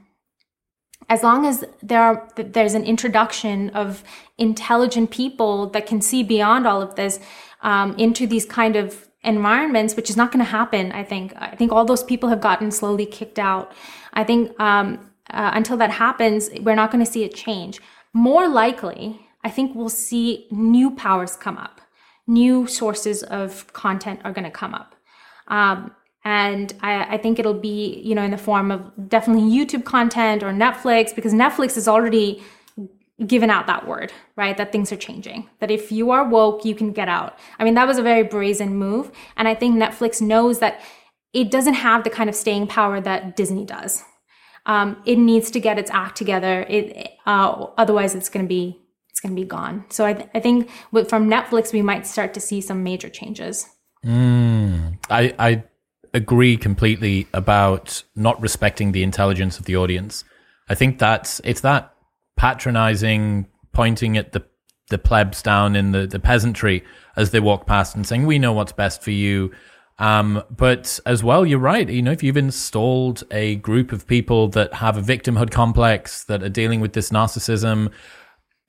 as 1.11 1.23
long 1.23 1.45
as 1.45 1.65
there 1.83 2.01
are 2.03 2.29
there's 2.37 2.75
an 2.75 2.85
introduction 2.85 3.71
of 3.71 4.03
intelligent 4.39 5.11
people 5.11 5.69
that 5.71 5.87
can 5.87 6.01
see 6.01 6.23
beyond 6.23 6.67
all 6.67 6.81
of 6.81 6.95
this 6.95 7.21
um, 7.63 7.95
into 7.97 8.27
these 8.27 8.47
kind 8.47 8.77
of 8.77 9.09
environments 9.23 9.97
which 9.97 10.09
is 10.09 10.17
not 10.17 10.33
going 10.33 10.45
to 10.45 10.51
happen 10.51 10.93
i 10.93 11.03
think. 11.03 11.35
I 11.37 11.55
think 11.57 11.73
all 11.73 11.85
those 11.85 12.05
people 12.05 12.29
have 12.31 12.41
gotten 12.41 12.71
slowly 12.71 13.07
kicked 13.07 13.39
out. 13.39 13.73
I 14.13 14.25
think 14.25 14.59
um, 14.61 15.11
uh, 15.31 15.51
until 15.55 15.77
that 15.79 15.91
happens 15.91 16.51
we're 16.61 16.75
not 16.75 16.91
going 16.91 17.05
to 17.05 17.11
see 17.11 17.25
a 17.25 17.29
change. 17.29 17.81
More 18.15 18.49
likely 18.49 19.24
I 19.45 19.51
think 19.51 19.75
we'll 19.75 19.91
see 19.91 20.49
new 20.51 20.91
powers 20.91 21.37
come 21.37 21.59
up. 21.59 21.81
New 22.27 22.67
sources 22.67 23.23
of 23.23 23.71
content 23.75 24.21
are 24.25 24.33
going 24.33 24.45
to 24.45 24.51
come 24.51 24.75
up. 24.75 24.95
Um, 25.49 25.95
and 26.25 26.73
I, 26.81 27.17
I, 27.17 27.19
think 27.19 27.39
it'll 27.39 27.53
be, 27.53 28.01
you 28.03 28.15
know, 28.15 28.23
in 28.23 28.31
the 28.31 28.39
form 28.39 28.71
of 28.71 28.91
definitely 29.11 29.43
YouTube 29.43 29.85
content 29.85 30.43
or 30.43 30.51
Netflix, 30.53 31.15
because 31.15 31.35
Netflix 31.35 31.75
has 31.75 31.87
already 31.87 32.43
given 33.27 33.51
out 33.51 33.67
that 33.67 33.87
word, 33.87 34.11
right? 34.35 34.57
That 34.57 34.73
things 34.73 34.91
are 34.91 34.97
changing. 34.97 35.51
That 35.61 35.71
if 35.71 35.93
you 35.93 36.11
are 36.11 36.27
woke, 36.27 36.65
you 36.65 36.75
can 36.75 36.93
get 36.93 37.09
out. 37.09 37.39
I 37.59 37.65
mean, 37.65 37.75
that 37.75 37.87
was 37.87 37.99
a 37.99 38.03
very 38.03 38.23
brazen 38.23 38.75
move. 38.75 39.13
And 39.37 39.47
I 39.47 39.55
think 39.55 39.77
Netflix 39.77 40.23
knows 40.23 40.61
that 40.61 40.81
it 41.35 41.51
doesn't 41.51 41.75
have 41.75 42.05
the 42.05 42.11
kind 42.11 42.31
of 42.31 42.35
staying 42.35 42.69
power 42.69 43.03
that 43.03 43.37
Disney 43.37 43.67
does. 43.67 44.03
Um, 44.67 45.03
it 45.05 45.17
needs 45.17 45.51
to 45.51 45.61
get 45.61 45.79
its 45.79 45.91
act 45.91 46.17
together. 46.17 46.63
It, 46.63 47.11
uh, 47.27 47.67
otherwise, 47.77 48.15
it's 48.15 48.31
going 48.31 48.47
to 48.47 48.49
be 48.49 48.81
going 49.25 49.35
to 49.35 49.43
be 49.43 49.49
gone. 49.49 49.85
So 49.89 50.07
I, 50.07 50.13
th- 50.13 50.29
I 50.35 50.41
think 50.41 50.71
with, 50.93 51.09
from 51.09 51.29
Netflix, 51.29 51.73
we 51.73 51.83
might 51.83 52.07
start 52.07 52.35
to 52.35 52.41
see 52.41 52.61
some 52.61 52.85
major 52.85 53.09
changes. 53.09 53.67
Mm, 54.05 54.99
I, 55.11 55.35
I 55.39 55.65
agree 56.13 56.57
completely 56.57 57.27
about 57.35 58.05
not 58.15 58.41
respecting 58.41 58.93
the 58.93 59.03
intelligence 59.03 59.59
of 59.59 59.65
the 59.65 59.77
audience. 59.77 60.25
I 60.69 60.75
think 60.75 60.99
that's 60.99 61.41
it's 61.45 61.63
that 61.63 61.95
patronizing, 62.37 63.47
pointing 63.73 64.17
at 64.17 64.33
the 64.33 64.45
the 64.91 64.99
plebs 64.99 65.43
down 65.43 65.75
in 65.75 65.93
the, 65.93 66.07
the 66.07 66.19
peasantry 66.19 66.85
as 67.17 67.31
they 67.31 67.41
walk 67.41 67.67
past 67.67 67.97
and 67.97 68.07
saying, 68.07 68.27
"We 68.27 68.39
know 68.39 68.53
what's 68.53 68.73
best 68.73 69.03
for 69.03 69.11
you." 69.11 69.51
Um, 69.99 70.43
but 70.51 70.99
as 71.07 71.23
well, 71.23 71.47
you're 71.47 71.59
right. 71.59 71.89
You 71.89 72.03
know, 72.03 72.11
if 72.11 72.23
you've 72.23 72.37
installed 72.37 73.23
a 73.31 73.57
group 73.57 73.93
of 73.93 74.07
people 74.07 74.49
that 74.49 74.75
have 74.75 74.97
a 74.97 75.03
victimhood 75.03 75.51
complex, 75.51 76.25
that 76.25 76.43
are 76.43 76.49
dealing 76.49 76.81
with 76.81 76.95
this 76.95 77.11
narcissism, 77.11 77.93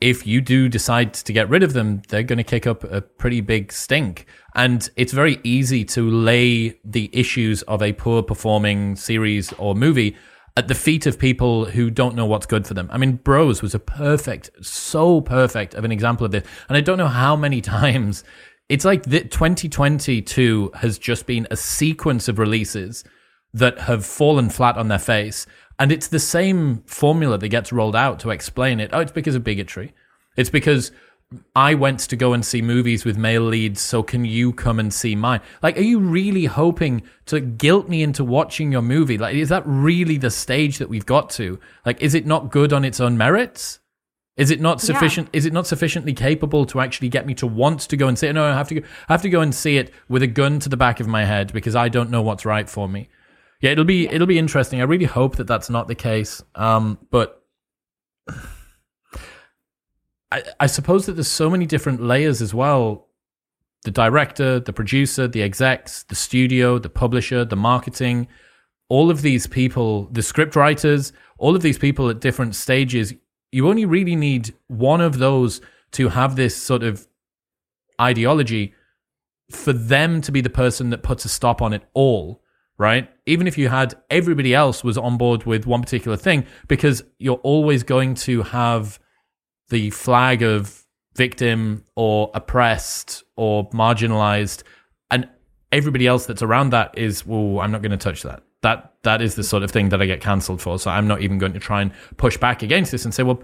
if 0.01 0.27
you 0.27 0.41
do 0.41 0.67
decide 0.67 1.13
to 1.13 1.33
get 1.33 1.49
rid 1.49 1.63
of 1.63 1.73
them, 1.73 2.01
they're 2.09 2.23
going 2.23 2.37
to 2.37 2.43
kick 2.43 2.67
up 2.67 2.83
a 2.83 3.01
pretty 3.01 3.41
big 3.41 3.71
stink. 3.71 4.25
And 4.53 4.89
it's 4.95 5.13
very 5.13 5.39
easy 5.43 5.85
to 5.85 6.09
lay 6.09 6.79
the 6.83 7.09
issues 7.13 7.61
of 7.63 7.81
a 7.81 7.93
poor 7.93 8.21
performing 8.21 8.95
series 8.95 9.53
or 9.53 9.75
movie 9.75 10.15
at 10.57 10.67
the 10.67 10.75
feet 10.75 11.05
of 11.05 11.19
people 11.19 11.65
who 11.65 11.89
don't 11.89 12.15
know 12.15 12.25
what's 12.25 12.45
good 12.45 12.65
for 12.65 12.73
them. 12.73 12.89
I 12.91 12.97
mean, 12.97 13.17
Bros 13.17 13.61
was 13.61 13.75
a 13.75 13.79
perfect, 13.79 14.49
so 14.61 15.21
perfect 15.21 15.73
of 15.73 15.83
an 15.83 15.91
example 15.91 16.25
of 16.25 16.31
this. 16.31 16.45
And 16.69 16.77
I 16.77 16.81
don't 16.81 16.97
know 16.97 17.07
how 17.07 17.35
many 17.35 17.61
times 17.79 18.23
it's 18.69 18.85
like 18.85 19.03
that 19.03 19.31
2022 19.31 20.71
has 20.75 20.97
just 20.97 21.25
been 21.25 21.47
a 21.51 21.57
sequence 21.57 22.27
of 22.27 22.39
releases 22.39 23.03
that 23.53 23.79
have 23.79 24.05
fallen 24.05 24.49
flat 24.49 24.77
on 24.77 24.87
their 24.87 24.99
face. 24.99 25.45
And 25.77 25.91
it's 25.91 26.07
the 26.07 26.19
same 26.19 26.83
formula 26.85 27.37
that 27.37 27.49
gets 27.49 27.73
rolled 27.73 27.95
out 27.95 28.19
to 28.21 28.29
explain 28.29 28.79
it. 28.79 28.91
Oh, 28.93 28.99
it's 28.99 29.11
because 29.11 29.35
of 29.35 29.43
bigotry. 29.43 29.93
It's 30.37 30.49
because 30.49 30.91
I 31.55 31.73
went 31.73 31.99
to 32.01 32.15
go 32.15 32.33
and 32.33 32.45
see 32.45 32.61
movies 32.61 33.03
with 33.03 33.17
male 33.17 33.41
leads, 33.41 33.81
so 33.81 34.03
can 34.03 34.25
you 34.25 34.53
come 34.53 34.79
and 34.79 34.93
see 34.93 35.15
mine? 35.15 35.41
Like, 35.61 35.77
are 35.77 35.81
you 35.81 35.99
really 35.99 36.45
hoping 36.45 37.03
to 37.25 37.39
guilt 37.39 37.89
me 37.89 38.03
into 38.03 38.23
watching 38.23 38.71
your 38.71 38.81
movie? 38.81 39.17
Like, 39.17 39.35
is 39.35 39.49
that 39.49 39.63
really 39.65 40.17
the 40.17 40.29
stage 40.29 40.77
that 40.77 40.89
we've 40.89 41.05
got 41.05 41.29
to? 41.31 41.59
Like, 41.85 42.01
is 42.01 42.13
it 42.13 42.25
not 42.25 42.51
good 42.51 42.71
on 42.71 42.85
its 42.85 42.99
own 42.99 43.17
merits? 43.17 43.79
Is 44.37 44.51
it 44.51 44.59
not 44.59 44.81
sufficient? 44.81 45.29
Yeah. 45.31 45.37
Is 45.37 45.45
it 45.45 45.53
not 45.53 45.65
sufficiently 45.65 46.13
capable 46.13 46.65
to 46.67 46.81
actually 46.81 47.09
get 47.09 47.25
me 47.25 47.33
to 47.35 47.47
want 47.47 47.81
to 47.81 47.97
go 47.97 48.07
and 48.07 48.19
see 48.19 48.27
it? 48.27 48.33
No, 48.33 48.43
I 48.43 48.53
have 48.53 48.67
to 48.67 48.75
go. 48.75 48.87
I 49.07 49.13
have 49.13 49.21
to 49.21 49.29
go 49.29 49.41
and 49.41 49.55
see 49.55 49.77
it 49.77 49.93
with 50.09 50.23
a 50.23 50.27
gun 50.27 50.59
to 50.59 50.69
the 50.69 50.77
back 50.77 50.99
of 50.99 51.07
my 51.07 51.23
head 51.23 51.53
because 51.53 51.75
I 51.75 51.87
don't 51.89 52.09
know 52.09 52.21
what's 52.21 52.45
right 52.45 52.69
for 52.69 52.89
me. 52.89 53.07
Yeah, 53.61 53.71
it'll 53.71 53.85
be 53.85 54.07
it'll 54.07 54.27
be 54.27 54.39
interesting. 54.39 54.81
I 54.81 54.83
really 54.83 55.05
hope 55.05 55.37
that 55.37 55.47
that's 55.47 55.69
not 55.69 55.87
the 55.87 55.95
case. 55.95 56.43
Um, 56.55 56.97
but 57.09 57.41
I, 60.31 60.43
I 60.59 60.67
suppose 60.67 61.05
that 61.05 61.13
there's 61.13 61.27
so 61.27 61.49
many 61.49 61.65
different 61.65 62.01
layers 62.01 62.41
as 62.41 62.53
well. 62.53 63.07
The 63.83 63.91
director, 63.91 64.59
the 64.59 64.73
producer, 64.73 65.27
the 65.27 65.43
execs, 65.43 66.03
the 66.03 66.15
studio, 66.15 66.79
the 66.79 66.89
publisher, 66.89 67.45
the 67.45 67.55
marketing, 67.55 68.27
all 68.89 69.09
of 69.09 69.21
these 69.21 69.47
people, 69.47 70.09
the 70.11 70.23
script 70.23 70.55
writers, 70.55 71.13
all 71.37 71.55
of 71.55 71.61
these 71.61 71.77
people 71.77 72.09
at 72.09 72.19
different 72.19 72.55
stages. 72.55 73.13
You 73.51 73.69
only 73.69 73.85
really 73.85 74.15
need 74.15 74.53
one 74.67 75.01
of 75.01 75.19
those 75.19 75.61
to 75.91 76.09
have 76.09 76.35
this 76.35 76.57
sort 76.57 76.83
of 76.83 77.07
ideology 78.01 78.73
for 79.51 79.71
them 79.71 80.21
to 80.21 80.31
be 80.31 80.41
the 80.41 80.49
person 80.49 80.89
that 80.89 81.03
puts 81.03 81.23
a 81.23 81.29
stop 81.29 81.61
on 81.61 81.71
it 81.71 81.83
all, 81.93 82.41
right? 82.77 83.09
Even 83.25 83.47
if 83.47 83.57
you 83.57 83.69
had 83.69 83.95
everybody 84.09 84.53
else 84.53 84.83
was 84.83 84.97
on 84.97 85.17
board 85.17 85.45
with 85.45 85.65
one 85.65 85.81
particular 85.81 86.17
thing, 86.17 86.45
because 86.67 87.03
you're 87.19 87.37
always 87.37 87.83
going 87.83 88.15
to 88.15 88.43
have 88.43 88.99
the 89.69 89.89
flag 89.91 90.41
of 90.43 90.85
victim 91.15 91.83
or 91.95 92.29
oppressed 92.33 93.23
or 93.35 93.69
marginalized, 93.69 94.63
and 95.09 95.27
everybody 95.71 96.07
else 96.07 96.25
that's 96.25 96.41
around 96.41 96.71
that 96.71 96.97
is, 96.97 97.25
well, 97.25 97.59
I'm 97.61 97.71
not 97.71 97.81
going 97.81 97.91
to 97.91 97.97
touch 97.97 98.23
that. 98.23 98.43
That 98.61 98.93
that 99.03 99.21
is 99.21 99.35
the 99.35 99.43
sort 99.43 99.63
of 99.63 99.71
thing 99.71 99.89
that 99.89 100.01
I 100.01 100.05
get 100.05 100.21
cancelled 100.21 100.61
for. 100.61 100.79
So 100.79 100.89
I'm 100.89 101.07
not 101.07 101.21
even 101.21 101.37
going 101.37 101.53
to 101.53 101.59
try 101.59 101.81
and 101.81 101.91
push 102.17 102.37
back 102.37 102.63
against 102.63 102.91
this 102.91 103.05
and 103.05 103.13
say, 103.13 103.23
well, 103.23 103.41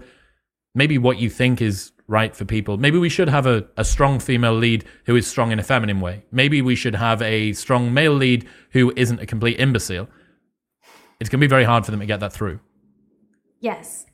maybe 0.74 0.98
what 0.98 1.18
you 1.18 1.30
think 1.30 1.62
is 1.62 1.92
right 2.12 2.36
for 2.36 2.44
people. 2.44 2.76
Maybe 2.76 2.98
we 2.98 3.08
should 3.08 3.30
have 3.30 3.46
a, 3.46 3.64
a 3.78 3.84
strong 3.84 4.20
female 4.20 4.54
lead 4.54 4.84
who 5.06 5.16
is 5.16 5.26
strong 5.26 5.50
in 5.50 5.58
a 5.58 5.62
feminine 5.62 6.00
way. 6.00 6.22
Maybe 6.30 6.60
we 6.60 6.76
should 6.76 6.94
have 6.94 7.22
a 7.22 7.54
strong 7.54 7.94
male 7.94 8.12
lead 8.12 8.46
who 8.72 8.92
isn't 8.94 9.18
a 9.18 9.26
complete 9.26 9.58
imbecile. 9.58 10.08
It's 11.18 11.30
going 11.30 11.40
to 11.40 11.46
be 11.48 11.48
very 11.48 11.64
hard 11.64 11.84
for 11.86 11.90
them 11.90 12.00
to 12.00 12.06
get 12.06 12.20
that 12.20 12.32
through. 12.32 12.60
Yes. 13.60 14.04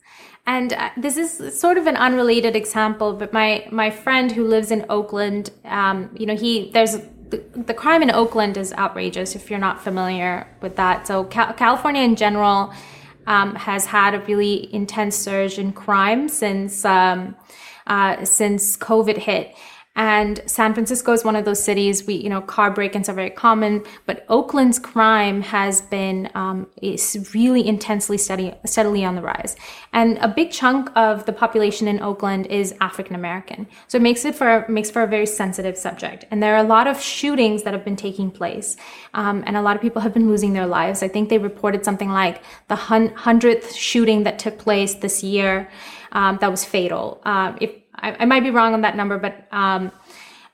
And 0.46 0.72
uh, 0.72 0.90
this 0.96 1.16
is 1.16 1.60
sort 1.60 1.76
of 1.76 1.86
an 1.86 1.96
unrelated 1.96 2.54
example, 2.54 3.12
but 3.14 3.32
my 3.32 3.66
my 3.70 3.90
friend 3.90 4.32
who 4.32 4.44
lives 4.44 4.70
in 4.70 4.86
Oakland, 4.88 5.50
um, 5.64 6.08
you 6.18 6.24
know, 6.24 6.36
he 6.36 6.70
there's 6.70 6.96
the, 7.32 7.42
the 7.70 7.74
crime 7.74 8.02
in 8.02 8.10
Oakland 8.10 8.56
is 8.56 8.72
outrageous 8.74 9.34
if 9.34 9.50
you're 9.50 9.58
not 9.68 9.82
familiar 9.82 10.46
with 10.62 10.76
that. 10.76 11.06
So 11.06 11.24
Cal- 11.24 11.52
California 11.52 12.02
in 12.02 12.16
general 12.16 12.72
um, 13.26 13.54
has 13.56 13.86
had 13.86 14.14
a 14.14 14.20
really 14.20 14.72
intense 14.72 15.16
surge 15.16 15.58
in 15.58 15.72
crime 15.72 16.28
since 16.28 16.84
um, 16.84 17.36
uh, 17.88 18.24
since 18.24 18.76
COVID 18.76 19.16
hit. 19.16 19.54
And 19.98 20.40
San 20.46 20.74
Francisco 20.74 21.12
is 21.12 21.24
one 21.24 21.34
of 21.34 21.44
those 21.44 21.60
cities. 21.60 22.06
We, 22.06 22.14
you 22.14 22.28
know, 22.28 22.40
car 22.40 22.70
break-ins 22.70 23.08
are 23.08 23.14
very 23.14 23.30
common, 23.30 23.82
but 24.06 24.24
Oakland's 24.28 24.78
crime 24.78 25.42
has 25.42 25.80
been 25.80 26.30
um, 26.36 26.68
really 27.34 27.66
intensely 27.66 28.16
steady, 28.16 28.54
steadily 28.64 29.04
on 29.04 29.16
the 29.16 29.22
rise. 29.22 29.56
And 29.92 30.16
a 30.18 30.28
big 30.28 30.52
chunk 30.52 30.88
of 30.94 31.26
the 31.26 31.32
population 31.32 31.88
in 31.88 32.00
Oakland 32.00 32.46
is 32.46 32.76
African 32.80 33.16
American, 33.16 33.66
so 33.88 33.98
it 33.98 34.02
makes 34.02 34.24
it 34.24 34.36
for 34.36 34.64
makes 34.68 34.88
for 34.88 35.02
a 35.02 35.08
very 35.08 35.26
sensitive 35.26 35.76
subject. 35.76 36.24
And 36.30 36.40
there 36.40 36.54
are 36.54 36.64
a 36.64 36.68
lot 36.68 36.86
of 36.86 37.00
shootings 37.00 37.64
that 37.64 37.74
have 37.74 37.84
been 37.84 37.96
taking 37.96 38.30
place, 38.30 38.76
um, 39.14 39.42
and 39.46 39.56
a 39.56 39.62
lot 39.62 39.74
of 39.74 39.82
people 39.82 40.02
have 40.02 40.14
been 40.14 40.28
losing 40.28 40.52
their 40.52 40.66
lives. 40.66 41.02
I 41.02 41.08
think 41.08 41.28
they 41.28 41.38
reported 41.38 41.84
something 41.84 42.10
like 42.10 42.44
the 42.68 42.76
hundredth 42.76 43.74
shooting 43.74 44.22
that 44.22 44.38
took 44.38 44.58
place 44.58 44.94
this 44.94 45.24
year 45.24 45.68
um, 46.12 46.38
that 46.40 46.50
was 46.50 46.64
fatal. 46.64 47.20
Uh, 47.24 47.54
if 47.60 47.70
I, 47.94 48.16
I, 48.20 48.24
might 48.24 48.42
be 48.42 48.50
wrong 48.50 48.74
on 48.74 48.80
that 48.82 48.96
number, 48.96 49.18
but 49.18 49.46
um, 49.50 49.92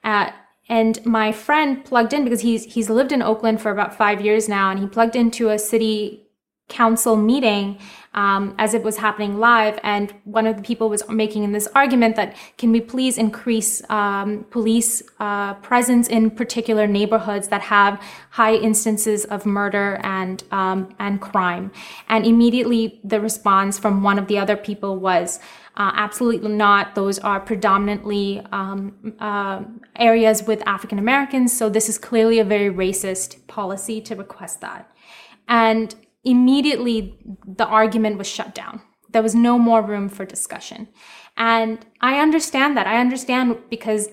uh, 0.02 0.31
and 0.68 1.05
my 1.05 1.32
friend 1.32 1.85
plugged 1.85 2.12
in 2.12 2.24
because 2.24 2.40
he's 2.40 2.64
he's 2.64 2.89
lived 2.89 3.12
in 3.12 3.22
Oakland 3.22 3.60
for 3.60 3.70
about 3.70 3.97
five 3.97 4.20
years 4.20 4.48
now, 4.48 4.70
and 4.70 4.81
he 4.81 4.86
plugged 4.86 5.16
into 5.16 5.51
a 5.51 5.59
city 5.59 6.23
council 6.69 7.15
meeting 7.15 7.78
um, 8.15 8.55
as 8.59 8.73
it 8.73 8.82
was 8.82 8.97
happening 8.97 9.39
live 9.39 9.78
and 9.82 10.15
one 10.24 10.47
of 10.47 10.57
the 10.57 10.62
people 10.62 10.89
was 10.89 11.07
making 11.09 11.51
this 11.53 11.69
argument 11.74 12.16
that 12.16 12.35
can 12.57 12.73
we 12.73 12.81
please 12.81 13.19
increase 13.19 13.82
um, 13.91 14.47
police 14.51 15.03
uh, 15.20 15.55
presence 15.55 16.09
in 16.09 16.31
particular 16.31 16.86
neighborhoods 16.86 17.49
that 17.49 17.61
have 17.61 18.01
high 18.31 18.55
instances 18.55 19.27
of 19.27 19.45
murder 19.45 20.01
and 20.03 20.45
um, 20.53 20.95
and 20.99 21.20
crime 21.20 21.70
and 22.09 22.24
immediately 22.24 22.99
the 23.05 23.20
response 23.20 23.78
from 23.78 24.03
one 24.03 24.19
of 24.19 24.27
the 24.27 24.39
other 24.39 24.57
people 24.57 24.97
was 24.97 25.41
uh, 25.77 25.91
absolutely 25.95 26.51
not. 26.51 26.95
Those 26.95 27.19
are 27.19 27.41
predominantly 27.41 28.41
um, 28.53 29.15
uh, 29.19 29.65
areas 29.97 30.45
with 30.45 30.62
African 30.69 31.01
Americans. 31.01 31.57
So 31.57 31.69
this 31.69 31.89
is 31.89 31.99
clearly 31.99 32.39
a 32.39 32.45
very 32.45 32.70
racist 32.73 33.45
policy 33.49 34.01
to 34.03 34.15
request 34.15 34.61
that. 34.61 34.89
And 35.49 35.95
immediately 36.24 37.18
the 37.46 37.66
argument 37.66 38.18
was 38.18 38.26
shut 38.26 38.55
down. 38.55 38.80
There 39.10 39.22
was 39.22 39.34
no 39.34 39.59
more 39.59 39.82
room 39.82 40.09
for 40.09 40.24
discussion. 40.24 40.88
And 41.36 41.84
I 42.01 42.18
understand 42.18 42.76
that. 42.76 42.86
I 42.86 42.98
understand 42.98 43.59
because 43.70 44.09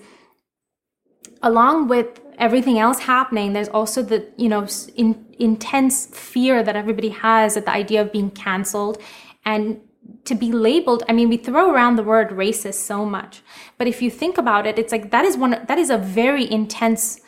along 1.42 1.88
with 1.88 2.20
everything 2.38 2.78
else 2.78 3.00
happening, 3.00 3.52
there's 3.52 3.68
also 3.68 4.02
the, 4.02 4.28
you 4.36 4.48
know, 4.48 4.66
in, 4.94 5.26
intense 5.38 6.06
fear 6.06 6.62
that 6.62 6.76
everybody 6.76 7.08
has 7.08 7.56
at 7.56 7.64
the 7.64 7.72
idea 7.72 8.00
of 8.00 8.12
being 8.12 8.30
canceled 8.30 8.98
and 9.44 9.80
to 10.24 10.34
be 10.34 10.52
labeled 10.52 11.02
i 11.08 11.12
mean 11.12 11.28
we 11.28 11.36
throw 11.36 11.70
around 11.70 11.96
the 11.96 12.02
word 12.02 12.30
racist 12.30 12.74
so 12.74 13.04
much 13.04 13.42
but 13.78 13.86
if 13.86 14.02
you 14.02 14.10
think 14.10 14.38
about 14.38 14.66
it 14.66 14.78
it's 14.78 14.92
like 14.92 15.10
that 15.10 15.24
is 15.24 15.36
one 15.36 15.50
that 15.68 15.78
is 15.78 15.90
a 15.90 15.98
very 15.98 16.50
intense 16.50 17.20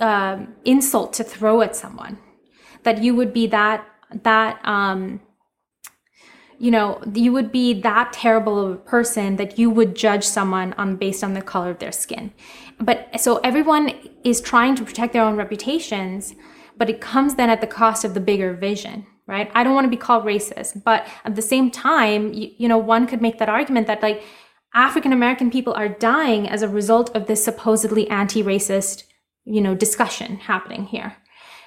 uh, 0.00 0.38
insult 0.64 1.12
to 1.12 1.22
throw 1.22 1.60
at 1.60 1.76
someone 1.76 2.18
that 2.84 3.02
you 3.02 3.14
would 3.14 3.32
be 3.32 3.46
that 3.46 3.86
that 4.22 4.60
um 4.64 5.20
you 6.58 6.70
know 6.70 7.00
you 7.14 7.32
would 7.32 7.50
be 7.50 7.80
that 7.80 8.12
terrible 8.12 8.58
of 8.58 8.72
a 8.72 8.76
person 8.76 9.36
that 9.36 9.58
you 9.58 9.70
would 9.70 9.94
judge 9.94 10.24
someone 10.24 10.72
on 10.74 10.96
based 10.96 11.24
on 11.24 11.34
the 11.34 11.42
color 11.42 11.70
of 11.70 11.78
their 11.78 11.92
skin 11.92 12.32
but 12.78 13.08
so 13.20 13.36
everyone 13.38 13.92
is 14.24 14.40
trying 14.40 14.74
to 14.74 14.84
protect 14.84 15.12
their 15.12 15.22
own 15.22 15.36
reputations 15.36 16.34
but 16.76 16.90
it 16.90 17.00
comes 17.00 17.34
then 17.34 17.50
at 17.50 17.60
the 17.60 17.66
cost 17.66 18.04
of 18.04 18.14
the 18.14 18.20
bigger 18.20 18.52
vision 18.54 19.06
right? 19.30 19.48
I 19.54 19.62
don't 19.62 19.74
want 19.74 19.84
to 19.84 19.90
be 19.90 19.96
called 19.96 20.24
racist, 20.24 20.82
but 20.82 21.06
at 21.24 21.36
the 21.36 21.42
same 21.42 21.70
time, 21.70 22.32
you, 22.34 22.50
you 22.58 22.68
know, 22.68 22.78
one 22.78 23.06
could 23.06 23.22
make 23.22 23.38
that 23.38 23.48
argument 23.48 23.86
that 23.86 24.02
like 24.02 24.24
African 24.74 25.12
American 25.12 25.50
people 25.50 25.72
are 25.72 25.88
dying 25.88 26.48
as 26.48 26.62
a 26.62 26.68
result 26.68 27.14
of 27.14 27.26
this 27.26 27.42
supposedly 27.42 28.10
anti-racist, 28.10 29.04
you 29.44 29.60
know, 29.60 29.74
discussion 29.76 30.36
happening 30.36 30.84
here, 30.84 31.16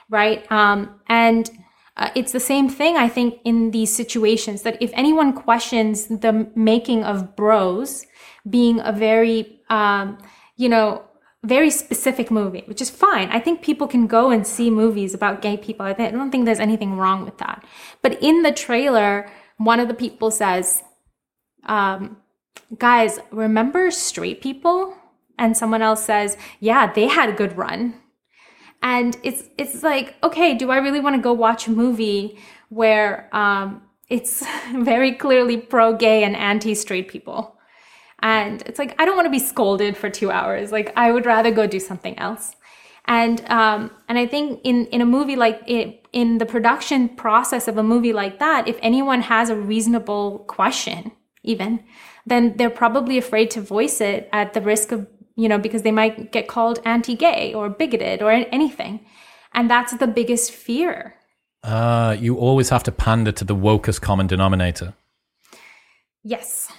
right? 0.10 0.50
Um, 0.52 1.00
and 1.08 1.50
uh, 1.98 2.10
it's 2.16 2.32
the 2.32 2.40
same 2.40 2.70
thing, 2.70 2.98
I 2.98 3.08
think, 3.08 3.40
in 3.46 3.72
these 3.72 3.96
situations 3.96 4.64
that 4.64 4.82
if 4.82 4.92
anyone 4.94 5.34
questions 5.34 6.08
the 6.08 6.50
making 6.56 7.04
of 7.04 7.36
bros 7.36 8.06
being 8.50 8.80
a 8.80 8.92
very, 8.92 9.60
um, 9.70 10.18
you 10.58 10.70
know, 10.70 11.04
very 11.44 11.70
specific 11.70 12.32
movie, 12.32 12.64
which 12.68 12.82
is 12.82 12.90
fine. 12.90 13.30
I 13.30 13.40
think 13.40 13.62
people 13.62 13.88
can 13.88 14.08
go 14.08 14.32
and 14.32 14.48
see 14.48 14.70
movies 14.70 15.14
about 15.14 15.42
gay 15.42 15.58
people. 15.58 15.86
I 15.86 15.94
don't 15.94 16.32
think 16.32 16.46
there's 16.46 16.60
anything 16.60 16.98
wrong 16.98 17.26
with 17.26 17.38
that. 17.40 17.66
But 18.02 18.22
in 18.24 18.44
the 18.44 18.52
trailer, 18.52 19.30
one 19.58 19.80
of 19.80 19.90
the 19.90 19.94
people 19.94 20.32
says, 20.32 20.82
um, 21.66 22.18
guys, 22.78 23.20
remember 23.32 23.92
straight 23.92 24.42
people? 24.42 24.96
And 25.38 25.58
someone 25.58 25.82
else 25.82 26.06
says, 26.06 26.38
yeah, 26.60 26.92
they 26.92 27.08
had 27.08 27.30
a 27.30 27.34
good 27.34 27.58
run. 27.58 27.96
And 28.84 29.18
it's 29.24 29.46
it's 29.58 29.82
like, 29.82 30.16
okay, 30.22 30.54
do 30.54 30.70
I 30.70 30.78
really 30.78 31.00
want 31.00 31.16
to 31.16 31.22
go 31.22 31.34
watch 31.34 31.68
a 31.68 31.72
movie 31.72 32.38
where 32.70 33.34
um, 33.36 33.82
it's 34.10 34.46
very 34.76 35.14
clearly 35.14 35.58
pro 35.58 35.96
gay 35.96 36.24
and 36.24 36.36
anti 36.36 36.76
straight 36.76 37.08
people? 37.08 37.58
And 38.20 38.62
it's 38.66 38.80
like, 38.80 38.96
I 39.00 39.06
don't 39.06 39.16
want 39.16 39.26
to 39.26 39.32
be 39.32 39.40
scolded 39.40 39.98
for 39.98 40.10
two 40.10 40.32
hours. 40.32 40.72
Like, 40.72 40.94
I 40.96 41.12
would 41.12 41.26
rather 41.26 41.52
go 41.52 41.68
do 41.68 41.80
something 41.80 42.18
else. 42.20 42.56
And, 43.06 43.44
um, 43.50 43.92
and 44.08 44.18
I 44.18 44.26
think 44.26 44.62
in, 44.64 44.86
in 44.88 45.02
a 45.02 45.06
movie 45.06 45.36
like 45.36 45.62
it, 45.68 46.08
in 46.14 46.38
the 46.38 46.46
production 46.46 47.10
process 47.10 47.68
of 47.68 47.78
a 47.78 47.84
movie 47.84 48.14
like 48.14 48.40
that, 48.40 48.68
if 48.68 48.78
anyone 48.82 49.24
has 49.24 49.50
a 49.50 49.58
reasonable 49.58 50.40
question, 50.48 51.12
even, 51.44 51.84
then 52.26 52.56
they're 52.56 52.70
probably 52.70 53.18
afraid 53.18 53.52
to 53.52 53.62
voice 53.62 54.00
it 54.00 54.30
at 54.32 54.54
the 54.54 54.62
risk 54.62 54.94
of, 54.94 55.06
you 55.36 55.50
know, 55.50 55.58
because 55.58 55.82
they 55.82 55.92
might 55.92 56.32
get 56.32 56.48
called 56.48 56.80
anti 56.86 57.16
gay 57.16 57.54
or 57.54 57.70
bigoted 57.70 58.22
or 58.22 58.32
anything. 58.32 59.00
And 59.54 59.70
that's 59.70 59.96
the 59.98 60.08
biggest 60.08 60.52
fear. 60.52 61.16
Uh, 61.64 62.16
you 62.20 62.36
always 62.36 62.70
have 62.70 62.84
to 62.84 62.92
pander 62.92 63.32
to 63.32 63.46
the 63.46 63.56
wokest 63.56 64.02
common 64.02 64.28
denominator. 64.28 64.94
Yes. 66.24 66.72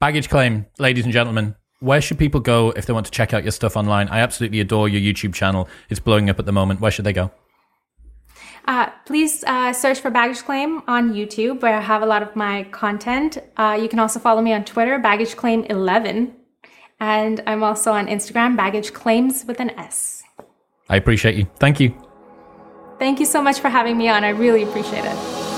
Baggage 0.00 0.28
claim, 0.28 0.66
ladies 0.78 1.04
and 1.04 1.12
gentlemen. 1.12 1.56
Where 1.80 2.00
should 2.00 2.18
people 2.18 2.40
go 2.40 2.70
if 2.72 2.86
they 2.86 2.92
want 2.92 3.06
to 3.06 3.12
check 3.12 3.32
out 3.32 3.42
your 3.42 3.52
stuff 3.52 3.76
online? 3.76 4.08
I 4.08 4.20
absolutely 4.20 4.60
adore 4.60 4.88
your 4.88 5.00
YouTube 5.00 5.32
channel. 5.34 5.68
It's 5.88 6.00
blowing 6.00 6.28
up 6.28 6.38
at 6.38 6.46
the 6.46 6.52
moment. 6.52 6.80
Where 6.80 6.90
should 6.90 7.06
they 7.06 7.12
go? 7.12 7.30
Uh, 8.66 8.90
please 9.06 9.42
uh, 9.44 9.72
search 9.72 10.00
for 10.00 10.10
Baggage 10.10 10.44
Claim 10.44 10.82
on 10.86 11.14
YouTube, 11.14 11.62
where 11.62 11.74
I 11.74 11.80
have 11.80 12.02
a 12.02 12.06
lot 12.06 12.22
of 12.22 12.36
my 12.36 12.64
content. 12.64 13.38
Uh, 13.56 13.78
you 13.80 13.88
can 13.88 13.98
also 13.98 14.20
follow 14.20 14.42
me 14.42 14.52
on 14.52 14.64
Twitter, 14.64 14.98
Baggage 14.98 15.36
Claim 15.36 15.64
11, 15.64 16.34
and 17.00 17.42
I'm 17.46 17.62
also 17.62 17.92
on 17.92 18.06
Instagram, 18.06 18.56
Baggage 18.56 18.92
Claims 18.92 19.44
with 19.46 19.58
an 19.60 19.70
S. 19.70 20.22
I 20.88 20.96
appreciate 20.96 21.36
you. 21.36 21.46
Thank 21.58 21.80
you. 21.80 21.94
Thank 22.98 23.18
you 23.18 23.26
so 23.26 23.40
much 23.40 23.60
for 23.60 23.68
having 23.68 23.96
me 23.96 24.08
on. 24.08 24.24
I 24.24 24.30
really 24.30 24.62
appreciate 24.62 25.04
it. 25.04 25.49